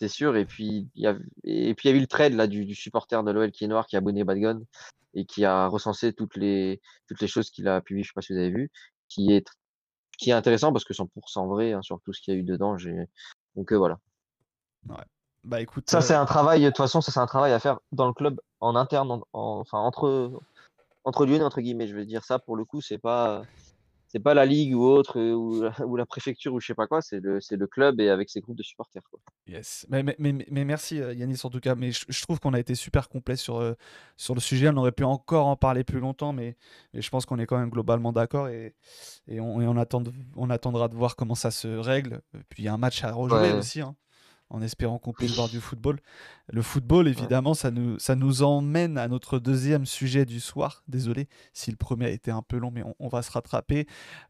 sûr 0.09 0.37
et 0.37 0.45
puis 0.47 0.89
il 0.95 1.03
y 1.03 1.07
a 1.07 1.17
et 1.45 1.75
puis 1.75 1.89
il 1.89 1.93
y 1.93 1.95
a 1.95 1.97
eu 1.97 2.01
le 2.01 2.07
trade 2.07 2.35
là 2.35 2.47
du, 2.47 2.65
du 2.65 2.75
supporter 2.75 3.23
de 3.25 3.31
l'OL 3.31 3.51
qui 3.53 3.65
est 3.65 3.69
noir 3.69 3.87
qui 3.87 3.97
a 3.97 3.99
abonné 3.99 4.23
Bad 4.25 4.39
Gun 4.39 4.61
et 5.15 5.25
qui 5.25 5.45
a 5.45 5.67
recensé 5.67 6.13
toutes 6.13 6.37
les 6.37 6.81
toutes 7.09 7.21
les 7.21 7.27
choses 7.27 7.51
qu'il 7.51 7.67
a 7.69 7.81
publiées, 7.81 8.05
je 8.05 8.09
sais 8.09 8.15
pas 8.15 8.23
si 8.23 8.33
vous 8.33 8.39
avez 8.39 8.51
vu, 8.51 8.71
qui 9.09 9.33
est 9.33 9.47
qui 10.19 10.31
est 10.31 10.35
intéressant 10.35 10.73
parce 10.73 10.85
que 10.85 10.93
100% 10.95 11.47
vrai 11.49 11.73
hein, 11.73 11.83
sur 11.83 12.01
tout 12.03 12.13
ce 12.13 12.21
qu'il 12.21 12.35
y 12.35 12.37
a 12.37 12.41
eu 12.41 12.45
dedans. 12.45 12.77
J'ai 12.79 13.07
donc 13.57 13.73
euh, 13.73 13.77
voilà. 13.77 13.99
Bah 15.45 15.61
écoute, 15.61 15.89
Ça, 15.89 15.99
euh, 15.99 16.01
c'est 16.03 16.15
un 16.15 16.27
travail, 16.27 16.63
de 16.63 16.69
toute 16.69 16.77
façon, 16.77 17.01
ça, 17.01 17.13
c'est 17.13 17.21
un 17.21 17.27
travail 17.27 17.53
à 17.53 17.59
faire 17.59 17.79
dans 17.93 18.07
le 18.07 18.13
club, 18.13 18.39
en 18.61 18.77
interne, 18.77 19.11
en, 19.11 19.23
en- 19.33 19.61
enfin, 19.61 19.79
entre, 19.79 20.33
entre 21.05 21.25
Lyonnais, 21.25 21.45
entre 21.45 21.61
guillemets, 21.63 21.87
je 21.87 21.97
veux 21.97 22.05
dire 22.05 22.25
ça, 22.25 22.39
pour 22.39 22.57
le 22.57 22.65
coup, 22.67 22.81
c'est 22.83 22.99
pas, 22.99 23.43
c'est 24.13 24.19
pas 24.21 24.35
la 24.35 24.45
ligue 24.45 24.75
ou 24.75 24.83
autre, 24.85 25.19
euh, 25.19 25.35
ou, 25.35 25.63
la- 25.63 25.73
ou 25.87 25.97
la 25.97 26.07
préfecture 26.07 26.53
ou 26.55 26.61
je 26.61 26.67
sais 26.67 26.75
pas 26.75 26.87
quoi, 26.87 27.01
c'est 27.01 27.21
le, 27.21 27.41
c'est 27.41 27.57
le 27.57 27.67
club 27.67 28.01
et 28.01 28.09
avec 28.11 28.29
ses 28.29 28.41
groupes 28.41 28.57
de 28.57 28.63
supporters. 28.63 29.03
Quoi. 29.11 29.21
Yes. 29.47 29.87
Mais, 29.89 30.03
mais, 30.03 30.17
mais, 30.19 30.47
mais 30.51 30.65
merci 30.65 31.01
euh, 31.01 31.13
Yanis 31.15 31.41
en 31.45 31.51
tout 31.51 31.61
cas. 31.61 31.75
Mais 31.75 31.93
je, 31.93 32.05
je 32.09 32.23
trouve 32.23 32.41
qu'on 32.41 32.55
a 32.55 32.59
été 32.61 32.75
super 32.75 33.09
complet 33.09 33.37
sur, 33.37 33.59
euh, 33.59 33.75
sur 34.17 34.35
le 34.35 34.41
sujet. 34.41 34.69
On 34.69 34.77
aurait 34.77 34.93
pu 34.93 35.05
encore 35.05 35.47
en 35.47 35.57
parler 35.57 35.85
plus 35.85 36.01
longtemps, 36.01 36.33
mais, 36.33 36.57
mais 36.93 37.03
je 37.03 37.11
pense 37.11 37.27
qu'on 37.27 37.39
est 37.39 37.47
quand 37.47 37.59
même 37.59 37.71
globalement 37.71 38.13
d'accord 38.13 38.49
et, 38.49 38.75
et, 39.29 39.41
on, 39.41 39.61
et 39.61 39.67
on, 39.67 39.77
attend 39.77 40.03
on 40.37 40.51
attendra 40.51 40.89
de 40.89 40.95
voir 40.97 41.17
comment 41.17 41.35
ça 41.37 41.51
se 41.51 41.69
règle. 41.69 42.21
Puis 42.49 42.63
il 42.63 42.67
y 42.67 42.69
a 42.69 42.75
un 42.75 42.79
match 42.79 43.05
à 43.05 43.13
rejouer 43.13 43.39
Ouais. 43.41 43.53
aussi, 43.53 43.81
hein, 43.81 43.97
en 44.51 44.61
espérant 44.63 44.99
qu'on 44.99 45.13
puisse 45.13 45.35
voir 45.37 45.49
du 45.49 45.61
football. 45.61 46.01
Le 46.53 46.63
football, 46.63 47.07
évidemment, 47.07 47.55
ça, 47.55 47.71
nous, 47.71 47.99
ça 48.01 48.17
nous 48.17 48.43
emmène 48.43 48.99
à 48.99 49.07
notre 49.09 49.39
deuxième 49.39 49.87
sujet 49.87 50.25
du 50.27 50.41
soir. 50.41 50.83
Désolé 50.89 51.29
si 51.53 51.71
le 51.71 51.77
premier 51.77 52.07
a 52.07 52.11
été 52.11 52.31
un 52.33 52.43
peu 52.43 52.57
long, 52.59 52.71
mais 52.73 52.83
on, 52.83 52.95
on 52.99 53.09
va 53.09 53.23
se 53.23 53.31
rattraper. 53.31 53.87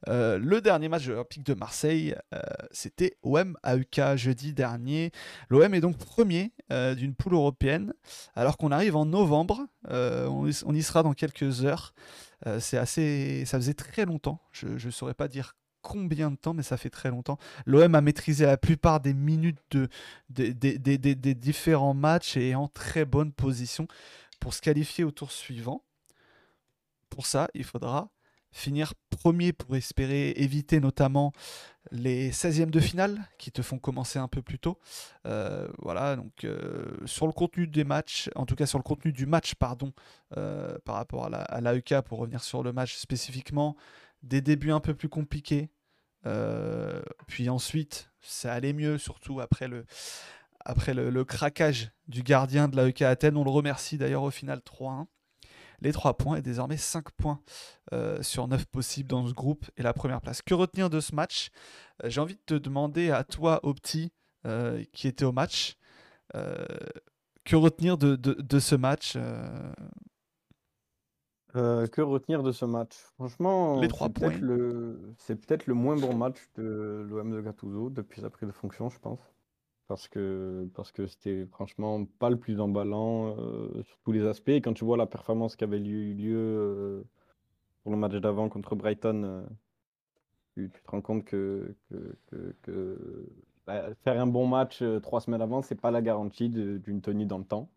Euh, 0.08 0.38
le 0.38 0.60
dernier 0.60 0.88
match 0.88 1.06
de 1.06 1.12
l'Olympique 1.12 1.44
de 1.46 1.54
Marseille, 1.54 2.14
euh, 2.34 2.40
c'était 2.70 3.16
OM 3.22 3.56
AUK 3.64 4.16
jeudi 4.16 4.52
dernier. 4.52 5.10
L'OM 5.48 5.72
est 5.74 5.80
donc 5.80 5.96
premier 5.96 6.52
euh, 6.70 6.94
d'une 6.94 7.14
poule 7.14 7.34
européenne, 7.34 7.94
alors 8.34 8.58
qu'on 8.58 8.70
arrive 8.72 8.96
en 8.96 9.06
novembre. 9.06 9.66
On, 9.88 10.46
y- 10.46 10.62
on 10.66 10.74
y 10.74 10.82
sera 10.82 11.02
dans 11.02 11.14
quelques 11.14 11.64
heures. 11.64 11.94
C'est 12.58 12.78
assez, 12.78 13.44
ça 13.46 13.58
faisait 13.58 13.74
très 13.74 14.04
longtemps. 14.06 14.40
Je 14.52 14.68
ne 14.68 14.90
saurais 14.90 15.14
pas 15.14 15.28
dire 15.28 15.56
combien 15.82 16.30
de 16.30 16.36
temps, 16.36 16.54
mais 16.54 16.62
ça 16.62 16.76
fait 16.76 16.90
très 16.90 17.10
longtemps. 17.10 17.38
L'OM 17.66 17.94
a 17.94 18.00
maîtrisé 18.00 18.46
la 18.46 18.56
plupart 18.56 19.00
des 19.00 19.14
minutes 19.14 19.58
de, 19.70 19.88
des- 20.28 21.34
différents 21.34 21.94
matchs 21.94 22.36
et 22.36 22.50
est 22.50 22.54
en 22.54 22.68
très 22.68 23.04
bonne 23.04 23.32
position 23.32 23.86
pour 24.40 24.54
se 24.54 24.60
qualifier 24.62 25.04
au 25.04 25.10
tour 25.10 25.30
suivant. 25.32 25.82
Pour 27.08 27.26
ça, 27.26 27.48
il 27.54 27.64
faudra 27.64 28.10
finir 28.52 28.94
premier 29.10 29.52
pour 29.52 29.76
espérer 29.76 30.30
éviter 30.30 30.80
notamment 30.80 31.32
les 31.92 32.32
16e 32.32 32.70
de 32.70 32.80
finale 32.80 33.20
qui 33.38 33.52
te 33.52 33.62
font 33.62 33.78
commencer 33.78 34.18
un 34.18 34.26
peu 34.26 34.42
plus 34.42 34.58
tôt. 34.58 34.78
Euh, 35.26 35.68
voilà, 35.78 36.16
donc 36.16 36.44
euh, 36.44 36.84
sur 37.06 37.26
le 37.28 37.32
contenu 37.32 37.68
des 37.68 37.84
matchs, 37.84 38.28
en 38.34 38.46
tout 38.46 38.56
cas 38.56 38.66
sur 38.66 38.78
le 38.78 38.82
contenu 38.82 39.12
du 39.12 39.26
match, 39.26 39.54
pardon, 39.54 39.92
euh, 40.36 40.76
par 40.84 40.96
rapport 40.96 41.26
à 41.26 41.30
la- 41.30 41.42
à 41.42 41.60
l'AEK, 41.60 42.00
pour 42.04 42.18
revenir 42.18 42.42
sur 42.42 42.62
le 42.64 42.72
match 42.72 42.96
spécifiquement, 42.96 43.76
des 44.22 44.40
débuts 44.40 44.72
un 44.72 44.80
peu 44.80 44.94
plus 44.94 45.08
compliqués. 45.08 45.70
euh, 46.26 47.02
puis 47.26 47.48
ensuite, 47.48 48.10
ça 48.20 48.52
allait 48.52 48.72
mieux, 48.72 48.98
surtout 48.98 49.40
après 49.40 49.68
le, 49.68 51.24
craquage 51.24 51.90
du 52.08 52.22
gardien 52.22 52.68
de 52.68 52.76
l'AEK 52.76 53.02
Athènes. 53.02 53.36
On 53.36 53.44
le 53.44 53.50
remercie 53.50 53.98
d'ailleurs 53.98 54.22
au 54.22 54.30
final 54.30 54.60
3-1 54.60 55.06
les 55.82 55.92
3 55.92 56.18
points 56.18 56.36
et 56.36 56.42
désormais 56.42 56.76
5 56.76 57.10
points 57.12 57.40
euh, 57.94 58.22
sur 58.22 58.46
9 58.46 58.66
possibles 58.66 59.08
dans 59.08 59.26
ce 59.26 59.32
groupe 59.32 59.64
et 59.78 59.82
la 59.82 59.94
première 59.94 60.20
place. 60.20 60.42
Que 60.42 60.52
retenir 60.52 60.90
de 60.90 61.00
ce 61.00 61.14
match? 61.14 61.48
Euh, 62.04 62.10
J'ai 62.10 62.20
envie 62.20 62.34
de 62.34 62.42
te 62.44 62.54
demander 62.54 63.10
à 63.10 63.24
toi, 63.24 63.60
Opti, 63.62 64.12
qui 64.92 65.08
était 65.08 65.24
au 65.24 65.32
match, 65.32 65.76
que 66.32 67.56
retenir 67.56 67.98
de 67.98 68.58
ce 68.58 68.74
match 68.74 69.16
euh, 71.56 71.86
que 71.86 72.00
retenir 72.00 72.42
de 72.42 72.52
ce 72.52 72.64
match? 72.64 72.96
Franchement, 73.16 73.82
Les 73.82 73.88
trois 73.88 74.08
c'est 74.08 74.14
peut-être 74.18 74.40
le, 74.40 75.14
c'est 75.18 75.36
peut-être 75.36 75.66
le 75.66 75.74
moins 75.74 75.96
bon 75.96 76.12
match 76.14 76.50
de 76.56 77.06
l'OM 77.08 77.30
de 77.30 77.40
Gattuso 77.40 77.90
depuis 77.90 78.20
sa 78.20 78.30
prise 78.30 78.48
de 78.48 78.52
fonction, 78.52 78.88
je 78.88 78.98
pense. 78.98 79.20
Parce 79.86 80.08
que, 80.08 80.68
parce 80.74 80.92
que 80.92 81.06
c'était 81.06 81.46
franchement 81.46 82.04
pas 82.04 82.30
le 82.30 82.38
plus 82.38 82.60
emballant 82.60 83.36
euh, 83.38 83.82
sur 83.82 83.98
tous 84.00 84.12
les 84.12 84.24
aspects. 84.26 84.50
Et 84.50 84.60
quand 84.60 84.72
tu 84.74 84.84
vois 84.84 84.96
la 84.96 85.06
performance 85.06 85.56
qui 85.56 85.64
avait 85.64 85.78
eu 85.80 86.14
lieu 86.14 86.36
euh, 86.36 87.04
pour 87.82 87.92
le 87.92 87.98
match 87.98 88.14
d'avant 88.14 88.48
contre 88.48 88.76
Brighton, 88.76 89.24
euh, 89.24 89.42
tu, 90.56 90.70
tu 90.70 90.82
te 90.82 90.90
rends 90.90 91.00
compte 91.02 91.24
que, 91.24 91.76
que, 91.90 92.18
que- 92.26 92.56
que, 92.62 93.26
bah, 93.66 93.94
faire 94.04 94.20
un 94.20 94.26
bon 94.26 94.46
match 94.46 94.82
euh, 94.82 95.00
trois 95.00 95.20
semaines 95.20 95.42
avant, 95.42 95.62
c'est 95.62 95.80
pas 95.80 95.90
la 95.90 96.02
garantie 96.02 96.48
de- 96.50 96.78
d'une 96.78 97.00
tenue 97.02 97.26
dans 97.26 97.38
le 97.38 97.44
temps 97.44 97.70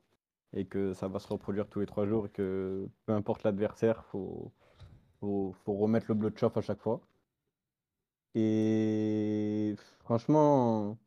et 0.53 0.65
que 0.65 0.93
ça 0.93 1.07
va 1.07 1.19
se 1.19 1.27
reproduire 1.27 1.67
tous 1.67 1.79
les 1.79 1.85
trois 1.85 2.05
jours 2.07 2.27
et 2.27 2.29
que 2.29 2.87
peu 3.05 3.13
importe 3.13 3.43
l'adversaire, 3.43 4.05
faut, 4.05 4.51
faut, 5.19 5.53
faut 5.65 5.73
remettre 5.73 6.07
le 6.09 6.15
blood 6.15 6.37
chauffe 6.37 6.57
à 6.57 6.61
chaque 6.61 6.81
fois. 6.81 7.01
Et 8.35 9.75
franchement, 9.99 10.97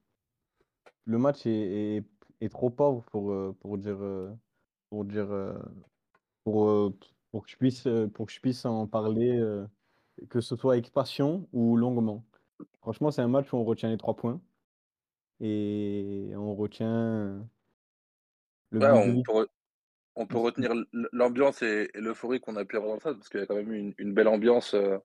le 1.05 1.19
match 1.19 1.47
est, 1.47 2.05
trop 2.51 2.71
pauvre 2.71 3.03
pour, 3.11 3.33
euh, 3.33 3.57
pour 3.61 3.79
dire, 3.79 3.99
euh, 4.01 4.33
pour 4.91 5.05
dire, 5.05 5.31
euh, 5.33 5.59
pour, 6.45 6.93
pour 7.31 7.45
que 7.45 7.51
je 7.51 7.57
puisse, 7.57 7.89
pour 8.15 8.27
que 8.27 8.33
je 8.33 8.41
puisse 8.41 8.65
en 8.65 8.87
parler, 8.87 9.41
que 10.31 10.41
ce 10.41 10.57
soit 10.57 10.75
avec 10.75 10.93
passion 10.93 11.49
ou 11.53 11.77
longuement. 11.77 12.25
Franchement, 12.81 13.11
c'est 13.11 13.23
un 13.23 13.29
match 13.29 13.53
où 13.53 13.57
on 13.57 13.65
retient 13.65 13.91
les 13.91 13.99
trois 13.99 14.17
points 14.17 14.41
et 15.41 16.33
on 16.37 16.55
retient 16.55 17.47
le 18.71 18.81
Ouais, 18.81 18.91
on 18.91 19.23
peut, 19.23 19.33
re- 19.33 19.49
on 20.17 20.27
peut 20.27 20.39
retenir 20.39 20.73
l'ambiance 21.13 21.63
et, 21.63 21.91
et 21.95 22.01
l'euphorie 22.01 22.41
qu'on 22.41 22.57
a 22.57 22.65
pu 22.65 22.77
avoir 22.77 22.95
dans 22.95 23.01
ça, 23.01 23.15
parce 23.15 23.29
qu'il 23.29 23.41
y 23.41 23.43
a 23.43 23.47
quand 23.47 23.57
même 23.57 23.73
eu 23.73 23.79
une, 23.79 23.95
une 23.99 24.15
belle 24.15 24.29
ambiance 24.29 24.75
euh, 24.75 24.99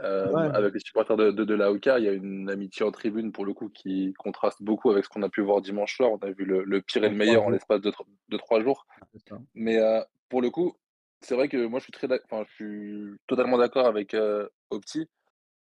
euh, 0.00 0.32
Ouais. 0.32 0.54
avec 0.54 0.74
les 0.74 0.80
supporters 0.80 1.16
de, 1.16 1.30
de, 1.30 1.44
de 1.44 1.54
l'AOK. 1.54 1.86
Il 1.86 2.04
y 2.04 2.08
a 2.08 2.12
une 2.12 2.50
amitié 2.50 2.84
en 2.84 2.90
tribune, 2.90 3.32
pour 3.32 3.44
le 3.44 3.52
coup, 3.52 3.68
qui 3.68 4.14
contraste 4.14 4.62
beaucoup 4.62 4.90
avec 4.90 5.04
ce 5.04 5.10
qu'on 5.10 5.22
a 5.22 5.28
pu 5.28 5.42
voir 5.42 5.60
dimanche 5.60 5.96
soir. 5.96 6.10
On 6.12 6.18
a 6.18 6.30
vu 6.30 6.44
le, 6.44 6.64
le 6.64 6.80
pire 6.82 7.04
et 7.04 7.08
le 7.10 7.16
meilleur 7.16 7.44
en 7.44 7.50
l'espace 7.50 7.80
de, 7.80 7.90
tro- 7.90 8.06
de 8.28 8.36
trois 8.36 8.62
jours. 8.62 8.86
Ça. 9.28 9.38
Mais 9.54 9.78
euh, 9.78 10.02
pour 10.28 10.40
le 10.40 10.50
coup, 10.50 10.76
c'est 11.20 11.34
vrai 11.34 11.48
que 11.48 11.66
moi, 11.66 11.78
je 11.78 11.84
suis, 11.84 11.92
très 11.92 12.08
d'ac- 12.08 12.22
enfin, 12.24 12.44
je 12.48 12.54
suis 12.54 13.16
totalement 13.26 13.58
d'accord 13.58 13.86
avec 13.86 14.14
euh, 14.14 14.48
Opti. 14.70 15.08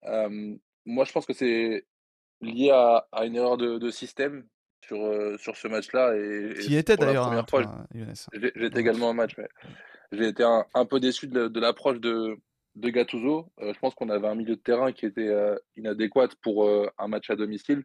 Euh, 0.05 0.57
moi, 0.85 1.05
je 1.05 1.13
pense 1.13 1.27
que 1.27 1.33
c'est 1.33 1.87
lié 2.41 2.71
à, 2.71 3.07
à 3.13 3.27
une 3.27 3.37
erreur 3.37 3.57
de, 3.57 3.79
de 3.79 3.91
système 3.91 4.47
sur, 4.87 5.05
euh, 5.05 5.37
sur 5.39 5.57
ce 5.57 5.69
match-là. 5.69 6.15
Et, 6.17 6.55
qui 6.61 6.77
était 6.77 6.97
la 6.97 7.07
d'ailleurs 7.07 7.25
hein, 7.25 7.29
première 7.45 7.49
fois, 7.51 7.87
J'étais 8.33 8.81
également 8.81 9.11
au 9.11 9.15
match, 9.15 9.33
mais 9.39 9.49
j'ai 10.13 10.29
été 10.29 10.43
un, 10.43 10.65
un 10.75 10.85
peu 10.87 11.01
déçu 11.01 11.27
de, 11.29 11.41
la- 11.43 11.49
de 11.49 11.61
l'approche 11.61 12.01
de, 12.01 12.37
de 12.77 12.89
Gattuso. 12.91 13.51
Euh, 13.61 13.73
je 13.75 13.79
pense 13.79 13.95
qu'on 13.95 14.09
avait 14.11 14.29
un 14.29 14.35
milieu 14.35 14.57
de 14.57 14.61
terrain 14.61 14.93
qui 14.93 15.07
était 15.07 15.29
euh, 15.29 15.57
inadéquat 15.77 16.29
pour 16.43 16.67
euh, 16.67 16.89
un 16.99 17.09
match 17.09 17.31
à 17.31 17.37
domicile. 17.37 17.83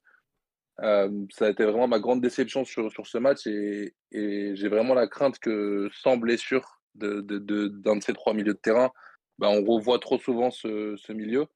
Ça 0.81 1.45
a 1.45 1.49
été 1.49 1.65
vraiment 1.65 1.89
ma 1.89 1.99
grande 1.99 2.21
déception 2.21 2.63
sur, 2.63 2.89
sur 2.89 3.05
ce 3.05 3.17
match 3.17 3.45
et, 3.47 3.95
et 4.13 4.55
j'ai 4.55 4.69
vraiment 4.69 4.93
la 4.93 5.07
crainte 5.07 5.37
que 5.37 5.89
sans 5.91 6.15
blessure 6.15 6.79
de, 6.95 7.19
de, 7.19 7.37
de- 7.37 7.67
d'un 7.67 7.97
de 7.97 8.01
ces 8.03 8.13
trois 8.13 8.33
milieux 8.33 8.53
de 8.53 8.59
terrain, 8.59 8.89
bah, 9.39 9.49
on 9.49 9.61
revoit 9.65 9.99
trop 9.99 10.17
souvent 10.19 10.51
ce, 10.51 10.95
ce 10.95 11.11
milieu. 11.11 11.47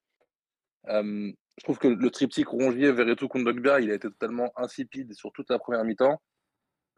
Euh, 0.90 1.32
je 1.58 1.64
trouve 1.64 1.78
que 1.78 1.88
le 1.88 2.10
triptyque 2.10 2.48
Rongier, 2.48 2.92
Verretou, 2.92 3.28
Kondogbia, 3.28 3.80
il 3.80 3.92
a 3.92 3.96
été 3.96 4.10
totalement 4.10 4.52
insipide 4.56 5.14
sur 5.14 5.32
toute 5.32 5.50
la 5.50 5.60
première 5.60 5.84
mi-temps. 5.84 6.20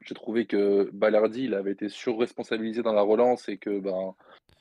J'ai 0.01 0.15
trouvé 0.15 0.45
que 0.45 0.89
Ballardi, 0.93 1.45
il 1.45 1.53
avait 1.53 1.71
été 1.71 1.89
surresponsabilisé 1.89 2.81
dans 2.81 2.93
la 2.93 3.01
relance 3.01 3.49
et 3.49 3.57
que 3.57 3.79
ben, 3.79 4.13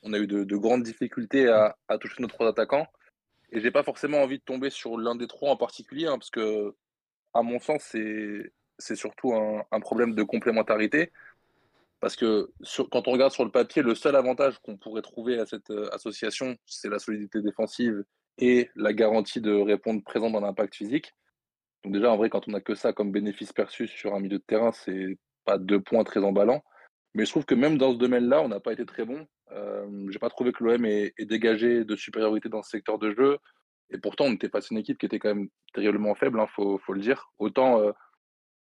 on 0.02 0.12
a 0.12 0.18
eu 0.18 0.26
de, 0.26 0.44
de 0.44 0.56
grandes 0.56 0.82
difficultés 0.82 1.48
à, 1.48 1.76
toucher 2.00 2.22
nos 2.22 2.28
trois 2.28 2.48
attaquants. 2.48 2.86
Et 3.50 3.60
j'ai 3.60 3.70
pas 3.70 3.82
forcément 3.82 4.22
envie 4.22 4.38
de 4.38 4.44
tomber 4.44 4.70
sur 4.70 4.98
l'un 4.98 5.14
des 5.14 5.26
trois 5.26 5.50
en 5.50 5.56
particulier, 5.56 6.06
hein, 6.06 6.18
parce 6.18 6.30
que, 6.30 6.74
à 7.34 7.42
mon 7.42 7.60
sens, 7.60 7.94
c'est 8.78 8.96
surtout 8.96 9.34
un, 9.34 9.80
problème 9.80 10.14
de 10.14 10.22
complémentarité. 10.22 11.12
Parce 12.00 12.16
que 12.16 12.50
quand 12.90 13.06
on 13.08 13.12
regarde 13.12 13.32
sur 13.32 13.44
le 13.44 13.50
papier, 13.50 13.82
le 13.82 13.94
seul 13.94 14.16
avantage 14.16 14.58
qu'on 14.58 14.76
pourrait 14.76 15.02
trouver 15.02 15.38
à 15.38 15.46
cette 15.46 15.70
euh, 15.70 15.88
association, 15.90 16.54
c'est 16.66 16.90
la 16.90 16.98
solidité 16.98 17.40
défensive 17.40 18.04
et 18.38 18.70
la 18.74 18.92
garantie 18.92 19.40
de 19.40 19.52
répondre 19.52 20.02
présent 20.02 20.30
dans 20.30 20.40
l'impact 20.40 20.74
physique. 20.74 21.14
Donc 21.84 21.92
déjà, 21.92 22.10
en 22.10 22.16
vrai, 22.16 22.30
quand 22.30 22.48
on 22.48 22.52
n'a 22.52 22.60
que 22.60 22.74
ça 22.74 22.92
comme 22.92 23.12
bénéfice 23.12 23.52
perçu 23.52 23.86
sur 23.86 24.14
un 24.14 24.20
milieu 24.20 24.38
de 24.38 24.44
terrain, 24.44 24.72
c'est 24.72 25.18
pas 25.44 25.58
deux 25.58 25.80
points 25.80 26.04
très 26.04 26.20
emballants. 26.24 26.64
Mais 27.14 27.24
je 27.24 27.30
trouve 27.30 27.44
que 27.44 27.54
même 27.54 27.78
dans 27.78 27.92
ce 27.92 27.98
domaine-là, 27.98 28.42
on 28.42 28.48
n'a 28.48 28.60
pas 28.60 28.72
été 28.72 28.86
très 28.86 29.04
bon. 29.04 29.26
Euh, 29.52 29.86
j'ai 30.10 30.18
pas 30.18 30.30
trouvé 30.30 30.52
que 30.52 30.64
l'OM 30.64 30.84
ait, 30.84 31.14
ait 31.16 31.26
dégagé 31.26 31.84
de 31.84 31.96
supériorité 31.96 32.48
dans 32.48 32.62
ce 32.62 32.70
secteur 32.70 32.98
de 32.98 33.14
jeu. 33.14 33.38
Et 33.90 33.98
pourtant, 33.98 34.24
on 34.24 34.32
était 34.32 34.48
face 34.48 34.64
à 34.64 34.68
une 34.74 34.78
équipe 34.78 34.98
qui 34.98 35.06
était 35.06 35.18
quand 35.18 35.34
même 35.34 35.48
terriblement 35.74 36.14
faible, 36.14 36.40
il 36.40 36.52
faut, 36.54 36.78
faut 36.78 36.94
le 36.94 37.00
dire. 37.00 37.30
Autant 37.38 37.80
euh, 37.80 37.92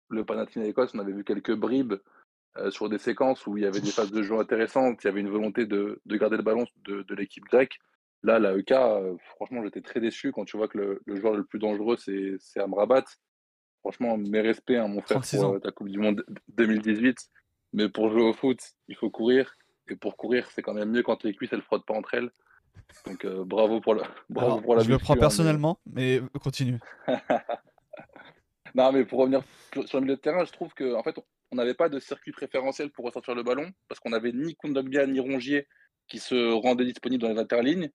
le 0.08 0.24
Panathinaikos, 0.24 0.94
on 0.94 1.00
avait 1.00 1.12
vu 1.12 1.24
quelques 1.24 1.54
bribes 1.54 1.94
euh, 2.56 2.70
sur 2.70 2.88
des 2.88 2.98
séquences 2.98 3.46
où 3.46 3.56
il 3.56 3.64
y 3.64 3.66
avait 3.66 3.80
des 3.80 3.90
phases 3.90 4.12
de 4.12 4.22
jeu 4.22 4.38
intéressantes, 4.38 5.02
il 5.02 5.06
y 5.06 5.10
avait 5.10 5.20
une 5.20 5.30
volonté 5.30 5.66
de, 5.66 6.00
de 6.04 6.16
garder 6.16 6.36
le 6.36 6.42
ballon 6.42 6.64
de, 6.84 7.02
de 7.02 7.14
l'équipe 7.14 7.44
grecque. 7.44 7.78
Là, 8.22 8.38
la 8.38 8.56
EK, 8.56 8.72
euh, 8.72 9.16
franchement, 9.36 9.62
j'étais 9.64 9.80
très 9.80 10.00
déçu 10.00 10.32
quand 10.32 10.44
tu 10.44 10.56
vois 10.56 10.68
que 10.68 10.78
le, 10.78 11.02
le 11.06 11.16
joueur 11.16 11.34
le 11.34 11.44
plus 11.44 11.58
dangereux, 11.58 11.96
c'est 11.96 12.60
Amrabat. 12.60 13.04
Franchement, 13.80 14.18
mes 14.18 14.40
respects, 14.40 14.72
hein, 14.72 14.88
mon 14.88 15.00
frère, 15.00 15.18
36 15.18 15.38
pour 15.38 15.54
euh, 15.54 15.58
ta 15.58 15.70
Coupe 15.70 15.88
du 15.88 15.98
Monde 15.98 16.24
2018. 16.48 17.16
Mais 17.72 17.88
pour 17.88 18.10
jouer 18.10 18.22
au 18.22 18.34
foot, 18.34 18.60
il 18.88 18.96
faut 18.96 19.10
courir. 19.10 19.56
Et 19.88 19.96
pour 19.96 20.16
courir, 20.16 20.50
c'est 20.50 20.60
quand 20.60 20.74
même 20.74 20.90
mieux 20.90 21.02
quand 21.02 21.24
les 21.24 21.34
cuisses, 21.34 21.52
elles 21.52 21.62
frottent 21.62 21.86
pas 21.86 21.94
entre 21.94 22.14
elles. 22.14 22.30
Donc, 23.06 23.24
euh, 23.24 23.44
bravo 23.44 23.80
pour, 23.80 23.94
le, 23.94 24.02
bravo 24.28 24.46
Alors, 24.52 24.62
pour 24.62 24.74
la 24.74 24.82
je 24.82 24.90
le 24.90 24.98
prends 24.98 25.14
hein, 25.14 25.16
mais- 25.16 25.20
personnellement, 25.20 25.80
mais 25.86 26.20
continue. 26.42 26.78
Non, 28.74 28.92
mais 28.92 29.04
pour 29.04 29.20
revenir 29.20 29.42
sur 29.86 29.98
le 29.98 30.04
milieu 30.04 30.16
de 30.16 30.20
terrain, 30.20 30.44
je 30.44 30.52
trouve 30.52 30.74
qu'en 30.74 30.98
en 30.98 31.02
fait, 31.02 31.18
on 31.50 31.56
n'avait 31.56 31.74
pas 31.74 31.88
de 31.88 31.98
circuit 31.98 32.32
préférentiel 32.32 32.90
pour 32.90 33.04
ressortir 33.04 33.34
le 33.34 33.42
ballon 33.42 33.70
parce 33.88 34.00
qu'on 34.00 34.10
n'avait 34.10 34.32
ni 34.32 34.54
Kondogbia 34.54 35.06
ni 35.06 35.20
Rongier 35.20 35.66
qui 36.08 36.18
se 36.18 36.52
rendaient 36.52 36.84
disponibles 36.84 37.22
dans 37.22 37.32
les 37.32 37.40
interlignes. 37.40 37.90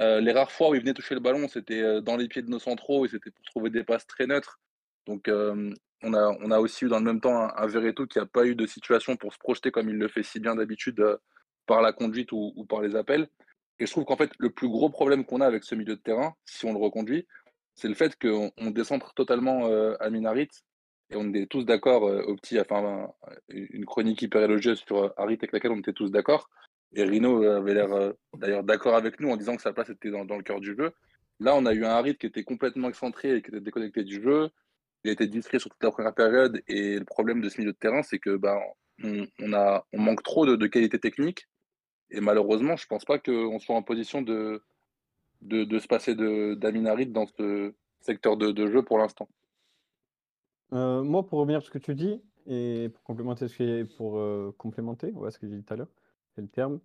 Euh, 0.00 0.20
les 0.20 0.32
rares 0.32 0.50
fois 0.50 0.70
où 0.70 0.74
il 0.74 0.80
venait 0.80 0.94
toucher 0.94 1.14
le 1.14 1.20
ballon, 1.20 1.46
c'était 1.48 1.80
euh, 1.80 2.00
dans 2.00 2.16
les 2.16 2.28
pieds 2.28 2.42
de 2.42 2.50
nos 2.50 2.58
centraux 2.58 3.04
et 3.04 3.08
c'était 3.08 3.30
pour 3.30 3.44
trouver 3.44 3.70
des 3.70 3.84
passes 3.84 4.06
très 4.06 4.26
neutres. 4.26 4.60
Donc, 5.06 5.28
on, 5.28 6.14
a, 6.14 6.36
on 6.40 6.50
a 6.50 6.58
aussi 6.58 6.86
eu 6.86 6.88
dans 6.88 6.98
le 6.98 7.04
même 7.04 7.20
temps 7.20 7.36
un, 7.36 7.52
un 7.54 7.66
Verretou 7.66 8.06
qui 8.06 8.18
n'a 8.18 8.26
pas 8.26 8.46
eu 8.46 8.54
de 8.54 8.66
situation 8.66 9.16
pour 9.16 9.34
se 9.34 9.38
projeter 9.38 9.70
comme 9.70 9.90
il 9.90 9.96
le 9.96 10.08
fait 10.08 10.22
si 10.22 10.40
bien 10.40 10.54
d'habitude 10.54 10.98
euh, 11.00 11.18
par 11.66 11.82
la 11.82 11.92
conduite 11.92 12.32
ou, 12.32 12.64
par 12.68 12.80
les 12.80 12.96
appels. 12.96 13.28
Et 13.78 13.86
je 13.86 13.90
trouve 13.90 14.04
qu'en 14.04 14.16
fait, 14.16 14.32
le 14.38 14.50
plus 14.50 14.68
gros 14.68 14.88
problème 14.88 15.24
qu'on 15.24 15.40
a 15.40 15.46
avec 15.46 15.64
ce 15.64 15.74
milieu 15.74 15.96
de 15.96 16.00
terrain, 16.00 16.34
si 16.46 16.64
on 16.64 16.72
le 16.72 16.78
reconduit, 16.78 17.26
c'est 17.74 17.88
le 17.88 17.94
fait 17.94 18.16
qu'on 18.18 18.50
on 18.56 18.70
décentre 18.70 19.14
totalement 19.14 19.66
à 19.98 20.10
Minarit. 20.10 20.50
Et 21.10 21.16
on 21.16 21.32
est 21.32 21.50
tous 21.50 21.64
d'accord, 21.64 22.02
au 22.02 22.36
petit, 22.36 22.56
une 23.48 23.84
chronique 23.84 24.22
hyper 24.22 24.42
élogieuse 24.42 24.78
sur 24.86 25.12
Harit 25.18 25.34
avec 25.34 25.52
laquelle 25.52 25.72
on 25.72 25.78
était 25.78 25.92
tous 25.92 26.10
d'accord. 26.10 26.48
Et 26.92 27.04
Rino 27.04 27.42
euh, 27.42 27.58
avait 27.58 27.74
l'air 27.74 27.92
euh, 27.92 28.12
d'ailleurs 28.36 28.62
d'accord 28.62 28.94
avec 28.94 29.20
nous 29.20 29.30
en 29.30 29.36
disant 29.36 29.56
que 29.56 29.62
sa 29.62 29.72
place 29.72 29.90
était 29.90 30.10
dans, 30.10 30.24
le 30.24 30.42
cœur 30.42 30.60
du 30.60 30.74
jeu. 30.76 30.92
Là, 31.40 31.54
on 31.56 31.66
a 31.66 31.72
eu 31.72 31.84
un 31.84 31.90
Harit 31.90 32.16
qui 32.16 32.26
était 32.26 32.44
complètement 32.44 32.88
excentré 32.88 33.36
et 33.36 33.42
qui 33.42 33.48
était 33.48 33.60
déconnecté 33.60 34.04
du 34.04 34.22
jeu. 34.22 34.50
Il 35.02 35.10
était 35.10 35.26
distrait 35.26 35.58
sur 35.58 35.70
toute 35.70 35.82
la 35.82 35.90
première 35.90 36.14
période. 36.14 36.62
Et 36.68 36.98
le 36.98 37.04
problème 37.04 37.40
de 37.40 37.48
ce 37.48 37.60
milieu 37.60 37.72
de 37.72 37.76
terrain, 37.76 38.02
c'est 38.02 38.18
que 38.18 38.36
ben, 38.36 38.58
on, 39.02 39.52
a, 39.52 39.84
manque 39.92 40.22
trop 40.22 40.46
de, 40.46 40.66
qualité 40.66 40.98
technique. 40.98 41.48
Et 42.10 42.20
malheureusement, 42.20 42.76
je 42.76 42.86
pense 42.86 43.04
pas 43.04 43.18
qu'on 43.18 43.58
soit 43.58 43.74
en 43.74 43.82
position 43.82 44.22
de, 44.22 44.62
se 45.42 45.86
passer 45.88 46.14
d'Amin 46.14 46.86
Harit 46.86 47.06
dans 47.06 47.26
ce 47.26 47.74
secteur 48.00 48.36
de, 48.36 48.66
jeu 48.66 48.82
pour 48.82 48.98
l'instant. 48.98 49.28
Euh, 50.72 51.02
moi, 51.02 51.26
pour 51.26 51.40
revenir 51.40 51.60
sur 51.60 51.72
ce 51.72 51.78
que 51.78 51.84
tu 51.84 51.94
dis, 51.94 52.22
et 52.46 52.90
pour 52.92 53.02
complémenter 53.02 53.48
ce 53.48 53.56
que 53.56 53.82
pour 53.96 54.18
euh, 54.18 54.54
complémenter, 54.58 55.10
ouais, 55.12 55.30
ce 55.30 55.38
que 55.38 55.48
j'ai 55.48 55.56
dit 55.56 55.64
tout 55.64 55.74
à 55.74 55.76
l'heure, 55.76 55.90
c'est 56.34 56.42
le 56.42 56.48
terme. 56.48 56.80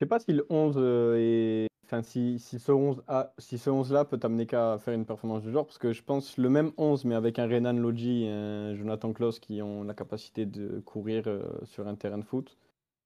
Je 0.00 0.04
sais 0.04 0.08
pas 0.08 0.18
si 0.18 0.32
le 0.32 0.46
11 0.50 0.74
euh, 0.78 1.16
est. 1.18 1.68
Enfin, 1.86 2.02
si, 2.02 2.38
si 2.38 2.58
ce 2.58 2.72
11 2.72 3.02
a, 3.08 3.34
si 3.38 3.58
ce 3.58 3.68
11 3.68 3.92
là 3.92 4.04
peut 4.06 4.18
t'amener 4.18 4.46
qu'à 4.46 4.78
faire 4.78 4.94
une 4.94 5.04
performance 5.04 5.42
du 5.42 5.52
genre, 5.52 5.66
parce 5.66 5.78
que 5.78 5.92
je 5.92 6.02
pense 6.02 6.38
le 6.38 6.48
même 6.48 6.72
11, 6.78 7.04
mais 7.04 7.14
avec 7.14 7.38
un 7.38 7.46
Renan 7.46 7.74
Lodji 7.74 8.24
et 8.24 8.30
un 8.30 8.74
Jonathan 8.74 9.12
Klaus 9.12 9.38
qui 9.38 9.60
ont 9.60 9.84
la 9.84 9.92
capacité 9.94 10.46
de 10.46 10.80
courir 10.80 11.24
euh, 11.26 11.42
sur 11.64 11.86
un 11.86 11.94
terrain 11.94 12.18
de 12.18 12.24
foot, 12.24 12.56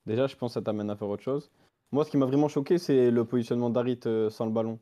déjà, 0.06 0.28
je 0.28 0.36
pense 0.36 0.52
que 0.52 0.54
ça 0.54 0.62
t'amène 0.62 0.90
à 0.90 0.96
faire 0.96 1.08
autre 1.08 1.24
chose. 1.24 1.50
Moi, 1.90 2.04
ce 2.04 2.10
qui 2.10 2.18
m'a 2.18 2.26
vraiment 2.26 2.48
choqué, 2.48 2.78
c'est 2.78 3.10
le 3.10 3.24
positionnement 3.24 3.70
d'Harit 3.70 4.00
euh, 4.06 4.30
sans 4.30 4.46
le 4.46 4.52
ballon. 4.52 4.78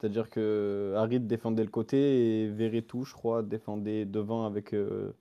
C'est-à-dire 0.00 0.30
que 0.30 0.94
Harit 0.96 1.20
défendait 1.20 1.62
le 1.64 1.70
côté 1.70 2.42
et 2.42 2.48
Verretou, 2.48 3.04
je 3.04 3.12
crois, 3.12 3.42
défendait 3.42 4.04
devant 4.04 4.46
avec, 4.46 4.74
euh, 4.74 5.12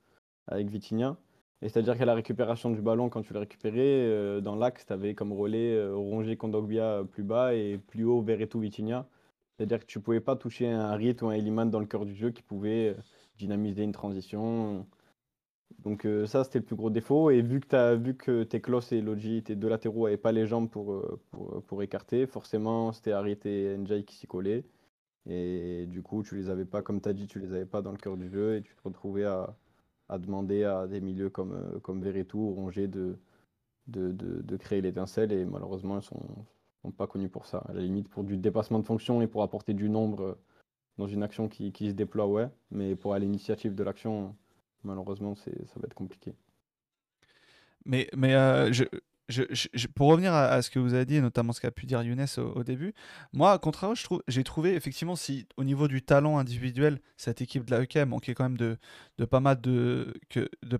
avec 0.47 0.69
Vitinha. 0.69 1.17
Et 1.61 1.69
c'est-à-dire 1.69 1.97
qu'à 1.97 2.05
la 2.05 2.13
récupération 2.15 2.69
du 2.69 2.81
ballon, 2.81 3.09
quand 3.09 3.21
tu 3.21 3.33
le 3.33 3.39
récupérais, 3.39 3.77
euh, 3.79 4.41
dans 4.41 4.55
l'axe, 4.55 4.85
tu 4.85 4.93
avais 4.93 5.13
comme 5.15 5.33
relais 5.33 5.75
euh, 5.75 6.35
Kondogbia 6.35 7.03
plus 7.11 7.23
bas 7.23 7.53
et 7.53 7.77
plus 7.77 8.05
haut 8.05 8.21
Verretou 8.21 8.59
Vitinha. 8.59 9.07
C'est-à-dire 9.59 9.79
que 9.81 9.85
tu 9.85 9.99
pouvais 9.99 10.21
pas 10.21 10.37
toucher 10.37 10.69
un 10.69 10.79
Harit 10.79 11.17
ou 11.21 11.27
un 11.27 11.33
Eliman 11.33 11.69
dans 11.69 11.81
le 11.81 11.85
cœur 11.85 12.05
du 12.05 12.15
jeu 12.15 12.31
qui 12.31 12.41
pouvait 12.41 12.95
euh, 12.97 13.01
dynamiser 13.37 13.83
une 13.83 13.91
transition. 13.91 14.87
Donc 15.79 16.05
euh, 16.05 16.25
ça, 16.27 16.45
c'était 16.45 16.59
le 16.59 16.65
plus 16.65 16.77
gros 16.77 16.89
défaut. 16.89 17.29
Et 17.29 17.41
vu 17.41 17.59
que, 17.59 17.75
as, 17.75 17.95
vu 17.95 18.15
que 18.15 18.43
tes 18.43 18.61
Klos 18.61 18.93
et 18.93 19.01
Logi, 19.01 19.43
tes 19.43 19.57
deux 19.57 19.67
latéraux, 19.67 20.05
n'avaient 20.05 20.17
pas 20.17 20.31
les 20.31 20.47
jambes 20.47 20.69
pour, 20.69 20.93
euh, 20.93 21.19
pour, 21.31 21.61
pour 21.63 21.83
écarter, 21.83 22.25
forcément, 22.25 22.93
c'était 22.93 23.11
Harit 23.11 23.39
et 23.43 23.77
Njai 23.77 24.05
qui 24.05 24.15
s'y 24.15 24.27
collaient. 24.27 24.63
Et 25.29 25.85
du 25.87 26.01
coup, 26.03 26.23
tu 26.23 26.35
les 26.37 26.49
avais 26.49 26.65
pas, 26.65 26.81
comme 26.81 27.01
tu 27.01 27.09
as 27.09 27.13
dit, 27.13 27.27
tu 27.27 27.39
les 27.39 27.53
avais 27.53 27.65
pas 27.65 27.81
dans 27.81 27.91
le 27.91 27.97
cœur 27.97 28.15
du 28.15 28.29
jeu 28.29 28.55
et 28.55 28.61
tu 28.61 28.73
te 28.75 28.81
retrouvais 28.83 29.25
à, 29.25 29.57
à 30.09 30.17
demander 30.17 30.63
à 30.63 30.87
des 30.87 31.01
milieux 31.01 31.29
comme, 31.29 31.53
euh, 31.53 31.79
comme 31.79 32.01
Verretou 32.01 32.39
ou 32.39 32.53
Rongier 32.53 32.87
de, 32.87 33.17
de, 33.87 34.11
de, 34.11 34.41
de 34.41 34.57
créer 34.57 34.81
l'étincelle. 34.81 35.31
Et 35.31 35.45
malheureusement, 35.45 35.99
ils 35.99 36.03
sont, 36.03 36.21
sont 36.81 36.91
pas 36.91 37.07
connus 37.07 37.29
pour 37.29 37.45
ça. 37.45 37.59
À 37.69 37.73
la 37.73 37.81
limite, 37.81 38.09
pour 38.09 38.23
du 38.23 38.37
dépassement 38.37 38.79
de 38.79 38.85
fonction 38.85 39.21
et 39.21 39.27
pour 39.27 39.43
apporter 39.43 39.73
du 39.73 39.89
nombre 39.89 40.23
euh, 40.23 40.35
dans 40.97 41.07
une 41.07 41.23
action 41.23 41.47
qui, 41.47 41.71
qui 41.71 41.89
se 41.89 41.93
déploie, 41.93 42.27
ouais. 42.27 42.49
Mais 42.71 42.95
pour 42.95 43.15
l'initiative 43.15 43.73
de 43.73 43.83
l'action, 43.83 44.35
malheureusement, 44.83 45.35
ça 45.35 45.51
va 45.77 45.85
être 45.85 45.93
compliqué. 45.93 46.33
Mais, 47.85 48.09
mais 48.15 48.35
euh, 48.35 48.73
je, 48.73 48.83
pour 49.95 50.07
revenir 50.07 50.33
à, 50.33 50.61
ce 50.61 50.69
que 50.69 50.79
vous 50.79 50.93
avez 50.93 51.05
dit, 51.05 51.15
et 51.15 51.21
notamment 51.21 51.53
ce 51.53 51.61
qu'a 51.61 51.71
pu 51.71 51.85
dire 51.85 52.01
Younes 52.01 52.25
au, 52.37 52.63
début, 52.63 52.93
moi, 53.33 53.53
à 53.53 53.59
j'ai 54.27 54.43
trouvé 54.43 54.75
effectivement 54.75 55.15
si 55.15 55.47
au 55.57 55.63
niveau 55.63 55.87
du 55.87 56.01
talent 56.01 56.37
individuel, 56.37 56.99
cette 57.17 57.41
équipe 57.41 57.65
de 57.65 57.71
la 57.71 57.83
EK 57.83 57.97
manquait 58.07 58.33
quand 58.33 58.43
même 58.43 58.57
de, 58.57 58.77
pas, 59.25 59.39
mal 59.39 59.59
de 59.61 60.13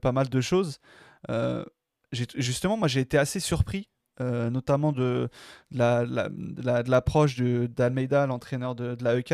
pas 0.02 0.12
mal 0.12 0.30
de 0.30 0.41
choses. 0.41 0.80
Euh, 1.30 1.64
justement, 2.12 2.78
moi, 2.78 2.88
j'ai 2.88 3.02
été 3.02 3.18
assez 3.18 3.39
surpris 3.39 3.89
euh, 4.22 4.49
notamment 4.49 4.91
de, 4.91 5.30
de 5.72 6.89
l'approche 6.89 7.38
la, 7.38 7.67
d'Almeida, 7.67 8.26
l'entraîneur 8.28 8.76
de, 8.76 8.95
de, 8.95 9.03
la 9.03 9.17
EK. 9.17 9.34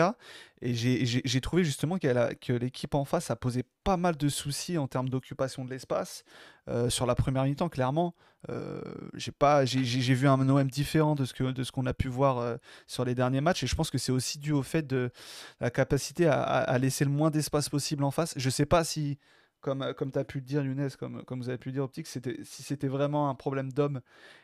Et 0.61 0.73
j'ai 0.73 1.41
trouvé 1.41 1.63
justement 1.63 1.97
que 1.97 2.53
l'équipe 2.53 2.95
en 2.95 3.05
face 3.05 3.31
a 3.31 3.35
posé 3.35 3.63
pas 3.83 3.97
mal 3.97 4.15
de 4.15 4.29
soucis 4.29 4.77
en 4.77 4.87
termes 4.87 5.09
d'occupation 5.09 5.65
de 5.65 5.69
l'espace. 5.69 6.23
Euh, 6.67 6.89
sur 6.89 7.05
la 7.05 7.15
première 7.15 7.43
mi-temps, 7.43 7.69
clairement, 7.69 8.15
euh, 8.49 8.81
j'ai 9.15 10.13
vu 10.13 10.27
un 10.27 10.49
OM 10.49 10.69
différent 10.69 11.15
de 11.15 11.25
ce 11.25 11.71
qu'on 11.71 11.85
a 11.85 11.93
pu 11.93 12.07
voir 12.07 12.57
sur 12.87 13.05
les 13.05 13.15
derniers 13.15 13.41
matchs. 13.41 13.63
Et 13.63 13.67
je 13.67 13.75
pense 13.75 13.89
que 13.89 13.97
c'est 13.97 14.11
aussi 14.11 14.39
dû 14.39 14.51
au 14.51 14.63
fait 14.63 14.85
de 14.85 15.11
la 15.59 15.69
capacité 15.71 16.27
à, 16.27 16.41
à 16.41 16.77
laisser 16.77 17.05
le 17.05 17.11
moins 17.11 17.31
d'espace 17.31 17.69
possible 17.69 18.03
en 18.03 18.11
face. 18.11 18.33
Je 18.37 18.49
sais 18.49 18.65
pas 18.65 18.83
si 18.83 19.17
comme, 19.65 19.93
comme 19.95 20.11
tu 20.11 20.19
as 20.19 20.23
pu 20.23 20.37
le 20.37 20.43
dire, 20.43 20.63
Younes, 20.63 20.91
comme, 20.99 21.23
comme 21.23 21.41
vous 21.41 21.49
avez 21.49 21.57
pu 21.57 21.69
le 21.69 21.73
dire, 21.73 21.83
Optique, 21.83 22.05
si 22.05 22.19
c'était 22.43 22.87
vraiment 22.87 23.31
un 23.31 23.35
problème 23.35 23.73
d'homme 23.73 23.99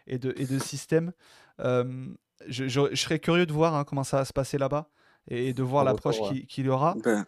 et 0.08 0.18
de, 0.18 0.34
et 0.36 0.48
de 0.48 0.58
système. 0.60 1.14
Euh, 1.60 2.08
je, 2.48 2.68
je, 2.68 2.82
je, 2.90 2.96
serais 2.96 3.20
curieux 3.20 3.46
de 3.46 3.54
voir 3.54 3.76
hein, 3.76 3.84
comment 3.84 4.04
ça 4.04 4.18
va 4.18 4.26
se 4.26 4.34
passer 4.34 4.58
là-bas 4.58 4.90
et 5.28 5.54
de 5.54 5.62
voir 5.62 5.84
l'approche 5.84 6.20
qu'il 6.28 6.48
qui 6.48 6.64
y 6.64 6.70
aura. 6.70 6.96
Ben. 7.04 7.24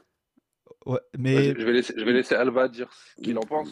Ouais, 0.87 0.99
mais... 1.15 1.35
Ouais, 1.35 1.55
je, 1.55 1.65
vais 1.65 1.71
laisser, 1.71 1.93
je 1.95 2.03
vais 2.03 2.13
laisser 2.13 2.33
Alba 2.33 2.67
dire 2.67 2.91
ce 2.91 3.21
qu'il 3.21 3.37
en 3.37 3.41
pense. 3.41 3.69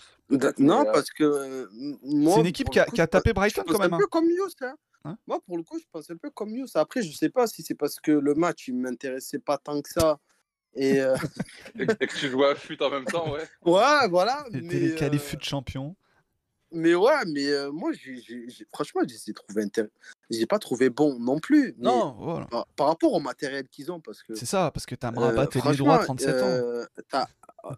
Non, 0.59 0.85
parce 0.85 1.09
que. 1.09 1.23
Euh, 1.23 1.65
c'est 2.03 2.39
une 2.39 2.45
équipe 2.45 2.69
qui 2.69 2.79
a, 2.79 2.85
coup, 2.85 2.91
qui 2.91 3.01
a, 3.01 3.07
tapé 3.07 3.33
Brighton 3.33 3.63
quand 3.67 3.79
même. 3.79 3.95
un 3.95 3.97
peu 3.97 4.07
comme 4.07 4.29
Yous. 4.29 4.53
Hein. 4.61 4.75
Hein? 5.03 5.17
Moi, 5.25 5.39
pour 5.47 5.57
le 5.57 5.63
coup, 5.63 5.79
je 5.79 5.85
pense 5.91 6.11
un 6.11 6.17
peu 6.17 6.29
comme 6.29 6.55
Yous. 6.55 6.67
Après, 6.75 7.01
je 7.01 7.11
sais 7.11 7.29
pas 7.29 7.47
si 7.47 7.63
c'est 7.63 7.73
parce 7.73 7.99
que 7.99 8.11
le 8.11 8.35
match, 8.35 8.67
il 8.67 8.75
m'intéressait 8.75 9.39
pas 9.39 9.57
tant 9.57 9.81
que 9.81 9.89
ça 9.89 10.19
et, 10.75 10.99
euh... 11.01 11.15
et, 11.79 11.85
que 11.85 12.17
tu 12.17 12.29
jouais 12.29 12.49
à 12.49 12.55
FUT 12.55 12.77
en 12.81 12.89
même 12.89 13.05
temps, 13.05 13.31
ouais. 13.31 13.43
Ouais, 13.65 14.07
voilà. 14.09 14.45
C'était 14.51 14.79
les 14.79 14.95
qualifs 14.95 15.23
FUT 15.23 15.39
champions. 15.41 15.95
Mais 16.73 16.95
ouais, 16.95 17.25
mais 17.27 17.47
euh, 17.47 17.69
moi, 17.71 17.91
j 17.91 18.11
ai, 18.11 18.21
j 18.21 18.61
ai, 18.61 18.65
franchement, 18.73 19.01
je 19.05 19.13
les 19.13 19.29
ai 19.29 19.33
trouvés 19.33 19.63
intéressants. 19.63 19.91
Je 20.29 20.37
les 20.37 20.43
ai 20.43 20.45
pas 20.45 20.57
trouvés 20.57 20.89
bons 20.89 21.19
non 21.19 21.39
plus. 21.39 21.75
non, 21.77 22.15
voilà. 22.17 22.45
Par, 22.45 22.65
par, 22.67 22.87
rapport 22.87 23.11
au 23.11 23.19
matériel 23.19 23.67
qu'ils 23.67 23.91
ont, 23.91 23.99
parce 23.99 24.23
que. 24.23 24.35
C'est 24.35 24.45
ça, 24.45 24.71
parce 24.71 24.85
que 24.85 24.95
t'as 24.95 25.11
Mrabat 25.11 25.49
euh, 25.53 25.73
et 25.73 25.75
droit 25.75 25.99
37 25.99 26.29
euh, 26.29 26.85
ans. 27.13 27.75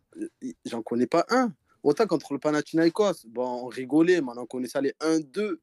J'en 0.66 0.84
connais 0.84 1.08
pas 1.08 1.26
un. 1.30 1.52
Autant 1.82 2.06
contre 2.06 2.34
le 2.34 2.40
Panathinaikos, 2.40 3.26
bon, 3.28 3.66
on 3.66 3.68
rigolait, 3.68 4.22
mais 4.22 4.30
on 4.36 4.38
en 4.38 4.46
connaissait 4.46 4.82
les 4.82 4.94
1-2. 5.02 5.58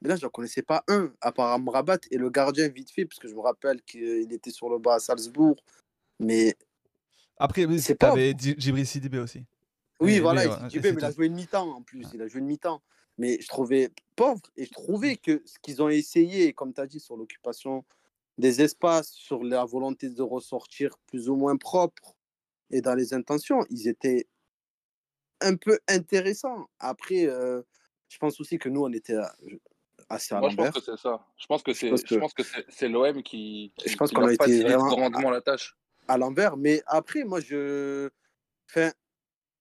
Mais 0.00 0.08
là, 0.08 0.16
je 0.16 0.24
n'en 0.24 0.30
connaissais 0.30 0.62
pas 0.62 0.84
un, 0.88 1.12
à 1.20 1.32
part 1.32 1.52
Amrabat 1.52 1.98
et 2.10 2.18
le 2.18 2.30
gardien 2.30 2.68
vite 2.68 2.90
fait, 2.90 3.04
parce 3.04 3.18
que 3.18 3.28
je 3.28 3.34
me 3.34 3.40
rappelle 3.40 3.82
qu'il 3.82 4.32
était 4.32 4.50
sur 4.50 4.70
le 4.70 4.78
bas 4.78 4.94
à 4.94 4.98
Salzbourg. 5.00 5.56
Mais. 6.20 6.54
Après, 7.36 7.66
c'est 7.78 7.94
pas. 7.94 8.14
Djibril 8.16 8.86
Sidibé 8.86 9.18
aussi. 9.18 9.44
Oui, 10.00 10.18
voilà, 10.18 10.46
ouais, 10.46 10.68
Sidibé, 10.68 10.92
mais 10.92 11.00
il 11.00 11.04
a 11.04 11.10
joué 11.10 11.26
une 11.26 11.34
mi-temps 11.34 11.76
en 11.76 11.82
plus. 11.82 12.06
Il 12.14 12.22
a 12.22 12.28
joué 12.28 12.40
une 12.40 12.46
mi-temps. 12.46 12.82
Mais 13.16 13.40
je 13.40 13.46
trouvais 13.46 13.90
pauvre 14.16 14.42
et 14.56 14.64
je 14.64 14.72
trouvais 14.72 15.16
que 15.16 15.40
ce 15.44 15.58
qu'ils 15.60 15.80
ont 15.82 15.88
essayé, 15.88 16.52
comme 16.52 16.74
tu 16.74 16.80
as 16.80 16.86
dit, 16.86 16.98
sur 16.98 17.16
l'occupation 17.16 17.84
des 18.38 18.60
espaces, 18.60 19.10
sur 19.10 19.44
la 19.44 19.64
volonté 19.64 20.10
de 20.10 20.22
ressortir 20.22 20.98
plus 21.06 21.28
ou 21.28 21.36
moins 21.36 21.56
propre 21.56 22.16
et 22.70 22.80
dans 22.80 22.94
les 22.94 23.14
intentions, 23.14 23.64
ils 23.70 23.86
étaient 23.86 24.26
un 25.40 25.54
peu 25.54 25.78
intéressants. 25.88 26.68
Après, 26.80 27.26
euh, 27.26 27.62
je 28.08 28.18
pense 28.18 28.40
aussi 28.40 28.58
que 28.58 28.68
nous, 28.68 28.82
on 28.82 28.92
était 28.92 29.16
assez 30.08 30.34
à 30.34 30.40
Moi, 30.40 30.50
je 30.50 30.56
pense 30.56 30.70
que 30.70 30.80
c'est 30.80 30.96
ça. 30.96 31.24
Je 31.36 31.46
pense 31.46 31.62
que 31.62 31.72
c'est 31.72 31.90
que... 31.90 32.86
l'OM 32.86 33.22
qui, 33.22 33.72
qui, 33.76 33.90
je 33.90 33.96
pense 33.96 34.10
qu'on 34.10 34.26
a 34.26 34.32
été 34.32 34.62
vraiment 34.62 34.94
rendement 34.94 35.30
la 35.30 35.40
tâche 35.40 35.76
à 36.08 36.18
l'envers. 36.18 36.56
Mais 36.56 36.82
après, 36.86 37.24
moi, 37.24 37.40
je. 37.40 38.10
Enfin, 38.70 38.92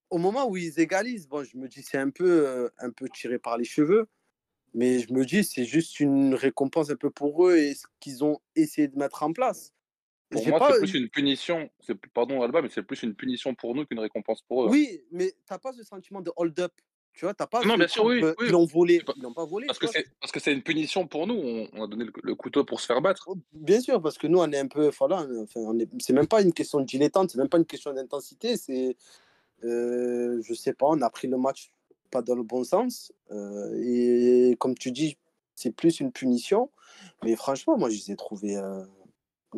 au 0.10 0.18
moment 0.18 0.48
où 0.48 0.58
ils 0.58 0.80
égalisent, 0.80 1.28
bon, 1.28 1.44
je 1.44 1.58
me 1.58 1.68
dis 1.68 1.84
c'est 1.84 1.98
un 1.98 2.10
peu, 2.10 2.48
euh, 2.48 2.70
un 2.80 2.92
peu 2.92 3.10
tiré 3.10 3.40
par 3.40 3.58
les 3.58 3.66
cheveux. 3.66 4.08
Mais 4.74 5.00
je 5.00 5.14
me 5.14 5.24
dis 5.24 5.44
c'est 5.44 5.66
juste 5.66 6.00
une 6.00 6.34
récompense 6.34 6.90
un 6.90 6.96
peu 6.96 7.12
pour 7.12 7.48
eux 7.48 7.58
et 7.58 7.76
ce 7.76 7.86
qu'ils 8.00 8.24
ont 8.24 8.40
essayé 8.56 8.88
de 8.88 8.98
mettre 8.98 9.22
en 9.24 9.32
place. 9.32 9.74
Pour 10.30 10.48
moi, 10.48 10.60
pas... 10.60 10.74
c'est 10.74 10.80
plus 10.80 10.96
une 10.96 11.10
punition. 11.10 11.70
Pardon, 12.14 12.42
Alba, 12.42 12.62
mais 12.62 12.70
c'est 12.70 12.82
plus 12.82 13.04
une 13.04 13.14
punition 13.14 13.54
pour 13.54 13.76
nous 13.76 13.86
qu'une 13.86 14.00
récompense 14.00 14.42
pour 14.42 14.66
eux. 14.66 14.70
Oui, 14.70 15.04
mais 15.12 15.34
t'as 15.46 15.60
pas 15.60 15.74
ce 15.74 15.84
sentiment 15.84 16.22
de 16.22 16.32
hold-up. 16.36 16.74
Tu 17.14 17.26
vois, 17.26 17.34
t'as 17.34 17.48
pas. 17.48 17.64
Non, 17.64 17.78
bien 17.78 17.88
sûr, 17.88 18.06
oui, 18.06 18.24
oui. 18.24 18.32
Ils 18.42 18.52
l'ont 18.52 18.66
volé. 18.66 19.02
Pas... 19.02 19.14
Ils 19.16 19.22
l'ont 19.22 19.34
pas 19.34 19.46
volé. 19.46 19.68
Parce 19.68 19.80
que, 19.80 19.88
parce 20.20 20.32
que 20.32 20.40
c'est 20.40 20.52
une 20.52 20.64
punition 20.64 21.08
pour 21.08 21.28
nous. 21.28 21.36
On, 21.36 21.68
on 21.74 21.84
a 21.84 21.88
donné 21.88 22.06
le, 22.06 22.14
le, 22.24 22.36
couteau 22.36 22.64
pour 22.64 22.80
se 22.82 22.88
faire 22.88 23.02
battre. 23.02 23.26
Oh, 23.28 23.36
bien 23.54 23.80
sûr, 23.80 24.02
parce 24.02 24.18
que 24.18 24.28
nous, 24.28 24.40
on 24.40 24.52
est 24.52 24.58
un 24.58 24.68
peu. 24.68 24.90
Voilà, 24.98 25.26
enfin, 25.44 25.78
est... 25.78 25.90
c'est 26.00 26.14
même 26.14 26.28
pas 26.28 26.42
une 26.42 26.54
question 26.54 26.80
de 26.80 26.86
dilettante, 26.86 27.32
c'est 27.32 27.38
même 27.38 27.50
pas 27.50 27.60
une 27.60 27.66
question 27.66 27.94
d'intensité. 27.94 28.58
C'est. 28.58 28.98
Euh, 29.64 30.42
je 30.44 30.54
sais 30.54 30.74
pas, 30.74 30.88
on 30.90 31.02
a 31.02 31.10
pris 31.10 31.28
le 31.28 31.38
match 31.38 31.72
pas 32.12 32.22
dans 32.22 32.36
le 32.36 32.44
bon 32.44 32.64
sens. 32.64 33.14
Euh, 33.32 33.80
et 33.82 34.56
comme 34.60 34.76
tu 34.76 34.92
dis, 34.92 35.18
c'est 35.56 35.72
plus 35.72 36.00
une 36.00 36.12
punition. 36.12 36.70
Mais 37.24 37.36
franchement, 37.36 37.78
moi, 37.78 37.90
je 37.90 37.96
les 37.96 38.12
ai 38.12 38.16
trouvés. 38.16 38.58
Euh 38.58 38.84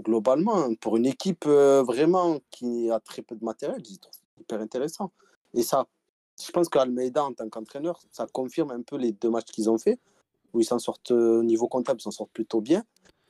globalement, 0.01 0.73
pour 0.75 0.97
une 0.97 1.05
équipe 1.05 1.45
euh, 1.47 1.83
vraiment 1.83 2.39
qui 2.51 2.89
a 2.91 2.99
très 2.99 3.21
peu 3.21 3.35
de 3.35 3.43
matériel, 3.43 3.81
je 3.83 3.97
trouve 3.97 4.13
hyper 4.39 4.59
intéressant. 4.59 5.11
Et 5.53 5.63
ça, 5.63 5.87
je 6.43 6.51
pense 6.51 6.69
qu'Almeida, 6.69 7.23
en 7.23 7.33
tant 7.33 7.47
qu'entraîneur, 7.49 7.99
ça 8.11 8.27
confirme 8.31 8.71
un 8.71 8.81
peu 8.81 8.97
les 8.97 9.11
deux 9.11 9.29
matchs 9.29 9.51
qu'ils 9.51 9.69
ont 9.69 9.77
fait, 9.77 9.99
où 10.53 10.59
ils 10.61 10.65
s'en 10.65 10.79
sortent 10.79 11.11
euh, 11.11 11.39
au 11.39 11.43
niveau 11.43 11.67
comptable, 11.67 11.99
ils 11.99 12.03
s'en 12.03 12.11
sortent 12.11 12.31
plutôt 12.31 12.61
bien. 12.61 12.83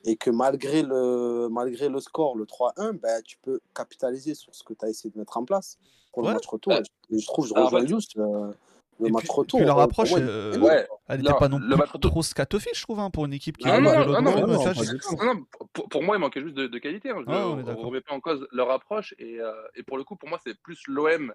Et 0.04 0.16
que 0.16 0.30
malgré 0.30 0.82
le, 0.82 1.48
malgré 1.50 1.88
le 1.88 1.98
score, 2.00 2.36
le 2.36 2.44
3-1, 2.44 2.92
ben, 3.00 3.20
tu 3.24 3.38
peux 3.42 3.60
capitaliser 3.74 4.34
sur 4.34 4.54
ce 4.54 4.62
que 4.62 4.72
tu 4.74 4.84
as 4.84 4.88
essayé 4.88 5.10
de 5.10 5.18
mettre 5.18 5.36
en 5.36 5.44
place 5.44 5.78
pour 6.12 6.22
le 6.22 6.32
match 6.32 6.46
retour. 6.46 6.72
Et 7.10 7.18
je 7.18 7.26
trouve, 7.26 7.46
je 7.48 7.54
en 7.54 7.64
rejoins 7.64 7.80
fait- 7.80 7.88
Just, 7.88 8.16
euh, 8.16 8.52
le 9.00 9.08
Et 9.08 9.10
match 9.10 9.24
puis- 9.24 9.32
retour. 9.32 9.58
puis 9.58 9.66
leur 9.66 9.78
euh, 9.78 9.82
approche, 9.82 10.10
euh, 10.16 10.56
Ouais. 10.60 10.86
Elle 11.08 11.20
n'était 11.22 11.34
pas 11.34 11.48
non 11.48 11.58
le 11.58 11.66
plus 11.68 11.76
match 11.76 11.90
retour- 11.90 12.10
trop 12.12 12.22
scatophique, 12.22 12.76
je 12.76 12.82
trouve, 12.82 13.00
hein, 13.00 13.10
pour 13.10 13.24
une 13.24 13.32
équipe 13.32 13.56
qui 13.58 13.66
Non, 13.66 13.72
a 13.74 13.80
non, 13.80 14.22
non, 14.22 15.44
pour, 15.72 15.88
pour 15.88 16.02
moi, 16.04 16.16
il 16.16 16.20
manquait 16.20 16.40
juste 16.40 16.54
de, 16.54 16.66
de 16.68 16.78
qualité. 16.78 17.10
hein. 17.10 17.16
Je 17.26 17.32
Ah, 17.32 17.54
ne 17.56 17.62
d'accord. 17.62 17.84
remets 17.86 18.00
pas 18.00 18.14
en 18.14 18.20
cause 18.20 18.46
leur 18.52 18.70
approche. 18.70 19.14
Et, 19.18 19.40
euh, 19.40 19.52
et 19.74 19.82
pour 19.82 19.98
le 19.98 20.04
coup, 20.04 20.14
pour 20.16 20.28
moi, 20.28 20.38
c'est 20.46 20.54
plus 20.60 20.80
l'OM 20.86 21.32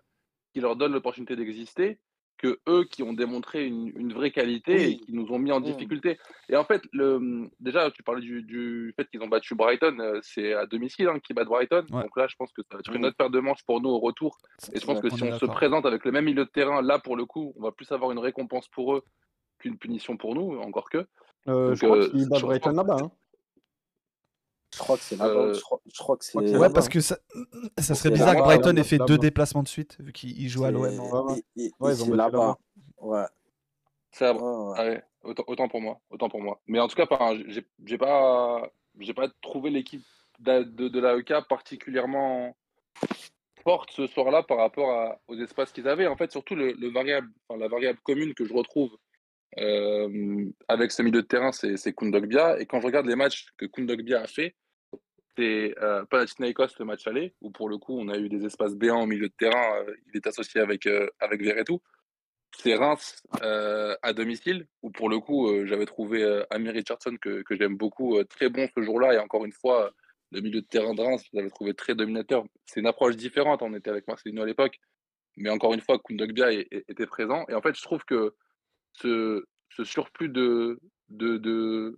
qui 0.54 0.60
leur 0.62 0.76
donne 0.76 0.94
l'opportunité 0.94 1.36
d'exister 1.36 2.00
que 2.38 2.60
eux 2.68 2.86
qui 2.86 3.04
ont 3.04 3.14
démontré 3.14 3.68
une, 3.68 3.92
une 3.96 4.14
vraie 4.14 4.32
qualité 4.32 4.74
Oui. 4.74 4.84
et 4.94 4.98
qui 5.06 5.14
nous 5.14 5.32
ont 5.32 5.38
mis 5.38 5.52
en 5.52 5.60
Mm. 5.60 5.64
difficulté. 5.66 6.18
Et 6.50 6.56
en 6.58 6.64
fait, 6.64 6.82
le, 6.92 7.48
déjà, 7.60 7.92
tu 7.92 8.02
parlais 8.02 8.22
du, 8.22 8.42
du 8.42 8.94
fait 8.98 9.08
qu'ils 9.12 9.22
ont 9.22 9.28
battu 9.28 9.54
Brighton. 9.54 9.96
euh, 10.00 10.20
C'est 10.24 10.54
à 10.54 10.66
domicile 10.66 11.08
hein, 11.08 11.20
qu'ils 11.20 11.36
battent 11.36 11.50
Brighton. 11.50 11.86
Ouais. 11.92 12.02
Donc 12.02 12.18
là, 12.18 12.26
je 12.28 12.36
pense 12.36 12.52
que 12.52 12.64
ça 12.64 12.70
va 12.78 12.80
être 12.80 12.92
une 12.96 13.02
Mm. 13.04 13.06
autre 13.06 13.18
paire 13.18 13.30
de 13.30 13.40
manches 13.40 13.64
pour 13.64 13.80
nous 13.80 13.90
au 13.90 14.00
retour. 14.00 14.40
Et 14.74 14.80
je 14.80 14.86
pense 14.88 15.00
que 15.02 15.10
si 15.10 15.22
on 15.22 15.38
se 15.38 15.46
présente 15.46 15.86
avec 15.86 16.04
le 16.04 16.12
même 16.12 16.26
milieu 16.26 16.46
de 16.46 16.50
terrain, 16.50 16.82
là, 16.82 16.98
pour 16.98 17.16
le 17.16 17.26
coup, 17.26 17.54
on 17.58 17.62
va 17.62 17.72
plus 17.72 17.92
avoir 17.92 18.12
une 18.12 18.18
récompense 18.20 18.68
pour 18.70 18.96
eux 18.96 19.04
qu'une 19.60 19.78
punition 19.78 20.18
pour 20.18 20.34
nous, 20.34 20.58
encore 20.62 20.90
que. 20.90 21.06
Euh, 21.48 21.68
Donc, 21.68 21.76
je 21.76 21.86
crois 21.86 21.98
euh, 22.00 22.10
qu'ils 22.10 22.28
battent 22.28 22.42
Brighton 22.42 22.72
là-bas. 22.72 22.98
hein. 23.04 23.12
Je 24.74 24.80
crois 24.80 24.98
que 24.98 25.04
c'est 25.04 25.18
là-bas. 25.18 25.30
Euh, 25.34 25.54
Je 25.54 25.62
crois, 25.62 25.82
je 25.94 25.98
crois 26.00 26.18
que 26.18 26.24
c'est. 26.26 26.32
crois 26.32 26.42
que 26.44 26.48
c'est 26.48 26.54
Ouais, 26.56 26.62
là-bas, 26.62 26.74
parce 26.74 26.90
que 26.90 27.02
ça, 27.02 27.18
ça 27.78 27.84
serait 27.96 27.96
C'est 27.96 28.12
bizarre 28.12 28.36
que 28.36 28.42
Brighton 28.42 28.76
ait 28.78 28.84
fait 28.84 29.00
deux 29.08 29.18
déplacements 29.18 29.64
de 29.64 29.68
suite, 29.68 29.98
vu 30.00 30.14
qu'il 30.14 30.48
joue 30.50 30.64
à 30.66 30.72
l'OM. 30.72 30.84
Ouais, 30.86 31.94
ils 31.94 32.04
ont 32.04 32.14
là-bas. 32.14 32.58
Ouais. 33.00 33.26
C'est 34.14 34.30
ouais. 34.30 34.40
Ouais, 34.80 35.04
autant, 35.24 35.44
autant 35.48 35.68
pour 35.70 35.82
moi, 35.82 36.00
autant 36.10 36.30
pour 36.30 36.42
moi. 36.42 36.60
Mais 36.68 36.80
en 36.80 36.88
tout 36.88 36.96
cas, 36.96 37.08
j'ai 37.48 37.66
j'ai 37.86 37.98
pas, 37.98 38.70
j'ai 39.00 39.14
pas 39.14 39.30
trouvé 39.42 39.70
l'équipe 39.70 40.04
d'A- 40.40 40.64
de, 40.64 40.88
de 40.90 41.00
l'AEK 41.00 41.48
particulièrement 41.48 42.56
forte 43.64 43.92
ce 43.92 44.08
soir-là 44.08 44.44
par 44.44 44.58
rapport 44.58 44.90
à- 44.92 45.20
aux 45.28 45.36
espaces 45.38 45.72
qu'ils 45.72 45.88
avaient. 45.88 46.08
En 46.08 46.18
fait, 46.18 46.32
surtout 46.32 46.56
le, 46.56 46.74
le 46.74 46.90
variable, 46.92 47.30
enfin, 47.48 47.60
la 47.60 47.68
variable 47.68 48.00
commune 48.04 48.34
que 48.34 48.44
je 48.46 48.54
retrouve 48.54 48.92
euh, 49.60 50.46
avec 50.68 50.92
ce 50.92 51.02
milieu 51.04 51.22
de 51.22 51.28
terrain, 51.28 51.52
c'est 51.52 51.78
c'est 51.78 51.94
Kundogbia. 51.94 52.60
Et 52.60 52.66
quand 52.66 52.80
je 52.82 52.86
regarde 52.88 53.06
les 53.06 53.16
matchs 53.16 53.48
que 53.58 53.66
Kundogbia 53.66 54.22
a 54.22 54.28
fait, 54.28 54.56
c'est 55.38 55.76
euh, 55.82 56.06
Panathinaikos 56.06 56.78
le 56.80 56.86
match 56.86 57.08
aller, 57.08 57.34
où 57.42 57.52
pour 57.52 57.70
le 57.70 57.78
coup, 57.78 57.98
on 57.98 58.10
a 58.10 58.18
eu 58.18 58.30
des 58.30 58.46
espaces 58.46 58.76
béants 58.76 59.04
au 59.04 59.06
milieu 59.06 59.28
de 59.30 59.34
terrain. 59.38 59.78
euh, 59.88 59.96
il 60.08 60.18
est 60.18 60.28
associé 60.28 60.62
avec, 60.62 60.86
euh, 60.88 61.08
avec 61.20 61.42
Verretou 61.42 61.82
c'est 62.58 62.76
Reims 62.76 63.24
euh, 63.44 63.96
à 64.02 64.12
domicile, 64.12 64.68
où 64.82 64.92
pour 64.92 65.10
le 65.10 65.20
coup, 65.20 65.48
euh, 65.48 65.66
j'avais 65.66 65.86
trouvé 65.86 66.44
Amir 66.50 66.74
Richardson, 66.74 67.16
que, 67.22 67.44
que 67.44 67.56
j'aime 67.56 67.78
beaucoup, 67.78 68.22
très 68.26 68.50
bon 68.50 68.68
ce 68.76 68.84
jour-là. 68.84 69.14
Et 69.14 69.18
encore 69.20 69.46
une 69.46 69.54
fois, 69.54 69.92
le 70.32 70.42
milieu 70.42 70.62
de 70.62 70.66
terrain 70.68 70.94
de 70.94 71.02
Reims, 71.02 71.24
je 71.32 71.38
l'avais 71.38 71.50
trouvé 71.50 71.74
très 71.74 71.96
dominateur. 71.96 72.44
C'est 72.66 72.82
une 72.82 72.88
approche 72.88 73.16
différente, 73.16 73.62
on 73.62 73.74
était 73.74 73.90
avec 73.90 74.06
Marcelino 74.08 74.42
à 74.42 74.46
l'époque. 74.46 74.78
Mais 75.38 75.50
encore 75.50 75.74
une 75.74 75.80
fois, 75.82 75.98
Kundogbia 76.00 76.52
était 76.52 77.06
présent. 77.06 77.46
Et 77.48 77.54
en 77.54 77.62
fait, 77.62 77.74
je 77.74 77.82
trouve 77.82 78.04
que 78.04 78.36
ce, 78.92 79.46
ce 79.70 79.86
surplus 79.86 80.30
de, 80.30 80.78
de, 81.10 81.38
de- 81.38 81.98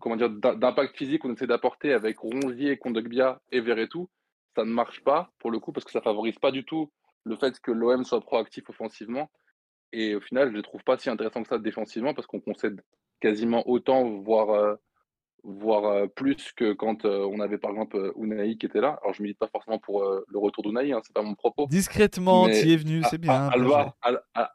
comment 0.00 0.16
dire, 0.16 0.30
d'im- 0.30 0.54
d'impact 0.54 0.96
physique 0.96 1.22
qu'on 1.22 1.32
essaie 1.32 1.46
d'apporter 1.46 1.92
avec 1.92 2.18
Rongier, 2.18 2.78
Kondogbia 2.78 3.40
et 3.50 3.60
Verretou, 3.60 4.08
ça 4.56 4.64
ne 4.64 4.70
marche 4.70 5.02
pas 5.02 5.30
pour 5.38 5.50
le 5.50 5.58
coup 5.58 5.72
parce 5.72 5.84
que 5.84 5.92
ça 5.92 6.00
favorise 6.00 6.38
pas 6.38 6.50
du 6.50 6.64
tout 6.64 6.90
le 7.24 7.36
fait 7.36 7.58
que 7.60 7.70
l'OM 7.70 8.04
soit 8.04 8.20
proactif 8.20 8.68
offensivement. 8.68 9.30
Et 9.92 10.14
au 10.14 10.20
final, 10.20 10.50
je 10.50 10.56
ne 10.56 10.62
trouve 10.62 10.82
pas 10.82 10.98
si 10.98 11.10
intéressant 11.10 11.42
que 11.42 11.48
ça 11.48 11.58
défensivement 11.58 12.14
parce 12.14 12.26
qu'on 12.26 12.40
concède 12.40 12.82
quasiment 13.20 13.68
autant, 13.68 14.08
voire, 14.20 14.50
euh, 14.50 14.74
voire 15.44 15.84
euh, 15.86 16.06
plus 16.06 16.52
que 16.52 16.72
quand 16.72 17.04
euh, 17.04 17.26
on 17.30 17.40
avait 17.40 17.58
par 17.58 17.70
exemple 17.72 17.96
euh, 17.96 18.12
Unai 18.16 18.56
qui 18.56 18.66
était 18.66 18.80
là. 18.80 18.98
Alors 19.02 19.14
je 19.14 19.20
ne 19.20 19.24
milite 19.24 19.38
pas 19.38 19.48
forcément 19.48 19.78
pour 19.78 20.02
euh, 20.04 20.24
le 20.28 20.38
retour 20.38 20.62
d'Unai, 20.62 20.92
hein, 20.92 21.00
c'est 21.04 21.12
pas 21.12 21.22
mon 21.22 21.34
propos. 21.34 21.66
Discrètement, 21.66 22.48
tu 22.48 22.66
y 22.66 22.72
es 22.72 22.76
venu, 22.76 23.02
c'est 23.04 23.18
bien. 23.18 23.48
Alba, 23.48 23.94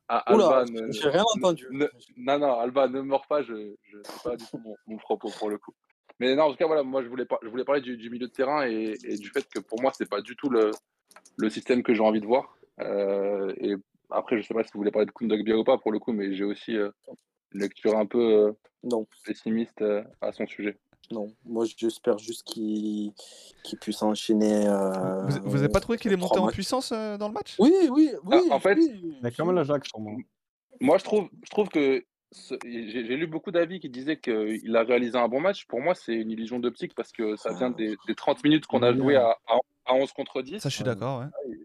Alba 0.08 0.66
ne- 0.66 0.92
j'ai 0.92 1.10
rien 1.10 1.24
entendu. 1.36 1.68
ne- 1.72 1.88
non, 2.16 2.40
non, 2.40 2.60
Alba, 2.60 2.88
ne 2.88 3.02
meurs 3.02 3.28
pas, 3.28 3.42
je 3.44 3.54
ne 3.54 4.04
sais 4.04 4.20
pas 4.24 4.36
du 4.36 4.46
tout 4.46 4.58
mon, 4.60 4.76
mon 4.88 4.98
propos 4.98 5.30
pour 5.38 5.50
le 5.50 5.58
coup. 5.58 5.74
Mais 6.20 6.36
non, 6.36 6.44
en 6.46 6.52
tout 6.52 6.58
cas, 6.58 6.66
voilà, 6.68 6.84
moi 6.84 7.04
je 7.04 7.08
voulais, 7.10 7.26
par- 7.26 7.40
je 7.44 7.48
voulais 7.50 7.66
parler 7.66 7.82
du, 7.82 7.96
du 7.98 8.10
milieu 8.10 8.28
de 8.28 8.32
terrain 8.32 8.66
et, 8.68 8.98
et 9.04 9.18
du 9.18 9.30
fait 9.30 9.48
que 9.50 9.60
pour 9.60 9.82
moi, 9.82 9.92
c'est 9.96 10.10
pas 10.10 10.22
du 10.22 10.36
tout 10.36 10.50
le, 10.50 10.72
le 11.38 11.50
système 11.50 11.84
que 11.84 11.94
j'ai 11.94 12.02
envie 12.02 12.22
de 12.22 12.26
voir. 12.26 12.58
Euh, 12.80 13.54
et 13.58 13.76
après, 14.10 14.38
je 14.42 14.48
sais 14.48 14.54
pas 14.54 14.64
si 14.64 14.72
vous 14.74 14.80
voulez 14.80 14.92
parler 14.92 15.06
de 15.06 15.12
Kundogbia 15.12 15.58
ou 15.58 15.64
pas 15.64 15.78
pour 15.78 15.92
le 15.92 16.00
coup, 16.00 16.14
mais 16.14 16.34
j'ai 16.34 16.44
aussi 16.44 16.76
euh, 16.76 16.90
lecture 17.58 17.98
un 17.98 18.06
peu 18.06 18.20
euh, 18.48 18.52
Non, 18.84 19.06
pessimiste 19.26 19.82
euh, 19.82 20.04
à 20.22 20.32
son 20.32 20.46
sujet. 20.48 20.78
non. 21.12 21.28
Moi, 21.46 21.66
j'espère 21.78 22.18
juste 22.18 22.44
qu'il 22.44 23.14
puisse 23.82 24.02
enchaîner. 24.02 24.68
euh, 24.68 25.28
Vous 25.44 25.56
n'avez 25.58 25.70
pas 25.70 25.80
trouvé 25.80 25.98
qu'il 25.98 26.12
est 26.14 26.18
monté 26.18 26.40
en 26.40 26.46
matchs. 26.46 26.54
puissance 26.54 26.92
euh, 26.92 27.18
dans 27.18 27.28
le 27.28 27.34
match? 27.34 27.56
Oui, 27.60 27.74
oui, 27.92 28.12
oui. 28.26 28.38
Ah, 28.52 28.56
en 28.56 28.60
fait, 28.60 28.76
oui, 28.76 29.16
Il 29.20 29.24
y 29.24 29.26
a 29.28 29.32
comme 29.32 29.52
l'Ajax 29.54 29.90
pour 29.90 30.02
moi. 30.02 30.14
Moi, 30.80 30.98
je 30.98 31.04
trouve, 31.04 31.30
je 31.44 31.50
trouve 31.50 31.70
que 31.70 32.04
ce- 32.32 32.56
j'ai 32.66 33.16
lu 33.16 33.26
beaucoup 33.26 33.52
d'avis 33.52 33.80
qui 33.80 33.90
disaient 33.90 34.18
qu'il 34.20 34.76
a 34.76 34.84
réalisé 34.84 35.18
un 35.18 35.28
bon 35.28 35.40
match. 35.40 35.66
Pour 35.66 35.80
moi, 35.82 35.96
c'est 35.96 36.14
une 36.14 36.30
illusion 36.30 36.60
d'optique 36.60 36.94
parce 36.94 37.12
que 37.12 37.36
ça 37.38 37.54
vient 37.54 37.70
des, 37.72 37.96
des 38.08 38.16
30 38.16 38.44
minutes 38.44 38.66
qu'on 38.68 38.84
a 38.84 38.94
joué 38.94 39.16
à, 39.16 39.30
à, 39.48 39.58
à 39.86 39.94
11 39.96 40.12
contre 40.12 40.42
10. 40.42 40.60
Ça, 40.60 40.70
je 40.70 40.76
suis 40.76 40.84
d'accord. 40.84 41.22
ouais. 41.22 41.56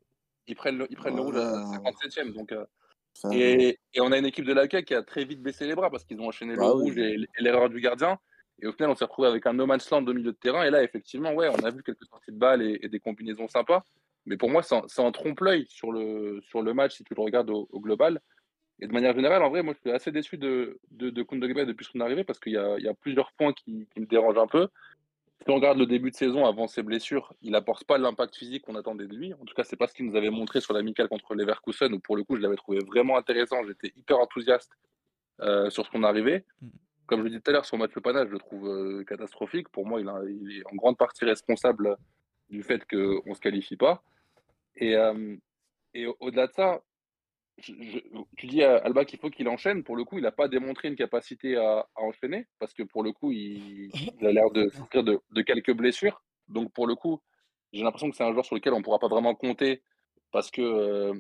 Ils 0.49 0.57
prennent 0.57 0.78
le, 0.78 0.86
ils 0.90 0.97
prennent 0.97 1.16
le 1.16 1.22
rouge 1.22 1.36
à 1.36 1.53
Ouais. 1.53 1.76
57e. 2.09 2.32
Donc, 2.32 2.53
euh, 2.53 2.64
et, 3.33 3.79
et 3.95 4.01
on 4.01 4.11
a 4.13 4.19
une 4.19 4.27
équipe 4.27 4.45
de 4.45 4.53
l'AK 4.53 4.85
qui 4.85 4.95
a 4.95 5.03
très 5.03 5.25
vite 5.25 5.43
baissé 5.43 5.67
les 5.67 5.75
bras 5.75 5.91
parce 5.91 6.05
qu'ils 6.05 6.21
ont 6.21 6.29
enchaîné 6.29 6.53
le 6.55 6.59
Bah 6.59 6.75
oui. 6.75 6.85
rouge 6.85 6.99
et, 6.99 7.15
et 7.15 7.43
l'erreur 7.43 7.69
du 7.69 7.81
gardien. 7.81 8.19
Et 8.61 8.67
au 8.67 8.73
final, 8.73 8.91
on 8.91 8.95
s'est 8.95 9.05
retrouvé 9.05 9.29
avec 9.29 9.47
un 9.47 9.53
no 9.55 9.67
man's 9.67 9.91
land 9.91 10.07
au 10.07 10.13
milieu 10.15 10.33
de 10.33 10.37
terrain. 10.37 10.65
Et 10.65 10.71
là, 10.71 10.83
effectivement, 10.83 11.33
ouais, 11.33 11.49
on 11.49 11.65
a 11.65 11.71
vu 11.71 11.83
quelques 11.83 12.05
sorties 12.05 12.33
de 12.33 12.39
balles 12.39 12.63
et, 12.63 12.79
et 12.83 12.89
des 12.89 13.01
combinaisons 13.01 13.49
sympas. 13.49 13.85
Mais 14.25 14.37
pour 14.37 14.51
moi, 14.51 14.63
c'est 14.63 15.03
un, 15.03 15.11
trompe-l'œil 15.11 15.67
sur 15.69 15.91
le, 15.91 16.41
sur 16.43 16.63
le 16.63 16.73
match 16.75 16.97
si 16.97 17.05
tu 17.05 17.15
le 17.15 17.23
regardes 17.23 17.51
au, 17.51 17.69
au 17.73 17.81
global. 17.81 18.21
Et 18.81 18.87
de 18.87 18.93
manière 18.93 19.15
générale, 19.15 19.43
en 19.43 19.51
vrai, 19.51 19.63
moi, 19.63 19.75
je 19.75 19.81
suis 19.81 19.91
assez 19.91 20.13
déçu 20.13 20.39
de, 20.39 20.79
de, 20.91 21.11
de 21.11 21.23
Koundogba 21.23 21.65
depuis 21.65 21.85
son 21.85 22.01
arrivée 22.01 22.25
parce 22.25 22.39
qu'il 22.39 22.53
y 22.53 22.57
a, 22.57 22.77
il 22.79 22.85
y 22.85 22.89
a 22.89 22.95
plusieurs 22.95 23.33
points 23.33 23.53
qui, 23.53 23.89
qui 23.93 24.01
me 24.01 24.07
dérangent 24.07 24.39
un 24.39 24.47
peu. 24.47 24.69
Si 25.45 25.51
on 25.51 25.57
regarde 25.57 25.78
le 25.78 25.86
début 25.86 26.11
de 26.11 26.16
saison 26.16 26.47
avant 26.47 26.68
ses 26.68 26.82
blessures, 26.82 27.34
il 27.43 27.51
n'apporte 27.53 27.84
pas 27.84 27.99
l'impact 27.99 28.36
physique 28.36 28.64
qu'on 28.64 28.76
attendait 28.76 29.07
de 29.09 29.14
lui. 29.14 29.34
En 29.34 29.45
tout 29.45 29.55
cas, 29.55 29.64
c'est 29.64 29.76
pas 29.76 29.88
ce 29.88 29.95
qu'il 29.95 30.07
nous 30.07 30.14
avait 30.16 30.30
montré 30.30 30.61
sur 30.61 30.72
l'amical 30.72 31.09
contre 31.09 31.34
Leverkusen, 31.34 31.93
où 31.93 31.99
pour 31.99 32.16
le 32.16 32.22
coup, 32.22 32.36
je 32.36 32.43
l'avais 32.43 32.55
trouvé 32.57 32.78
vraiment 32.78 33.16
intéressant. 33.16 33.57
J'étais 33.66 33.93
hyper 33.97 34.18
enthousiaste 34.20 34.70
euh, 35.40 35.68
sur 35.70 35.86
son 35.86 36.05
arrivée. 36.05 36.45
Mm. 36.61 36.68
Comme 37.07 37.18
je 37.20 37.24
le 37.24 37.30
disais 37.30 37.40
tout 37.40 37.51
à 37.51 37.55
l'heure, 37.55 37.64
son 37.64 37.76
match 37.78 37.93
panache, 37.99 38.28
je 38.28 38.32
le 38.32 38.38
trouve 38.38 38.68
euh, 38.68 39.05
catastrophique. 39.05 39.68
Pour 39.70 39.84
moi, 39.86 40.01
il, 40.01 40.09
a- 40.09 40.22
il 40.28 40.59
est 40.61 40.66
en 40.66 40.76
grande 40.76 40.97
partie 40.97 41.24
responsable 41.24 41.97
du 42.49 42.62
fait 42.62 42.84
qu'on 42.88 43.22
ne 43.26 43.34
se 43.34 43.40
qualifie 43.40 43.76
pas. 43.76 44.03
Et, 44.76 44.95
euh, 44.97 45.36
et 45.95 46.07
au-delà 46.20 46.47
de 46.47 46.53
ça, 46.53 46.82
tu 47.63 48.47
dis 48.47 48.63
à 48.63 48.77
Alba 48.79 49.05
qu'il 49.05 49.19
faut 49.19 49.31
qu'il 49.31 49.49
enchaîne. 49.49 49.83
Pour 49.85 49.97
le 49.97 50.05
coup, 50.05 50.19
il 50.19 50.23
n'a 50.23 50.33
pas 50.33 50.49
démontré 50.49 50.89
une 50.89 50.97
capacité 50.97 51.57
à, 51.57 51.87
enchaîner 51.97 52.47
parce 52.59 52.75
que 52.75 52.83
pour 52.83 53.03
le 53.03 53.13
coup, 53.13 53.33
il, 53.33 53.91
a 54.21 54.33
l'air 54.33 54.51
de 54.51 54.69
souffrir 54.69 55.05
de, 55.05 55.43
quelques 55.43 55.73
blessures. 55.73 56.23
Donc 56.49 56.73
pour 56.73 56.87
le 56.87 56.95
coup, 56.95 57.21
j'ai 57.73 57.83
l'impression 57.83 58.11
que 58.11 58.17
c'est 58.17 58.25
un 58.25 58.33
joueur 58.33 58.45
sur 58.45 58.55
lequel 58.55 58.75
on 58.75 58.79
ne 58.79 58.83
pourra 58.83 58.99
pas 58.99 59.09
vraiment 59.09 59.35
compter 59.35 59.83
parce 60.31 60.51
que 60.51 60.63
euh, 60.63 61.15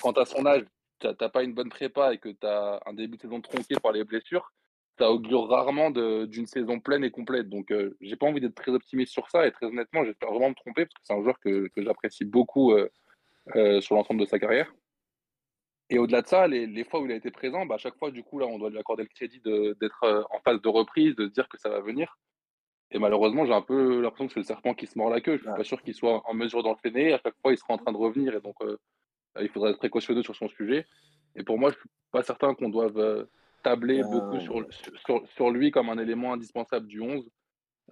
quand 0.00 0.18
à 0.18 0.24
son 0.24 0.44
âge, 0.46 0.64
tu 1.00 1.06
n'as 1.06 1.28
pas 1.28 1.42
une 1.42 1.54
bonne 1.54 1.68
prépa 1.68 2.14
et 2.14 2.18
que 2.18 2.28
tu 2.28 2.46
as 2.46 2.80
un 2.86 2.94
début 2.94 3.16
de 3.16 3.22
saison 3.22 3.40
tronqué 3.40 3.76
par 3.82 3.92
les 3.92 4.04
blessures, 4.04 4.52
ça 4.98 5.10
augure 5.10 5.48
rarement 5.48 5.90
d'une 5.90 6.46
saison 6.46 6.80
pleine 6.80 7.04
et 7.04 7.10
complète. 7.10 7.48
Donc 7.48 7.70
euh, 7.70 7.96
j'ai 8.00 8.16
pas 8.16 8.26
envie 8.26 8.40
d'être 8.40 8.54
très 8.54 8.72
optimiste 8.72 9.12
sur 9.12 9.28
ça 9.30 9.46
et 9.46 9.52
très 9.52 9.66
honnêtement, 9.66 10.04
j'espère 10.04 10.30
vraiment 10.30 10.50
me 10.50 10.54
tromper 10.54 10.86
parce 10.86 10.94
que 10.94 11.00
c'est 11.02 11.12
un 11.12 11.22
joueur 11.22 11.38
que, 11.40 11.68
que 11.68 11.82
j'apprécie 11.82 12.24
beaucoup 12.24 12.72
euh, 12.72 12.88
euh, 13.54 13.80
sur 13.80 13.94
l'ensemble 13.94 14.20
de 14.20 14.26
sa 14.26 14.38
carrière. 14.38 14.72
Et 15.90 15.98
au-delà 15.98 16.22
de 16.22 16.26
ça, 16.26 16.48
les, 16.48 16.66
les 16.66 16.84
fois 16.84 17.00
où 17.00 17.06
il 17.06 17.12
a 17.12 17.16
été 17.16 17.30
présent, 17.30 17.64
bah, 17.66 17.76
à 17.76 17.78
chaque 17.78 17.96
fois, 17.96 18.10
du 18.10 18.24
coup, 18.24 18.38
là, 18.38 18.46
on 18.46 18.58
doit 18.58 18.70
lui 18.70 18.78
accorder 18.78 19.04
le 19.04 19.08
crédit 19.08 19.40
d'être 19.40 20.02
euh, 20.04 20.22
en 20.30 20.40
phase 20.40 20.60
de 20.60 20.68
reprise, 20.68 21.14
de 21.14 21.26
dire 21.26 21.48
que 21.48 21.58
ça 21.58 21.68
va 21.68 21.80
venir. 21.80 22.18
Et 22.90 22.98
malheureusement, 22.98 23.44
j'ai 23.46 23.52
un 23.52 23.62
peu 23.62 24.00
l'impression 24.00 24.26
que 24.26 24.32
c'est 24.34 24.40
le 24.40 24.44
serpent 24.46 24.74
qui 24.74 24.86
se 24.86 24.98
mord 24.98 25.10
la 25.10 25.20
queue. 25.20 25.36
Je 25.36 25.42
suis 25.42 25.50
Ouais. 25.50 25.56
pas 25.56 25.64
sûr 25.64 25.82
qu'il 25.82 25.94
soit 25.94 26.22
en 26.28 26.34
mesure 26.34 26.62
d'enchaîner. 26.62 27.12
À 27.12 27.20
chaque 27.22 27.36
fois, 27.42 27.52
il 27.52 27.58
sera 27.58 27.74
en 27.74 27.78
train 27.78 27.92
de 27.92 27.96
revenir. 27.98 28.34
Et 28.34 28.40
donc, 28.40 28.56
euh, 28.62 28.76
il 29.40 29.48
faudra 29.48 29.70
être 29.70 29.78
précautionneux 29.78 30.22
sur 30.22 30.34
son 30.36 30.48
sujet. 30.48 30.86
Et 31.36 31.42
pour 31.44 31.58
moi, 31.58 31.70
je 31.70 31.76
suis 31.78 31.88
pas 32.12 32.22
certain 32.22 32.54
qu'on 32.54 32.68
doive 32.68 32.98
euh, 32.98 33.24
tabler 33.62 34.02
beaucoup 34.04 34.40
sur, 34.40 34.64
sur, 35.04 35.26
sur 35.28 35.50
lui 35.50 35.70
comme 35.70 35.88
un 35.90 35.98
élément 35.98 36.32
indispensable 36.32 36.86
du 36.86 37.00
11. 37.00 37.28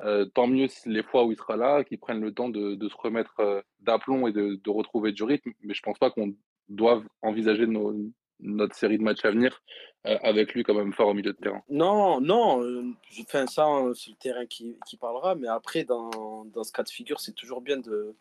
Euh, 0.01 0.25
tant 0.27 0.47
mieux 0.49 0.67
les 0.87 1.03
fois 1.05 1.25
où 1.25 1.33
il 1.33 1.37
sera 1.37 1.57
là, 1.57 1.85
qu'il 1.85 1.99
prenne 2.01 2.21
le 2.21 2.33
temps 2.35 2.49
de, 2.49 2.75
de 2.75 2.89
se 2.89 2.97
remettre 2.97 3.35
euh, 3.41 3.63
d'aplomb 3.81 4.27
et 4.27 4.33
de, 4.33 4.57
de 4.57 4.71
retrouver 4.71 5.13
du 5.13 5.23
rythme. 5.25 5.53
Mais 5.63 5.75
je 5.75 5.83
pense 5.83 5.99
pas 5.99 6.11
qu'on 6.11 6.35
doive 6.69 7.05
envisager 7.23 7.67
nos- 7.67 7.95
notre 8.41 8.75
série 8.75 8.99
de 8.99 9.03
matchs 9.03 9.25
à 9.25 9.31
venir 9.31 9.63
euh, 10.07 10.19
avec 10.23 10.53
lui 10.55 10.63
quand 10.65 10.75
même 10.75 10.93
fort 10.93 11.09
au 11.09 11.15
milieu 11.15 11.33
de 11.33 11.39
terrain. 11.39 11.63
Non, 11.71 12.21
non, 12.21 12.63
euh, 12.63 12.85
je 13.11 13.23
fais 13.29 13.47
ça, 13.47 13.65
hein, 13.65 13.93
c'est 13.95 14.11
le 14.11 14.17
terrain 14.17 14.45
qui, 14.47 14.77
qui 14.87 14.97
parlera, 14.97 15.35
mais 15.35 15.49
après, 15.49 15.85
dans, 15.85 16.45
dans 16.47 16.65
ce 16.65 16.73
cas 16.73 16.83
de 16.83 16.91
figure, 16.91 17.21
c'est 17.21 17.33
toujours 17.35 17.61
bien 17.63 17.79
de, 17.79 18.15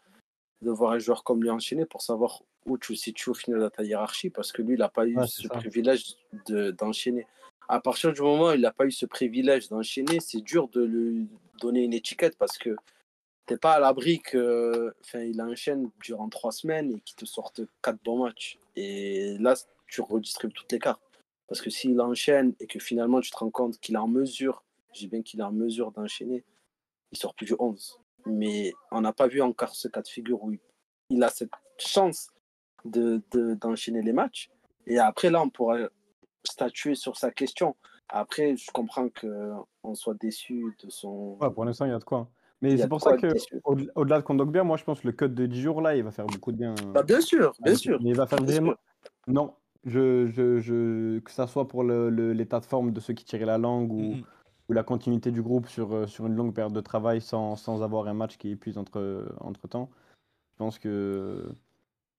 de 0.62 0.72
voir 0.72 0.91
un 0.94 1.00
joueur 1.00 1.24
comme 1.24 1.41
lui 1.41 1.50
enchaîner 1.50 1.86
pour 1.86 2.02
savoir 2.02 2.41
où 2.66 2.78
tu 2.78 2.94
le 2.94 2.98
situes 2.98 3.32
au 3.32 3.34
final 3.34 3.60
de 3.60 3.68
ta 3.70 3.84
hiérarchie, 3.84 4.30
parce 4.30 4.52
que 4.54 4.62
lui, 4.62 4.76
il 4.76 4.80
n'a 4.80 4.88
pas 4.88 5.06
eu 5.06 5.18
Ouais, 5.18 5.28
ce 5.28 5.41
ça. 5.44 5.50
privilège 5.50 6.16
de- 6.48 6.72
d'enchaîner. 6.72 7.26
à 7.68 7.80
partir 7.82 8.14
du 8.14 8.22
moment 8.22 8.50
où 8.50 8.54
il 8.54 8.62
n'a 8.62 8.72
pas 8.72 8.86
eu 8.86 8.91
ce 8.91 9.06
privilège 9.06 9.68
d'enchaîner, 9.68 10.20
c'est 10.22 10.41
dur 10.41 10.70
de 10.70 10.84
lui 10.84 11.28
donner 11.60 11.84
une 11.84 11.94
étiquette 11.94 12.38
parce 12.38 12.58
que 12.58 12.76
t'es 13.46 13.58
pas 13.58 13.74
à 13.74 13.80
l'abri 13.80 14.20
que, 14.22 14.94
il 15.14 15.41
enchaîne 15.41 15.89
durant 16.02 16.30
trois 16.30 16.52
semaines 16.52 16.91
et 16.94 17.00
qu'il 17.02 17.16
te 17.16 17.26
sorte 17.26 17.62
quatre 17.82 18.02
bons 18.04 18.24
matchs. 18.24 18.58
Et 18.76 19.38
là, 19.39 19.56
tu 19.88 20.02
redistribues 20.02 20.54
toutes 20.54 20.72
les 20.72 20.80
cartes. 20.80 21.02
Parce 21.48 21.62
que 21.62 21.70
s'il 21.70 22.00
enchaîne 22.02 22.56
et 22.60 22.68
que 22.68 22.80
finalement 22.80 23.20
tu 23.20 23.30
te 23.30 23.38
rends 23.38 23.52
compte 23.52 23.78
qu'il 23.80 23.96
est 23.96 24.00
en 24.00 24.08
mesure, 24.08 24.64
j'ai 24.94 25.08
bien 25.08 25.22
qu'il 25.22 25.39
est 25.39 25.44
en 25.44 25.52
mesure 25.52 25.91
d'enchaîner, 25.91 26.44
il 27.12 27.18
sort 27.18 27.36
plus 27.36 27.46
du 27.46 27.56
11. 27.60 28.00
Mais 28.26 28.74
on 28.91 29.02
n'a 29.02 29.12
pas 29.14 29.28
vu 29.28 29.41
encore 29.41 29.76
ce 29.76 29.88
cas 29.88 30.02
de 30.02 30.08
figure 30.08 30.41
où 30.44 30.56
il 31.10 31.24
a 31.24 31.30
cette 31.30 31.52
chance 31.78 32.30
de, 32.86 33.22
de- 33.32 33.56
d'enchaîner 33.56 34.02
les 34.02 34.14
matchs. 34.14 34.50
Et 34.88 35.00
après, 35.00 35.30
là, 35.30 35.41
on 35.41 35.50
pourra 35.50 35.78
statuer 36.44 36.96
sur 36.96 37.18
sa 37.18 37.32
question. 37.32 37.76
Après, 38.10 38.56
je 38.56 38.72
comprends 38.72 39.10
qu'on 39.10 39.96
soit 39.96 40.16
déçu 40.16 40.76
de 40.84 40.89
son. 40.89 41.38
Ouais, 41.41 41.52
pour 41.52 41.66
l'instant, 41.66 41.86
il 41.86 41.91
y 41.91 41.94
a 41.94 42.00
de 42.00 42.04
quoi. 42.04 42.30
Mais 42.64 42.78
c'est 42.78 42.88
pour 42.88 43.01
ça 43.01 43.18
que 43.18 43.28
au-delà 43.95 44.20
de 44.20 44.24
Kondogbia, 44.24 44.64
moi 44.64 44.78
je 44.78 44.86
pense 44.86 45.01
que 45.01 45.07
le 45.07 45.14
code 45.14 45.36
de 45.36 45.45
10 45.45 45.61
jours 45.61 45.82
là, 45.82 45.95
il 45.97 46.03
va 46.03 46.11
faire 46.11 46.26
beaucoup 46.26 46.51
de 46.53 46.57
bien. 46.57 46.74
Bah, 46.93 47.03
bien 47.03 47.20
sûr, 47.20 47.53
bien 47.59 47.76
sûr. 47.76 47.99
Mais 48.01 48.11
il 48.11 48.16
va 48.16 48.26
faire 48.26 48.39
bien 48.41 48.61
vraiment. 48.61 48.76
Non, 49.28 49.53
je, 49.84 50.28
je, 50.28 50.59
je... 50.61 51.20
que 51.20 51.32
ça 51.32 51.45
soit 51.47 51.68
pour 51.68 51.84
le- 51.84 52.09
le- 52.09 52.32
l'état 52.32 52.61
de 52.61 52.66
forme 52.66 52.91
de 52.91 52.99
ceux 53.01 53.14
qui 53.14 53.26
tiraient 53.26 53.45
la 53.45 53.57
langue 53.57 53.91
ou, 53.91 54.01
Mhm. 54.14 54.24
ou 54.70 54.74
la 54.74 54.84
continuité 54.84 55.30
du 55.32 55.41
groupe 55.41 55.68
sur, 55.68 55.93
euh, 55.93 56.07
sur 56.07 56.26
une 56.26 56.36
longue 56.36 56.53
période 56.53 56.74
de 56.74 56.80
travail 56.82 57.20
sans, 57.20 57.57
sans 57.57 57.84
avoir 57.84 58.07
un 58.07 58.14
match 58.14 58.38
qui 58.38 58.49
épuise 58.51 58.78
entre, 58.78 59.28
entre 59.41 59.68
temps. 59.68 59.89
Je 60.53 60.57
pense 60.57 60.80
que 60.80 61.49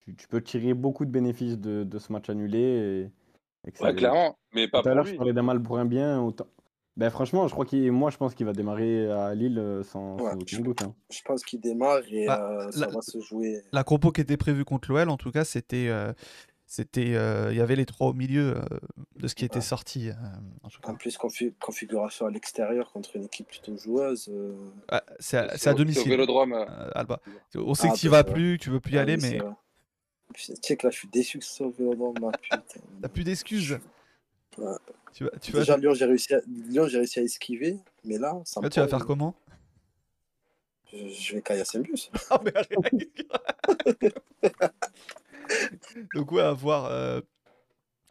tu, 0.02 0.14
tu 0.14 0.28
peux 0.28 0.42
tirer 0.42 0.74
beaucoup 0.74 1.06
de 1.06 1.10
bénéfices 1.10 1.58
de, 1.58 1.84
de 1.84 1.98
ce 1.98 2.12
match 2.12 2.28
annulé. 2.28 2.58
Et, 2.60 3.68
et 3.68 3.72
que 3.72 3.82
Ouais, 3.82 3.94
clairement, 3.94 4.36
mais 4.54 4.68
pas 4.68 4.82
Tout 4.82 4.90
à 4.90 4.94
l'heure, 4.94 5.06
je 5.06 5.14
parlais 5.16 5.32
d'un 5.32 5.42
mal 5.42 5.62
pour 5.62 5.78
un 5.78 5.86
bien. 5.86 6.20
Autant... 6.20 6.46
Ben, 6.96 7.10
franchement, 7.10 7.48
je 7.48 7.52
crois 7.52 7.64
qu'il, 7.66 7.90
moi, 7.90 8.10
je 8.10 8.16
pense 8.16 8.34
qu'il 8.34 8.46
va 8.46 8.52
démarrer 8.52 9.10
à 9.10 9.34
Lille 9.34 9.58
euh, 9.58 9.82
sans, 9.82 10.16
Ouais, 10.16 10.30
sans 10.30 10.38
je- 10.46 10.56
aucun 10.56 10.60
doute. 10.60 10.82
hein. 10.82 10.94
Je 11.10 11.22
pense 11.22 11.42
qu'il 11.44 11.60
démarre 11.60 12.02
et 12.08 12.26
Bah, 12.26 12.48
euh, 12.66 12.70
ça 12.70 12.86
la- 12.86 12.92
va 12.92 13.02
se 13.02 13.20
jouer. 13.20 13.62
La 13.72 13.82
compo 13.82 14.12
qui 14.12 14.20
était 14.20 14.36
prévue 14.36 14.64
contre 14.64 14.92
l'OL, 14.92 15.08
en 15.08 15.16
tout 15.16 15.32
cas, 15.32 15.44
c'était. 15.44 15.88
euh, 15.88 16.12
c'était, 16.66 17.14
euh, 17.14 17.48
il 17.52 17.58
y 17.58 17.60
avait 17.60 17.76
les 17.76 17.84
trois 17.84 18.08
au 18.08 18.14
milieu 18.14 18.56
euh, 18.56 18.62
de 19.16 19.28
ce 19.28 19.34
qui 19.34 19.44
était 19.44 19.60
sorti. 19.60 20.08
euh, 20.08 20.12
en 20.62 20.68
tout 20.70 20.80
cas. 20.80 20.92
En 20.92 20.94
plus, 20.94 21.18
confi- 21.18 21.52
configuration 21.60 22.26
à 22.26 22.30
l'extérieur 22.30 22.90
contre 22.92 23.16
une 23.16 23.24
équipe 23.24 23.48
plutôt 23.48 23.76
joueuse. 23.76 24.28
euh, 24.32 24.54
Ah, 24.88 25.02
c'est 25.18 25.36
à, 25.36 25.48
C'est 25.50 25.58
c'est 25.58 25.70
à 25.70 25.72
au- 25.72 25.76
c'est 25.76 25.82
au 25.82 25.84
domicile. 25.84 26.08
Vélodrome. 26.10 26.52
euh, 26.54 26.90
Alba. 26.94 27.20
On 27.56 27.74
sait 27.74 27.88
Ah, 27.90 27.94
que 27.94 27.98
tu 27.98 28.08
bah, 28.08 28.22
vas 28.22 28.28
va. 28.28 28.32
plus, 28.32 28.56
que 28.58 28.62
tu 28.64 28.70
veux 28.70 28.80
plus 28.80 28.94
y 28.94 28.98
ah 28.98 29.02
aller, 29.02 29.16
mais 29.18 29.38
vrai. 29.38 29.50
Tu 30.32 30.52
sais 30.62 30.76
que 30.76 30.86
là, 30.86 30.90
je 30.90 30.98
suis 30.98 31.08
déçu 31.08 31.38
que 31.38 31.44
ce 31.44 31.52
soit 31.54 31.66
au 31.66 31.70
Vélodrome, 31.70 32.30
t'as 33.02 33.08
plus 33.08 33.24
d'excuses. 33.24 33.78
Ouais. 34.58 34.72
Tu 35.14 35.22
vas, 35.24 35.30
tu 35.40 35.52
vas, 35.52 35.60
Déjà, 35.60 35.76
Lyon, 35.76 35.94
j'ai 35.94 36.06
réussi, 36.06 36.34
à... 36.34 36.40
Réussi 36.98 37.20
esquiver, 37.20 37.78
mais 38.04 38.18
là, 38.18 38.36
ça 38.44 38.58
me 38.60 38.64
là, 38.64 38.70
tu 38.70 38.80
vas 38.80 38.88
faire 38.88 39.04
comment? 39.06 39.36
Je, 40.92 41.08
je 41.08 41.34
vais 41.36 41.42
caillasser 41.42 41.78
un 41.78 41.82
bus. 41.82 42.10
Ah, 42.30 42.40
mais. 42.44 42.52
Donc 46.14 46.32
ouais, 46.32 46.42
à 46.42 46.52
voir. 46.52 46.86
euh, 46.86 47.20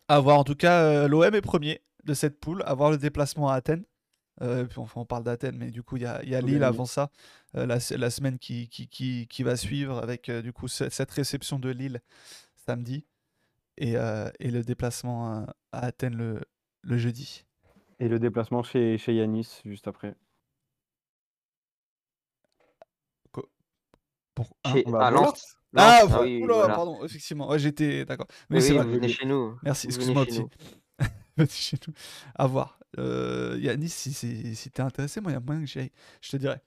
à 0.08 0.20
voir. 0.22 0.40
En 0.40 0.46
tout 0.46 0.56
cas, 0.56 0.82
euh, 0.84 1.08
l'OM 1.10 1.36
est 1.36 1.42
premier 1.42 1.82
de 2.06 2.14
cette 2.14 2.40
poule. 2.40 2.64
À 2.66 2.74
voir 2.74 2.90
le 2.90 2.98
déplacement 2.98 3.50
à 3.50 3.56
Athènes. 3.56 3.84
Euh, 4.42 4.64
puis 4.66 4.80
enfin, 4.80 5.02
on 5.02 5.06
parle 5.06 5.24
d'Athènes, 5.24 5.58
mais 5.58 5.72
du 5.72 5.84
coup, 5.84 5.98
il 5.98 6.04
y 6.04 6.06
a, 6.06 6.24
y 6.24 6.34
a 6.36 6.42
Lille 6.42 6.64
avant 6.64 6.86
ça, 6.86 7.12
euh, 7.56 7.66
la, 7.68 7.78
la 7.98 8.10
semaine 8.10 8.40
qui, 8.40 8.68
qui, 8.70 8.88
qui, 8.88 9.28
qui 9.28 9.44
va 9.44 9.56
suivre 9.58 10.00
avec 10.00 10.28
euh, 10.30 10.42
du 10.42 10.52
coup 10.54 10.68
ce- 10.68 10.90
cette 10.90 11.12
réception 11.12 11.60
de 11.60 11.70
Lille 11.70 12.02
samedi 12.66 13.06
et, 13.78 13.92
et 13.94 14.52
le 14.52 14.62
déplacement 14.64 15.28
à, 15.28 15.56
à 15.72 15.86
Athènes 15.86 16.16
le, 16.16 16.42
le 16.84 16.98
jeudi. 16.98 17.46
Et 18.00 18.08
le 18.08 18.20
déplacement 18.20 18.64
chez, 18.64 18.98
chez 18.98 19.16
Yanis 19.16 19.62
juste 19.66 19.88
après. 19.88 20.16
Pour, 24.36 24.58
Chez- 24.72 24.84
bah, 24.88 25.08
à. 25.08 25.12
Lens. 25.12 25.58
Ah, 25.76 26.02
Lens, 26.04 26.12
ah 26.14 26.22
oui, 26.22 26.42
oula, 26.44 26.54
voilà. 26.56 26.76
pardon, 26.76 27.04
effectivement, 27.04 27.50
ouais, 27.50 27.60
j'étais 27.60 28.06
d'accord. 28.06 28.28
Oui, 28.50 28.62
c'est 28.62 28.72
oui, 28.72 28.78
vrai. 28.78 28.86
venez 28.86 29.08
chez 29.08 29.26
nous. 29.26 29.58
Merci, 29.64 29.88
Vous 29.88 29.94
venez 29.94 30.22
excuse-moi, 30.22 30.48
chez 31.50 31.78
nous. 31.88 31.94
À 32.36 32.48
voir. 32.48 32.80
Euh, 33.00 33.58
Yanis, 33.60 33.90
si, 33.90 34.14
si, 34.14 34.56
si 34.56 34.72
t'es 34.72 34.82
intéressé, 34.82 35.20
moi, 35.20 35.32
il 35.32 35.34
y 35.36 35.38
a 35.38 35.40
moyen 35.40 35.62
que 35.62 35.68
j'y 35.68 35.80
aille. 35.80 35.92
Je 36.22 36.30
te 36.30 36.38
dirais. 36.38 36.62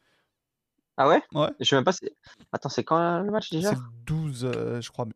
Ah 0.97 1.09
ouais? 1.09 1.23
Ouais. 1.35 1.51
Je 1.61 1.65
sais 1.65 1.77
même 1.77 1.85
pas 1.85 1.93
si... 1.93 2.09
Attends, 2.53 2.69
c'est 2.69 2.83
quand 2.83 2.99
euh, 2.99 3.23
le 3.23 3.31
match 3.31 3.51
déjà? 3.51 3.71
C'est 3.71 3.77
le 3.77 3.83
12, 4.07 4.45
euh, 4.45 4.81
je 4.81 4.91
crois, 4.91 5.07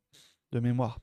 de 0.53 0.61
mémoire. 0.61 0.99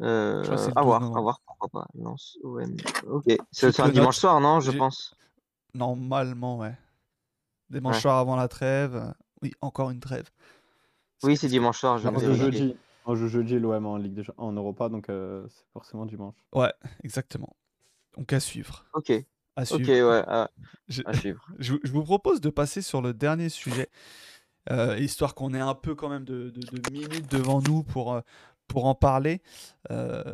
Euh, 0.00 0.42
À 0.42 0.44
12 0.46 0.84
voir, 0.84 1.02
à 1.02 1.20
voir, 1.20 1.40
pourquoi 1.46 1.68
pas. 1.68 1.86
Lens, 1.94 2.38
OM. 2.42 2.76
Ok. 3.08 3.24
C'est 3.50 3.80
un 3.80 3.86
le 3.86 3.92
dimanche 3.92 4.16
soir, 4.18 4.40
non 4.40 4.60
Je 4.60 4.72
pense? 4.72 5.14
Normalement, 5.74 6.58
ouais. 6.58 6.74
Dimanche 7.70 7.96
Ouais. 7.96 8.00
soir 8.02 8.18
avant 8.18 8.36
la 8.36 8.48
trêve. 8.48 9.12
Oui, 9.42 9.52
encore 9.60 9.90
une 9.90 10.00
trêve. 10.00 10.30
Oui, 11.22 11.36
c'est 11.36 11.48
dimanche 11.48 11.78
soir. 11.80 11.98
Je 11.98 12.08
joue 12.08 12.34
jeudi. 12.34 12.76
On 13.08 13.14
joue 13.14 13.28
jeudi 13.28 13.58
l'OM 13.58 13.86
en 13.86 13.96
Ligue 13.98 14.14
des 14.14 14.24
en 14.36 14.52
Europa, 14.52 14.88
donc 14.88 15.08
euh, 15.08 15.46
c'est 15.48 15.64
forcément 15.72 16.06
dimanche. 16.06 16.34
Ouais, 16.52 16.72
exactement. 17.04 17.54
Donc 18.16 18.32
à 18.32 18.40
suivre. 18.40 18.84
Ok. 18.94 19.10
À 19.54 19.62
Ok, 19.62 19.66
suivre. 19.66 20.10
ouais. 20.10 20.24
À, 20.26 20.50
Je- 20.88 21.02
à 21.06 21.12
suivre. 21.14 21.46
Je, 21.58 21.72
vous- 21.74 21.78
je 21.84 21.92
vous 21.92 22.02
propose 22.02 22.40
de 22.40 22.50
passer 22.50 22.82
sur 22.82 23.00
le 23.02 23.14
dernier 23.14 23.48
sujet, 23.48 23.88
euh, 24.70 24.98
histoire 24.98 25.34
qu'on 25.36 25.54
ait 25.54 25.60
un 25.60 25.74
peu 25.74 25.94
quand 25.94 26.08
même 26.08 26.24
de, 26.24 26.50
de- 26.50 26.78
de 26.78 26.90
minutes 26.90 27.30
devant 27.30 27.62
nous 27.62 27.82
pour, 27.84 28.12
euh, 28.14 28.20
pour 28.68 28.86
en 28.86 28.94
parler. 28.94 29.42
Euh, 29.90 30.32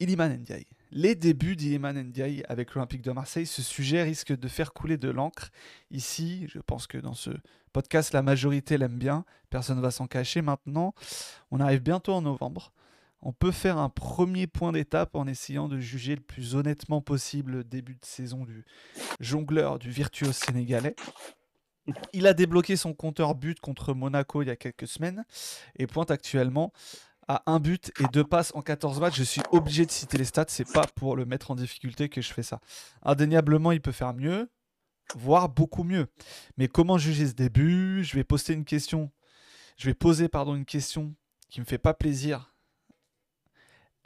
Iliman 0.00 0.32
Ndiaye. 0.36 0.66
Les 0.90 1.14
débuts 1.14 1.56
d'Iliman 1.56 1.96
Ndiaye 1.96 2.44
avec 2.48 2.74
l'Olympique 2.74 3.02
de 3.02 3.12
Marseille, 3.12 3.46
ce 3.46 3.62
sujet 3.62 4.02
risque 4.02 4.36
de 4.36 4.48
faire 4.48 4.72
couler 4.72 4.96
de 4.96 5.10
l'encre. 5.10 5.50
Ici, 5.90 6.46
je 6.48 6.60
pense 6.60 6.86
que 6.86 6.98
dans 6.98 7.14
ce 7.14 7.30
podcast, 7.72 8.12
la 8.12 8.22
majorité 8.22 8.78
l'aime 8.78 8.98
bien, 8.98 9.24
personne 9.50 9.76
ne 9.76 9.82
va 9.82 9.90
s'en 9.90 10.06
cacher 10.06 10.40
maintenant. 10.40 10.94
On 11.50 11.60
arrive 11.60 11.82
bientôt 11.82 12.12
en 12.12 12.22
novembre. 12.22 12.72
On 13.20 13.32
peut 13.32 13.50
faire 13.50 13.78
un 13.78 13.88
premier 13.88 14.46
point 14.46 14.72
d'étape 14.72 15.16
en 15.16 15.26
essayant 15.26 15.68
de 15.68 15.80
juger 15.80 16.14
le 16.14 16.20
plus 16.22 16.54
honnêtement 16.54 17.00
possible 17.00 17.52
le 17.52 17.64
début 17.64 17.94
de 17.96 18.04
saison 18.04 18.44
du, 18.44 18.64
jongleur 19.20 19.78
du 19.78 19.90
virtuose 19.90 20.36
sénégalais. 20.36 20.94
Il 22.12 22.26
a 22.26 22.34
débloqué 22.34 22.76
son 22.76 22.92
compteur 22.92 23.34
but 23.34 23.60
contre 23.60 23.94
Monaco 23.94 24.42
il 24.42 24.48
y 24.48 24.50
a 24.50 24.56
quelques 24.56 24.86
semaines 24.86 25.24
et 25.76 25.86
pointe 25.86 26.10
actuellement 26.10 26.72
à 27.28 27.42
un 27.46 27.60
but 27.60 27.92
et 28.00 28.04
deux 28.12 28.24
passes 28.24 28.52
en 28.54 28.62
14 28.62 29.00
matchs. 29.00 29.16
Je 29.16 29.22
suis 29.22 29.42
obligé 29.52 29.86
de 29.86 29.90
citer 29.90 30.18
les 30.18 30.24
stats, 30.24 30.46
c'est 30.48 30.70
pas 30.72 30.86
pour 30.96 31.14
le 31.14 31.26
mettre 31.26 31.50
en 31.50 31.54
difficulté 31.54 32.08
que 32.08 32.20
je 32.22 32.32
fais 32.32 32.42
ça. 32.42 32.60
Indéniablement, 33.02 33.72
il 33.72 33.80
peut 33.80 33.92
faire 33.92 34.14
mieux, 34.14 34.50
voire 35.14 35.48
beaucoup 35.48 35.84
mieux. 35.84 36.06
Mais 36.56 36.68
comment 36.68 36.98
juger 36.98 37.28
ce 37.28 37.34
début? 37.34 38.02
Je 38.02 38.14
vais 38.16 38.24
poster 38.24 38.54
une 38.54 38.64
question. 38.64 39.10
Je 39.76 39.86
vais 39.86 39.94
poser 39.94 40.28
pardon 40.28 40.54
une 40.54 40.64
question 40.64 41.14
qui 41.50 41.60
me 41.60 41.66
fait 41.66 41.78
pas 41.78 41.94
plaisir. 41.94 42.54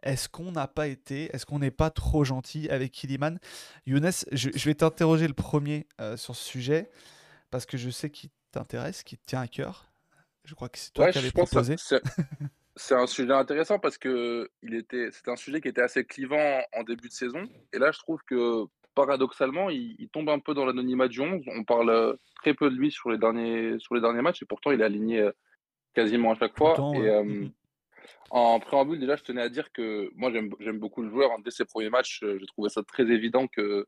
Est-ce 0.03 0.29
qu'on 0.29 0.51
n'a 0.51 0.67
pas 0.67 0.89
été, 0.89 1.35
est-ce 1.35 1.47
qu'on 1.47 1.61
n'est 1.61 1.71
pas 1.71 1.91
trop 1.91 2.25
gentil 2.25 2.69
avec 2.71 2.91
Kiliman 2.91 3.39
Younes, 3.87 4.11
je, 4.33 4.51
je 4.53 4.65
vais 4.65 4.75
t'interroger 4.75 5.29
le 5.29 5.35
premier 5.35 5.87
euh, 6.01 6.17
sur 6.17 6.35
ce 6.35 6.45
sujet 6.45 6.91
parce 7.53 7.67
que 7.67 7.77
je 7.77 7.89
sais 7.89 8.11
qu'il 8.11 8.31
t'intéresse, 8.51 9.05
qu'il 9.05 9.19
te 9.19 9.27
tient 9.27 9.41
à 9.43 9.47
cœur. 9.47 9.93
Je 10.45 10.55
crois 10.57 10.69
que 10.69 10.79
c'est 10.79 10.93
toi 10.93 11.05
Ouais, 11.05 11.13
qui 11.13 11.21
je 11.21 11.25
avais 11.25 11.31
pense 11.31 11.51
que 11.51 11.55
proposé. 11.55 11.77
c'est 12.77 12.89
c'est 12.89 12.95
un 12.95 13.07
sujet 13.07 13.33
intéressant 13.33 13.79
parce 13.79 13.99
que 13.99 14.51
il 14.63 14.75
était, 14.75 15.11
c'était 15.13 15.31
un 15.31 15.37
sujet 15.37 15.61
qui 15.61 15.69
était 15.69 15.83
assez 15.83 16.05
clivant 16.05 16.61
en 16.75 16.83
début 16.85 17.09
de 17.09 17.13
saison. 17.13 17.45
Et 17.73 17.79
là, 17.79 17.93
je 17.93 17.99
trouve 17.99 18.21
que 18.27 18.65
paradoxalement, 18.95 19.71
il, 19.71 19.97
il 19.99 20.09
tombe 20.09 20.29
un 20.29 20.39
peu 20.39 20.55
dans 20.55 20.65
l'anonymat 20.67 21.09
du 21.09 21.21
11. 21.21 21.43
On 21.49 21.65
parle 21.65 21.91
euh, 21.91 22.15
très 22.37 22.55
peu 22.55 22.71
de 22.71 22.77
lui 22.77 22.91
sur 22.91 23.11
les 23.11 23.19
derniers, 23.19 23.79
sur 23.79 23.95
les 23.95 24.01
derniers 24.01 24.23
matchs 24.23 24.43
et 24.43 24.47
pourtant, 24.47 24.71
il 24.71 24.81
est 24.81 24.85
aligné 24.85 25.21
euh, 25.21 25.33
quasiment 25.95 26.33
à 26.33 26.35
chaque 26.37 26.57
fois. 26.57 26.75
Pourtant, 26.75 26.95
Et 26.95 27.09
euh, 27.09 27.23
Mhm. 27.25 27.53
en 28.31 28.61
préambule, 28.61 28.99
déjà, 28.99 29.17
je 29.17 29.23
tenais 29.23 29.43
à 29.43 29.49
dire 29.49 29.73
que 29.73 30.11
moi, 30.15 30.31
j'aime 30.33 30.79
beaucoup 30.79 31.03
le 31.03 31.11
joueur. 31.11 31.31
Dès 31.45 31.51
ses 31.51 31.65
premiers 31.65 31.91
matchs, 31.91 32.23
euh, 32.23 32.39
j'ai 32.39 32.47
trouvé 32.47 32.69
ça 32.69 32.83
très 32.83 33.05
évident 33.11 33.47
que 33.47 33.87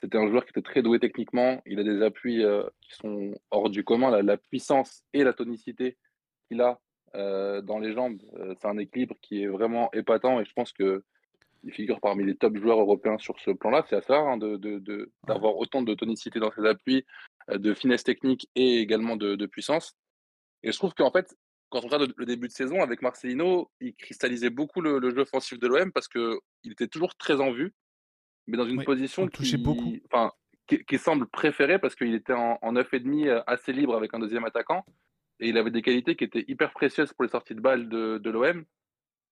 c'était 0.00 0.18
un 0.18 0.28
joueur 0.28 0.44
qui 0.44 0.50
était 0.50 0.62
très 0.62 0.82
doué 0.82 0.98
techniquement. 0.98 1.60
Il 1.66 1.78
a 1.78 1.84
des 1.84 2.02
appuis 2.02 2.42
euh, 2.44 2.64
qui 2.80 2.94
sont 2.94 3.34
hors 3.50 3.68
du 3.70 3.84
commun. 3.84 4.10
La, 4.10 4.22
la 4.22 4.36
puissance 4.36 5.02
et 5.12 5.24
la 5.24 5.32
tonicité 5.32 5.98
qu'il 6.48 6.60
a 6.62 6.80
euh, 7.14 7.60
dans 7.62 7.78
les 7.78 7.92
jambes, 7.92 8.20
euh, 8.34 8.54
c'est 8.60 8.68
un 8.68 8.78
équilibre 8.78 9.16
qui 9.20 9.42
est 9.42 9.46
vraiment 9.46 9.90
épatant. 9.92 10.40
Et 10.40 10.44
je 10.44 10.52
pense 10.52 10.72
que 10.72 11.02
il 11.62 11.72
figure 11.72 12.00
parmi 12.00 12.24
les 12.24 12.36
top 12.36 12.56
joueurs 12.56 12.80
européens 12.80 13.18
sur 13.18 13.38
ce 13.40 13.50
plan-là. 13.50 13.84
C'est 13.88 13.96
assez 13.96 14.12
rare 14.12 14.26
hein, 14.28 14.38
de, 14.38 14.56
de- 14.56 14.78
de- 14.78 15.12
d'avoir 15.26 15.56
autant 15.58 15.82
de 15.82 15.92
tonicité 15.92 16.40
dans 16.40 16.50
ses 16.52 16.64
appuis, 16.64 17.04
euh, 17.50 17.58
de 17.58 17.74
finesse 17.74 18.02
technique 18.02 18.48
et 18.54 18.78
également 18.78 19.16
de, 19.16 19.44
puissance. 19.46 19.94
Et 20.62 20.72
je 20.72 20.78
trouve 20.78 20.94
qu'en 20.94 21.10
fait, 21.10 21.34
quand 21.68 21.80
on 21.84 21.88
regarde 21.88 22.12
le 22.16 22.24
début 22.26 22.48
de 22.48 22.52
saison 22.52 22.82
avec 22.82 23.02
Marcelino, 23.02 23.70
il 23.80 23.94
cristallisait 23.94 24.48
beaucoup 24.50 24.80
le, 24.80 24.98
le 24.98 25.10
jeu 25.10 25.20
offensif 25.20 25.58
de 25.58 25.66
l'OM 25.66 25.92
parce 25.92 26.08
qu'il 26.08 26.38
était 26.64 26.88
toujours 26.88 27.14
très 27.16 27.40
en 27.40 27.52
vue, 27.52 27.74
mais 28.46 28.56
dans 28.56 28.66
une 28.66 28.78
Oui, 28.78 28.84
position 28.84 29.28
qui, 29.28 29.56
beaucoup. 29.58 29.96
enfin, 30.06 30.32
qui, 30.66 30.82
qui 30.84 30.96
semble 30.98 31.26
préférée 31.28 31.78
parce 31.78 31.94
qu'il 31.94 32.14
était 32.14 32.32
en, 32.32 32.58
en 32.62 32.72
9,5 32.72 33.28
euh, 33.28 33.42
assez 33.46 33.72
libre 33.72 33.94
avec 33.96 34.14
un 34.14 34.18
deuxième 34.18 34.44
attaquant 34.44 34.84
et 35.40 35.48
il 35.48 35.58
avait 35.58 35.70
des 35.70 35.82
qualités 35.82 36.16
qui 36.16 36.24
étaient 36.24 36.44
hyper 36.48 36.72
précieuses 36.72 37.12
pour 37.12 37.24
les 37.24 37.30
sorties 37.30 37.54
de 37.54 37.60
balles 37.60 37.88
de, 37.88 38.30
l'OM. 38.30 38.64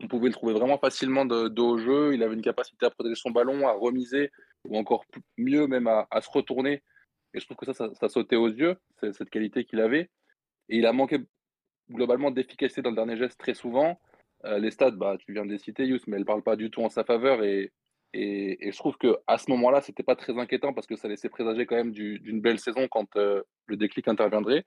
On 0.00 0.08
pouvait 0.08 0.28
le 0.28 0.32
trouver 0.32 0.54
vraiment 0.54 0.78
facilement 0.78 1.24
de, 1.24 1.78
jeu. 1.78 2.14
Il 2.14 2.22
avait 2.22 2.34
une 2.34 2.42
capacité 2.42 2.86
à 2.86 2.90
protéger 2.90 3.14
son 3.14 3.30
ballon, 3.30 3.68
à 3.68 3.72
remiser 3.72 4.30
ou 4.64 4.76
encore 4.76 5.04
mieux 5.36 5.66
même 5.66 5.86
à, 5.86 6.20
se 6.20 6.30
retourner. 6.30 6.82
Et 7.34 7.40
je 7.40 7.44
trouve 7.44 7.58
que 7.58 7.70
ça, 7.70 7.92
ça, 7.94 8.08
sautait 8.08 8.36
aux 8.36 8.48
yeux, 8.48 8.76
cette 9.12 9.28
qualité 9.28 9.64
qu'il 9.64 9.80
avait. 9.80 10.10
Et 10.70 10.78
il 10.78 10.86
a 10.86 10.92
manqué 10.92 11.18
globalement 11.90 12.30
d'efficacité 12.30 12.80
dans 12.80 12.90
le 12.90 12.96
dernier 12.96 13.16
geste 13.16 13.38
très 13.38 13.54
souvent. 13.54 14.00
Euh, 14.44 14.58
les 14.58 14.70
stats, 14.70 14.92
bah, 14.92 15.16
tu 15.18 15.32
viens 15.32 15.44
de 15.44 15.52
les 15.52 15.58
citer, 15.58 15.84
Yous, 15.84 15.98
mais 16.06 16.16
elles 16.16 16.22
ne 16.22 16.26
parlent 16.26 16.42
pas 16.42 16.56
du 16.56 16.70
tout 16.70 16.82
en 16.82 16.88
sa 16.88 17.04
faveur. 17.04 17.42
Et, 17.42 17.72
et, 18.14 18.70
je 18.70 18.76
trouve 18.78 18.96
qu'à 18.96 19.36
ce 19.36 19.50
moment-là, 19.50 19.82
ce 19.82 19.90
n'était 19.90 20.02
pas 20.02 20.16
très 20.16 20.38
inquiétant 20.38 20.72
parce 20.72 20.86
que 20.86 20.96
ça 20.96 21.08
laissait 21.08 21.28
présager 21.28 21.66
quand 21.66 21.76
même 21.76 21.92
du- 21.92 22.18
d'une 22.20 22.40
belle 22.40 22.58
saison 22.58 22.88
quand 22.88 23.16
euh, 23.16 23.42
le 23.66 23.76
déclic 23.76 24.08
interviendrait. 24.08 24.64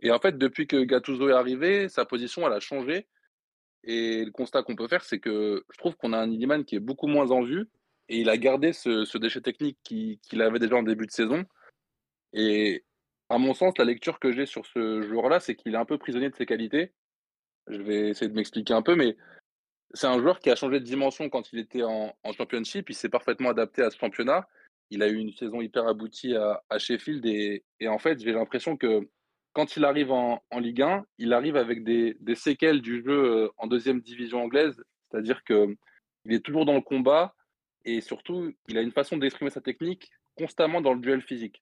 Et 0.00 0.10
en 0.10 0.18
fait, 0.18 0.38
depuis 0.38 0.66
que 0.66 0.76
Gattuso 0.84 1.28
est 1.28 1.32
arrivé, 1.32 1.88
sa 1.88 2.04
position, 2.04 2.46
elle 2.46 2.52
a 2.52 2.60
changé. 2.60 3.06
Et 3.84 4.24
le 4.24 4.30
constat 4.30 4.62
qu'on 4.62 4.76
peut 4.76 4.88
faire, 4.88 5.04
c'est 5.04 5.18
que 5.18 5.64
je 5.70 5.78
trouve 5.78 5.96
qu'on 5.96 6.12
a 6.12 6.18
un 6.18 6.30
Illiman 6.30 6.64
qui 6.64 6.76
est 6.76 6.80
beaucoup 6.80 7.06
moins 7.06 7.30
en 7.30 7.42
vue. 7.42 7.68
Et 8.08 8.20
il 8.20 8.30
a 8.30 8.36
gardé 8.36 8.72
ce, 8.72 9.04
ce 9.04 9.18
déchet 9.18 9.40
technique 9.40 9.78
qui- 9.82 10.18
qu'il 10.22 10.40
avait 10.42 10.58
déjà 10.58 10.76
en 10.76 10.82
début 10.82 11.06
de 11.06 11.10
saison. 11.10 11.44
Et 12.32 12.84
à 13.28 13.38
mon 13.38 13.54
sens, 13.54 13.76
la 13.78 13.84
lecture 13.84 14.18
que 14.18 14.32
j'ai 14.32 14.46
sur 14.46 14.66
ce 14.66 15.02
joueur-là, 15.02 15.40
c'est 15.40 15.54
qu'il 15.54 15.74
est 15.74 15.78
un 15.78 15.84
peu 15.84 15.98
prisonnier 15.98 16.30
de 16.30 16.36
ses 16.36 16.46
qualités. 16.46 16.92
Je 17.68 17.80
vais 17.82 18.10
essayer 18.10 18.28
de 18.28 18.34
m'expliquer 18.34 18.72
un 18.72 18.82
peu, 18.82 18.94
mais 18.94 19.16
c'est 19.94 20.06
un 20.06 20.18
joueur 20.18 20.40
qui 20.40 20.50
a 20.50 20.56
changé 20.56 20.80
de 20.80 20.84
dimension 20.84 21.28
quand 21.28 21.52
il 21.52 21.58
était 21.58 21.82
en, 21.82 22.14
en 22.22 22.32
championship. 22.32 22.88
Il 22.90 22.94
s'est 22.94 23.08
parfaitement 23.08 23.50
adapté 23.50 23.82
à 23.82 23.90
ce 23.90 23.98
championnat. 23.98 24.48
Il 24.90 25.02
a 25.02 25.08
eu 25.08 25.16
une 25.16 25.32
saison 25.32 25.60
hyper 25.60 25.86
aboutie 25.86 26.34
à, 26.34 26.78
Sheffield. 26.78 27.24
Et 27.26 27.62
en 27.86 27.98
fait, 27.98 28.20
j'ai 28.20 28.32
l'impression 28.32 28.76
que 28.76 29.06
quand 29.58 29.76
il 29.76 29.84
arrive 29.84 30.12
en, 30.12 30.40
Ligue 30.60 30.82
1, 30.82 31.04
il 31.18 31.32
arrive 31.32 31.56
avec 31.56 31.82
des, 31.82 32.16
séquelles 32.36 32.80
du 32.80 33.02
jeu 33.02 33.24
euh, 33.24 33.48
en 33.56 33.66
deuxième 33.66 34.00
division 34.00 34.40
anglaise. 34.40 34.80
C'est-à-dire 35.10 35.42
qu'il 35.42 35.76
est 36.30 36.44
toujours 36.44 36.64
dans 36.64 36.76
le 36.76 36.80
combat 36.80 37.34
et 37.84 38.00
surtout, 38.00 38.54
il 38.68 38.78
a 38.78 38.82
une 38.82 38.92
façon 38.92 39.16
d'exprimer 39.16 39.50
sa 39.50 39.60
technique 39.60 40.12
constamment 40.36 40.80
dans 40.80 40.94
le 40.94 41.00
duel 41.00 41.22
physique. 41.22 41.60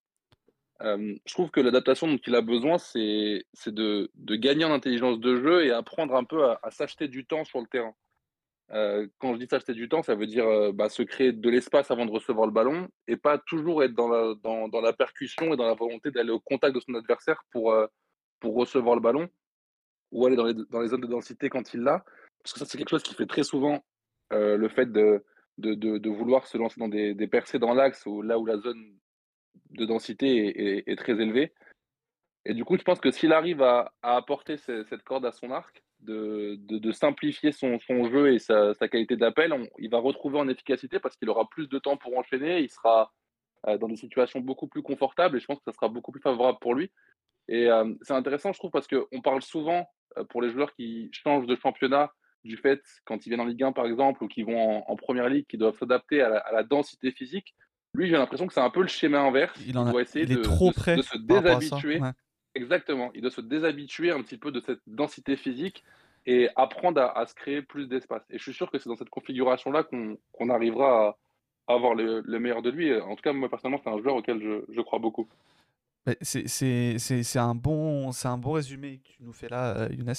Euh, 0.82 1.14
je 1.24 1.32
trouve 1.32 1.50
que 1.50 1.60
l'adaptation 1.60 2.06
dont 2.06 2.18
il 2.18 2.34
a 2.34 2.42
besoin, 2.42 2.76
c'est 2.76 3.46
de, 3.68 4.10
gagner 4.36 4.66
en 4.66 4.74
intelligence 4.74 5.18
de 5.18 5.36
jeu 5.36 5.64
et 5.64 5.70
apprendre 5.70 6.16
un 6.16 6.24
peu 6.24 6.44
à 6.50 6.70
s'acheter 6.70 7.08
du 7.08 7.24
temps 7.24 7.46
sur 7.46 7.60
le 7.60 7.66
terrain. 7.66 7.94
Euh, 8.72 9.06
quand 9.18 9.34
je 9.34 9.38
dis 9.38 9.46
s'acheter 9.46 9.74
du 9.74 9.88
temps, 9.88 10.02
ça 10.02 10.16
veut 10.16 10.26
dire 10.26 10.46
euh, 10.46 10.72
bah, 10.72 10.88
se 10.88 11.02
créer 11.02 11.32
de 11.32 11.50
l'espace 11.50 11.90
avant 11.90 12.04
de 12.04 12.10
recevoir 12.10 12.46
le 12.46 12.52
ballon 12.52 12.88
et 13.06 13.16
pas 13.16 13.38
toujours 13.38 13.84
être 13.84 13.94
dans 13.94 14.08
la, 14.08 14.92
percussion 14.92 15.52
et 15.54 15.56
dans 15.56 15.66
la 15.66 15.74
volonté 15.74 16.10
d'aller 16.10 16.30
au 16.30 16.40
contact 16.40 16.74
de 16.74 16.80
son 16.80 16.94
adversaire 16.94 17.44
pour, 17.52 17.72
euh, 17.72 17.86
pour 18.40 18.56
recevoir 18.56 18.96
le 18.96 19.00
ballon 19.00 19.28
ou 20.10 20.26
aller 20.26 20.36
dans 20.36 20.46
les, 20.46 20.54
dans 20.70 20.80
les 20.80 20.88
zones 20.88 21.00
de 21.00 21.06
densité 21.06 21.48
quand 21.48 21.74
il 21.74 21.80
l'a. 21.80 22.04
Parce 22.42 22.54
que 22.54 22.58
ça, 22.58 22.64
c'est 22.64 22.78
quelque 22.78 22.90
chose 22.90 23.02
qui 23.02 23.14
fait 23.14 23.26
très 23.26 23.42
souvent 23.42 23.84
le 24.30 24.68
fait 24.68 24.90
de, 24.90 25.24
de, 25.58 26.08
vouloir 26.08 26.46
se 26.46 26.58
lancer 26.58 26.80
dans 26.80 26.88
des, 26.88 27.14
percées 27.28 27.58
dans 27.58 27.74
l'axe 27.74 28.06
ou 28.06 28.22
là 28.22 28.38
où 28.38 28.46
la 28.46 28.56
zone 28.58 28.96
de 29.70 29.84
densité 29.84 30.90
est, 30.90 30.96
très 30.96 31.12
élevée. 31.12 31.52
Et 32.44 32.54
du 32.54 32.64
coup, 32.64 32.76
je 32.76 32.82
pense 32.82 33.00
que 33.00 33.10
s'il 33.10 33.32
arrive 33.32 33.62
à, 33.62 33.92
apporter 34.02 34.56
ce- 34.56 34.84
cette 34.84 35.02
corde 35.02 35.26
à 35.26 35.32
son 35.32 35.50
arc, 35.50 35.82
de, 36.00 36.56
de, 36.60 36.78
de 36.78 36.92
simplifier 36.92 37.52
son, 37.52 37.78
son 37.80 38.08
jeu 38.10 38.32
et 38.32 38.38
sa, 38.38 38.74
sa 38.74 38.88
qualité 38.88 39.16
d'appel, 39.16 39.54
il 39.78 39.90
va 39.90 39.98
retrouver 39.98 40.38
en 40.38 40.48
efficacité 40.48 40.98
parce 41.00 41.16
qu'il 41.16 41.28
aura 41.30 41.48
plus 41.48 41.68
de 41.68 41.78
temps 41.78 41.96
pour 41.96 42.16
enchaîner, 42.16 42.60
il 42.60 42.70
sera 42.70 43.12
euh, 43.66 43.78
dans 43.78 43.88
des 43.88 43.96
situations 43.96 44.40
beaucoup 44.40 44.68
plus 44.68 44.82
confortables 44.82 45.36
et 45.36 45.40
je 45.40 45.46
pense 45.46 45.58
que 45.58 45.64
ça 45.64 45.72
sera 45.72 45.88
beaucoup 45.88 46.12
plus 46.12 46.20
favorable 46.20 46.58
pour 46.60 46.74
lui. 46.74 46.90
Et 47.48 47.68
euh, 47.70 47.94
c'est 48.02 48.12
intéressant, 48.14 48.52
je 48.52 48.58
trouve, 48.58 48.70
parce 48.70 48.86
qu'on 48.88 49.20
parle 49.22 49.42
souvent 49.42 49.88
euh, 50.18 50.24
pour 50.24 50.42
les 50.42 50.50
joueurs 50.50 50.74
qui 50.74 51.08
changent 51.12 51.46
de 51.46 51.56
championnat 51.56 52.12
du 52.44 52.56
fait, 52.56 52.80
quand 53.04 53.24
ils 53.26 53.30
viennent 53.30 53.40
en 53.40 53.44
Ligue 53.46 53.64
1 53.64 53.72
par 53.72 53.86
exemple, 53.86 54.22
ou 54.22 54.28
qui 54.28 54.42
vont 54.42 54.78
en, 54.78 54.84
en 54.92 54.96
Première 54.96 55.28
Ligue, 55.28 55.46
qui 55.48 55.56
doivent 55.56 55.76
s'adapter 55.78 56.20
à, 56.22 56.28
la- 56.28 56.38
à 56.38 56.52
la 56.52 56.62
densité 56.62 57.10
physique. 57.10 57.54
Lui, 57.94 58.08
j'ai 58.08 58.16
l'impression 58.16 58.46
que 58.46 58.52
c'est 58.52 58.60
un 58.60 58.70
peu 58.70 58.82
le 58.82 58.88
schéma 58.88 59.20
inverse. 59.20 59.58
Il, 59.66 59.76
en 59.78 59.86
a- 59.86 59.90
doit 59.90 60.02
essayer 60.02 60.26
il 60.26 60.32
est 60.32 60.36
de, 60.36 60.42
trop 60.42 60.68
de 60.68 60.74
se- 60.74 60.78
près 60.80 60.96
de 60.96 61.02
se 61.02 61.16
déshabituer. 61.18 62.00
ouais. 62.00 62.12
Exactement. 62.56 63.10
Il 63.14 63.20
doit 63.20 63.30
se 63.30 63.42
déshabituer 63.42 64.10
un 64.10 64.22
petit 64.22 64.38
peu 64.38 64.50
de 64.50 64.60
cette 64.60 64.80
densité 64.86 65.36
physique 65.36 65.84
et 66.24 66.48
apprendre 66.56 67.02
à, 67.02 67.26
se 67.26 67.34
créer 67.34 67.60
plus 67.60 67.86
d'espace. 67.86 68.22
Et 68.30 68.38
je 68.38 68.42
suis 68.42 68.54
sûr 68.54 68.70
que 68.70 68.78
c'est 68.78 68.88
dans 68.88 68.96
cette 68.96 69.10
configuration-là 69.10 69.84
qu'on 69.84 70.48
arrivera 70.48 71.18
à, 71.68 71.74
avoir 71.74 71.94
le, 71.94 72.22
le 72.24 72.40
meilleur 72.40 72.62
de 72.62 72.70
lui. 72.70 72.98
En 72.98 73.14
tout 73.14 73.22
cas, 73.22 73.34
moi, 73.34 73.50
personnellement, 73.50 73.80
c'est 73.84 73.90
un 73.90 74.00
joueur 74.00 74.16
auquel 74.16 74.40
je 74.68 74.80
crois 74.80 74.98
beaucoup. 74.98 75.28
C'est 76.22 76.46
c'est- 76.46 76.98
c'est- 76.98 77.22
c'est 77.24 77.38
un, 77.38 77.54
bon, 77.54 78.12
c'est 78.12 78.28
un 78.28 78.38
bon 78.38 78.52
résumé 78.52 78.98
que 78.98 79.08
tu 79.08 79.22
nous 79.24 79.32
fais 79.32 79.48
là, 79.48 79.76
euh, 79.76 79.88
Younes. 79.90 80.12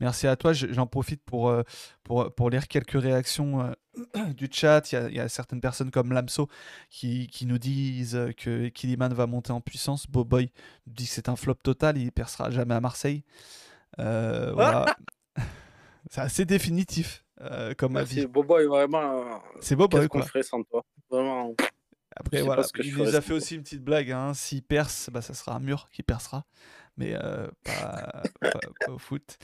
Merci 0.00 0.26
à 0.28 0.36
toi. 0.36 0.52
Je- 0.52 0.72
J'en 0.72 0.86
profite 0.86 1.22
pour, 1.24 1.48
euh, 1.48 1.62
pour, 2.04 2.32
pour 2.34 2.50
lire 2.50 2.68
quelques 2.68 3.00
réactions 3.00 3.60
euh, 3.62 3.72
du 4.36 4.48
chat. 4.50 4.92
Il 4.92 4.94
y, 4.94 4.98
a, 4.98 5.08
il 5.08 5.14
y 5.16 5.20
a 5.20 5.28
certaines 5.28 5.60
personnes 5.60 5.90
comme 5.90 6.12
Lamso 6.12 6.48
qui, 6.88 7.26
qui 7.26 7.46
nous 7.46 7.58
disent 7.58 8.20
que 8.36 8.68
Kiliman 8.68 9.12
va 9.12 9.26
monter 9.26 9.50
en 9.52 9.60
puissance. 9.60 10.06
Boboy 10.08 10.50
dit 10.86 11.04
que 11.06 11.10
c'est 11.10 11.28
un 11.28 11.36
flop 11.36 11.54
total. 11.54 11.98
Il 11.98 12.12
percera 12.12 12.50
jamais 12.50 12.74
à 12.74 12.80
Marseille. 12.80 13.24
Euh, 13.98 14.52
voilà. 14.52 14.86
c'est 16.10 16.20
assez 16.20 16.44
définitif 16.44 17.24
euh, 17.40 17.74
comme 17.76 17.96
avis. 17.96 18.26
Boboy, 18.26 18.66
vraiment. 18.66 19.42
C'est 19.60 19.74
Boboy, 19.74 20.00
Qu'est-ce 20.02 20.08
qu'on 20.08 20.18
quoi. 20.20 20.26
ferait 20.28 20.42
sans 20.44 20.62
toi? 20.62 20.84
Vraiment. 21.10 21.54
Après, 22.16 22.38
voilà, 22.46 22.62
ce 22.62 22.72
que 22.72 22.82
il 22.82 22.96
nous 22.96 23.14
a 23.16 23.20
fait 23.20 23.32
aussi 23.32 23.54
une 23.56 23.62
petite 23.62 23.82
blague. 23.82 24.10
Hein. 24.12 24.34
S'il 24.34 24.62
perce, 24.62 25.10
bah, 25.12 25.22
ça 25.22 25.34
sera 25.34 25.54
un 25.56 25.60
mur 25.60 25.88
qui 25.92 26.02
percera. 26.02 26.44
Mais 26.96 27.14
euh, 27.14 27.48
pas, 27.64 28.22
pas- 28.40 28.60
pas 28.86 28.92
au 28.92 28.98
foot. 28.98 29.36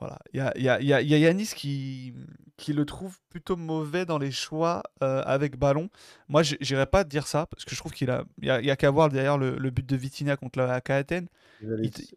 Voilà. 0.00 0.18
Il 0.32 0.38
y 0.38 0.40
a, 0.40 0.52
y 0.58 0.68
a- 0.68 0.80
y 0.82 0.92
a- 0.92 1.00
y 1.02 1.14
a 1.14 1.18
Yanis 1.18 1.52
qui, 1.54 2.14
qui 2.56 2.72
le 2.72 2.84
trouve 2.84 3.16
plutôt 3.28 3.54
mauvais 3.56 4.04
dans 4.04 4.18
les 4.18 4.32
choix 4.32 4.82
euh, 5.02 5.22
avec 5.24 5.56
ballon. 5.56 5.88
Moi, 6.28 6.42
j- 6.42 6.56
j'irais 6.60 6.86
pas 6.86 7.04
dire 7.04 7.28
ça 7.28 7.46
parce 7.46 7.64
que 7.64 7.70
je 7.74 7.76
trouve 7.80 7.92
qu'il 7.92 8.10
a, 8.10 8.24
il 8.42 8.46
y 8.48 8.70
a, 8.70 8.76
qu'à 8.76 8.90
voir 8.90 9.08
derrière 9.08 9.38
le, 9.38 9.56
le 9.56 9.70
but 9.70 9.86
de 9.86 9.94
Vitinha 9.96 10.36
contre 10.36 10.58
la 10.58 10.72
AK 10.74 10.90
Athènes. 10.90 11.28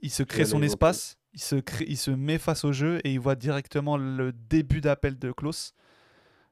Il, 0.01 0.09
se 0.09 0.23
crée 0.23 0.45
son 0.45 0.57
espace, 0.65 1.17
il 1.33 1.39
se, 1.41 1.55
crée- 1.57 1.85
il 1.87 1.97
se 1.97 2.09
met 2.09 2.39
face 2.39 2.63
au 2.65 2.71
jeu 2.73 2.99
et 3.03 3.13
il 3.13 3.19
voit 3.19 3.35
directement 3.35 3.95
le 3.95 4.31
début 4.33 4.81
d'appel 4.81 5.19
de 5.19 5.31
Klaus. 5.31 5.73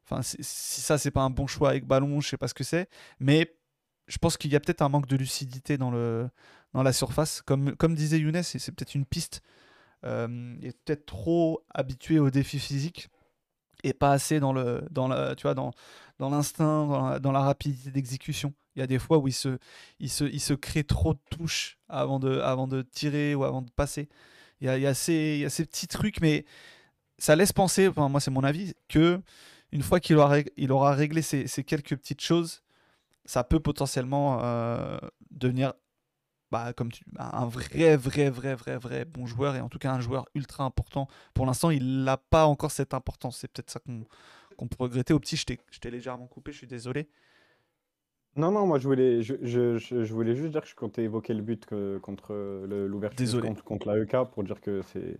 Enfin, 0.07 0.21
si 0.21 0.81
ça, 0.81 0.97
c'est 0.97 1.11
pas 1.11 1.21
un 1.21 1.29
bon 1.29 1.47
choix 1.47 1.69
avec 1.69 1.85
ballon, 1.85 2.21
je 2.21 2.29
sais 2.29 2.37
pas 2.37 2.47
ce 2.47 2.53
que 2.53 2.63
c'est. 2.63 2.89
Mais 3.19 3.55
je 4.07 4.17
pense 4.17 4.37
qu'il 4.37 4.51
y 4.51 4.55
a 4.55 4.59
peut-être 4.59 4.81
un 4.81 4.89
manque 4.89 5.07
de 5.07 5.15
lucidité 5.15 5.77
dans, 5.77 5.91
le, 5.91 6.29
dans 6.73 6.83
la 6.83 6.93
surface. 6.93 7.41
Comme, 7.41 7.75
comme 7.75 7.95
disait 7.95 8.19
Younes, 8.19 8.43
c'est 8.43 8.71
peut-être 8.71 8.95
une 8.95 9.05
piste. 9.05 9.41
Euh, 10.03 10.55
il 10.59 10.67
est 10.67 10.77
peut-être 10.85 11.05
trop 11.05 11.63
habitué 11.73 12.19
aux 12.19 12.29
défis 12.29 12.59
physiques 12.59 13.09
et 13.83 13.93
pas 13.93 14.11
assez 14.11 14.39
dans 14.39 14.53
le 14.53 14.83
dans 14.91 15.07
la, 15.07 15.35
tu 15.35 15.47
dans 15.53 15.71
dans 16.19 16.29
l'instinct 16.29 17.19
dans 17.19 17.31
la 17.31 17.39
rapidité 17.39 17.91
d'exécution 17.91 18.53
il 18.75 18.79
y 18.79 18.81
a 18.81 18.87
des 18.87 18.99
fois 18.99 19.17
où 19.17 19.27
il 19.27 19.33
se 19.33 19.57
il 19.99 20.09
se 20.09 20.25
il 20.25 20.39
se 20.39 20.53
crée 20.53 20.83
trop 20.83 21.13
de 21.13 21.19
touches 21.29 21.77
avant 21.87 22.19
de 22.19 22.39
avant 22.39 22.67
de 22.67 22.81
tirer 22.81 23.35
ou 23.35 23.43
avant 23.43 23.61
de 23.61 23.69
passer 23.71 24.09
il 24.61 24.67
y 24.67 24.69
a, 24.69 24.77
il 24.77 24.81
y 24.81 24.87
a 24.87 24.93
ces 24.93 25.35
il 25.37 25.39
y 25.41 25.45
a 25.45 25.49
ces 25.49 25.65
petits 25.65 25.87
trucs 25.87 26.21
mais 26.21 26.45
ça 27.17 27.35
laisse 27.35 27.53
penser 27.53 27.87
enfin 27.87 28.09
moi 28.09 28.19
c'est 28.19 28.31
mon 28.31 28.43
avis 28.43 28.73
que 28.89 29.21
une 29.71 29.83
fois 29.83 29.99
qu'il 29.99 30.17
aura 30.17 30.37
rég- 30.37 30.51
il 30.57 30.71
aura 30.71 30.93
réglé 30.93 31.21
ces, 31.21 31.47
ces 31.47 31.63
quelques 31.63 31.95
petites 31.97 32.21
choses 32.21 32.63
ça 33.25 33.43
peut 33.43 33.59
potentiellement 33.59 34.39
euh, 34.43 34.97
devenir 35.31 35.73
bah, 36.51 36.73
comme 36.73 36.91
tu, 36.91 37.03
bah, 37.11 37.29
un 37.33 37.45
vrai, 37.45 37.97
vrai, 37.97 38.29
vrai, 38.29 38.55
vrai, 38.55 38.77
vrai 38.77 39.05
bon 39.05 39.25
joueur 39.25 39.55
et 39.55 39.61
en 39.61 39.69
tout 39.69 39.79
cas 39.79 39.91
un 39.91 39.99
joueur 39.99 40.25
ultra 40.35 40.63
important. 40.63 41.07
Pour 41.33 41.45
l'instant, 41.45 41.71
il 41.71 42.03
n'a 42.03 42.17
pas 42.17 42.45
encore 42.45 42.71
cette 42.71 42.93
importance. 42.93 43.37
C'est 43.39 43.47
peut-être 43.51 43.71
ça 43.71 43.79
qu'on 44.57 44.67
peut 44.67 44.77
regretter. 44.79 45.13
Au 45.13 45.19
petit, 45.19 45.37
je 45.37 45.45
t'ai 45.45 45.91
légèrement 45.91 46.27
coupé, 46.27 46.51
je 46.51 46.59
suis 46.59 46.67
désolé. 46.67 47.09
Non, 48.35 48.51
non, 48.51 48.67
moi 48.67 48.79
je 48.79 48.87
voulais, 48.87 49.21
je, 49.21 49.35
je, 49.41 49.77
je, 49.77 50.03
je 50.03 50.13
voulais 50.13 50.35
juste 50.35 50.51
dire 50.51 50.61
que 50.61 50.67
je 50.67 50.75
comptais 50.75 51.03
évoquer 51.03 51.33
le 51.33 51.41
but 51.41 51.65
que- 51.65 51.97
contre 51.99 52.33
l'ouverture 52.65 53.39
contre 53.63 53.87
la 53.87 53.97
EK 53.97 54.17
pour 54.31 54.43
dire 54.43 54.59
que 54.59 54.81
c'est. 54.81 55.17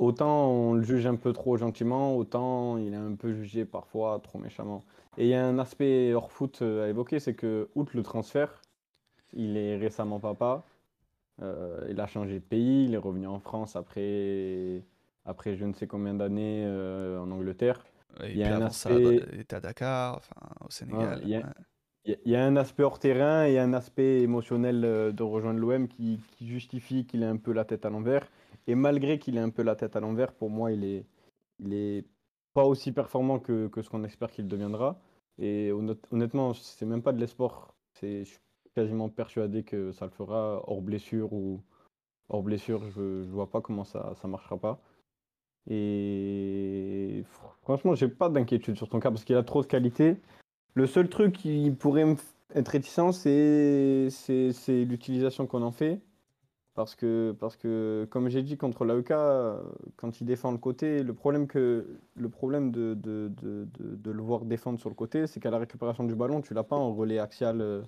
Autant 0.00 0.48
on 0.50 0.74
le 0.74 0.82
juge 0.82 1.06
un 1.06 1.16
peu 1.16 1.32
trop 1.34 1.56
gentiment, 1.58 2.16
autant 2.16 2.78
il 2.78 2.94
est 2.94 2.96
un 2.96 3.14
peu 3.14 3.32
jugé 3.34 3.64
parfois 3.66 4.18
trop 4.22 4.38
méchamment. 4.38 4.82
Et 5.18 5.24
il 5.26 5.28
y 5.28 5.34
a 5.34 5.44
un 5.46 5.58
aspect 5.58 6.14
hors 6.14 6.32
foot 6.32 6.62
euh, 6.62 6.86
à 6.86 6.88
évoquer, 6.88 7.20
c'est 7.20 7.34
que, 7.34 7.68
outre 7.74 7.92
le 7.96 8.02
transfert, 8.02 8.62
il 9.34 9.56
est 9.58 9.76
récemment 9.76 10.18
papa, 10.20 10.64
euh, 11.42 11.86
il 11.90 12.00
a 12.00 12.06
changé 12.06 12.34
de 12.34 12.44
pays, 12.44 12.84
il 12.86 12.94
est 12.94 12.98
revenu 12.98 13.26
en 13.26 13.40
France 13.40 13.76
après, 13.76 14.82
après 15.26 15.56
je 15.56 15.64
ne 15.66 15.74
sais 15.74 15.86
combien 15.86 16.14
d'années 16.14 16.64
euh, 16.66 17.20
en 17.20 17.30
Angleterre. 17.30 17.84
Et 18.24 18.30
Il 18.30 18.38
y 18.38 18.42
a 18.42 18.46
puis 18.46 18.54
un 18.54 18.56
avant 18.56 18.66
aspect- 18.66 19.22
il 19.34 19.40
était 19.40 19.56
à 19.56 19.60
Dakar, 19.60 20.16
enfin, 20.16 20.48
au 20.66 20.70
Sénégal. 20.70 21.20
il 21.24 21.28
y 21.30 21.34
a- 21.36 21.40
ouais. 21.40 21.44
Il 22.06 22.12
y 22.12 22.14
a- 22.14 22.18
il 22.24 22.32
y 22.32 22.36
a 22.36 22.44
un 22.46 22.56
aspect 22.56 22.82
hors 22.82 22.98
terrain 22.98 23.44
et 23.44 23.58
un 23.58 23.74
aspect 23.74 24.22
émotionnel 24.22 24.80
de 24.80 25.22
rejoindre 25.22 25.60
l'OM 25.60 25.86
qui, 25.86 26.18
qui 26.32 26.46
justifie 26.48 27.04
qu'il 27.04 27.22
ait 27.22 27.26
un 27.26 27.36
peu 27.36 27.52
la 27.52 27.66
tête 27.66 27.84
à 27.84 27.90
l'envers. 27.90 28.26
Et 28.66 28.74
malgré 28.74 29.18
qu'il 29.18 29.36
ait 29.36 29.40
un 29.40 29.50
peu 29.50 29.62
la 29.62 29.76
tête 29.76 29.96
à 29.96 30.00
l'envers, 30.00 30.32
pour 30.32 30.50
moi, 30.50 30.72
il 30.72 30.84
est, 30.84 32.04
pas 32.54 32.64
aussi 32.64 32.92
performant 32.92 33.38
que, 33.38 33.70
ce 33.82 33.88
qu'on 33.88 34.04
espère 34.04 34.30
qu'il 34.30 34.48
deviendra. 34.48 35.00
Et 35.38 35.70
honnêt- 35.72 35.96
honnêtement, 36.10 36.54
c'est 36.54 36.86
même 36.86 37.02
pas 37.02 37.12
de 37.12 37.18
l'espoir. 37.18 37.74
Je 38.02 38.24
suis 38.24 38.38
quasiment 38.74 39.08
persuadé 39.08 39.62
que 39.62 39.92
ça 39.92 40.04
le 40.04 40.10
fera 40.10 40.62
hors 40.66 40.82
blessure 40.82 41.32
ou 41.32 41.60
hors 42.28 42.42
blessure. 42.42 42.84
Je, 42.90 43.22
je 43.24 43.30
vois 43.30 43.50
pas 43.50 43.60
comment 43.60 43.84
ça, 43.84 44.14
ça 44.20 44.28
marchera 44.28 44.56
pas. 44.58 44.80
Et 45.68 47.24
fr- 47.24 47.54
franchement, 47.62 47.94
j'ai 47.94 48.08
pas 48.08 48.28
d'inquiétude 48.28 48.76
sur 48.76 48.88
ton 48.88 49.00
cas 49.00 49.10
parce 49.10 49.24
qu'il 49.24 49.36
a 49.36 49.42
trop 49.42 49.62
de 49.62 49.66
qualité. 49.66 50.16
Le 50.74 50.86
seul 50.86 51.08
truc 51.08 51.32
qui 51.34 51.70
pourrait 51.70 52.16
être 52.54 52.68
réticent, 52.68 53.10
c'est 53.12 54.84
l'utilisation 54.84 55.46
qu'on 55.46 55.62
en 55.62 55.72
fait. 55.72 56.00
Parce 56.80 56.94
que, 56.96 57.36
parce 57.38 57.56
que 57.56 58.06
comme 58.10 58.30
j'ai 58.30 58.42
dit, 58.42 58.56
contre 58.56 58.86
l'AEK, 58.86 59.10
euh, 59.10 59.62
quand 59.96 60.20
il 60.22 60.24
défend 60.24 60.50
le 60.50 60.56
côté, 60.58 61.02
le 61.02 61.12
problème, 61.12 61.46
que, 61.46 62.00
le 62.14 62.28
problème 62.30 62.70
de, 62.72 62.94
de, 62.94 63.30
de, 63.42 63.68
de- 63.76 64.10
le 64.10 64.22
voir 64.22 64.46
défendre 64.46 64.78
sur 64.80 64.88
le 64.88 64.94
côté, 64.94 65.26
c'est 65.26 65.40
qu'à 65.40 65.50
la 65.50 65.58
récupération 65.58 66.04
du 66.04 66.14
ballon, 66.14 66.40
tu 66.40 66.54
l'as 66.54 66.64
pas 66.64 66.76
en 66.76 66.94
relais 66.94 67.18
axial 67.18 67.60
euh, 67.60 67.82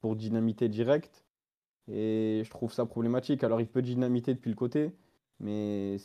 pour 0.00 0.16
dynamiter 0.16 0.70
direct. 0.70 1.26
Et 1.88 2.42
je 2.44 2.50
trouve 2.50 2.72
ça 2.72 2.86
problématique. 2.86 3.44
Alors, 3.44 3.60
il 3.60 3.68
peut 3.68 3.82
dynamiter 3.82 4.34
depuis 4.34 4.50
le 4.50 4.56
côté, 4.56 4.92
mais 5.40 5.98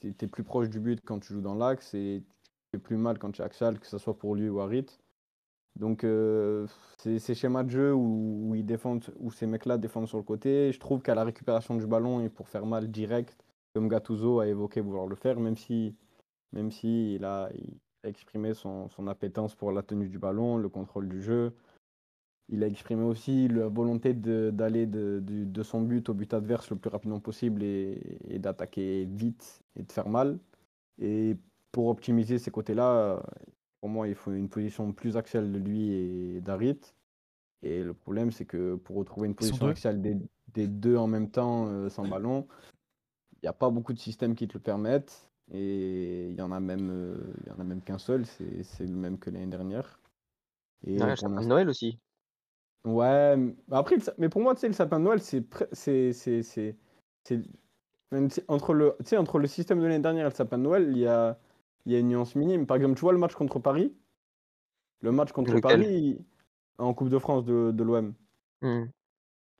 tu 0.00 0.08
es 0.08 0.26
plus 0.28 0.44
proche 0.44 0.70
du 0.70 0.80
but 0.80 1.00
quand 1.04 1.20
tu 1.20 1.34
joues 1.34 1.42
dans 1.42 1.54
l'axe 1.56 1.94
et 1.94 2.24
tu 2.26 2.52
fais 2.72 2.78
plus 2.78 2.96
mal 2.96 3.18
quand 3.18 3.32
tu 3.32 3.42
es 3.42 3.44
axial, 3.44 3.78
que 3.80 3.86
ce 3.86 3.98
soit 3.98 4.16
pour 4.18 4.34
lui 4.36 4.48
ou 4.48 4.60
Harit. 4.60 4.86
Donc, 5.76 6.04
euh, 6.04 6.66
ces 6.98 7.34
schémas 7.34 7.62
de 7.62 7.70
jeu 7.70 7.94
où, 7.94 8.54
ils 8.54 8.64
défendent, 8.64 9.04
où 9.18 9.30
ces 9.30 9.46
mecs-là 9.46 9.76
défendent 9.78 10.08
sur 10.08 10.16
le 10.18 10.24
côté. 10.24 10.72
Je 10.72 10.80
trouve 10.80 11.02
qu'à 11.02 11.14
la 11.14 11.24
récupération 11.24 11.76
du 11.76 11.86
ballon 11.86 12.20
et 12.20 12.28
pour 12.30 12.48
faire 12.48 12.64
mal 12.66 12.90
direct, 12.90 13.36
comme 13.74 13.88
Gattuso 13.88 14.40
a 14.40 14.46
évoqué 14.48 14.80
vouloir 14.80 15.06
le 15.06 15.16
faire, 15.16 15.38
même 15.38 15.56
si, 15.56 15.94
même 16.52 16.70
si 16.70 17.16
il 17.16 17.24
a, 17.24 17.50
exprimé 18.04 18.54
son, 18.54 18.88
son 18.88 19.06
appétence 19.08 19.54
pour 19.54 19.72
la 19.72 19.82
tenue 19.82 20.08
du 20.08 20.18
ballon, 20.18 20.56
le 20.56 20.68
contrôle 20.68 21.08
du 21.08 21.20
jeu. 21.22 21.52
Il 22.48 22.62
a 22.62 22.68
exprimé 22.68 23.02
aussi 23.02 23.48
la 23.48 23.66
volonté 23.68 24.14
de- 24.14 24.50
d'aller 24.54 24.86
de, 24.86 25.20
du- 25.20 25.46
de 25.46 25.62
son 25.62 25.80
but 25.82 26.08
au 26.08 26.14
but 26.14 26.32
adverse 26.32 26.70
le 26.70 26.76
plus 26.76 26.90
rapidement 26.90 27.18
possible 27.20 27.62
et 27.64 28.38
d'attaquer 28.38 29.04
vite 29.04 29.62
et 29.74 29.82
de 29.82 29.90
faire 29.92 30.08
mal. 30.08 30.38
Et 30.98 31.36
pour 31.72 31.88
optimiser 31.88 32.38
ces 32.38 32.50
côtés-là, 32.50 33.22
pour 33.86 33.92
moi, 33.92 34.08
il 34.08 34.16
faut 34.16 34.32
une 34.32 34.48
position 34.48 34.92
plus 34.92 35.16
axiale 35.16 35.52
de 35.52 35.58
lui 35.60 35.92
et 35.92 36.40
d'Arit. 36.40 36.80
Et 37.62 37.84
le 37.84 37.94
problème, 37.94 38.32
c'est 38.32 38.44
que 38.44 38.74
pour 38.74 38.96
retrouver 38.96 39.28
une 39.28 39.36
position 39.36 39.68
axiale 39.68 40.02
des, 40.02 40.16
des 40.54 40.66
deux 40.66 40.96
en 40.96 41.06
même 41.06 41.30
temps 41.30 41.68
euh, 41.68 41.88
sans 41.88 42.04
ballon, 42.04 42.48
il 43.34 43.38
n'y 43.44 43.48
a 43.48 43.52
pas 43.52 43.70
beaucoup 43.70 43.92
de 43.92 44.00
systèmes 44.00 44.34
qui 44.34 44.48
te 44.48 44.54
le 44.54 44.60
permettent. 44.60 45.30
Et 45.52 46.30
il 46.30 46.34
y 46.34 46.42
en 46.42 46.50
a 46.50 46.58
même, 46.58 46.90
euh, 46.90 47.32
il 47.44 47.48
y 47.48 47.52
en 47.52 47.60
a 47.60 47.64
même 47.64 47.80
qu'un 47.80 47.98
seul, 47.98 48.26
c'est 48.26 48.86
le 48.86 48.96
même 48.96 49.20
que 49.20 49.30
l'année 49.30 49.46
dernière. 49.46 50.00
Et 50.84 50.98
pour 50.98 51.06
le 51.06 51.14
sapin 51.14 51.42
de 51.42 51.46
Noël 51.46 51.68
aussi. 51.68 52.00
Ouais, 52.84 53.34
m- 53.34 53.54
après, 53.70 53.98
mais 54.18 54.28
pour 54.28 54.42
moi, 54.42 54.56
tu 54.56 54.62
sais, 54.62 54.66
le 54.66 54.74
sapin 54.74 54.98
de 54.98 55.04
Noël, 55.04 55.20
c'est 55.20 55.44
entre 58.48 58.74
le 58.74 58.96
entre 59.16 59.38
le 59.38 59.46
système 59.46 59.78
de 59.78 59.84
l'année 59.84 60.00
dernière 60.02 60.26
et 60.26 60.30
le 60.30 60.34
sapin 60.34 60.58
de 60.58 60.64
Noël, 60.64 60.88
il 60.90 60.98
y 60.98 61.06
a 61.06 61.38
il 61.86 61.92
y 61.92 61.96
a 61.96 61.98
une 62.00 62.08
nuance 62.08 62.34
minime. 62.34 62.66
Par 62.66 62.76
exemple, 62.76 62.96
tu 62.96 63.00
vois 63.00 63.12
le 63.12 63.18
match 63.18 63.34
contre 63.34 63.58
Paris, 63.58 63.94
le 65.00 65.12
match 65.12 65.32
contre 65.32 65.54
Lequel? 65.54 65.80
Paris 65.80 66.18
en 66.78 66.92
Coupe 66.92 67.08
de 67.08 67.18
France 67.18 67.44
de, 67.44 67.70
de 67.72 67.82
l'OM. 67.82 68.14
Hmm. 68.60 68.86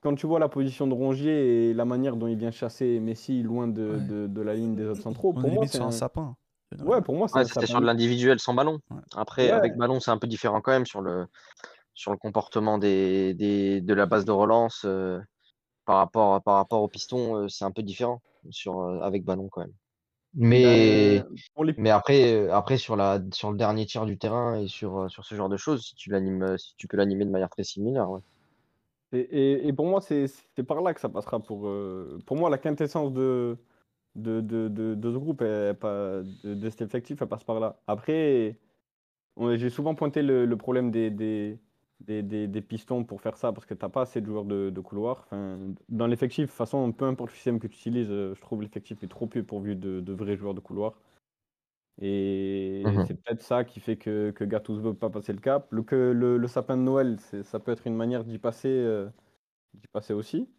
Quand 0.01 0.15
tu 0.15 0.27
vois 0.27 0.39
la 0.39 0.47
position 0.49 0.87
de 0.87 0.93
Rongier 0.93 1.69
et 1.69 1.73
la 1.73 1.85
manière 1.85 2.15
dont 2.17 2.27
il 2.27 2.37
vient 2.37 2.51
chasser 2.51 2.99
Messi 2.99 3.41
loin 3.41 3.67
de, 3.67 3.81
Ouais. 3.81 4.07
de, 4.07 4.27
de 4.27 4.41
la 4.41 4.53
ligne 4.53 4.75
des 4.75 4.85
autres 4.85 5.01
centraux, 5.01 5.33
On 5.35 5.41
pour 5.41 5.51
moi, 5.51 5.65
c'est 5.67 5.81
un 5.81 5.87
un... 5.87 5.91
sapin. 5.91 6.35
Ouais, 6.85 7.01
pour 7.01 7.15
moi, 7.15 7.27
c'est 7.27 7.35
Ouais, 7.35 7.41
un 7.41 7.45
c'était 7.45 7.61
sapin 7.61 7.67
sur 7.67 7.81
de 7.81 7.85
l'individuel 7.85 8.39
sans 8.39 8.53
ballon. 8.53 8.79
Ouais. 8.91 9.01
Après, 9.15 9.49
Ouais. 9.49 9.51
avec 9.51 9.75
ballon, 9.75 9.99
c'est 9.99 10.11
un 10.11 10.17
peu 10.17 10.27
différent 10.27 10.61
quand 10.61 10.71
même 10.71 10.85
sur 10.85 11.01
le, 11.01 11.25
sur 11.93 12.11
le 12.11 12.17
comportement 12.17 12.77
des, 12.77 13.33
des, 13.33 13.81
de 13.81 13.93
la 13.93 14.05
base 14.05 14.25
de 14.25 14.31
relance 14.31 14.83
euh, 14.85 15.19
par, 15.85 15.97
rapport, 15.97 16.41
par 16.43 16.55
rapport 16.55 16.83
au 16.83 16.87
piston, 16.89 17.37
euh, 17.37 17.47
c'est 17.47 17.65
un 17.65 17.71
peu 17.71 17.83
différent 17.83 18.21
sur, 18.51 18.79
euh, 18.81 18.99
avec 19.01 19.25
ballon 19.25 19.49
quand 19.49 19.61
même. 19.61 19.73
Mais, 20.37 21.23
pour 21.53 21.63
les 21.65 21.73
mais 21.77 21.89
après, 21.89 22.49
après 22.49 22.77
sur, 22.77 22.95
la, 22.95 23.19
sur 23.33 23.51
le 23.51 23.57
dernier 23.57 23.85
tiers 23.85 24.05
du 24.05 24.17
terrain 24.17 24.59
et 24.59 24.67
sur, 24.67 24.97
euh, 24.99 25.09
sur 25.09 25.25
ce 25.25 25.35
genre 25.35 25.49
de 25.49 25.57
choses, 25.57 25.85
si 25.87 25.95
tu 25.95 26.09
l'animes, 26.11 26.43
euh, 26.43 26.57
si 26.57 26.75
tu 26.77 26.87
peux 26.87 26.97
l'animer 26.97 27.25
de 27.25 27.31
manière 27.31 27.49
très 27.49 27.63
similaire, 27.63 28.09
ouais. 28.09 28.21
Et, 29.13 29.19
et- 29.19 29.67
et 29.67 29.73
pour 29.73 29.85
moi, 29.87 30.01
c'est 30.01 30.27
c'est 30.27 30.63
par 30.63 30.81
là 30.81 30.93
que 30.93 30.99
ça 30.99 31.09
passera. 31.09 31.39
Pour, 31.39 31.67
euh, 31.67 32.19
pour 32.25 32.35
moi, 32.37 32.49
la 32.49 32.57
quintessence 32.57 33.13
de, 33.13 33.57
de, 34.15 34.41
de, 34.41 34.67
de, 34.69 34.95
de 34.95 35.11
ce 35.13 35.17
groupe, 35.17 35.41
elle- 35.41 35.75
pas, 35.77 36.23
de, 36.23 36.55
de 36.55 36.69
cet 36.69 36.81
effectif, 36.83 37.21
elle 37.21 37.27
passe 37.29 37.43
par 37.45 37.59
là. 37.59 37.81
Après, 37.87 38.57
on- 39.37 39.57
j'ai 39.57 39.69
souvent 39.71 39.95
pointé 39.95 40.21
le, 40.23 40.45
le 40.45 40.57
problème 40.57 40.91
des, 40.91 41.11
des, 41.11 41.59
des, 41.99 42.23
des- 42.23 42.47
des 42.47 42.61
pistons 42.61 43.03
pour 43.03 43.21
faire 43.21 43.37
ça, 43.37 43.51
parce 43.53 43.65
que 43.65 43.73
tu 43.73 43.83
n'as 43.83 43.89
pas 43.89 44.01
assez 44.01 44.21
de 44.21 44.25
joueurs 44.27 44.45
de, 44.45 44.69
de 44.69 44.81
couloir. 44.81 45.21
Enfin, 45.25 45.59
dans 45.89 46.07
l'effectif, 46.07 46.45
de 46.45 46.49
toute 46.49 46.57
façon, 46.57 46.91
peu 46.91 47.05
importe 47.05 47.31
le 47.31 47.35
système 47.35 47.59
que 47.59 47.67
tu 47.67 47.77
utilises, 47.77 48.09
euh, 48.11 48.33
je 48.35 48.41
trouve 48.41 48.61
l'effectif 48.61 49.03
est 49.03 49.07
trop 49.07 49.27
peu 49.27 49.43
pourvu 49.43 49.75
de, 49.75 49.99
de 50.01 50.13
vrais 50.13 50.37
joueurs 50.37 50.53
de 50.53 50.59
couloir. 50.59 50.99
Et 51.99 52.83
Mhm. 52.85 53.05
c'est 53.07 53.15
peut-être 53.15 53.41
ça 53.41 53.63
qui 53.63 53.79
fait 53.79 53.97
que, 53.97 54.31
que 54.31 54.43
Gattuso 54.43 54.79
ne 54.79 54.83
veut 54.89 54.93
pas 54.93 55.09
passer 55.09 55.33
le 55.33 55.39
cap. 55.39 55.67
Le, 55.71 55.81
que 55.83 55.95
le, 55.95 56.37
le 56.37 56.47
sapin 56.47 56.77
de 56.77 56.83
Noël, 56.83 57.19
ça 57.19 57.59
peut 57.59 57.71
être 57.71 57.87
une 57.87 57.95
manière 57.95 58.23
d'y 58.23 58.37
passer, 58.37 58.69
euh, 58.69 59.09
d'y 59.73 59.87
passer 59.87 60.13
aussi, 60.13 60.49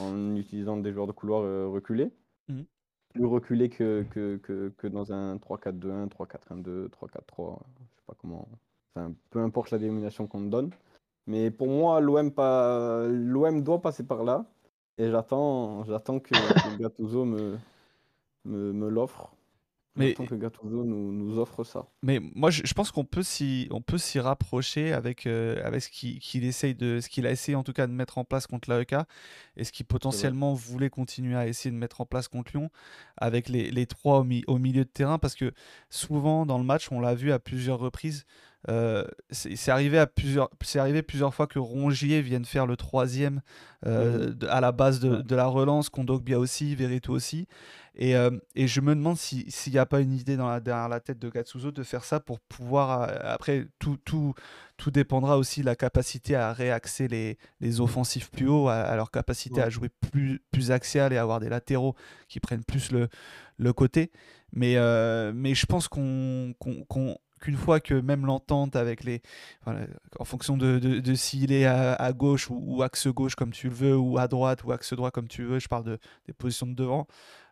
en 0.00 0.36
utilisant 0.36 0.76
des 0.78 0.92
joueurs 0.92 1.06
de 1.06 1.12
couloir 1.12 1.42
euh, 1.44 1.68
reculés. 1.68 2.12
Mhm. 2.48 2.66
Plus 3.14 3.24
reculés 3.26 3.70
que, 3.70 4.04
que, 4.10 4.36
que, 4.38 4.70
que 4.76 4.86
dans 4.88 5.12
un 5.12 5.38
3-4-2-1, 5.38 6.08
3-4-1-2, 6.08 6.88
3-4-3, 6.90 7.60
je 7.80 7.96
sais 7.96 8.02
pas 8.06 8.14
comment. 8.18 8.48
Enfin, 8.94 9.14
peu 9.30 9.40
importe 9.40 9.70
la 9.70 9.78
dénomination 9.78 10.26
qu'on 10.26 10.40
me 10.40 10.50
donne. 10.50 10.70
Mais 11.28 11.50
pour 11.52 11.68
moi, 11.68 12.00
l'OM 12.00 12.32
pas... 12.32 13.06
l'OM 13.06 13.62
doit 13.62 13.80
passer 13.80 14.02
par 14.04 14.24
là. 14.24 14.44
Et 14.96 15.10
j'attends, 15.10 15.84
que, 15.84 16.34
que 16.34 16.76
Gattuso 16.82 17.24
me, 17.24 17.56
me, 18.44 18.72
me 18.72 18.88
l'offre. 18.88 19.30
Mais- 19.94 20.08
J'attends 20.10 20.26
que 20.26 20.34
Gattuso 20.36 20.84
nous, 20.84 21.12
nous 21.12 21.38
offre 21.38 21.64
ça. 21.64 21.86
Mais 22.02 22.18
moi, 22.34 22.50
je, 22.50 22.62
je 22.64 22.72
pense 22.72 22.90
qu'on 22.92 23.04
peut 23.04 23.22
s'y, 23.22 23.68
on 23.70 23.80
peut 23.82 23.98
s'y 23.98 24.20
rapprocher 24.20 24.92
avec, 24.92 25.26
euh, 25.26 25.60
avec 25.64 25.82
ce 25.82 25.90
qu'il 25.90 26.44
essaye 26.44 26.74
de, 26.74 27.00
ce 27.00 27.08
qu'il 27.08 27.26
a 27.26 27.30
essayé 27.30 27.56
en 27.56 27.62
tout 27.64 27.72
cas 27.72 27.86
de 27.86 27.92
mettre 27.92 28.16
en 28.18 28.24
place 28.24 28.46
contre 28.46 28.70
l'AEK 28.70 28.94
et 29.56 29.64
ce 29.64 29.70
qu'il 29.72 29.86
potentiellement 29.86 30.54
voulait 30.54 30.90
continuer 30.90 31.36
à 31.36 31.46
essayer 31.46 31.70
de 31.72 31.76
mettre 31.76 32.00
en 32.00 32.06
place 32.06 32.28
contre 32.28 32.52
Lyon 32.54 32.70
avec 33.16 33.48
les, 33.48 33.70
les 33.70 33.86
trois 33.86 34.20
au, 34.20 34.24
mi- 34.24 34.44
au 34.46 34.58
milieu 34.58 34.84
de 34.84 34.90
terrain 34.90 35.18
parce 35.18 35.34
que 35.34 35.52
souvent 35.90 36.46
dans 36.46 36.58
le 36.58 36.64
match, 36.64 36.90
on 36.90 37.00
l'a 37.00 37.14
vu 37.14 37.30
à 37.32 37.38
plusieurs 37.38 37.78
reprises. 37.80 38.24
Euh, 38.68 39.04
c'est 39.30 39.70
arrivé 39.70 39.98
à 39.98 40.06
plusieurs, 40.06 40.50
c'est 40.62 40.78
arrivé 40.80 41.02
plusieurs 41.02 41.32
fois 41.34 41.46
que 41.46 41.58
Rongier 41.60 42.20
vienne 42.22 42.44
faire 42.44 42.66
le 42.66 42.76
troisième 42.76 43.40
euh, 43.86 44.34
de- 44.34 44.46
à 44.48 44.60
la 44.60 44.72
base 44.72 44.98
de, 44.98 45.34
la 45.36 45.46
relance, 45.46 45.88
Kondogbia 45.90 46.38
aussi, 46.40 46.74
Verretou 46.74 47.12
aussi. 47.12 47.46
Et, 47.94 48.16
euh, 48.16 48.30
et 48.56 48.66
je 48.68 48.80
me 48.80 48.94
demande 48.94 49.16
si- 49.16 49.48
s'il 49.50 49.72
n'y 49.72 49.78
a 49.78 49.86
pas 49.86 50.00
une 50.00 50.12
idée 50.12 50.36
dans 50.36 50.48
la, 50.48 50.58
derrière 50.60 50.88
la 50.88 50.98
tête 51.00 51.18
de 51.20 51.28
Gattuso 51.30 51.70
de 51.70 51.82
faire 51.84 52.02
ça 52.04 52.18
pour 52.20 52.40
pouvoir. 52.40 53.02
euh, 53.02 53.16
après, 53.22 53.66
tout, 53.78 53.96
tout, 54.04 54.34
tout 54.76 54.90
dépendra 54.90 55.38
aussi 55.38 55.60
de 55.60 55.66
la 55.66 55.76
capacité 55.76 56.34
à 56.36 56.52
réaxer 56.52 57.06
les, 57.08 57.38
les 57.60 57.80
offensifs 57.80 58.30
plus 58.30 58.48
haut, 58.48 58.68
à, 58.68 58.74
à 58.74 58.96
leur 58.96 59.10
capacité 59.12 59.56
Ouais. 59.56 59.62
à 59.66 59.70
jouer 59.70 59.88
plus, 60.10 60.40
plus 60.50 60.70
axial 60.72 61.12
et 61.12 61.16
avoir 61.16 61.38
des 61.40 61.48
latéraux 61.48 61.94
qui 62.28 62.40
prennent 62.40 62.64
plus 62.64 62.90
le, 62.92 63.08
le 63.58 63.72
côté. 63.72 64.10
Mais, 64.52 64.76
mais 65.32 65.54
je 65.54 65.66
pense 65.66 65.86
qu'on- 65.88 66.54
qu'une 67.38 67.56
fois 67.56 67.80
que 67.80 67.94
même 67.94 68.26
l'entente 68.26 68.76
avec 68.76 69.04
les 69.04 69.22
en 70.18 70.24
fonction 70.24 70.56
de, 70.56 70.78
de, 70.78 71.14
s'il 71.14 71.52
est 71.52 71.66
à, 71.66 72.12
gauche 72.12 72.48
ou, 72.50 72.82
axe 72.82 73.06
gauche 73.08 73.34
comme 73.34 73.52
tu 73.52 73.68
le 73.68 73.74
veux 73.74 73.96
ou 73.96 74.18
à 74.18 74.28
droite 74.28 74.64
ou 74.64 74.72
axe 74.72 74.92
droit 74.92 75.10
comme 75.10 75.28
tu 75.28 75.44
veux 75.44 75.58
je 75.58 75.68
parle 75.68 75.84
de, 75.84 75.98
des 76.26 76.32
positions 76.32 76.66
de 76.66 76.74
devant 76.74 77.06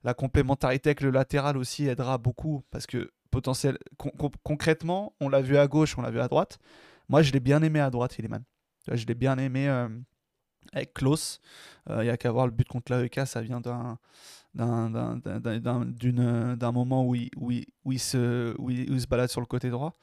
la 0.05 0.15
complémentarité 0.15 0.91
avec 0.91 1.01
le 1.01 1.11
latéral 1.11 1.57
aussi 1.57 1.87
aidera 1.89 2.19
beaucoup 2.19 2.63
parce 2.71 2.87
que 2.87 3.11
potentiel 3.31 3.79
con- 3.97 4.13
con- 4.19 4.31
concrètement 4.43 5.15
on 5.21 5.29
l'a 5.29 5.43
vu 5.43 5.57
à 5.57 5.67
gauche 5.67 5.97
on 5.99 6.03
l'a 6.03 6.11
vu 6.11 6.21
à 6.21 6.29
droite. 6.29 6.59
Moi 7.09 7.23
je 7.23 7.33
l'ai 7.33 7.41
bien 7.41 7.63
aimé 7.63 7.81
à 7.81 7.91
droite 7.91 8.19
Iliman. 8.19 8.43
Je 8.91 9.05
l'ai 9.07 9.15
bien 9.15 9.37
aimé 9.39 9.69
euh, 9.69 9.89
avec 10.73 10.95
Klaus. 10.95 11.41
Il 11.89 11.99
n'y 11.99 12.09
a 12.11 12.17
qu'à 12.17 12.31
voir 12.31 12.47
le 12.47 12.53
but 12.53 12.67
contre 12.67 12.93
l'AEK 12.93 13.21
ça 13.27 13.41
vient 13.41 13.61
d'un 13.61 13.99
d'un- 14.57 14.91
d'un- 14.91 15.17
d'un- 15.17 15.59
d'un 15.61 15.85
d'une- 15.85 16.55
d'un 16.57 16.73
moment 16.73 17.07
où 17.07 17.15
il, 17.15 17.31
où, 17.37 17.51
il, 17.53 17.67
où, 17.85 17.93
il 17.93 18.01
se, 18.01 18.55
où, 18.59 18.71
il, 18.71 18.91
où 18.91 18.95
il 18.95 19.01
se 19.01 19.07
balade 19.07 19.31
sur 19.31 19.41
le 19.41 19.47
côté 19.47 19.71
droit 19.71 19.97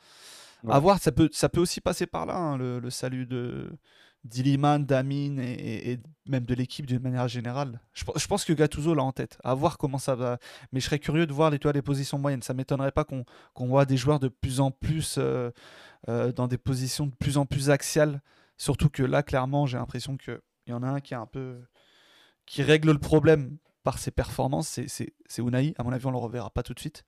Ouais. 0.64 0.74
à 0.74 0.80
voir 0.80 0.98
ça 1.00 1.12
peut, 1.12 1.30
ça 1.34 1.50
peut 1.50 1.60
aussi 1.60 1.82
passer 1.82 2.06
par 2.06 2.26
là 2.26 2.38
hein, 2.38 2.58
le, 2.58 2.80
le 2.80 2.90
salut 2.90 3.26
de 3.26 3.70
d'Iliman, 4.24 4.80
d'Amin 4.86 5.38
et, 5.40 6.00
même 6.26 6.46
de 6.46 6.54
l'équipe 6.56 6.86
d'une 6.86 7.02
manière 7.02 7.28
générale. 7.28 7.82
Je, 7.92 8.06
je 8.16 8.26
pense 8.28 8.46
que 8.46 8.54
Gattuso 8.54 8.94
l'a 8.96 9.04
en 9.04 9.12
tête. 9.12 9.38
À 9.44 9.54
voir 9.54 9.78
comment 9.78 9.98
ça 9.98 10.16
va. 10.16 10.38
Mais 10.72 10.80
je 10.80 10.86
serais 10.86 11.00
curieux 11.00 11.28
de 11.28 11.34
voir 11.34 11.50
les, 11.50 11.60
tu 11.60 11.64
vois, 11.64 11.74
les 11.74 11.82
positions 11.82 12.18
moyennes. 12.18 12.42
Ça 12.42 12.54
m'étonnerait 12.54 12.94
pas 12.94 13.04
qu'on 13.04 13.26
qu'on 13.54 13.68
voit 13.68 13.84
des 13.86 13.98
joueurs 13.98 14.22
de 14.22 14.30
plus 14.30 14.62
en 14.62 14.72
plus 14.72 15.18
euh, 15.18 15.52
euh, 16.08 16.32
dans 16.32 16.48
des 16.48 16.58
positions 16.58 17.08
de 17.08 17.16
plus 17.16 17.38
en 17.38 17.46
plus 17.46 17.70
axiales. 17.70 18.22
Surtout 18.56 18.90
que 18.90 19.04
là, 19.04 19.24
clairement, 19.24 19.66
j'ai 19.66 19.78
l'impression 19.78 20.16
qu'il 20.16 20.40
y 20.68 20.72
en 20.74 20.84
a 20.84 20.88
un 20.88 21.02
qui 21.02 21.14
est 21.14 21.18
un 21.18 21.26
peu 21.26 21.60
qui 22.46 22.64
règle 22.64 22.92
le 22.94 23.00
problème 23.00 23.58
par 23.84 24.00
ses 24.00 24.12
performances, 24.12 24.68
c'est- 24.70 24.88
c'est 24.88 25.14
c'est 25.28 25.42
Unai. 25.42 25.74
À 25.78 25.84
mon 25.84 25.92
avis, 25.92 26.06
on 26.06 26.12
le 26.12 26.18
reverra 26.18 26.50
pas 26.52 26.64
tout 26.64 26.74
de 26.74 26.80
suite. 26.80 27.04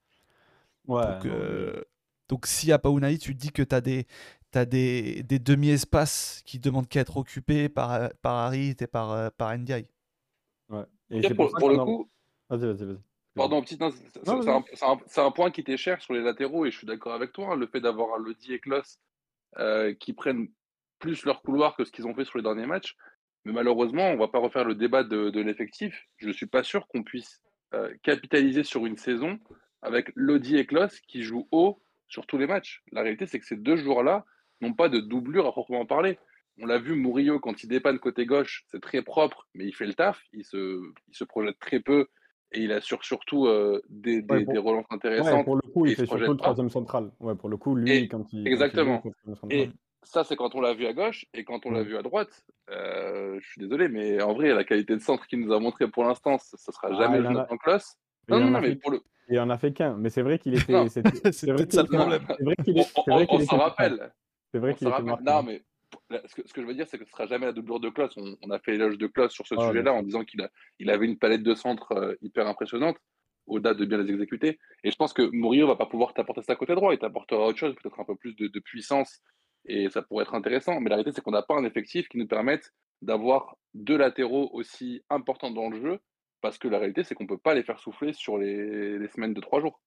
Ouais, 0.87 1.01
Donc, 1.05 1.25
euh, 1.25 1.81
donc 2.29 2.45
s'il 2.45 2.67
n'y 2.69 2.73
a 2.73 2.79
pas 2.79 2.89
Unai, 2.89 3.17
tu 3.17 3.35
te 3.35 3.39
dis 3.39 3.51
que 3.51 3.63
tu 3.63 3.75
as 3.75 3.81
des, 3.81 4.07
t'as 4.51 4.65
des, 4.65 5.23
des 5.23 5.39
demi-espaces 5.39 6.41
qui 6.45 6.59
demandent 6.59 6.87
qu'à 6.87 7.01
être 7.01 7.17
occupés 7.17 7.69
par, 7.69 8.09
par 8.21 8.35
Harit 8.35 8.75
et 8.79 8.87
par, 8.87 9.11
euh, 9.11 9.29
par 9.37 9.51
NDI. 9.53 9.85
ouais. 10.69 10.83
Et 11.11 11.33
pour, 11.33 11.69
le 11.69 11.77
a- 11.79 11.85
coup, 11.85 12.09
Vas-y, 12.49 12.65
vas-y, 12.67 12.85
vas-y. 12.85 12.97
pardon, 13.35 13.63
c'est- 13.65 15.19
un, 15.19 15.31
point 15.31 15.51
qui 15.51 15.61
était 15.61 15.77
cher 15.77 16.01
sur 16.01 16.13
les 16.13 16.21
latéraux 16.21 16.65
et 16.65 16.71
je 16.71 16.77
suis 16.77 16.87
d'accord 16.87 17.13
avec 17.13 17.31
toi. 17.31 17.53
hein, 17.53 17.55
le 17.55 17.67
fait 17.67 17.81
d'avoir 17.81 18.15
un 18.15 18.19
Lodi 18.19 18.53
et 18.53 18.59
Klos 18.59 18.81
euh, 19.57 19.93
qui 19.95 20.13
prennent 20.13 20.47
plus 20.99 21.25
leur 21.25 21.41
couloir 21.41 21.75
que 21.75 21.85
ce 21.85 21.91
qu'ils 21.91 22.07
ont 22.07 22.13
fait 22.15 22.25
sur 22.25 22.37
les 22.37 22.43
derniers 22.43 22.65
matchs. 22.65 22.95
Mais 23.45 23.51
malheureusement, 23.53 24.09
on 24.09 24.17
va 24.17 24.27
pas 24.27 24.39
refaire 24.39 24.65
le 24.65 24.75
débat 24.75 25.03
de, 25.03 25.29
de 25.29 25.41
l'effectif. 25.41 26.07
Je 26.17 26.27
ne 26.27 26.33
suis 26.33 26.47
pas 26.47 26.63
sûr 26.63 26.87
qu'on 26.87 27.03
puisse 27.03 27.41
euh, 27.73 27.93
capitaliser 28.03 28.63
sur 28.63 28.85
une 28.85 28.97
saison 28.97 29.39
avec 29.81 30.11
Lodi 30.15 30.57
et 30.57 30.65
Klos 30.65 30.87
qui 31.07 31.21
jouent 31.23 31.47
haut 31.51 31.81
sur 32.07 32.25
tous 32.25 32.37
les 32.37 32.47
matchs. 32.47 32.83
La 32.91 33.01
réalité, 33.01 33.25
c'est 33.27 33.39
que 33.39 33.45
ces 33.45 33.55
deux 33.55 33.75
joueurs-là 33.77 34.25
n'ont 34.61 34.73
pas 34.73 34.89
de 34.89 34.99
doublure 34.99 35.45
à 35.47 35.51
proprement 35.51 35.85
parler. 35.85 36.17
On 36.59 36.65
l'a 36.65 36.79
vu, 36.79 36.95
Murillo, 36.95 37.39
quand 37.39 37.61
il 37.63 37.67
dépanne 37.67 37.99
côté 37.99 38.25
gauche, 38.25 38.63
c'est 38.67 38.81
très 38.81 39.01
propre, 39.01 39.47
mais 39.53 39.65
il 39.65 39.75
fait 39.75 39.85
le 39.85 39.93
taf. 39.93 40.21
Il 40.33 40.43
se, 40.45 40.81
il 41.09 41.15
se 41.15 41.23
projette 41.23 41.59
très 41.59 41.79
peu 41.81 42.07
et 42.51 42.61
il 42.61 42.71
assure 42.71 43.03
surtout 43.03 43.45
euh, 43.47 43.81
des, 43.89 44.21
des, 44.21 44.33
Ouais, 44.33 44.43
pour- 44.45 44.53
des 44.53 44.59
relances 44.59 44.85
Ouais, 44.89 44.95
intéressantes. 44.95 45.45
pour 45.45 45.55
le 45.57 45.61
coup, 45.71 45.85
il 45.85 45.95
fait 45.95 46.05
surtout 46.05 46.31
le 46.31 46.37
troisième 46.37 46.69
central. 46.69 47.11
Ouais, 47.19 47.35
pour 47.35 47.49
le 47.49 47.57
coup, 47.57 47.75
lui, 47.75 47.91
Et- 47.91 48.07
quand 48.07 48.19
il. 48.19 48.21
quand 48.21 48.29
il 48.33 48.39
joue, 48.45 48.47
exactement. 48.47 48.95
il 48.99 49.01
fait 49.01 49.09
le 49.09 49.35
troisième 49.35 49.35
central. 49.35 49.59
Et 49.59 49.69
ça, 50.05 50.23
c'est 50.23 50.35
quand 50.35 50.55
on 50.55 50.61
l'a 50.61 50.73
vu 50.73 50.85
à 50.85 50.93
gauche 50.93 51.25
et 51.33 51.43
quand 51.43 51.65
on 51.65 51.71
l'a 51.71 51.83
vu 51.83 51.97
à 51.97 52.01
droite. 52.01 52.45
euh, 52.69 53.37
je 53.41 53.47
suis 53.49 53.59
désolé, 53.61 53.87
mais 53.89 54.21
en 54.21 54.33
vrai, 54.33 54.53
la 54.53 54.63
qualité 54.63 54.93
de 54.95 55.01
centre 55.01 55.27
qu'il 55.27 55.39
nous 55.39 55.53
a 55.53 55.59
montré 55.59 55.87
pour 55.87 56.03
l'instant, 56.03 56.37
ce 56.39 56.55
ne 56.55 56.73
sera 56.73 56.87
Ah, 56.91 56.95
jamais 56.95 57.19
il 57.19 57.27
en 57.27 57.29
a- 57.29 57.33
Jonathan 57.47 57.55
il 57.55 58.31
Non, 58.31 58.37
en 58.37 58.39
non, 58.39 58.47
a 58.47 58.49
non, 58.51 58.61
mais 58.61 58.69
fait- 58.69 58.75
pour 58.77 58.91
le. 58.91 59.01
Il 59.29 59.39
en 59.39 59.49
a 59.49 59.57
fait 59.57 59.71
qu'un, 59.73 59.95
mais 59.97 60.09
c'est 60.09 60.21
vrai 60.21 60.39
qu'il 60.39 60.53
était. 60.69 60.89
C'est 60.89 61.01
C'est 61.33 61.47
vrai 61.51 61.55
peut-être 61.65 61.69
qu'il 61.69 61.73
ça 61.73 61.81
le 61.81 61.87
était- 61.87 61.97
problème. 61.97 62.25
c'est 62.37 62.43
vrai 62.43 62.55
qu'il 62.63 62.73
On, 62.75 62.79
est- 62.79 62.83
c'est 62.83 63.01
on- 63.07 63.13
vrai 63.15 63.25
on 63.29 63.37
qu'il 63.37 63.39
se 63.39 63.43
était 63.45 63.55
marquant. 63.57 63.69
rappelle. 63.69 64.13
C'est 64.51 64.59
vrai 64.59 64.73
qu'il 64.75 64.87
était. 64.87 65.01
Non, 65.01 65.43
mais 65.43 65.61
ce 66.27 66.35
que, 66.35 66.47
ce 66.47 66.53
que 66.53 66.61
je 66.61 66.67
veux 66.67 66.73
dire, 66.75 66.87
c'est 66.87 66.97
que 66.97 67.05
ce 67.05 67.11
sera 67.11 67.25
jamais 67.27 67.45
la 67.45 67.51
doublure 67.51 67.79
de 67.79 67.89
Klaus. 67.89 68.13
On, 68.17 68.35
on 68.41 68.49
a 68.51 68.59
fait 68.59 68.71
l'éloge 68.71 68.97
de 68.97 69.07
Klaus 69.07 69.31
sur 69.31 69.45
ce 69.47 69.55
Ah, 69.57 69.67
sujet-là 69.67 69.93
en 69.93 70.01
disant 70.03 70.23
qu'il 70.23 70.41
a, 70.41 70.49
il 70.79 70.89
avait 70.89 71.05
une 71.05 71.17
palette 71.17 71.43
de 71.43 71.53
centres 71.55 71.91
euh, 71.93 72.15
hyper 72.21 72.47
impressionnante, 72.47 72.97
au-delà 73.47 73.73
de 73.73 73.85
bien 73.85 73.97
les 73.99 74.09
exécuter. 74.11 74.59
Et 74.83 74.91
je 74.91 74.95
pense 74.95 75.13
que 75.13 75.23
Murillo 75.31 75.67
va 75.67 75.75
pas 75.75 75.85
pouvoir 75.85 76.13
t'apporter 76.13 76.41
ça 76.41 76.55
côté 76.55 76.73
droit. 76.75 76.93
Il 76.93 76.99
t'apportera 76.99 77.45
autre 77.47 77.57
chose, 77.59 77.75
peut-être 77.75 77.99
un 77.99 78.05
peu 78.05 78.15
plus 78.15 78.35
de, 78.35 78.47
de 78.47 78.59
puissance, 78.59 79.21
et 79.67 79.89
ça 79.89 80.01
pourrait 80.01 80.23
être 80.23 80.35
intéressant. 80.35 80.79
Mais 80.79 80.89
la 80.89 80.95
réalité, 80.95 81.15
c'est 81.15 81.21
qu'on 81.21 81.31
n'a 81.31 81.41
pas 81.41 81.55
un 81.55 81.65
effectif 81.65 82.07
qui 82.07 82.17
nous 82.17 82.27
permette 82.27 82.73
d'avoir 83.01 83.57
deux 83.73 83.97
latéraux 83.97 84.49
aussi 84.53 85.03
importants 85.09 85.51
dans 85.51 85.69
le 85.69 85.79
jeu, 85.79 85.99
parce 86.41 86.57
que 86.57 86.67
la 86.67 86.77
réalité, 86.77 87.03
c'est 87.03 87.15
qu'on 87.15 87.27
peut 87.27 87.37
pas 87.37 87.53
les 87.53 87.63
faire 87.63 87.79
souffler 87.79 88.13
sur 88.13 88.37
les, 88.37 89.07
semaines 89.09 89.33
de 89.33 89.41
trois 89.41 89.61
jours. 89.61 89.79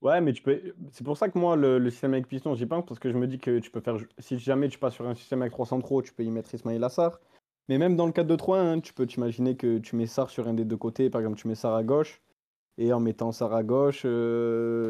Ouais, 0.00 0.20
mais 0.20 0.32
tu 0.32 0.42
peux. 0.42 0.74
C'est 0.90 1.04
pour 1.04 1.16
ça 1.16 1.28
que 1.28 1.38
moi, 1.38 1.54
le, 1.56 1.88
système 1.90 2.14
avec 2.14 2.26
piston, 2.26 2.54
j'y 2.54 2.66
pense 2.66 2.84
parce 2.84 2.98
que 2.98 3.10
je 3.10 3.16
me 3.16 3.26
dis 3.26 3.38
que 3.38 3.60
tu 3.60 3.70
peux 3.70 3.80
faire. 3.80 3.96
Si 4.18 4.38
jamais 4.38 4.68
tu 4.68 4.78
passes 4.78 4.94
sur 4.94 5.06
un 5.06 5.14
système 5.14 5.42
avec 5.42 5.52
trois 5.52 5.66
centraux, 5.66 6.02
tu 6.02 6.12
peux 6.12 6.24
y 6.24 6.30
mettre 6.30 6.52
Ismail 6.54 6.82
Assar. 6.82 7.20
Mais 7.68 7.78
même 7.78 7.94
dans 7.94 8.06
le 8.06 8.12
4-2-3, 8.12 8.58
hein, 8.58 8.80
tu 8.80 8.92
peux 8.92 9.06
t'imaginer 9.06 9.56
que 9.56 9.78
tu 9.78 9.94
mets 9.94 10.06
Sar 10.06 10.30
sur 10.30 10.48
un 10.48 10.54
des 10.54 10.64
deux 10.64 10.76
côtés. 10.76 11.10
Par 11.10 11.20
exemple, 11.20 11.38
tu 11.38 11.46
mets 11.46 11.54
Sar 11.54 11.74
à 11.74 11.84
gauche. 11.84 12.20
Et 12.78 12.92
en 12.92 12.98
mettant 12.98 13.30
Sar 13.30 13.54
à 13.54 13.62
gauche, 13.62 14.02
euh, 14.04 14.88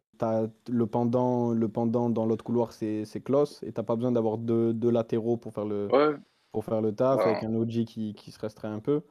le 0.69 0.87
pendant, 0.87 1.53
le 1.53 1.69
pendant 1.69 2.11
dans 2.11 2.27
l'autre 2.27 2.45
couloir, 2.45 2.73
c'est 2.73 3.05
c'est 3.05 3.21
Klos. 3.23 3.63
Et 3.63 3.73
t'as 3.73 3.83
pas 3.83 3.97
besoin 3.97 4.13
d'avoir 4.13 4.39
deux, 4.39 4.73
deux 4.75 4.91
latéraux 4.91 5.37
pour 5.37 5.53
faire 5.55 5.65
le, 5.67 5.93
Ouais, 5.93 6.17
pour 6.53 6.65
faire 6.65 6.81
le 6.83 6.95
taf, 6.95 7.27
avec 7.27 7.43
un 7.45 7.55
OG 7.55 7.85
qui, 7.87 8.15
qui 8.15 8.33
se 8.33 8.41
restreint 8.41 8.75
un 8.75 8.81
peu. 8.81 9.03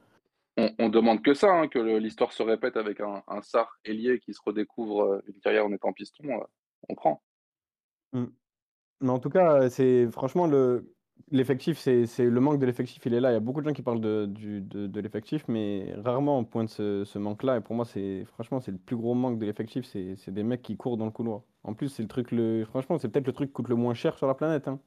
on, 0.56 0.70
on 0.78 0.88
demande 0.88 1.22
que 1.22 1.34
ça, 1.34 1.50
hein, 1.52 1.68
que 1.68 1.78
le- 1.78 1.98
l'histoire 1.98 2.32
se 2.32 2.42
répète 2.42 2.76
avec 2.76 3.00
un, 3.00 3.22
un 3.26 3.42
Sar 3.42 3.78
ailier 3.84 4.18
qui 4.20 4.32
se 4.34 4.40
redécouvre 4.44 5.02
euh, 5.02 5.22
une 5.26 5.40
carrière 5.40 5.66
en 5.66 5.72
étant 5.72 5.92
piston. 5.92 6.24
euh, 6.30 6.44
on 6.88 6.94
prend. 6.94 7.22
Mais 9.00 9.10
en 9.10 9.18
tout 9.18 9.30
cas, 9.30 9.68
c'est 9.70 10.10
franchement 10.10 10.46
le 10.46 10.94
l'effectif, 11.30 11.78
c'est 11.78 12.06
le 12.18 12.40
manque 12.40 12.58
de 12.60 12.66
l'effectif, 12.66 13.04
il 13.06 13.14
est 13.14 13.20
là. 13.20 13.30
Il 13.30 13.34
y 13.34 13.36
a 13.36 13.40
beaucoup 13.40 13.60
de 13.62 13.66
gens 13.68 13.72
qui 13.74 13.82
parlent 13.82 14.00
de, 14.00 14.26
du- 14.26 14.60
de, 14.60 14.86
de 14.86 15.00
l'effectif, 15.00 15.44
mais 15.48 15.92
rarement 15.98 16.38
on 16.38 16.44
pointe 16.44 16.68
ce, 16.68 17.04
ce 17.04 17.18
manque-là. 17.18 17.56
Et 17.58 17.60
pour 17.60 17.74
moi, 17.76 17.84
c'est 17.84 18.24
franchement, 18.26 18.60
c'est 18.60 18.72
le 18.72 18.78
plus 18.78 18.96
gros 18.96 19.14
manque 19.14 19.38
de 19.38 19.46
l'effectif, 19.46 19.84
c'est 19.86 20.30
des 20.30 20.42
mecs 20.42 20.62
qui 20.62 20.76
courent 20.76 20.96
dans 20.96 21.06
le 21.06 21.10
couloir. 21.12 21.42
En 21.64 21.74
plus, 21.74 21.88
c'est 21.88 22.02
le 22.02 22.08
truc, 22.08 22.30
le, 22.32 22.64
franchement, 22.64 22.98
c'est 22.98 23.08
peut-être 23.08 23.26
le 23.26 23.32
truc 23.32 23.50
qui 23.50 23.54
coûte 23.54 23.68
le 23.68 23.76
moins 23.76 23.94
cher 23.94 24.16
sur 24.18 24.26
la 24.26 24.34
planète. 24.34 24.68
hein. 24.68 24.80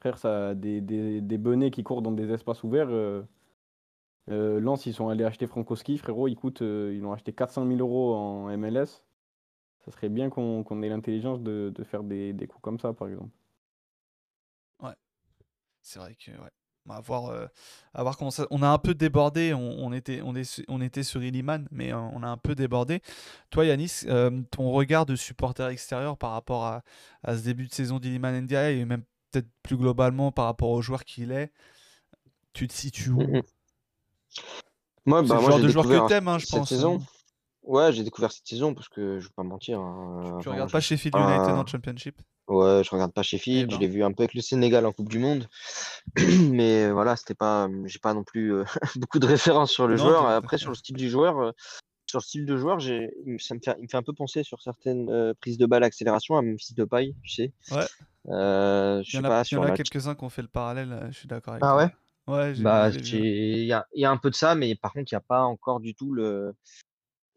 Frère, 0.00 0.18
ça, 0.18 0.54
des, 0.54 0.80
des, 0.82 1.20
des 1.22 1.38
benets 1.38 1.70
qui 1.72 1.84
courent 1.84 2.02
dans 2.02 2.12
des 2.12 2.32
espaces 2.32 2.64
ouverts. 2.64 2.88
Euh, 2.90 3.22
euh, 4.30 4.60
Lens, 4.60 4.86
ils 4.86 4.94
sont 4.94 5.08
allés 5.08 5.24
acheter 5.24 5.46
Frankowski, 5.46 5.98
frérot, 5.98 6.28
ils 6.28 6.36
euh, 6.62 6.92
ils 6.94 7.00
l'ont 7.00 7.12
acheté 7.12 7.32
400 7.32 7.64
000 7.66 7.80
euros 7.80 8.14
en 8.14 8.48
MLS. 8.56 9.04
Ça 9.84 9.90
serait 9.92 10.08
bien 10.10 10.30
qu'on 10.30 10.64
qu'on 10.64 10.82
ait 10.82 10.88
l'intelligence 10.90 11.40
de, 11.42 11.72
de 11.74 11.84
faire 11.84 12.04
des, 12.04 12.32
des 12.32 12.46
coups 12.48 12.62
comme 12.62 12.78
ça, 12.80 12.92
par 12.94 13.08
exemple. 13.08 13.30
C'est 15.86 16.00
vrai 16.00 16.16
que 16.16 16.32
ouais. 16.32 16.50
On 16.88 16.94
va 16.94 17.00
voir, 17.00 17.26
euh, 17.26 17.46
à 17.94 18.02
voir 18.02 18.16
comment 18.16 18.30
ça. 18.30 18.46
On 18.50 18.62
a 18.62 18.68
un 18.68 18.78
peu 18.78 18.94
débordé. 18.94 19.52
On, 19.54 19.60
on 19.60 19.92
était, 19.92 20.20
on, 20.22 20.34
est, 20.36 20.62
on 20.68 20.80
était 20.80 21.02
sur 21.02 21.22
Illiman, 21.22 21.66
mais 21.72 21.92
euh, 21.92 21.96
on 21.98 22.22
a 22.22 22.28
un 22.28 22.36
peu 22.36 22.54
débordé. 22.54 23.02
Toi, 23.50 23.66
Yanis, 23.66 24.02
euh, 24.06 24.42
ton 24.52 24.70
regard 24.70 25.04
de 25.06 25.16
supporter 25.16 25.68
extérieur 25.68 26.16
par 26.16 26.30
rapport 26.32 26.64
à, 26.64 26.82
à 27.24 27.36
ce 27.36 27.42
début 27.42 27.66
de 27.66 27.72
saison 27.74 27.98
d'Illiman 27.98 28.34
NDI 28.34 28.78
et 28.80 28.84
même 28.84 29.02
peut-être 29.32 29.48
plus 29.64 29.76
globalement 29.76 30.30
par 30.30 30.44
rapport 30.44 30.70
au 30.70 30.80
joueur 30.82 31.04
qu'il 31.04 31.32
est, 31.32 31.50
tu 32.52 32.66
te 32.68 32.72
situes 32.72 33.10
où? 33.10 33.42
Moi, 35.06 35.22
bah, 35.22 35.34
le 35.36 35.40
moi 35.40 35.50
genre 35.50 35.58
j'ai 35.58 35.64
de 35.64 35.68
joueur 35.68 35.86
que 35.88 36.08
t'aimes, 36.08 36.28
hein, 36.28 36.38
je 36.38 36.46
cette 36.46 36.54
pense, 36.54 36.68
saison. 36.68 37.00
hein. 37.00 37.06
Ouais, 37.62 37.92
j'ai 37.92 38.04
découvert 38.04 38.30
cette 38.30 38.46
saison 38.46 38.74
parce 38.74 38.88
que 38.88 39.18
je 39.18 39.26
vais 39.26 39.34
pas 39.34 39.42
mentir. 39.42 39.80
hein, 39.80 40.20
Tu 40.40 40.48
enfin, 40.48 40.52
regardes 40.52 40.70
pas 40.70 40.80
Sheffield 40.80 41.16
United 41.16 41.46
pas- 41.46 41.60
en 41.60 41.66
Championship? 41.66 42.20
Ouais, 42.48 42.82
je 42.84 42.90
regarde 42.90 43.12
pas 43.12 43.22
Eh 43.22 43.24
Sheffield. 43.24 43.70
Je 43.70 43.76
ben. 43.76 43.80
l'ai 43.80 43.88
vu 43.88 44.04
un 44.04 44.12
peu 44.12 44.22
avec 44.22 44.34
le 44.34 44.40
Sénégal 44.40 44.86
en 44.86 44.92
Coupe 44.92 45.08
du 45.08 45.18
Monde, 45.18 45.48
mais 46.50 46.90
voilà, 46.90 47.16
c'était 47.16 47.34
pas, 47.34 47.68
j'ai 47.86 47.98
pas 47.98 48.14
non 48.14 48.22
plus 48.24 48.54
euh, 48.54 48.64
beaucoup 48.96 49.18
de 49.18 49.26
références 49.26 49.72
sur 49.72 49.86
le 49.88 49.96
Non, 49.96 50.04
joueur. 50.04 50.26
Après, 50.28 50.58
sur 50.58 50.68
le 50.70 50.76
style 50.76 50.96
du 50.96 51.10
joueur, 51.10 51.38
euh, 51.40 51.50
sur 52.08 52.18
le 52.20 52.22
style 52.22 52.46
de 52.46 52.56
joueur, 52.56 52.78
j'ai, 52.78 53.10
ça 53.38 53.54
me 53.54 53.60
fait, 53.64 53.74
il 53.78 53.82
me 53.84 53.88
fait 53.88 53.96
un 53.96 54.02
peu 54.04 54.12
penser 54.12 54.44
sur 54.44 54.62
certaines 54.62 55.10
euh, 55.10 55.34
prises 55.40 55.58
de 55.58 55.66
balle 55.66 55.82
accélération 55.82 56.36
à 56.36 56.42
Memphis 56.42 56.74
Depay, 56.74 57.14
tu 57.22 57.30
sais. 57.30 57.52
Ouais. 57.72 57.86
Je 58.28 59.02
y 59.02 59.10
sais 59.10 59.18
a, 59.18 59.22
pas 59.22 59.42
il 59.42 59.54
y 59.54 59.56
en 59.58 59.62
a 59.62 59.68
la. 59.68 59.76
quelques-uns 59.76 60.14
qui 60.14 60.24
ont 60.24 60.28
fait 60.28 60.42
le 60.42 60.48
parallèle, 60.48 61.08
je 61.10 61.18
suis 61.18 61.28
d'accord 61.28 61.54
avec 61.54 61.64
Ah 61.64 61.72
toi. 61.72 61.76
ouais? 61.84 61.90
Ouais, 62.28 62.54
j'ai 62.54 62.62
Bah, 62.62 62.90
je 62.90 62.98
il 62.98 63.64
y 63.66 63.72
a, 63.72 63.86
il 63.94 64.00
y 64.00 64.04
a 64.04 64.10
un 64.10 64.16
peu 64.16 64.30
de 64.30 64.34
ça, 64.34 64.54
mais 64.54 64.74
par 64.74 64.92
contre, 64.92 65.10
il 65.12 65.14
n'y 65.14 65.18
a 65.18 65.20
pas 65.20 65.42
encore 65.42 65.80
du 65.80 65.94
tout 65.94 66.12
le. 66.12 66.54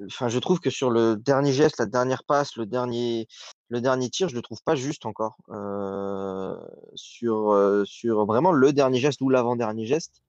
Enfin, 0.05 0.29
je 0.29 0.39
trouve 0.39 0.59
que 0.59 0.69
sur 0.69 0.89
le 0.89 1.15
dernier 1.17 1.51
geste, 1.51 1.77
la 1.79 1.85
dernière 1.85 2.23
passe, 2.23 2.55
le 2.55 2.65
dernier, 2.65 3.27
le 3.69 3.81
dernier 3.81 4.09
tir, 4.09 4.29
je 4.29 4.35
le 4.35 4.41
trouve 4.41 4.61
pas 4.63 4.75
juste 4.75 5.05
encore. 5.05 5.37
Euh, 5.49 6.55
sur, 6.95 7.55
sur 7.85 8.25
vraiment 8.25 8.51
le 8.51 8.73
dernier 8.73 8.99
geste 8.99 9.21
ou 9.21 9.29
l'avant-dernier 9.29 9.85
geste, 9.85 10.21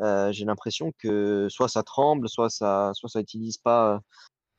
euh, 0.00 0.32
j'ai 0.32 0.44
l'impression 0.44 0.92
que 0.98 1.48
soit 1.50 1.68
ça 1.68 1.82
tremble, 1.82 2.28
soit 2.28 2.50
ça, 2.50 2.92
soit 2.94 3.08
ça 3.08 3.20
utilise 3.20 3.58
pas. 3.58 4.00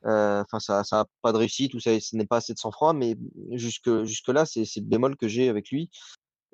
Enfin, 0.04 0.60
ça, 0.60 0.84
ça 0.84 1.00
a 1.00 1.04
pas 1.22 1.32
de 1.32 1.38
réussite 1.38 1.74
ou 1.74 1.80
ça, 1.80 1.98
ce 2.00 2.16
n'est 2.16 2.26
pas 2.26 2.38
assez 2.38 2.54
de 2.54 2.58
sang-froid. 2.58 2.92
Mais 2.92 3.16
jusque, 3.52 4.04
jusque 4.04 4.28
là, 4.28 4.46
c'est, 4.46 4.64
c'est 4.64 4.80
le 4.80 4.86
bémol 4.86 5.16
que 5.16 5.28
j'ai 5.28 5.48
avec 5.48 5.70
lui. 5.70 5.90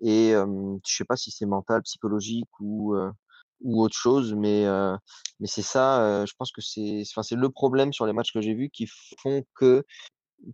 Et 0.03 0.33
je 0.33 0.97
sais 0.97 1.05
pas 1.05 1.17
si 1.17 1.31
c'est 1.31 1.47
mental, 1.47 1.83
psychologique 1.83 2.49
ou, 2.61 2.97
ou 3.65 3.83
autre 3.83 3.97
chose, 3.97 4.35
mais, 4.35 4.67
euh, 4.67 4.97
mais 5.41 5.47
c'est 5.47 5.63
ça, 5.63 6.03
euh, 6.03 6.27
je 6.27 6.35
pense 6.39 6.53
que 6.53 6.61
c'est 6.61 7.03
enfin, 7.11 7.23
c'est 7.23 7.35
le 7.35 7.51
problème 7.51 7.93
sur 7.93 8.07
les 8.07 8.13
matchs 8.13 8.33
que 8.33 8.41
j'ai 8.41 8.55
vus 8.55 8.71
qui 8.71 8.87
font 9.19 9.45
que 9.55 9.85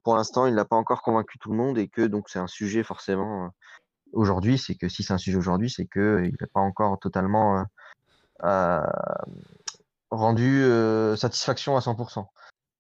pour 0.03 0.17
l'instant, 0.17 0.47
il 0.47 0.55
n'a 0.55 0.65
pas 0.65 0.77
encore 0.77 1.03
convaincu 1.03 1.39
tout 1.39 1.51
le 1.51 1.57
monde 1.57 1.79
et 1.79 1.89
que 1.89 2.03
donc 2.03 2.29
c'est 2.29 2.39
un 2.39 2.47
sujet 2.47 2.83
forcément 2.83 3.51
aujourd'hui. 4.13 4.59
C'est 4.59 4.75
que 4.75 4.89
si 4.89 5.03
c'est 5.03 5.13
un 5.13 5.19
sujet 5.19 5.37
aujourd'hui, 5.37 5.71
c'est 5.71 5.87
que 5.87 6.23
il 6.25 6.37
n'a 6.41 6.47
pas 6.53 6.61
encore 6.61 6.99
totalement 6.99 7.65
euh, 8.45 8.81
rendu 10.11 10.63
euh, 10.63 11.17
satisfaction 11.17 11.77
à 11.77 11.81
100%. 11.81 12.27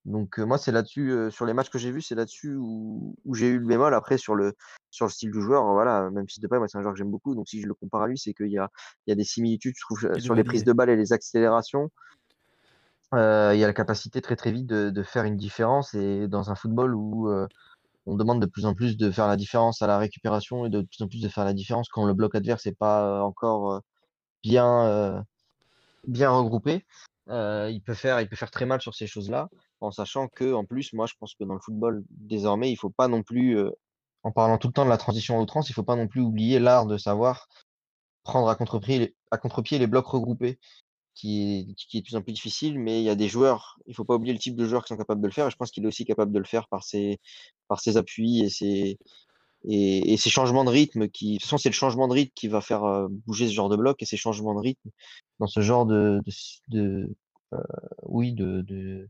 Donc 0.06 0.38
euh, 0.38 0.44
moi, 0.44 0.58
c'est 0.58 0.72
là-dessus, 0.72 1.10
euh, 1.10 1.30
sur 1.30 1.44
les 1.44 1.52
matchs 1.52 1.68
que 1.68 1.78
j'ai 1.78 1.90
vus, 1.90 2.02
c'est 2.02 2.14
là-dessus 2.14 2.54
où, 2.54 3.14
où 3.24 3.34
j'ai 3.34 3.48
eu 3.48 3.58
le 3.58 3.66
bémol. 3.66 3.94
Après, 3.94 4.16
sur 4.16 4.34
le, 4.34 4.54
sur 4.90 5.06
le 5.06 5.10
style 5.10 5.30
du 5.30 5.42
joueur, 5.42 5.64
voilà, 5.72 6.10
même 6.10 6.28
si 6.28 6.40
Depay, 6.40 6.58
moi, 6.58 6.68
c'est 6.68 6.78
un 6.78 6.82
joueur 6.82 6.94
que 6.94 6.98
j'aime 6.98 7.10
beaucoup. 7.10 7.34
Donc 7.34 7.48
si 7.48 7.60
je 7.60 7.66
le 7.66 7.74
compare 7.74 8.02
à 8.02 8.08
lui, 8.08 8.18
c'est 8.18 8.32
qu'il 8.32 8.50
y 8.50 8.58
a, 8.58 8.70
il 9.06 9.10
y 9.10 9.12
a 9.12 9.16
des 9.16 9.24
similitudes, 9.24 9.74
je 9.76 9.82
trouve, 9.82 10.10
Il 10.14 10.22
sur 10.22 10.34
les 10.34 10.44
prises 10.44 10.64
de 10.64 10.72
balles 10.72 10.90
et 10.90 10.96
les 10.96 11.12
accélérations. 11.12 11.90
Il 13.12 13.58
y 13.58 13.64
a 13.64 13.66
la 13.66 13.72
capacité 13.72 14.20
très 14.20 14.36
très 14.36 14.52
vite 14.52 14.66
de, 14.66 15.02
faire 15.02 15.24
une 15.24 15.36
différence. 15.36 15.94
Et 15.94 16.28
dans 16.28 16.50
un 16.50 16.54
football 16.54 16.94
où 16.94 17.28
on 18.06 18.16
demande 18.16 18.40
de 18.40 18.46
plus 18.46 18.66
en 18.66 18.74
plus 18.74 18.96
de 18.96 19.10
faire 19.10 19.28
la 19.28 19.36
différence 19.36 19.82
à 19.82 19.86
la 19.86 19.98
récupération 19.98 20.66
et 20.66 20.70
de 20.70 20.82
plus 20.82 21.02
en 21.02 21.08
plus 21.08 21.20
de 21.20 21.28
faire 21.28 21.44
la 21.44 21.52
différence 21.52 21.88
quand 21.88 22.06
le 22.06 22.14
bloc 22.14 22.34
adverse 22.34 22.66
n'est 22.66 22.72
pas 22.72 23.22
encore 23.22 23.82
bien, 24.42 25.24
regroupé. 26.08 26.84
Il 27.28 27.80
peut 27.84 27.94
faire, 27.94 28.24
très 28.52 28.66
mal 28.66 28.80
sur 28.80 28.94
ces 28.94 29.06
choses-là, 29.06 29.48
en 29.80 29.90
sachant 29.90 30.28
que, 30.28 30.52
en 30.52 30.64
plus, 30.64 30.92
moi, 30.92 31.06
je 31.06 31.14
pense 31.18 31.34
que 31.34 31.44
dans 31.44 31.54
le 31.54 31.60
football, 31.60 32.04
désormais, 32.10 32.70
il 32.70 32.76
faut 32.76 32.90
pas 32.90 33.08
non 33.08 33.22
plus, 33.22 33.58
en 34.22 34.32
parlant 34.32 34.58
tout 34.58 34.68
le 34.68 34.72
temps 34.72 34.84
de 34.84 34.90
la 34.90 34.98
transition 34.98 35.38
à 35.38 35.42
outrance, 35.42 35.68
il 35.68 35.72
faut 35.72 35.82
pas 35.82 35.96
non 35.96 36.06
plus 36.06 36.20
oublier 36.20 36.58
l'art 36.58 36.86
de 36.86 36.96
savoir 36.96 37.48
prendre 38.22 38.48
à 38.48 38.54
contre-pied 38.54 39.78
les 39.78 39.86
blocs 39.86 40.06
regroupés. 40.06 40.58
Qui 41.14 41.58
est, 41.60 41.74
qui 41.74 41.98
est 41.98 42.00
de 42.00 42.06
plus 42.06 42.16
en 42.16 42.22
plus 42.22 42.32
difficile, 42.32 42.78
mais 42.78 43.00
il 43.00 43.04
y 43.04 43.10
a 43.10 43.14
des 43.14 43.28
joueurs, 43.28 43.78
il 43.86 43.94
faut 43.94 44.04
pas 44.04 44.14
oublier 44.14 44.32
le 44.32 44.38
type 44.38 44.56
de 44.56 44.66
joueurs 44.66 44.84
qui 44.84 44.88
sont 44.88 44.96
capables 44.96 45.20
de 45.20 45.26
le 45.26 45.32
faire, 45.32 45.46
et 45.46 45.50
je 45.50 45.56
pense 45.56 45.70
qu'il 45.70 45.84
est 45.84 45.88
aussi 45.88 46.04
capable 46.04 46.32
de 46.32 46.38
le 46.38 46.44
faire 46.44 46.68
par 46.68 46.84
ses, 46.84 47.18
par 47.68 47.80
ses 47.80 47.96
appuis 47.96 48.40
et 48.40 48.48
ses, 48.48 48.98
et, 49.64 50.12
et 50.12 50.16
ces 50.16 50.30
changements 50.30 50.64
de 50.64 50.70
rythme 50.70 51.08
qui, 51.08 51.34
de 51.34 51.38
toute 51.38 51.44
façon, 51.44 51.58
c'est 51.58 51.68
le 51.68 51.74
changement 51.74 52.08
de 52.08 52.14
rythme 52.14 52.32
qui 52.34 52.48
va 52.48 52.60
faire 52.60 52.84
euh, 52.84 53.08
bouger 53.26 53.48
ce 53.48 53.52
genre 53.52 53.68
de 53.68 53.76
bloc, 53.76 54.02
et 54.02 54.06
ces 54.06 54.16
changements 54.16 54.54
de 54.54 54.60
rythme 54.60 54.90
dans 55.38 55.46
ce 55.46 55.60
genre 55.60 55.86
de, 55.86 56.20
de, 56.24 56.32
de 56.68 57.14
euh, 57.52 57.58
oui, 58.04 58.32
de, 58.32 58.62
de, 58.62 59.08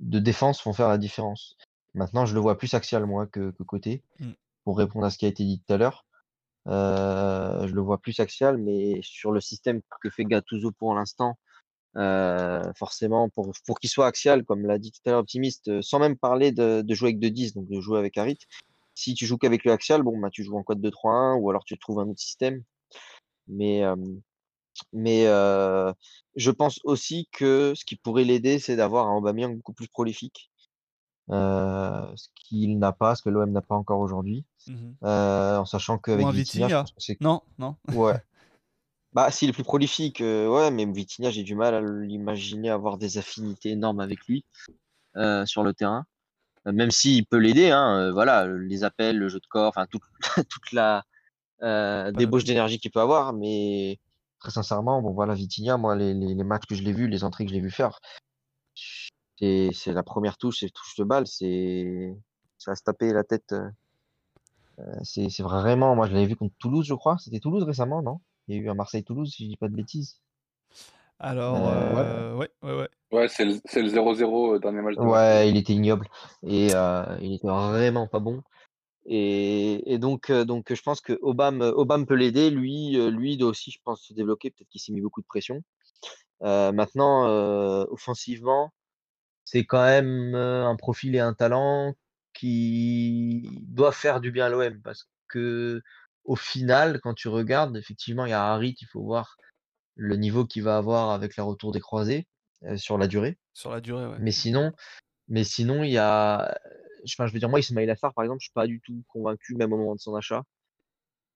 de 0.00 0.18
défense 0.18 0.62
vont 0.64 0.72
faire 0.72 0.88
la 0.88 0.98
différence. 0.98 1.56
Maintenant, 1.94 2.26
je 2.26 2.34
le 2.34 2.40
vois 2.40 2.56
plus 2.58 2.74
axial, 2.74 3.04
moi, 3.06 3.26
que, 3.26 3.50
que 3.50 3.62
côté, 3.62 4.02
Mm. 4.18 4.32
pour 4.64 4.78
répondre 4.78 5.04
à 5.04 5.10
ce 5.10 5.18
qui 5.18 5.26
a 5.26 5.28
été 5.28 5.44
dit 5.44 5.60
tout 5.60 5.72
à 5.74 5.76
l'heure. 5.76 6.04
Euh, 6.68 7.66
je 7.66 7.74
le 7.74 7.80
vois 7.80 7.98
plus 7.98 8.20
axial, 8.20 8.56
mais 8.58 9.00
sur 9.02 9.32
le 9.32 9.40
système 9.40 9.80
que 10.00 10.10
fait 10.10 10.24
Gattuso 10.24 10.70
pour 10.72 10.94
l'instant, 10.94 11.38
euh, 11.96 12.62
forcément, 12.76 13.28
pour, 13.28 13.52
pour 13.66 13.78
qu'il 13.80 13.90
soit 13.90 14.06
axial, 14.06 14.44
comme 14.44 14.66
l'a 14.66 14.78
dit 14.78 14.92
tout 14.92 15.00
à 15.06 15.10
l'heure 15.10 15.20
Optimiste, 15.20 15.68
euh, 15.68 15.82
sans 15.82 15.98
même 15.98 16.16
parler 16.16 16.52
de, 16.52 16.82
de 16.82 16.94
jouer 16.94 17.10
avec 17.10 17.20
2-10, 17.20 17.54
donc 17.54 17.68
de 17.68 17.80
jouer 17.80 17.98
avec 17.98 18.16
Harit, 18.16 18.38
si 18.94 19.14
tu 19.14 19.26
joues 19.26 19.38
qu'avec 19.38 19.64
le 19.64 19.72
axial, 19.72 20.02
bon, 20.02 20.18
bah, 20.18 20.30
tu 20.30 20.44
joues 20.44 20.56
en 20.56 20.62
code 20.62 20.80
2-3-1 20.80 21.36
ou 21.38 21.50
alors 21.50 21.64
tu 21.64 21.78
trouves 21.78 22.00
un 22.00 22.08
autre 22.08 22.20
système. 22.20 22.62
Mais, 23.48 23.84
euh, 23.84 23.96
mais 24.92 25.26
euh, 25.26 25.92
je 26.36 26.50
pense 26.50 26.80
aussi 26.84 27.28
que 27.32 27.74
ce 27.74 27.84
qui 27.84 27.96
pourrait 27.96 28.24
l'aider, 28.24 28.58
c'est 28.58 28.76
d'avoir 28.76 29.08
un 29.08 29.16
Aubameyang 29.16 29.56
beaucoup 29.56 29.72
plus 29.74 29.88
prolifique. 29.88 30.50
Euh, 31.30 32.12
ce 32.16 32.28
qu'il 32.34 32.78
n'a 32.78 32.92
pas, 32.92 33.14
ce 33.14 33.22
que 33.22 33.30
l'OM 33.30 33.50
n'a 33.50 33.62
pas 33.62 33.76
encore 33.76 34.00
aujourd'hui. 34.00 34.44
Mhm. 34.66 34.96
Euh, 35.02 35.58
en 35.58 35.64
sachant 35.64 35.98
qu'avec 35.98 36.26
Vitinha, 36.28 36.84
Vitinha. 36.98 37.16
Non, 37.20 37.42
non. 37.58 37.76
Ouais. 37.94 38.14
Bah, 39.14 39.30
s'il 39.30 39.50
est 39.50 39.52
plus 39.52 39.62
prolifique, 39.62 40.22
euh, 40.22 40.48
ouais, 40.48 40.70
mais 40.70 40.86
Vitinha, 40.86 41.30
j'ai 41.30 41.42
du 41.42 41.54
mal 41.54 41.74
à 41.74 41.82
l'imaginer 41.82 42.70
avoir 42.70 42.96
des 42.96 43.18
affinités 43.18 43.72
énormes 43.72 44.00
avec 44.00 44.24
lui 44.24 44.46
euh, 45.16 45.44
sur 45.44 45.62
le 45.62 45.74
terrain. 45.74 46.06
Euh, 46.66 46.72
même 46.72 46.90
s'il 46.90 47.26
peut 47.26 47.36
l'aider, 47.36 47.68
hein, 47.68 48.10
voilà, 48.12 48.46
les 48.46 48.84
appels, 48.84 49.18
le 49.18 49.28
jeu 49.28 49.38
de 49.38 49.46
corps, 49.46 49.68
enfin 49.68 49.86
toute, 49.86 50.02
toute 50.48 50.72
la 50.72 51.04
débauche 52.12 52.44
d'énergie 52.44 52.78
qu'il 52.78 52.90
peut 52.90 53.02
avoir, 53.02 53.34
mais 53.34 53.98
très 54.38 54.50
sincèrement, 54.50 55.02
bon 55.02 55.12
voilà, 55.12 55.34
Vitinha, 55.34 55.76
moi, 55.76 55.94
les, 55.94 56.14
les, 56.14 56.34
les 56.34 56.44
matchs 56.44 56.64
que 56.66 56.74
je 56.74 56.82
l'ai 56.82 56.94
vu, 56.94 57.06
les 57.06 57.22
entrées 57.22 57.44
que 57.44 57.50
je 57.50 57.54
l'ai 57.54 57.60
vu 57.60 57.70
faire, 57.70 58.00
c'est 59.42 59.92
la 59.92 60.02
première 60.02 60.36
touche, 60.36 60.60
c'est 60.60 60.70
touche 60.70 60.96
de 60.96 61.04
balle, 61.04 61.26
c'est 61.26 62.16
ça 62.58 62.70
va 62.70 62.76
se 62.76 62.82
taper 62.82 63.12
la 63.12 63.24
tête. 63.24 63.54
Euh, 64.78 64.94
c'est 65.02 65.28
c'est 65.30 65.42
vraiment, 65.42 65.94
moi 65.94 66.06
je 66.08 66.12
l'avais 66.12 66.26
vu 66.26 66.36
contre 66.36 66.54
Toulouse, 66.58 66.86
je 66.86 66.94
crois. 66.94 67.16
C'était 67.18 67.40
Toulouse 67.40 67.62
récemment, 67.64 68.02
non? 68.02 68.20
Il 68.48 68.56
y 68.56 68.58
a 68.58 68.62
eu 68.62 68.68
un 68.68 68.74
Marseille-Toulouse, 68.74 69.32
si 69.32 69.44
je 69.44 69.48
dis 69.50 69.56
pas 69.56 69.68
de 69.68 69.74
bêtises. 69.74 70.20
Alors, 71.18 71.68
Euh, 71.68 71.92
euh, 71.94 72.36
ouais, 72.36 72.50
ouais, 72.62 72.76
ouais. 72.76 72.88
Ouais, 73.12 73.28
c'est 73.28 73.44
le 73.44 73.54
c'est 73.66 73.82
le 73.82 73.88
0-0 73.88 74.54
euh, 74.54 74.58
dernier 74.58 74.82
match 74.82 74.96
de 74.96 75.00
Ouais, 75.02 75.48
il 75.48 75.56
était 75.56 75.74
ignoble 75.74 76.08
et 76.42 76.74
euh, 76.74 77.16
il 77.20 77.34
était 77.34 77.46
vraiment 77.46 78.08
pas 78.08 78.18
bon. 78.18 78.42
Et, 79.04 79.92
et 79.92 79.98
donc, 79.98 80.30
euh, 80.30 80.44
donc, 80.44 80.72
je 80.72 80.82
pense 80.82 81.00
que 81.00 81.18
Obama, 81.22 81.68
Obama 81.68 82.06
peut 82.06 82.14
l'aider. 82.14 82.50
Lui, 82.50 82.96
euh, 82.98 83.10
lui 83.10 83.36
doit 83.36 83.50
aussi, 83.50 83.70
je 83.70 83.78
pense, 83.84 84.02
se 84.02 84.14
développer. 84.14 84.50
Peut-être 84.50 84.68
qu'il 84.68 84.80
s'est 84.80 84.92
mis 84.92 85.00
beaucoup 85.00 85.20
de 85.20 85.26
pression. 85.26 85.62
Euh, 86.42 86.72
maintenant, 86.72 87.26
euh, 87.26 87.84
offensivement, 87.90 88.72
c'est 89.44 89.64
quand 89.64 89.84
même 89.84 90.34
un 90.34 90.76
profil 90.76 91.14
et 91.14 91.20
un 91.20 91.34
talent 91.34 91.94
qui 92.34 93.48
doit 93.62 93.92
faire 93.92 94.20
du 94.20 94.30
bien 94.30 94.46
à 94.46 94.48
l'OM 94.48 94.80
parce 94.82 95.08
que 95.28 95.82
au 96.24 96.36
final, 96.36 97.00
quand 97.00 97.14
tu 97.14 97.28
regardes, 97.28 97.76
effectivement, 97.76 98.26
il 98.26 98.30
y 98.30 98.34
a 98.34 98.44
Harit, 98.44 98.76
il 98.80 98.86
faut 98.86 99.02
voir 99.02 99.36
le 99.96 100.16
niveau 100.16 100.46
qu'il 100.46 100.62
va 100.62 100.76
avoir 100.76 101.10
avec 101.10 101.36
le 101.36 101.42
retour 101.42 101.72
des 101.72 101.80
croisés 101.80 102.26
euh, 102.64 102.76
sur 102.76 102.98
la 102.98 103.08
durée. 103.08 103.38
Sur 103.54 103.70
la 103.70 103.80
durée, 103.80 104.06
ouais. 104.06 104.16
Mais 104.20 104.30
sinon, 104.30 104.72
mais 105.28 105.44
sinon, 105.44 105.82
il 105.82 105.90
y 105.90 105.98
a, 105.98 106.56
enfin, 107.04 107.26
je 107.26 107.32
veux 107.32 107.38
dire, 107.38 107.48
moi, 107.48 107.60
Ismail 107.60 107.90
Assar, 107.90 108.14
par 108.14 108.24
exemple, 108.24 108.40
je 108.40 108.46
suis 108.46 108.52
pas 108.52 108.66
du 108.66 108.80
tout 108.80 109.02
convaincu, 109.08 109.54
même 109.56 109.72
au 109.72 109.78
moment 109.78 109.94
de 109.94 110.00
son 110.00 110.14
achat, 110.14 110.42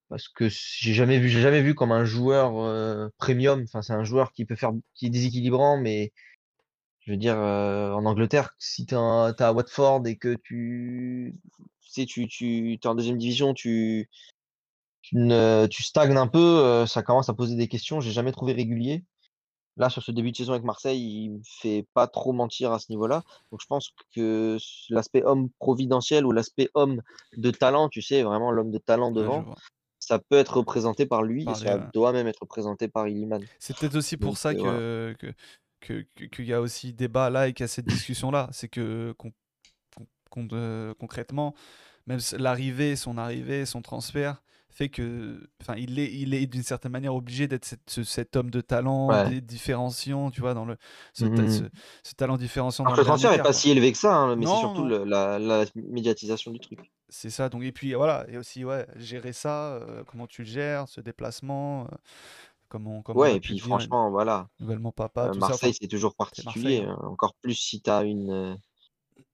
parce 0.09 0.29
que 0.29 0.47
j'ai 0.49 0.93
jamais 0.93 1.19
vu, 1.19 1.29
j'ai 1.29 1.41
jamais 1.41 1.61
vu 1.61 1.75
comme 1.75 1.91
un 1.91 2.05
joueur 2.05 2.57
euh, 2.59 3.09
premium. 3.17 3.63
Enfin, 3.63 3.81
c'est 3.81 3.93
un 3.93 4.03
joueur 4.03 4.31
qui 4.31 4.45
peut 4.45 4.55
faire, 4.55 4.71
qui 4.93 5.07
est 5.07 5.09
déséquilibrant, 5.09 5.77
mais 5.77 6.13
je 7.07 7.13
veux 7.13 7.17
dire, 7.17 7.39
euh, 7.39 7.93
en 7.93 8.05
Angleterre, 8.05 8.53
si 8.59 8.85
tu 8.85 8.93
es 8.93 8.97
à 8.97 9.53
Watford 9.53 10.05
et 10.07 10.17
que 10.17 10.35
tu, 10.43 11.33
tu 11.79 11.89
sais, 11.89 12.05
tu, 12.05 12.27
tu 12.27 12.73
es 12.73 12.85
en 12.87 12.95
deuxième 12.95 13.17
division, 13.17 13.53
tu, 13.53 14.09
tu, 15.01 15.15
ne, 15.15 15.67
tu 15.67 15.83
stagnes 15.83 16.17
un 16.17 16.27
peu, 16.27 16.37
euh, 16.37 16.85
ça 16.85 17.03
commence 17.03 17.29
à 17.29 17.33
poser 17.33 17.55
des 17.55 17.69
questions. 17.69 18.01
J'ai 18.01 18.11
jamais 18.11 18.33
trouvé 18.33 18.51
régulier. 18.51 19.05
Là, 19.77 19.89
sur 19.89 20.03
ce 20.03 20.11
début 20.11 20.31
de 20.31 20.35
saison 20.37 20.51
avec 20.51 20.65
Marseille, 20.65 20.99
il 21.01 21.31
me 21.31 21.39
fait 21.45 21.85
pas 21.93 22.07
trop 22.07 22.33
mentir 22.33 22.73
à 22.73 22.79
ce 22.79 22.87
niveau-là. 22.91 23.23
Donc, 23.51 23.61
je 23.61 23.67
pense 23.67 23.93
que 24.13 24.57
l'aspect 24.89 25.23
homme 25.23 25.49
providentiel 25.59 26.25
ou 26.25 26.33
l'aspect 26.33 26.67
homme 26.73 27.01
de 27.37 27.51
talent, 27.51 27.87
tu 27.87 28.01
sais, 28.01 28.21
vraiment 28.23 28.51
l'homme 28.51 28.71
de 28.71 28.79
talent 28.79 29.11
devant, 29.11 29.45
ça 29.99 30.19
peut 30.19 30.35
être 30.35 30.57
représenté 30.57 31.05
par 31.05 31.23
lui 31.23 31.45
Par 31.45 31.55
et 31.55 31.59
les- 31.59 31.71
ça 31.71 31.77
doit 31.93 32.11
même 32.11 32.27
être 32.27 32.41
représenté 32.41 32.89
par 32.89 33.07
Illiman. 33.07 33.41
C'est 33.59 33.77
peut-être 33.77 33.95
aussi 33.95 34.17
pour 34.17 34.31
Donc, 34.31 34.37
ça 34.37 34.53
que, 34.53 35.15
que- 35.79 36.05
que- 36.15 36.25
qu'il 36.25 36.45
y 36.45 36.53
a 36.53 36.61
aussi 36.61 36.93
débat 36.93 37.29
là 37.29 37.47
et 37.47 37.53
qu'il 37.53 37.63
y 37.63 37.65
a 37.65 37.67
cette 37.67 37.85
discussion-là. 37.87 38.49
C'est 38.51 38.67
que 38.69 39.13
con- 39.17 39.33
euh, 40.53 40.93
concrètement, 40.99 41.55
même 42.05 42.19
l'arrivée, 42.37 42.95
son 42.95 43.17
arrivée, 43.17 43.65
son 43.65 43.81
transfert 43.81 44.43
fait 44.69 44.89
que, 44.89 45.49
enfin, 45.61 45.73
il 45.75 45.97
est, 45.97 46.13
il 46.13 46.35
est 46.35 46.45
d'une 46.45 46.61
certaine 46.61 46.91
manière 46.91 47.15
obligé 47.15 47.47
d'être 47.47 47.65
cette- 47.65 47.89
ce- 47.89 48.03
cet 48.03 48.35
homme 48.35 48.51
de 48.51 48.61
talent, 48.61 49.07
Ouais. 49.09 49.41
différenciant, 49.41 50.29
tu 50.29 50.41
vois, 50.41 50.53
dans 50.53 50.65
le, 50.65 50.77
ce, 51.13 51.25
Mhm. 51.25 51.49
ce- 51.49 51.63
ce 52.03 52.13
talent 52.13 52.37
différenciant 52.37 52.85
Alors 52.85 52.95
le 52.95 53.03
transfert 53.03 53.31
est 53.31 53.37
dernier 53.37 53.47
pas 53.47 53.53
si 53.53 53.71
élevé 53.71 53.91
que 53.91 53.97
ça, 53.97 54.15
hein, 54.15 54.35
mais 54.35 54.45
c'est 54.45 54.57
surtout 54.59 54.85
le- 54.85 55.03
la, 55.03 55.39
la 55.39 55.65
médiatisation 55.73 56.51
du 56.51 56.59
truc. 56.59 56.79
C'est 57.09 57.31
ça. 57.31 57.49
Donc, 57.49 57.63
et 57.63 57.71
puis 57.71 57.93
voilà, 57.95 58.25
et 58.29 58.37
aussi, 58.37 58.63
ouais, 58.65 58.85
gérer 58.97 59.33
ça, 59.33 59.73
euh, 59.77 60.03
comment 60.05 60.27
tu 60.27 60.43
le 60.43 60.47
gères, 60.47 60.87
ce 60.87 61.01
déplacement, 61.01 61.85
euh, 61.85 61.95
comment 62.69 63.03
on 63.07 63.13
Ouais, 63.13 63.31
a 63.31 63.35
et 63.35 63.39
pu 63.39 63.47
puis 63.47 63.55
dire, 63.55 63.63
franchement, 63.65 64.09
voilà, 64.11 64.47
nouvellement 64.59 64.91
papa, 64.91 65.25
euh, 65.27 65.31
tout. 65.31 65.39
Marseille, 65.39 65.73
c'est 65.79 65.87
toujours 65.87 66.15
particulier, 66.15 66.83
hein. 66.83 66.97
hein, 67.01 67.07
encore 67.07 67.33
plus 67.41 67.55
si 67.55 67.81
tu 67.81 67.89
as 67.89 68.03
une, 68.03 68.29
euh, 68.31 68.55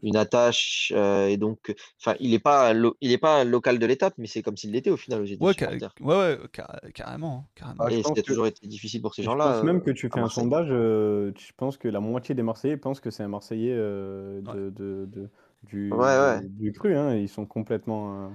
une 0.02 0.18
attache, 0.18 0.92
euh, 0.96 1.28
et 1.28 1.38
donc, 1.38 1.74
enfin, 2.00 2.16
il 2.20 2.32
n'est 2.32 2.40
pas, 2.40 2.74
lo- 2.74 2.96
il 3.02 3.12
est 3.12 3.18
pas 3.18 3.44
local 3.44 3.80
de 3.80 3.86
l'étape, 3.86 4.14
mais 4.18 4.28
c'est 4.28 4.42
comme 4.42 4.58
s'il 4.58 4.72
l'était 4.72 4.90
au 4.90 4.98
final 4.98 5.22
aux 5.22 5.44
Ouais, 5.44 5.54
ca- 5.58 5.72
ouais, 5.72 5.80
ouais, 6.02 6.38
ca- 6.56 6.82
carrément, 6.94 7.46
hein, 7.46 7.50
carrément. 7.56 7.84
Ah, 7.86 7.92
Et 7.92 8.04
ça 8.04 8.12
a 8.16 8.22
toujours 8.22 8.48
été 8.48 8.68
difficile 8.68 9.02
pour 9.02 9.14
ces 9.16 9.24
Je 9.24 9.28
gens-là. 9.28 9.54
pense 9.54 9.64
même 9.64 9.82
que 9.82 9.92
tu 9.92 10.10
fais 10.10 10.20
un 10.20 10.30
sondage, 10.30 10.68
euh, 10.72 11.32
je 11.38 11.52
pense 11.56 11.78
que 11.78 11.88
la 11.88 12.00
moitié 12.00 12.36
des 12.36 12.44
Marseillais 12.44 12.78
pensent 12.78 13.00
que 13.00 13.12
c'est 13.12 13.24
un 13.24 13.30
Marseillais 13.30 13.74
euh, 13.76 14.42
Ouais. 14.42 14.54
de, 14.54 14.70
de- 14.72 15.06
de- 15.12 15.30
du, 15.64 15.92
Ouais, 15.92 16.00
ouais. 16.00 16.42
du 16.44 16.72
cru. 16.74 16.96
hein. 16.96 17.16
Ils 17.16 17.30
sont 17.30 17.46
complètement. 17.46 18.26
euh, 18.26 18.30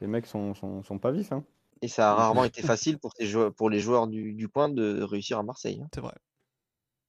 les 0.00 0.06
mecs 0.08 0.26
sont, 0.26 0.54
sont, 0.54 0.82
sont 0.82 0.98
pas 0.98 1.12
vifs. 1.12 1.32
hein. 1.32 1.44
Et 1.82 1.88
ça 1.88 2.08
a 2.08 2.12
Donc, 2.12 2.18
rarement 2.20 2.42
euh, 2.42 2.46
été 2.46 2.62
facile 2.62 2.98
pour, 2.98 3.12
tes 3.14 3.26
joueurs, 3.26 3.52
pour 3.54 3.70
les 3.70 3.80
joueurs 3.80 4.06
du, 4.06 4.32
du 4.34 4.48
coin 4.48 4.68
de 4.68 5.02
réussir 5.02 5.38
à 5.38 5.42
Marseille. 5.42 5.80
hein. 5.82 5.88
C'est 5.94 6.00
vrai. 6.00 6.14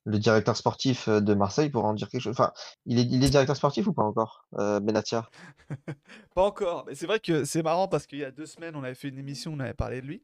Le 0.08 0.20
directeur 0.20 0.56
sportif 0.56 1.08
euh, 1.08 1.20
de 1.20 1.34
Marseille 1.34 1.70
pourra 1.72 1.88
en 1.88 1.94
dire 1.94 2.10
quelque 2.10 2.22
chose. 2.22 2.34
Enfin, 2.40 2.52
il 2.86 3.00
est, 3.00 3.04
il 3.10 3.24
est 3.24 3.30
directeur 3.30 3.56
sportif 3.56 3.88
ou 3.88 3.94
pas 3.94 4.04
encore, 4.04 4.46
euh, 4.60 4.80
Benatia? 4.80 5.30
Pas 6.36 6.44
encore. 6.44 6.84
Mais 6.88 6.94
c'est 6.96 7.08
vrai 7.08 7.20
que 7.20 7.44
c'est 7.46 7.64
marrant 7.64 7.88
parce 7.88 8.06
qu'il 8.06 8.20
y 8.20 8.24
a 8.24 8.30
deux 8.32 8.46
semaines, 8.46 8.76
on 8.76 8.84
avait 8.84 8.94
fait 8.96 9.08
une 9.08 9.18
émission, 9.18 9.54
on 9.54 9.60
avait 9.60 9.74
parlé 9.74 10.02
de 10.02 10.06
lui. 10.08 10.22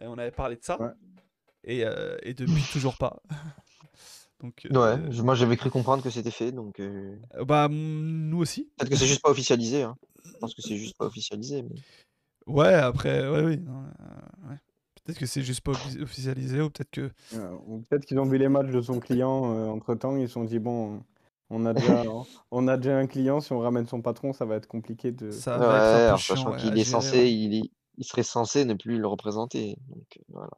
Et 0.00 0.06
on 0.06 0.18
avait 0.18 0.30
parlé 0.30 0.54
de 0.56 0.62
ça. 0.64 0.80
Ouais. 0.80 0.90
Et, 1.64 1.84
euh, 1.84 2.16
et 2.22 2.34
depuis, 2.34 2.62
toujours 2.72 2.96
pas. 2.96 3.20
Donc, 4.40 4.68
Ouais, 4.70 4.76
euh, 4.76 5.10
je- 5.10 5.22
moi 5.22 5.34
j'avais 5.34 5.56
cru 5.56 5.68
comprendre 5.68 6.00
que 6.00 6.10
c'était 6.10 6.30
fait, 6.30 6.52
donc 6.52 6.78
euh, 6.78 7.16
euh, 7.34 7.44
bah, 7.44 7.66
nous 7.68 8.38
aussi. 8.38 8.70
peut-être 8.76 8.90
que 8.90 8.96
c'est 8.96 9.06
juste 9.08 9.20
pas 9.22 9.30
officialisé. 9.30 9.82
hein. 9.82 9.96
Je 10.24 10.30
pense 10.38 10.54
que 10.54 10.62
c'est 10.62 10.76
juste 10.76 10.96
pas 10.96 11.06
officialisé. 11.06 11.62
Mais... 11.62 11.74
Ouais, 12.48 12.74
après, 12.74 13.28
ouais, 13.28 13.42
oui. 13.44 13.56
non, 13.58 13.84
euh, 13.84 14.50
ouais. 14.50 14.56
Peut-être 15.04 15.18
que 15.18 15.26
c'est 15.26 15.42
juste 15.42 15.60
pas 15.62 15.72
offi- 15.72 16.02
officialisé 16.02 16.60
ou 16.60 16.70
peut-être 16.70 16.90
que. 16.90 17.10
euh, 17.34 17.56
ou 17.66 17.78
peut-être 17.80 18.04
qu'ils 18.04 18.18
ont 18.18 18.24
vu 18.24 18.38
les 18.38 18.48
matchs 18.48 18.70
de 18.70 18.80
son 18.82 18.98
client 19.00 19.70
entre 19.70 19.94
temps. 19.94 20.16
Ils 20.16 20.28
se 20.28 20.34
sont 20.34 20.44
dit 20.44 20.58
bon, 20.58 21.02
on 21.50 21.64
a 21.66 21.72
déjà, 21.74 22.02
on 22.50 22.68
a 22.68 22.76
déjà 22.76 22.98
un 22.98 23.06
client. 23.06 23.40
Si 23.40 23.52
on 23.52 23.60
ramène 23.60 23.86
son 23.86 24.02
patron, 24.02 24.32
ça 24.32 24.44
va 24.44 24.56
être 24.56 24.66
compliqué 24.66 25.12
de. 25.12 25.30
Ça 25.30 25.58
Ouais, 25.58 25.66
va 25.66 25.76
être 25.76 25.82
un 25.94 25.98
peu 25.98 26.04
alors, 26.06 26.18
chiant 26.18 26.36
sachant 26.36 26.50
ouais, 26.50 26.56
à 26.56 26.58
qu'il 26.60 26.72
est 26.72 26.76
gérer, 26.76 26.84
censé, 26.84 27.16
ouais. 27.18 27.32
il, 27.32 27.54
est- 27.54 27.70
il 27.96 28.04
serait 28.04 28.22
censé 28.22 28.64
ne 28.64 28.74
plus 28.74 28.98
le 28.98 29.06
représenter. 29.06 29.76
Donc 29.88 30.18
euh, 30.18 30.22
voilà. 30.28 30.50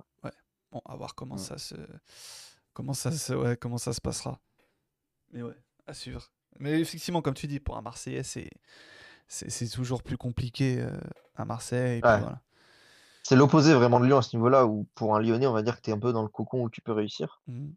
Bon, 0.72 0.80
à 0.84 0.94
voir 0.96 1.14
comment 1.16 1.34
Ouais. 1.34 1.40
ça 1.40 1.58
se. 1.58 1.74
Comment 2.72 2.92
ça 2.92 3.10
se, 3.12 3.32
ouais, 3.34 3.56
comment 3.56 3.78
ça 3.78 3.92
se 3.92 4.00
passera. 4.00 4.38
Mais 5.32 5.42
ouais, 5.42 5.56
à 5.86 5.94
suivre. 5.94 6.30
Mais 6.60 6.80
effectivement, 6.80 7.22
comme 7.22 7.34
tu 7.34 7.46
dis, 7.48 7.58
pour 7.60 7.76
un 7.76 7.82
Marseillais, 7.82 8.22
c'est. 8.22 8.48
C'est 9.32 9.68
toujours 9.68 10.02
plus 10.02 10.16
compliqué 10.16 10.80
euh, 10.80 10.90
à 11.36 11.44
Marseille. 11.44 12.00
Ouais. 12.02 12.18
voilà. 12.20 12.40
C'est 13.22 13.36
l'opposé 13.36 13.72
vraiment 13.74 14.00
de 14.00 14.06
Lyon 14.06 14.18
à 14.18 14.22
ce 14.22 14.34
niveau-là, 14.36 14.66
où 14.66 14.88
pour 14.96 15.14
un 15.14 15.20
Lyonnais, 15.20 15.46
on 15.46 15.52
va 15.52 15.62
dire 15.62 15.76
que 15.76 15.82
tu 15.82 15.90
es 15.90 15.92
un 15.92 15.98
peu 15.98 16.12
dans 16.12 16.22
le 16.22 16.28
cocon 16.28 16.62
où 16.62 16.68
tu 16.70 16.80
peux 16.80 16.90
réussir. 16.92 17.40
Mhm. 17.46 17.72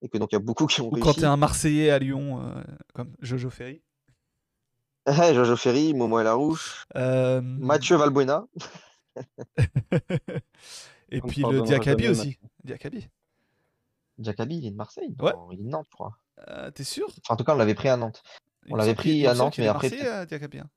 Et 0.00 0.08
que 0.08 0.16
donc 0.16 0.32
il 0.32 0.36
y 0.36 0.36
a 0.36 0.40
beaucoup 0.40 0.66
qui 0.66 0.80
ont 0.80 0.86
Ou 0.86 0.90
quand 0.92 1.06
réussi. 1.06 1.20
t'es 1.20 1.26
un 1.26 1.36
Marseillais 1.36 1.90
à 1.90 1.98
Lyon, 1.98 2.40
euh, 2.42 2.62
comme 2.94 3.14
Jojo 3.20 3.50
Ferry. 3.50 3.82
Ouais, 5.06 5.34
Jojo 5.34 5.56
Ferry, 5.56 5.92
Momo 5.92 6.22
Larouche, 6.22 6.86
Euh, 6.96 7.40
Mathieu 7.42 7.96
Valbuena. 7.96 8.46
Et 11.10 11.20
puis 11.20 11.42
le 11.42 11.64
jamais, 11.66 12.08
aussi. 12.08 12.38
Diakabi. 12.64 13.08
Jackaby, 14.18 14.58
il 14.58 14.66
est 14.66 14.70
de 14.70 14.76
Marseille 14.76 15.14
Ouais. 15.20 15.32
Non, 15.32 15.50
il 15.52 15.60
est 15.60 15.64
de 15.64 15.68
Nantes, 15.68 15.86
je 15.90 15.94
crois. 15.94 16.18
Euh, 16.48 16.70
T'es 16.70 16.84
sûr? 16.84 17.06
Enfin, 17.08 17.34
en 17.34 17.36
tout 17.36 17.44
cas, 17.44 17.54
on 17.54 17.56
l'avait 17.56 17.74
pris 17.74 17.88
à 17.88 17.96
Nantes. 17.96 18.22
Il 18.68 18.72
On 18.74 18.76
l'avait 18.76 18.94
pris 18.94 19.26
à 19.26 19.34
Nantes, 19.34 19.58
mais 19.58 19.66
après, 19.66 19.90
euh, 20.06 20.24
hein. 20.24 20.70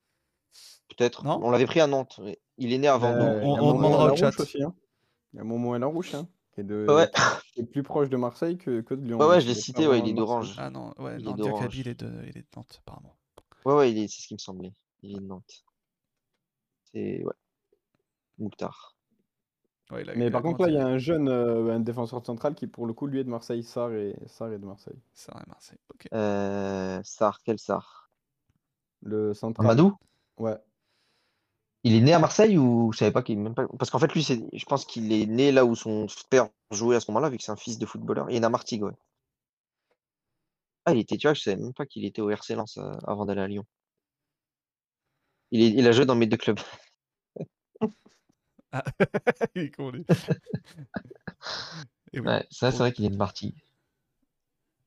Peut-être. 0.90 1.24
Non? 1.24 1.40
On 1.44 1.52
l'avait 1.52 1.66
pris 1.66 1.80
à 1.80 1.88
Nantes. 1.88 2.20
mais 2.24 2.40
Il 2.58 2.74
est 2.74 2.78
né 2.78 2.88
avant 2.88 3.12
Euh, 3.12 3.40
nous. 3.40 3.42
il 3.42 3.48
y 3.54 3.58
a 3.58 3.64
on- 3.64 3.74
demandera 3.74 4.12
au 4.12 4.16
chat. 4.16 4.38
aussi. 4.40 4.62
hein. 4.64 4.74
Il 5.34 5.38
y 5.38 5.40
a 5.40 5.44
Momo 5.44 5.78
Larouche, 5.78 6.14
hein, 6.16 6.28
qui 6.54 6.62
est, 6.62 6.64
de, 6.64 6.86
Ouais. 6.90 7.10
qui 7.54 7.62
est 7.62 7.66
plus 7.66 7.84
proche 7.84 8.10
de 8.10 8.18
Marseille 8.18 8.58
que, 8.58 8.82
que 8.82 8.94
de 8.94 9.02
Lyon. 9.06 9.18
Ouais, 9.20 9.26
ouais, 9.28 9.42
je 9.42 9.48
l'ai 9.48 9.54
cité, 9.56 9.88
ouais, 9.88 10.00
il 10.00 10.10
est 10.10 10.14
d'Orange. 10.14 10.54
Ah 10.58 10.70
non, 10.70 10.94
ouais, 11.00 11.16
Il 11.20 11.22
est 11.22 11.30
non, 11.30 11.36
d'Orange. 11.36 11.54
Diakabi, 11.60 11.80
il 11.80 11.88
est 11.88 12.00
de, 12.00 12.12
il 12.24 12.38
est 12.38 12.42
de 12.42 12.48
Nantes, 12.58 12.82
apparemment. 12.86 13.16
Ouais, 13.66 13.74
ouais, 13.76 13.92
il 13.92 13.98
est... 14.00 14.08
c'est 14.08 14.22
ce 14.22 14.28
qui 14.28 14.34
me 14.34 14.40
semblait. 14.40 14.74
Il 15.04 15.12
est 15.16 15.20
de 15.20 15.26
Nantes. 15.26 15.64
C'est. 16.92 17.24
Ouais. 17.24 17.34
Mouktar. 18.40 18.96
Ouais, 19.92 20.04
il 20.04 20.10
a- 20.10 20.16
Mais 20.16 20.32
par 20.32 20.42
contre, 20.42 20.62
là, 20.62 20.70
il 20.70 20.76
y 20.76 20.78
a 20.78 20.86
un 20.86 20.98
jeune, 20.98 21.28
euh, 21.28 21.74
un 21.74 21.80
défenseur 21.80 22.26
central 22.26 22.56
qui, 22.56 22.68
pour 22.68 22.86
le 22.86 22.94
coup, 22.94 23.08
lui 23.08 23.20
est 23.20 23.24
de 23.24 23.30
Marseille. 23.30 23.64
Sarr 23.64 23.92
et, 23.94 24.16
Sarr 24.28 24.52
est 24.54 24.60
de 24.60 24.66
Marseille. 24.66 24.98
C'est 25.14 25.32
vrai, 25.32 25.44
Marseille. 25.48 25.78
Ok. 25.94 26.08
Euh... 26.14 27.02
Sar, 27.04 27.42
quel 27.44 27.60
Sar 27.60 28.10
Le 29.02 29.34
central. 29.34 29.66
Amadou? 29.68 29.96
Ouais. 30.38 30.58
Il 31.84 31.96
est 31.96 32.02
né 32.02 32.14
à 32.14 32.20
Marseille 32.20 32.58
ou 32.58 32.92
je 32.94 33.00
savais 33.00 33.12
pas 33.12 33.24
qu'il 33.24 33.40
même 33.40 33.56
pas. 33.56 33.68
Parce 33.80 33.90
qu'en 33.90 34.00
fait, 34.00 34.14
lui, 34.14 34.24
c'est... 34.24 34.48
je 34.54 34.66
pense 34.66 34.86
qu'il 34.86 35.12
est 35.12 35.26
né 35.26 35.52
là 35.52 35.66
où 35.66 35.76
son 35.76 36.06
père 36.30 36.48
jouait 36.72 36.96
à 36.96 37.00
ce 37.00 37.10
moment-là, 37.12 37.30
vu 37.30 37.38
que 37.38 37.44
c'est 37.44 37.52
un 37.52 37.56
fils 37.56 37.80
de 37.80 37.86
footballeur. 37.86 38.30
Il 38.30 38.36
est 38.36 38.40
né 38.40 38.46
à 38.46 38.50
Martigues, 38.50 38.84
ouais. 38.84 38.94
Ah, 40.86 40.94
il 40.94 41.00
était, 41.00 41.18
tu 41.18 41.26
vois, 41.28 41.34
je 41.34 41.42
savais 41.42 41.58
même 41.58 41.74
pas 41.74 41.86
qu'il 41.88 42.06
était 42.06 42.22
au 42.22 42.30
RC 42.30 42.54
Lens 42.56 42.78
euh, 42.78 42.92
avant 43.08 43.26
d'aller 43.26 43.42
à 43.42 43.48
Lyon. 43.48 43.66
Il, 45.52 45.62
est... 45.62 45.70
il 45.70 45.88
a 45.88 45.92
joué 45.92 46.06
dans 46.06 46.16
mes 46.16 46.26
deux 46.28 46.38
clubs. 46.38 46.60
Ah, 48.72 48.84
il 49.56 49.64
est 49.64 49.72
con, 49.72 49.92
lui. 49.92 50.06
Et 52.14 52.20
oui. 52.20 52.28
Ouais, 52.28 52.46
ça, 52.52 52.72
c'est 52.72 52.78
vrai 52.78 52.92
qu'il 52.92 53.06
est 53.06 53.10
de 53.10 53.16
Martigues. 53.18 53.64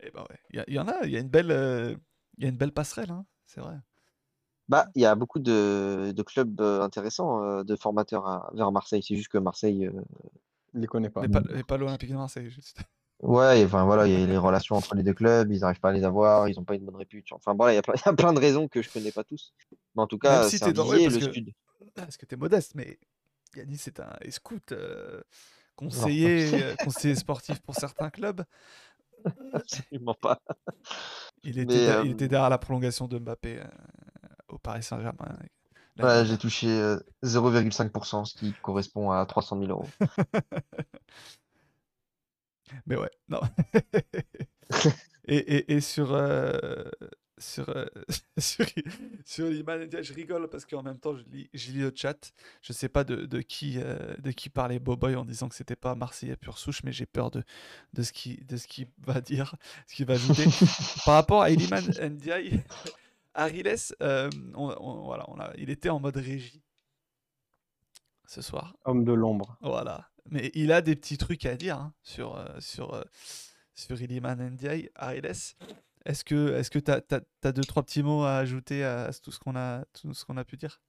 Eh 0.01 0.11
ben 0.11 0.21
ouais. 0.21 0.39
Il 0.51 0.57
y, 0.57 0.61
a- 0.61 0.65
il 0.69 0.75
y 0.75 0.79
en 0.79 0.89
a, 0.89 1.05
il 1.05 1.11
y 1.11 1.17
a 1.17 1.21
une 1.21 1.29
belle, 1.29 1.51
euh, 1.51 1.97
il 2.39 2.45
y 2.45 2.47
a 2.47 2.51
une 2.51 2.57
belle 2.57 2.73
passerelle, 2.73 3.11
hein, 3.11 3.25
c'est 3.47 3.61
vrai. 3.61 3.77
Bah, 4.69 4.87
il 4.95 5.03
y 5.03 5.07
a 5.07 5.15
beaucoup 5.15 5.39
de, 5.39 6.13
de 6.15 6.23
clubs 6.23 6.61
euh, 6.61 6.83
intéressants 6.83 7.43
euh, 7.43 7.65
de 7.65 7.77
formateurs 7.77 8.27
à- 8.27 8.51
vers 8.55 8.73
Marseille. 8.73 9.03
C'est 9.03 9.17
juste 9.17 9.29
que 9.29 9.39
Marseille, 9.39 9.87
euh, 9.87 9.93
Il 10.75 10.81
les 10.81 10.87
connaît 10.87 11.11
pas. 11.11 11.23
Mais 11.23 11.29
pas, 11.29 11.43
mais 11.55 11.63
pas 11.63 11.77
l'Olympique 11.77 12.11
de 12.11 12.17
Marseille, 12.17 12.51
juste. 12.51 12.79
ouais, 13.23 13.61
et 13.61 13.65
enfin 13.67 13.85
voilà, 13.85 14.07
il 14.07 14.19
y 14.19 14.23
a 14.23 14.27
les 14.27 14.39
relations 14.39 14.77
entre 14.77 14.95
les 14.95 15.03
deux 15.03 15.15
clubs, 15.15 15.51
ils 15.51 15.61
n'arrivent 15.61 15.81
pas 15.81 15.91
à 15.91 15.93
les 15.93 16.05
avoir, 16.05 16.49
ils 16.49 16.57
n'ont 16.57 16.65
pas 16.65 16.75
une 16.75 16.85
bonne 16.85 16.97
réputation. 16.97 17.37
Enfin 17.37 17.55
voilà, 17.55 17.73
il 17.73 17.77
y 17.77 17.79
a 17.79 17.83
plein, 17.83 17.95
y 17.95 18.09
a 18.09 18.13
de 18.33 18.39
raisons 18.41 18.69
que 18.69 18.83
je 18.83 18.91
connais 18.91 19.13
pas 19.13 19.25
tous. 19.25 19.53
Mais 19.95 20.03
en 20.03 20.07
tout 20.07 20.19
cas, 20.19 20.49
si 20.49 20.59
c'est 20.59 20.73
dans- 20.73 20.89
ouais, 20.89 20.97
visier, 20.97 21.09
parce 21.09 21.21
le 21.21 21.27
que- 21.29 21.33
sud. 21.35 21.53
Parce 21.95 22.17
que 22.17 22.27
t'es 22.27 22.37
modeste, 22.37 22.73
mais 22.75 22.99
Yanis 23.57 23.79
c'est 23.79 24.01
un 24.01 24.17
scout, 24.31 24.73
euh, 24.73 25.23
conseiller, 25.77 26.51
euh, 26.63 26.75
conseiller 26.77 27.15
sportif 27.15 27.61
pour 27.61 27.75
certains 27.75 28.11
clubs. 28.11 28.45
Absolument 29.53 30.15
pas. 30.15 30.41
Il 31.43 31.59
était, 31.59 31.89
euh, 31.89 32.03
il 32.05 32.13
était 32.13 32.29
derrière 32.29 32.51
la 32.51 32.59
prolongation 32.59 33.09
de 33.09 33.19
Mbappé 33.19 33.59
euh, 33.59 33.65
au 34.49 34.59
Paris 34.59 34.83
Saint-Germain. 34.83 35.39
Ouais, 35.99 36.27
j'ai 36.27 36.37
touché 36.37 36.69
euh, 36.69 36.99
0,5%, 37.23 38.25
ce 38.25 38.35
qui 38.35 38.53
correspond 38.63 39.13
à 39.13 39.25
300 39.25 39.61
000 39.61 39.71
euros. 39.71 39.89
Mais 42.87 42.97
ouais, 42.97 43.11
non. 43.29 43.41
et, 45.27 45.37
et, 45.37 45.75
et 45.75 45.81
sur, 45.81 46.13
euh, 46.13 46.91
sur, 47.39 47.69
euh, 47.71 47.87
sur, 48.39 48.65
sur 49.25 49.51
je 49.51 50.13
rigole 50.13 50.49
parce 50.49 50.65
qu'en 50.65 50.83
même 50.83 50.99
temps, 50.99 51.17
je 51.17 51.25
lis, 51.25 51.49
je 51.55 51.73
lis 51.73 51.81
le 51.81 51.93
chat. 51.95 52.33
Je 52.63 52.73
sais 52.73 52.89
pas 52.89 53.05
de, 53.05 53.27
de 53.27 53.41
qui, 53.41 53.79
euh, 53.79 54.17
de 54.19 54.31
qui 54.31 54.51
parlait 54.51 54.79
Boboy 54.79 55.17
en 55.17 55.25
disant 55.25 55.49
que 55.49 55.55
c'était 55.55 55.77
pas 55.77 55.95
Marseillais 55.95 56.37
pure 56.37 56.59
souche, 56.59 56.83
mais 56.85 56.93
j'ai 56.93 57.07
peur 57.07 57.31
de, 57.31 57.43
de 57.93 58.03
ce 58.03 58.13
qu'il 58.13 58.45
de 58.47 58.57
ce 58.57 58.67
qu'il 58.67 58.89
va 58.99 59.21
dire, 59.21 59.55
ce 59.87 59.95
qu'il 59.95 60.07
va 60.07 60.15
ajouter. 60.15 60.45
Par 61.05 61.15
rapport 61.15 61.43
à 61.43 61.51
Iliman 61.51 61.83
Ndiaye, 62.11 62.63
Ariles, 63.35 63.75
euh, 64.03 64.31
on, 64.55 64.69
on- 64.79 65.05
voilà, 65.05 65.25
on 65.29 65.39
a, 65.41 65.53
il 65.57 65.71
était 65.71 65.89
en 65.91 66.01
mode 66.01 66.17
régie 66.17 66.63
ce 68.27 68.43
soir. 68.43 68.75
Homme 68.85 69.05
de 69.05 69.13
l'ombre. 69.13 69.57
Voilà. 69.61 70.09
Mais 70.31 70.51
il 70.55 70.73
a 70.73 70.81
des 70.81 70.97
petits 70.97 71.19
trucs 71.19 71.45
à 71.47 71.57
dire 71.57 71.77
hein, 71.79 71.95
sur, 72.03 72.37
euh, 72.37 72.47
sur, 72.59 73.05
sur 73.75 74.01
Iliman 74.01 74.37
Ndiaye, 74.51 74.91
Ariles. 74.95 75.33
Est-ce 76.05 76.25
que 76.25 76.55
est-ce 76.55 76.71
que 76.71 76.79
tu 76.79 76.91
as, 76.91 77.53
deux, 77.53 77.65
trois 77.65 77.83
petits 77.83 78.03
mots 78.03 78.25
à 78.25 78.37
ajouter 78.37 78.85
à, 78.85 79.11
tout 79.23 79.31
ce 79.31 79.39
qu'on 79.39 79.57
a, 79.57 79.85
tout 80.01 80.13
ce 80.13 80.25
qu'on 80.25 80.37
a 80.37 80.45
pu 80.45 80.57
dire? 80.57 80.81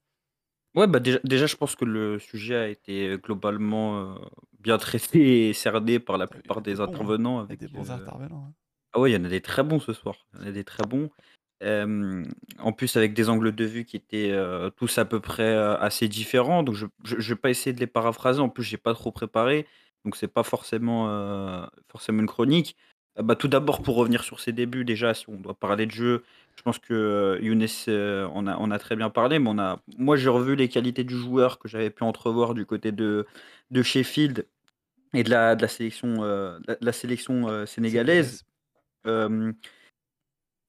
Ouais, 0.75 0.87
bah 0.87 0.99
déjà, 0.99 1.19
déjà, 1.23 1.45
je 1.45 1.55
pense 1.55 1.75
que 1.75 1.85
le 1.85 2.19
sujet 2.19 2.55
a 2.55 2.67
été 2.67 3.17
globalement 3.23 3.97
euh, 3.97 4.15
bien 4.59 4.77
traité 4.77 5.49
et 5.49 5.53
cerné 5.53 5.99
par 5.99 6.17
la 6.17 6.27
plupart 6.27 6.61
des 6.61 6.81
hein. 6.81 6.83
intervenants. 6.83 7.39
Avec, 7.39 7.59
des 7.59 7.67
bons 7.67 7.89
euh, 7.89 7.93
intervenants. 7.93 8.47
hein. 8.49 8.53
Ah 8.95 8.99
ouais, 8.99 9.11
il 9.11 9.13
y 9.13 9.17
en 9.17 9.25
a 9.25 9.29
des 9.29 9.41
très 9.41 9.63
bons 9.63 9.79
ce 9.79 9.91
soir. 9.91 10.25
Il 10.33 10.41
y 10.41 10.43
en 10.45 10.47
a 10.47 10.51
des 10.51 10.63
très 10.63 10.85
bons. 10.87 11.09
Euh, 11.63 12.23
en 12.59 12.71
plus, 12.71 12.95
avec 12.95 13.13
des 13.13 13.29
angles 13.29 13.53
de 13.53 13.65
vue 13.65 13.83
qui 13.83 13.97
étaient 13.97 14.31
euh, 14.31 14.69
tous 14.69 14.97
à 14.97 15.05
peu 15.05 15.19
près 15.19 15.43
euh, 15.43 15.77
assez 15.77 16.07
différents. 16.07 16.63
Donc, 16.63 16.75
je 16.75 16.85
ne 17.03 17.21
vais 17.21 17.35
pas 17.35 17.49
essayer 17.49 17.73
de 17.73 17.79
les 17.79 17.87
paraphraser. 17.87 18.39
En 18.39 18.49
plus, 18.49 18.63
j'ai 18.63 18.77
pas 18.77 18.93
trop 18.93 19.11
préparé. 19.11 19.67
Donc, 20.05 20.15
c'est 20.15 20.29
pas 20.29 20.43
forcément, 20.43 21.09
euh, 21.09 21.65
forcément 21.89 22.21
une 22.21 22.27
chronique. 22.27 22.77
Euh, 23.19 23.23
bah, 23.23 23.35
tout 23.35 23.47
d'abord, 23.47 23.81
pour 23.81 23.95
revenir 23.95 24.23
sur 24.23 24.39
ses 24.39 24.51
débuts, 24.51 24.85
déjà, 24.85 25.13
si 25.13 25.29
on 25.29 25.35
doit 25.37 25.53
parler 25.55 25.85
de 25.85 25.91
jeu, 25.91 26.23
je 26.57 26.61
pense 26.63 26.79
que 26.79 26.93
euh, 26.93 27.39
Younes 27.41 27.65
euh, 27.87 28.27
on, 28.33 28.47
a, 28.47 28.57
on 28.57 28.71
a 28.71 28.79
très 28.79 28.95
bien 28.95 29.09
parlé. 29.09 29.39
Mais 29.39 29.49
on 29.49 29.59
a, 29.59 29.81
moi, 29.97 30.17
j'ai 30.17 30.29
revu 30.29 30.55
les 30.55 30.69
qualités 30.69 31.03
du 31.03 31.15
joueur 31.17 31.59
que 31.59 31.67
j'avais 31.67 31.89
pu 31.89 32.03
entrevoir 32.03 32.53
du 32.53 32.65
côté 32.65 32.91
de, 32.91 33.25
de 33.71 33.81
Sheffield 33.83 34.47
et 35.13 35.23
de 35.23 35.29
la, 35.31 35.55
de 35.55 35.61
la 35.63 35.67
sélection, 35.69 36.23
euh, 36.23 36.59
de 36.59 36.65
la- 36.69 36.75
de 36.77 36.85
la 36.85 36.93
sélection 36.93 37.49
euh, 37.49 37.65
sénégalaise. 37.65 38.45
Euh, 39.07 39.53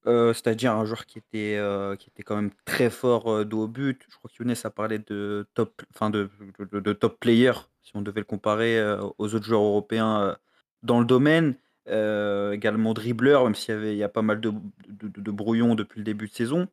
euh, 0.07 0.33
c'est-à-dire 0.33 0.73
un 0.73 0.85
joueur 0.85 1.07
qui 1.07 1.19
était, 1.19 1.57
euh, 1.57 1.97
qui 1.97 2.09
était 2.11 2.23
quand 2.23 2.37
même 2.37 2.53
très 2.65 2.91
fort 2.91 3.29
euh, 3.33 3.45
dos 3.45 3.65
au 3.65 3.69
but. 3.69 4.05
Je 4.09 4.17
crois 4.17 4.31
que 4.31 4.43
Younes 4.43 4.55
a 4.63 4.71
parlé 4.71 4.99
de 5.01 5.47
top, 5.55 5.83
enfin 5.95 6.11
de, 6.11 6.31
de, 6.61 6.81
de 6.81 6.93
top 6.93 7.19
player, 7.19 7.53
si 7.83 7.93
on 7.97 8.03
devait 8.03 8.21
le 8.21 8.25
comparer 8.27 8.79
euh, 8.79 9.03
aux 9.19 9.35
autres 9.35 9.45
joueurs 9.47 9.63
européens 9.63 10.21
euh, 10.23 10.35
dans 10.83 11.01
le 11.01 11.07
domaine. 11.07 11.57
Euh, 11.89 12.53
également 12.53 12.95
dribbleur, 12.95 13.45
même 13.45 13.55
s'il 13.55 13.75
y, 13.75 13.77
avait, 13.77 13.93
il 13.93 13.99
y 13.99 14.03
a 14.03 14.09
pas 14.09 14.23
mal 14.23 14.41
de, 14.41 14.53
de, 14.89 15.31
brouillons 15.31 15.77
depuis 15.77 15.99
le 15.99 16.05
début 16.05 16.27
de 16.27 16.33
saison. 16.35 16.67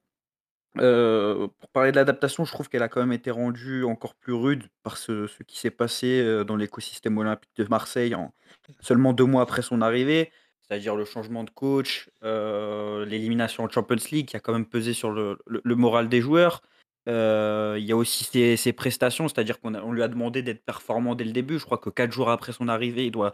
Euh, 0.79 1.47
pour 1.59 1.69
parler 1.69 1.91
de 1.91 1.97
l'adaptation, 1.97 2.45
je 2.45 2.51
trouve 2.51 2.67
qu'elle 2.67 2.81
a 2.81 2.89
quand 2.89 2.99
même 3.01 3.13
été 3.13 3.29
rendue 3.29 3.83
encore 3.83 4.15
plus 4.15 4.33
rude 4.33 4.63
par 4.81 4.97
ce, 4.97 5.27
qui 5.43 5.59
s'est 5.59 5.69
passé 5.69 6.19
euh, 6.21 6.43
dans 6.43 6.55
l'écosystème 6.55 7.17
olympique 7.19 7.51
de 7.57 7.65
Marseille 7.65 8.15
en 8.15 8.33
seulement 8.79 9.13
deux 9.13 9.25
mois 9.25 9.43
après 9.43 9.61
son 9.61 9.81
arrivée, 9.81 10.31
c'est-à-dire 10.61 10.95
le 10.95 11.05
changement 11.05 11.43
de 11.43 11.51
coach, 11.51 12.09
l'élimination 12.23 13.63
en 13.65 13.69
Champions 13.69 13.97
League 14.11 14.27
qui 14.27 14.35
a 14.35 14.39
quand 14.39 14.53
même 14.53 14.65
pesé 14.65 14.93
sur 14.93 15.11
le- 15.11 15.37
le 15.45 15.75
moral 15.75 16.09
des 16.09 16.21
joueurs. 16.21 16.63
Il 17.07 17.83
y 17.83 17.91
a 17.91 17.95
aussi 17.95 18.57
ses, 18.57 18.73
prestations, 18.73 19.27
c'est-à-dire 19.27 19.59
qu'on 19.59 19.91
lui 19.91 20.03
a 20.03 20.07
demandé 20.07 20.41
d'être 20.41 20.63
performant 20.63 21.15
dès 21.15 21.25
le 21.25 21.31
début. 21.31 21.59
Je 21.59 21.65
crois 21.65 21.77
que 21.77 21.89
quatre 21.89 22.11
jours 22.11 22.29
après 22.29 22.53
son 22.53 22.67
arrivée, 22.67 23.05
il 23.05 23.11
doit, 23.11 23.33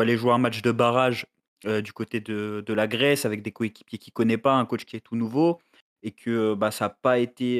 aller 0.00 0.16
jouer 0.16 0.32
un 0.32 0.38
match 0.38 0.62
de 0.62 0.72
barrage 0.72 1.26
du 1.64 1.92
côté 1.92 2.20
de, 2.20 2.64
la 2.72 2.86
Grèce 2.86 3.26
avec 3.26 3.42
des 3.42 3.52
coéquipiers 3.52 3.98
qu'il 3.98 4.12
ne 4.12 4.14
connaît 4.14 4.38
pas, 4.38 4.54
un 4.54 4.64
coach 4.64 4.84
qui 4.84 4.96
est 4.96 5.00
tout 5.00 5.16
nouveau 5.16 5.60
et 6.02 6.12
que 6.12 6.54
bah, 6.54 6.70
ça 6.70 6.86
n'a 6.86 6.90
pas, 6.90 7.18
été, 7.18 7.58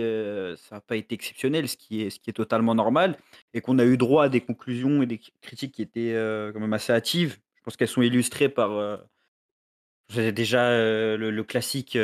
exceptionnel, 1.11 1.69
ce 1.69 1.77
qui, 1.77 2.03
est, 2.03 2.33
totalement 2.33 2.75
normal, 2.75 3.19
et 3.55 3.61
qu'on 3.61 3.79
a 3.79 3.85
eu 3.85 3.97
droit 3.97 4.25
à 4.25 4.29
des 4.29 4.41
conclusions 4.41 5.03
et 5.03 5.07
des 5.07 5.21
critiques 5.43 5.73
qui 5.73 5.83
étaient 5.83 6.15
quand 6.53 6.61
même 6.61 6.73
assez 6.73 6.93
hâtives. 6.93 7.39
Je 7.57 7.63
pense 7.65 7.77
qu'elles 7.77 7.89
sont 7.89 8.03
illustrées 8.03 8.49
par 8.49 8.73
euh, 8.73 8.97
j'ai 10.09 10.33
déjà 10.33 10.71
le, 10.71 11.43
classique 11.43 11.97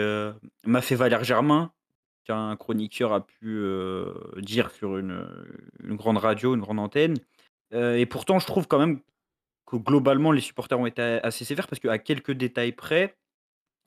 m'a 0.64 0.82
fait 0.82 0.94
Valère 0.94 1.24
Germain, 1.24 1.72
qu'un 2.26 2.56
chroniqueur 2.56 3.12
a 3.12 3.26
pu 3.26 3.58
euh, 3.58 4.12
dire 4.38 4.70
sur 4.70 4.98
une, 4.98 5.26
une 5.82 5.96
grande 5.96 6.18
radio, 6.18 6.54
une 6.54 6.60
grande 6.60 6.78
antenne. 6.78 7.16
Euh, 7.72 7.96
et 7.96 8.06
pourtant, 8.06 8.38
je 8.38 8.46
trouve 8.46 8.66
quand 8.66 8.78
même 8.78 9.00
que 9.66 9.76
globalement, 9.76 10.32
les 10.32 10.40
supporters 10.40 10.78
ont 10.78 10.86
été 10.86 11.02
assez 11.02 11.44
sévères 11.44 11.66
parce 11.68 11.80
qu'à 11.80 11.98
quelques 11.98 12.32
détails 12.32 12.72
près, 12.72 13.16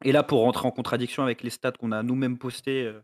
et 0.03 0.11
là, 0.11 0.23
pour 0.23 0.41
rentrer 0.41 0.67
en 0.67 0.71
contradiction 0.71 1.23
avec 1.23 1.43
les 1.43 1.49
stats 1.49 1.73
qu'on 1.73 1.91
a 1.91 2.03
nous-mêmes 2.03 2.37
postés 2.37 2.85
euh, 2.85 3.01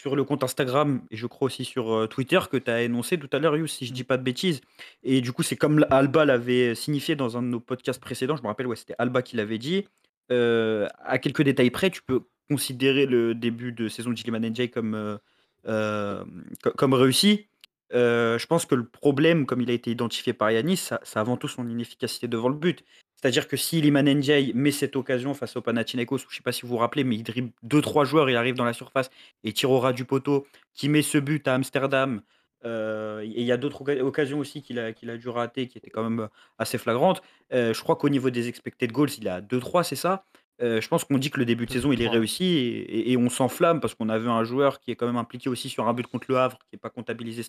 sur 0.00 0.16
le 0.16 0.24
compte 0.24 0.42
Instagram 0.42 1.02
et 1.10 1.16
je 1.16 1.26
crois 1.26 1.46
aussi 1.46 1.64
sur 1.64 1.92
euh, 1.92 2.06
Twitter 2.08 2.40
que 2.50 2.56
tu 2.56 2.70
as 2.70 2.82
énoncé 2.82 3.18
tout 3.18 3.28
à 3.32 3.38
l'heure, 3.38 3.56
Yous, 3.56 3.68
si 3.68 3.86
je 3.86 3.92
dis 3.92 4.04
pas 4.04 4.16
de 4.16 4.24
bêtises. 4.24 4.60
Et 5.04 5.20
du 5.20 5.32
coup, 5.32 5.44
c'est 5.44 5.56
comme 5.56 5.86
Alba 5.90 6.24
l'avait 6.24 6.74
signifié 6.74 7.14
dans 7.14 7.36
un 7.36 7.42
de 7.42 7.48
nos 7.48 7.60
podcasts 7.60 8.00
précédents, 8.00 8.36
je 8.36 8.42
me 8.42 8.48
rappelle, 8.48 8.66
ouais, 8.66 8.76
c'était 8.76 8.96
Alba 8.98 9.22
qui 9.22 9.36
l'avait 9.36 9.58
dit. 9.58 9.86
Euh, 10.30 10.88
à 11.04 11.18
quelques 11.18 11.42
détails 11.42 11.70
près, 11.70 11.90
tu 11.90 12.02
peux 12.02 12.22
considérer 12.50 13.06
le 13.06 13.34
début 13.34 13.72
de 13.72 13.88
saison 13.88 14.10
de 14.10 14.16
Gilliman 14.16 14.44
NJ 14.44 14.70
comme, 14.70 14.94
euh, 14.94 15.18
euh, 15.66 16.24
co- 16.62 16.72
comme 16.72 16.94
réussi. 16.94 17.46
Euh, 17.94 18.38
je 18.38 18.46
pense 18.46 18.64
que 18.66 18.74
le 18.74 18.86
problème, 18.86 19.46
comme 19.46 19.60
il 19.60 19.70
a 19.70 19.74
été 19.74 19.90
identifié 19.90 20.32
par 20.32 20.50
Yanis, 20.50 20.78
ça, 20.78 21.00
ça 21.02 21.20
avant 21.20 21.36
tout 21.36 21.48
son 21.48 21.68
inefficacité 21.68 22.26
devant 22.28 22.48
le 22.48 22.54
but. 22.56 22.84
C'est-à-dire 23.16 23.46
que 23.46 23.56
si 23.56 23.80
Liman 23.80 24.02
Ndiaye 24.04 24.52
met 24.54 24.72
cette 24.72 24.96
occasion 24.96 25.34
face 25.34 25.54
au 25.56 25.62
Panathinaikos, 25.62 26.18
je 26.18 26.26
ne 26.26 26.30
sais 26.32 26.42
pas 26.42 26.52
si 26.52 26.62
vous 26.62 26.68
vous 26.68 26.76
rappelez, 26.78 27.04
mais 27.04 27.16
il 27.16 27.22
dribble 27.22 27.52
2-3 27.62 28.04
joueurs, 28.04 28.28
il 28.30 28.36
arrive 28.36 28.54
dans 28.56 28.64
la 28.64 28.72
surface 28.72 29.10
et 29.44 29.52
tire 29.52 29.70
au 29.70 29.78
ras 29.78 29.92
du 29.92 30.04
poteau, 30.04 30.46
qui 30.74 30.88
met 30.88 31.02
ce 31.02 31.18
but 31.18 31.46
à 31.46 31.54
Amsterdam, 31.54 32.22
et 32.64 33.24
il 33.24 33.42
y 33.44 33.52
a 33.52 33.56
d'autres 33.56 34.00
occasions 34.02 34.38
aussi 34.38 34.62
qu'il 34.62 34.78
a, 34.78 34.92
qu'il 34.92 35.10
a 35.10 35.16
dû 35.16 35.28
rater 35.28 35.66
qui 35.68 35.78
étaient 35.78 35.90
quand 35.90 36.08
même 36.08 36.28
assez 36.58 36.78
flagrantes. 36.78 37.22
je 37.50 37.80
crois 37.80 37.96
qu'au 37.96 38.08
niveau 38.08 38.30
des 38.30 38.48
expected 38.48 38.90
goals, 38.92 39.10
il 39.18 39.28
a 39.28 39.40
2-3, 39.40 39.84
c'est 39.84 39.96
ça? 39.96 40.24
Je 40.60 40.86
pense 40.88 41.04
qu'on 41.04 41.18
dit 41.18 41.30
que 41.30 41.38
le 41.38 41.44
début 41.44 41.66
de 41.66 41.72
saison, 41.72 41.92
il 41.92 42.02
est 42.02 42.08
réussi 42.08 42.84
et, 42.88 43.16
on 43.16 43.28
s'enflamme 43.28 43.80
parce 43.80 43.94
qu'on 43.94 44.08
a 44.08 44.18
vu 44.18 44.28
un 44.28 44.44
joueur 44.44 44.80
qui 44.80 44.90
est 44.92 44.96
quand 44.96 45.06
même 45.06 45.16
impliqué 45.16 45.48
aussi 45.48 45.68
sur 45.68 45.88
un 45.88 45.92
but 45.92 46.06
contre 46.06 46.26
le 46.28 46.38
Havre, 46.38 46.58
qui 46.58 46.74
n'est 46.74 46.78
pas 46.78 46.90
comptabilisé 46.90 47.42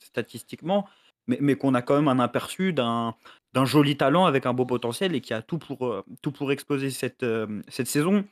statistiquement, 0.00 0.88
mais, 1.28 1.54
qu'on 1.54 1.74
a 1.74 1.82
quand 1.82 1.94
même 1.94 2.08
un 2.08 2.18
aperçu 2.18 2.72
d'un 2.72 3.14
joli 3.64 3.96
talent 3.96 4.26
avec 4.26 4.46
un 4.46 4.52
beau 4.52 4.66
potentiel 4.66 5.14
et 5.14 5.20
qui 5.20 5.32
a 5.32 5.42
tout 5.42 5.58
pour, 5.58 6.04
tout 6.22 6.32
pour 6.32 6.50
exploser 6.50 6.90
cette, 6.90 7.24
cette 7.68 7.86
saison. 7.86 8.24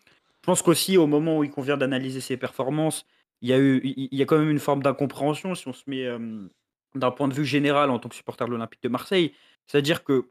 Je 0.42 0.46
pense 0.46 0.62
qu'aussi, 0.62 0.96
au 0.96 1.06
moment 1.06 1.38
où 1.38 1.44
il 1.44 1.50
convient 1.50 1.76
d'analyser 1.76 2.20
ses 2.20 2.36
performances, 2.36 3.06
il 3.40 3.50
y, 3.50 3.52
a 3.52 3.58
eu, 3.58 3.80
il 3.84 4.14
y 4.14 4.22
a 4.22 4.24
quand 4.24 4.38
même 4.38 4.50
une 4.50 4.58
forme 4.58 4.82
d'incompréhension 4.82 5.54
si 5.54 5.68
on 5.68 5.72
se 5.72 5.84
met 5.86 6.08
d'un 6.94 7.10
point 7.10 7.28
de 7.28 7.34
vue 7.34 7.44
général 7.44 7.90
en 7.90 7.98
tant 7.98 8.08
que 8.08 8.14
supporter 8.14 8.46
de 8.46 8.50
l'Olympique 8.50 8.82
de 8.82 8.88
Marseille. 8.88 9.32
C'est-à-dire 9.66 10.04
que 10.04 10.28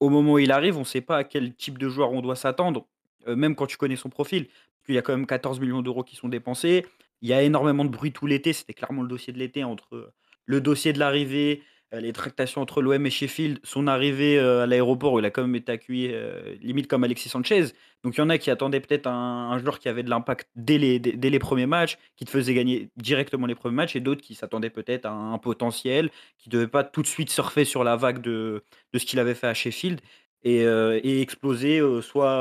au 0.00 0.08
moment 0.08 0.34
où 0.34 0.38
il 0.38 0.52
arrive, 0.52 0.76
on 0.76 0.80
ne 0.80 0.84
sait 0.84 1.00
pas 1.00 1.18
à 1.18 1.24
quel 1.24 1.54
type 1.54 1.78
de 1.78 1.88
joueur 1.88 2.12
on 2.12 2.20
doit 2.20 2.36
s'attendre 2.36 2.86
même 3.34 3.54
quand 3.54 3.66
tu 3.66 3.76
connais 3.76 3.96
son 3.96 4.08
profil. 4.08 4.46
Il 4.88 4.94
y 4.94 4.98
a 4.98 5.02
quand 5.02 5.16
même 5.16 5.26
14 5.26 5.60
millions 5.60 5.82
d'euros 5.82 6.04
qui 6.04 6.16
sont 6.16 6.28
dépensés. 6.28 6.86
Il 7.22 7.28
y 7.28 7.32
a 7.32 7.42
énormément 7.42 7.84
de 7.84 7.90
bruit 7.90 8.12
tout 8.12 8.26
l'été. 8.26 8.52
C'était 8.52 8.74
clairement 8.74 9.02
le 9.02 9.08
dossier 9.08 9.32
de 9.32 9.38
l'été 9.38 9.64
entre 9.64 10.12
le 10.44 10.60
dossier 10.60 10.92
de 10.92 10.98
l'arrivée, 10.98 11.62
les 11.92 12.12
tractations 12.12 12.60
entre 12.60 12.82
l'OM 12.82 13.04
et 13.06 13.10
Sheffield, 13.10 13.58
son 13.62 13.86
arrivée 13.86 14.38
à 14.38 14.66
l'aéroport 14.66 15.14
où 15.14 15.18
il 15.18 15.24
a 15.24 15.30
quand 15.30 15.42
même 15.42 15.54
été 15.54 15.72
accueilli 15.72 16.14
limite 16.60 16.88
comme 16.88 17.04
Alexis 17.04 17.28
Sanchez. 17.28 17.66
Donc 18.04 18.16
il 18.16 18.18
y 18.18 18.22
en 18.22 18.28
a 18.28 18.38
qui 18.38 18.50
attendaient 18.50 18.80
peut-être 18.80 19.06
un, 19.06 19.58
joueur 19.58 19.78
qui 19.78 19.88
avait 19.88 20.02
de 20.02 20.10
l'impact 20.10 20.48
dès 20.54 20.78
les, 20.78 21.38
premiers 21.38 21.66
matchs, 21.66 21.98
qui 22.16 22.24
te 22.24 22.30
faisait 22.30 22.54
gagner 22.54 22.90
directement 22.96 23.46
les 23.46 23.54
premiers 23.54 23.74
matchs, 23.74 23.96
et 23.96 24.00
d'autres 24.00 24.22
qui 24.22 24.34
s'attendaient 24.34 24.70
peut-être 24.70 25.06
à 25.06 25.12
un 25.12 25.38
potentiel, 25.38 26.10
qui 26.38 26.48
ne 26.48 26.54
devaient 26.54 26.68
pas 26.68 26.84
tout 26.84 27.02
de 27.02 27.06
suite 27.06 27.30
surfer 27.30 27.64
sur 27.64 27.84
la 27.84 27.96
vague 27.96 28.20
de, 28.20 28.62
de 28.92 28.98
ce 28.98 29.06
qu'il 29.06 29.18
avait 29.18 29.34
fait 29.34 29.48
à 29.48 29.54
Sheffield 29.54 30.00
et, 30.46 31.20
exploser 31.20 31.80
soit 32.02 32.38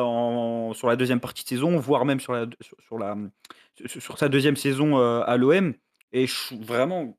sur 0.74 0.88
la 0.88 0.96
deuxième 0.96 1.20
partie 1.20 1.44
de 1.44 1.50
saison, 1.50 1.78
voire 1.78 2.06
même 2.06 2.20
sur, 2.20 2.36
sa 4.18 4.30
deuxième 4.30 4.56
saison 4.56 4.98
à 4.98 5.38
l'OM. 5.38 5.74
Et 6.14 6.26
vraiment, 6.62 7.18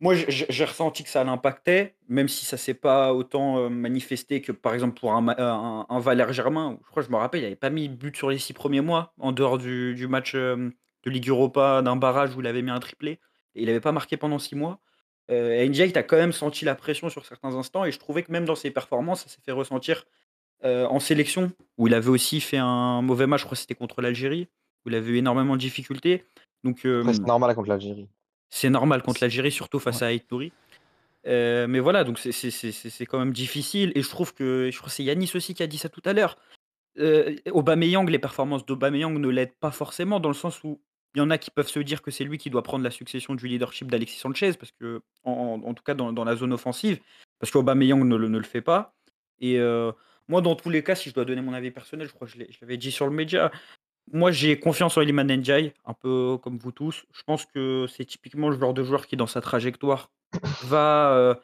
moi 0.00 0.14
j'ai 0.14 0.64
ressenti 0.64 1.04
que 1.04 1.10
ça 1.10 1.24
l'impactait, 1.24 1.96
même 2.08 2.28
si 2.28 2.44
ça 2.44 2.56
s'est 2.56 2.74
pas 2.74 3.14
autant 3.14 3.70
manifesté 3.70 4.40
que 4.40 4.52
par 4.52 4.74
exemple 4.74 4.98
pour 4.98 5.12
un, 5.12 6.00
Valère 6.00 6.32
Germain. 6.32 6.78
Je 6.84 6.90
crois, 6.90 7.02
je 7.02 7.10
me 7.10 7.16
rappelle, 7.16 7.40
il 7.40 7.44
n'avait 7.44 7.56
pas 7.56 7.70
mis 7.70 7.88
but 7.88 8.16
sur 8.16 8.30
les 8.30 8.38
six 8.38 8.52
premiers 8.52 8.80
mois, 8.80 9.14
en 9.18 9.32
dehors 9.32 9.58
du, 9.58 10.06
match 10.08 10.34
de 10.34 10.72
Ligue 11.06 11.28
Europa, 11.28 11.82
d'un 11.82 11.96
barrage 11.96 12.36
où 12.36 12.40
il 12.40 12.46
avait 12.46 12.62
mis 12.62 12.70
un 12.70 12.80
triplé. 12.80 13.20
Il 13.54 13.66
n'avait 13.66 13.80
pas 13.80 13.92
marqué 13.92 14.16
pendant 14.16 14.38
six 14.38 14.54
mois. 14.54 14.80
Euh, 15.30 15.68
NJ, 15.68 15.92
tu 15.92 15.98
as 15.98 16.02
quand 16.02 16.16
même 16.16 16.32
senti 16.32 16.64
la 16.64 16.74
pression 16.74 17.10
sur 17.10 17.26
certains 17.26 17.54
instants 17.54 17.84
et 17.84 17.92
je 17.92 17.98
trouvais 17.98 18.22
que 18.22 18.32
même 18.32 18.44
dans 18.44 18.54
ses 18.54 18.70
performances, 18.70 19.22
ça 19.22 19.28
s'est 19.28 19.42
fait 19.44 19.52
ressentir 19.52 20.04
euh, 20.64 20.86
en 20.86 20.98
sélection, 20.98 21.52
où 21.76 21.86
il 21.86 21.94
avait 21.94 22.08
aussi 22.08 22.40
fait 22.40 22.56
un 22.56 23.00
mauvais 23.00 23.28
match, 23.28 23.40
je 23.40 23.44
crois 23.44 23.54
que 23.54 23.60
c'était 23.60 23.76
contre 23.76 24.02
l'Algérie, 24.02 24.48
où 24.84 24.88
il 24.88 24.96
avait 24.96 25.12
eu 25.12 25.16
énormément 25.18 25.54
de 25.54 25.60
difficultés. 25.60 26.24
Donc, 26.64 26.80
c'est 26.82 26.88
euh, 26.88 27.04
normal 27.04 27.54
contre 27.54 27.68
l'Algérie. 27.68 28.08
C'est 28.50 28.70
normal 28.70 29.02
contre 29.02 29.18
l'Algérie, 29.20 29.52
surtout 29.52 29.78
face 29.78 30.02
à 30.02 30.06
Aït 30.06 30.26
euh, 31.26 31.66
mais 31.66 31.80
voilà, 31.80 32.04
donc 32.04 32.18
c'est 32.18 33.06
quand 33.06 33.18
même 33.18 33.32
difficile. 33.32 33.92
Et 33.94 34.02
je 34.02 34.08
trouve 34.08 34.34
que, 34.34 34.70
je 34.72 34.76
crois 34.78 34.88
que 34.88 34.94
c'est 34.94 35.04
Yanis 35.04 35.32
aussi 35.34 35.52
qui 35.52 35.62
a 35.62 35.66
dit 35.66 35.78
ça 35.78 35.88
tout 35.88 36.02
à 36.04 36.12
l'heure. 36.12 36.38
Aubameyang, 37.52 38.08
les 38.08 38.18
performances 38.18 38.64
d'Aubameyang 38.66 39.18
ne 39.18 39.28
l'aident 39.28 39.54
pas 39.60 39.70
forcément, 39.70 40.18
dans 40.18 40.30
le 40.30 40.34
sens 40.34 40.64
où 40.64 40.80
il 41.14 41.18
y 41.18 41.20
en 41.20 41.30
a 41.30 41.38
qui 41.38 41.50
peuvent 41.50 41.68
se 41.68 41.80
dire 41.80 42.02
que 42.02 42.10
c'est 42.10 42.24
lui 42.24 42.38
qui 42.38 42.50
doit 42.50 42.62
prendre 42.62 42.84
la 42.84 42.90
succession 42.90 43.34
du 43.34 43.48
leadership 43.48 43.90
d'Alexis 43.90 44.18
Sanchez, 44.18 44.52
parce 44.54 44.72
que, 44.72 45.00
en, 45.24 45.74
tout 45.74 45.82
cas 45.82 45.94
dans, 45.94 46.24
la 46.24 46.36
zone 46.36 46.52
offensive, 46.52 47.00
parce 47.38 47.50
qu'Aubameyang 47.50 48.04
ne, 48.04 48.16
ne 48.16 48.38
le 48.38 48.44
fait 48.44 48.60
pas. 48.60 48.94
Et 49.40 49.58
euh, 49.58 49.92
moi, 50.28 50.40
dans 50.40 50.54
tous 50.54 50.70
les 50.70 50.82
cas, 50.82 50.94
si 50.94 51.08
je 51.08 51.14
dois 51.14 51.24
donner 51.24 51.40
mon 51.40 51.54
avis 51.54 51.70
personnel, 51.70 52.06
je 52.06 52.12
crois 52.12 52.26
que 52.26 52.34
je 52.34 52.38
l'avais 52.60 52.76
dit 52.76 52.92
sur 52.92 53.06
le 53.06 53.12
média, 53.12 53.50
moi 54.12 54.30
j'ai 54.30 54.58
confiance 54.58 54.96
en 54.96 55.02
Iliman 55.02 55.26
Ndiaye, 55.26 55.72
un 55.84 55.94
peu 55.94 56.38
comme 56.42 56.58
vous 56.58 56.72
tous. 56.72 57.04
Je 57.12 57.22
pense 57.22 57.46
que 57.46 57.86
c'est 57.88 58.04
typiquement 58.04 58.50
le 58.50 58.58
genre 58.58 58.74
de 58.74 58.82
joueur 58.82 59.06
qui, 59.06 59.16
dans 59.16 59.26
sa 59.26 59.40
trajectoire, 59.40 60.10
va, 60.64 61.12
euh, 61.12 61.34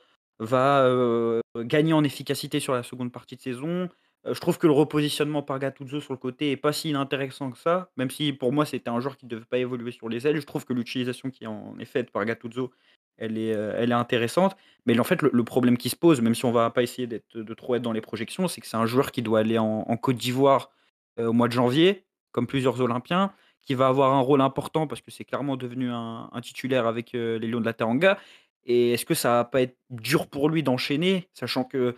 euh, 0.43 1.41
gagner 1.57 1.93
en 1.93 2.05
efficacité 2.05 2.61
sur 2.61 2.75
la 2.75 2.83
seconde 2.83 3.13
partie 3.13 3.37
de 3.37 3.41
saison, 3.41 3.89
je 4.27 4.41
trouve 4.41 4.59
que 4.59 4.67
le 4.67 4.73
repositionnement 4.73 5.43
par 5.43 5.59
Gattuso 5.59 6.01
sur 6.01 6.13
le 6.13 6.19
côté 6.19 6.51
est 6.51 6.57
pas 6.57 6.73
si 6.73 6.91
inintéressant 6.91 7.51
que 7.51 7.59
ça, 7.59 7.91
même 7.97 8.11
si 8.11 8.33
pour 8.33 8.53
moi 8.53 8.65
c'était 8.65 8.89
un 8.91 9.01
joueur 9.01 9.17
qui 9.17 9.27
ne 9.27 9.31
devait 9.31 9.45
pas 9.45 9.59
évoluer 9.59 9.93
sur 9.93 10.09
les 10.09 10.27
ailes. 10.27 10.41
Je 10.41 10.47
trouve 10.47 10.65
que 10.65 10.73
l'utilisation 10.73 11.31
qui 11.31 11.47
en 11.47 11.79
est 11.79 11.85
faite 11.85 12.11
par 12.11 12.25
Gattuso, 12.25 12.71
elle 13.19 13.37
est, 13.37 13.49
elle 13.49 13.91
est 13.91 13.95
intéressante. 13.95 14.57
Mais 14.87 14.99
en 14.99 15.05
fait, 15.05 15.21
le, 15.23 15.45
problème 15.45 15.77
qui 15.77 15.89
se 15.91 15.97
pose, 15.97 16.21
même 16.21 16.35
si 16.35 16.45
on 16.45 16.53
va 16.53 16.71
pas 16.71 16.83
essayer 16.83 17.07
d'être, 17.07 17.39
de 17.39 17.55
trop 17.55 17.75
être 17.75 17.83
dans 17.83 17.93
les 17.93 18.01
projections, 18.01 18.49
c'est 18.49 18.61
que 18.61 18.67
c'est 18.67 18.77
un 18.77 18.87
joueur 18.87 19.13
qui 19.13 19.23
doit 19.23 19.41
aller 19.41 19.59
en, 19.59 19.97
Côte 19.97 20.17
d'Ivoire 20.17 20.71
au 21.19 21.33
mois 21.33 21.49
de 21.49 21.53
janvier, 21.53 22.05
comme 22.33 22.47
plusieurs 22.47 22.81
Olympiens, 22.81 23.33
qui 23.63 23.75
va 23.75 23.89
avoir 23.89 24.13
un 24.15 24.21
rôle 24.21 24.41
important 24.41 24.87
parce 24.87 25.01
que 25.01 25.11
c'est 25.11 25.25
clairement 25.25 25.57
devenu 25.57 25.91
un, 25.91 26.29
titulaire 26.43 26.87
avec 26.87 27.13
les 27.13 27.39
Lions 27.39 27.61
de 27.61 27.67
la 27.67 27.73
Teranga. 27.73 28.19
Et 28.67 28.93
est-ce 28.93 29.05
que 29.05 29.15
ça 29.15 29.31
va 29.31 29.45
pas 29.45 29.63
être 29.63 29.77
dur 29.91 30.27
pour 30.27 30.49
lui 30.49 30.63
d'enchaîner, 30.63 31.29
sachant 31.35 31.65
que 31.65 31.95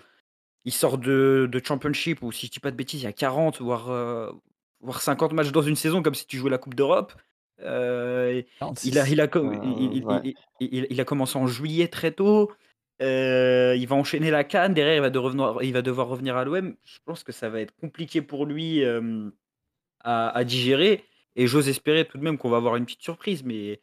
il 0.67 0.73
sort 0.73 0.99
de, 0.99 1.49
Championship, 1.65 2.23
ou 2.23 2.33
si 2.33 2.47
je 2.47 2.51
dis 2.51 2.61
pas 2.61 2.73
de 2.73 2.77
bêtises, 2.77 3.01
il 3.01 3.05
y 3.05 3.07
a 3.07 3.13
40, 3.13 3.63
voire, 3.63 3.89
euh, 3.89 4.33
voire 4.81 5.01
50 5.01 5.33
matchs 5.33 5.53
dans 5.53 5.63
une 5.63 5.77
saison, 5.77 6.03
comme 6.03 6.17
si 6.17 6.27
tu 6.27 6.37
jouais 6.39 6.51
la 6.51 6.59
Coupe 6.59 6.75
d'Europe. 6.75 7.15
Euh, 7.63 8.43
il, 8.85 8.99
a, 8.99 9.09
il, 9.09 9.21
a, 9.21 10.23
il, 10.61 11.01
a 11.01 11.05
commencé 11.05 11.39
en 11.39 11.47
juillet 11.47 11.87
très 11.87 12.11
tôt. 12.11 12.51
Euh, 13.01 13.77
il 13.79 13.87
va 13.87 13.95
enchaîner 13.95 14.33
la 14.33 14.43
canne. 14.43 14.75
Derrière, 14.75 14.97
il 14.97 15.01
va, 15.01 15.11
devoir, 15.11 15.63
il 15.63 15.73
va 15.73 15.83
devoir 15.83 16.09
revenir 16.09 16.37
à 16.37 16.45
l'OM. 16.45 16.75
Je 16.83 16.99
pense 17.05 17.23
que 17.23 17.31
ça 17.31 17.49
va 17.49 17.61
être 17.61 17.75
compliqué 17.77 18.21
pour 18.21 18.45
lui 18.45 18.85
à, 20.01 20.29
à, 20.29 20.45
digérer. 20.45 21.05
Et 21.37 21.47
j'ose 21.47 21.69
espérer 21.69 22.05
tout 22.07 22.19
de 22.19 22.25
même 22.25 22.39
qu'on 22.39 22.51
va 22.51 22.57
avoir 22.57 22.75
une 22.75 22.87
petite 22.87 23.03
surprise. 23.03 23.45
Mais 23.45 23.81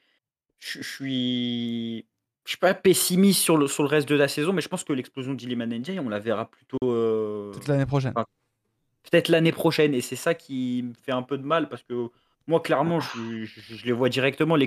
je, 0.59 0.81
je 0.81 0.87
suis 0.87 2.05
je 2.45 2.51
suis 2.51 2.57
pas 2.57 2.73
pessimiste 2.73 3.41
sur 3.41 3.57
le, 3.57 3.67
sur 3.67 3.83
le 3.83 3.89
reste 3.89 4.07
de 4.07 4.15
la 4.15 4.27
saison, 4.27 4.51
mais 4.51 4.61
je 4.61 4.67
pense 4.67 4.83
que 4.83 4.93
l'explosion 4.93 5.33
d'Iliman 5.33 5.69
Ndiaye, 5.69 5.99
on 5.99 6.09
la 6.09 6.19
verra 6.19 6.45
plutôt. 6.45 6.77
Euh, 6.83 7.51
peut-être 7.51 7.67
l'année 7.67 7.85
prochaine. 7.85 8.13
peut-être 8.13 9.29
l'année 9.29 9.51
prochaine. 9.51 9.93
Et 9.93 10.01
c'est 10.01 10.17
ça 10.17 10.33
qui 10.33 10.83
me 10.83 10.93
fait 10.93 11.13
un 11.13 11.23
peu 11.23 11.37
de 11.37 11.45
mal 11.45 11.69
parce 11.69 11.83
que 11.83 12.09
moi, 12.47 12.59
clairement, 12.59 12.99
je, 12.99 13.85
les 13.85 13.93
vois 13.93 14.09
directement, 14.09 14.55
les, 14.55 14.61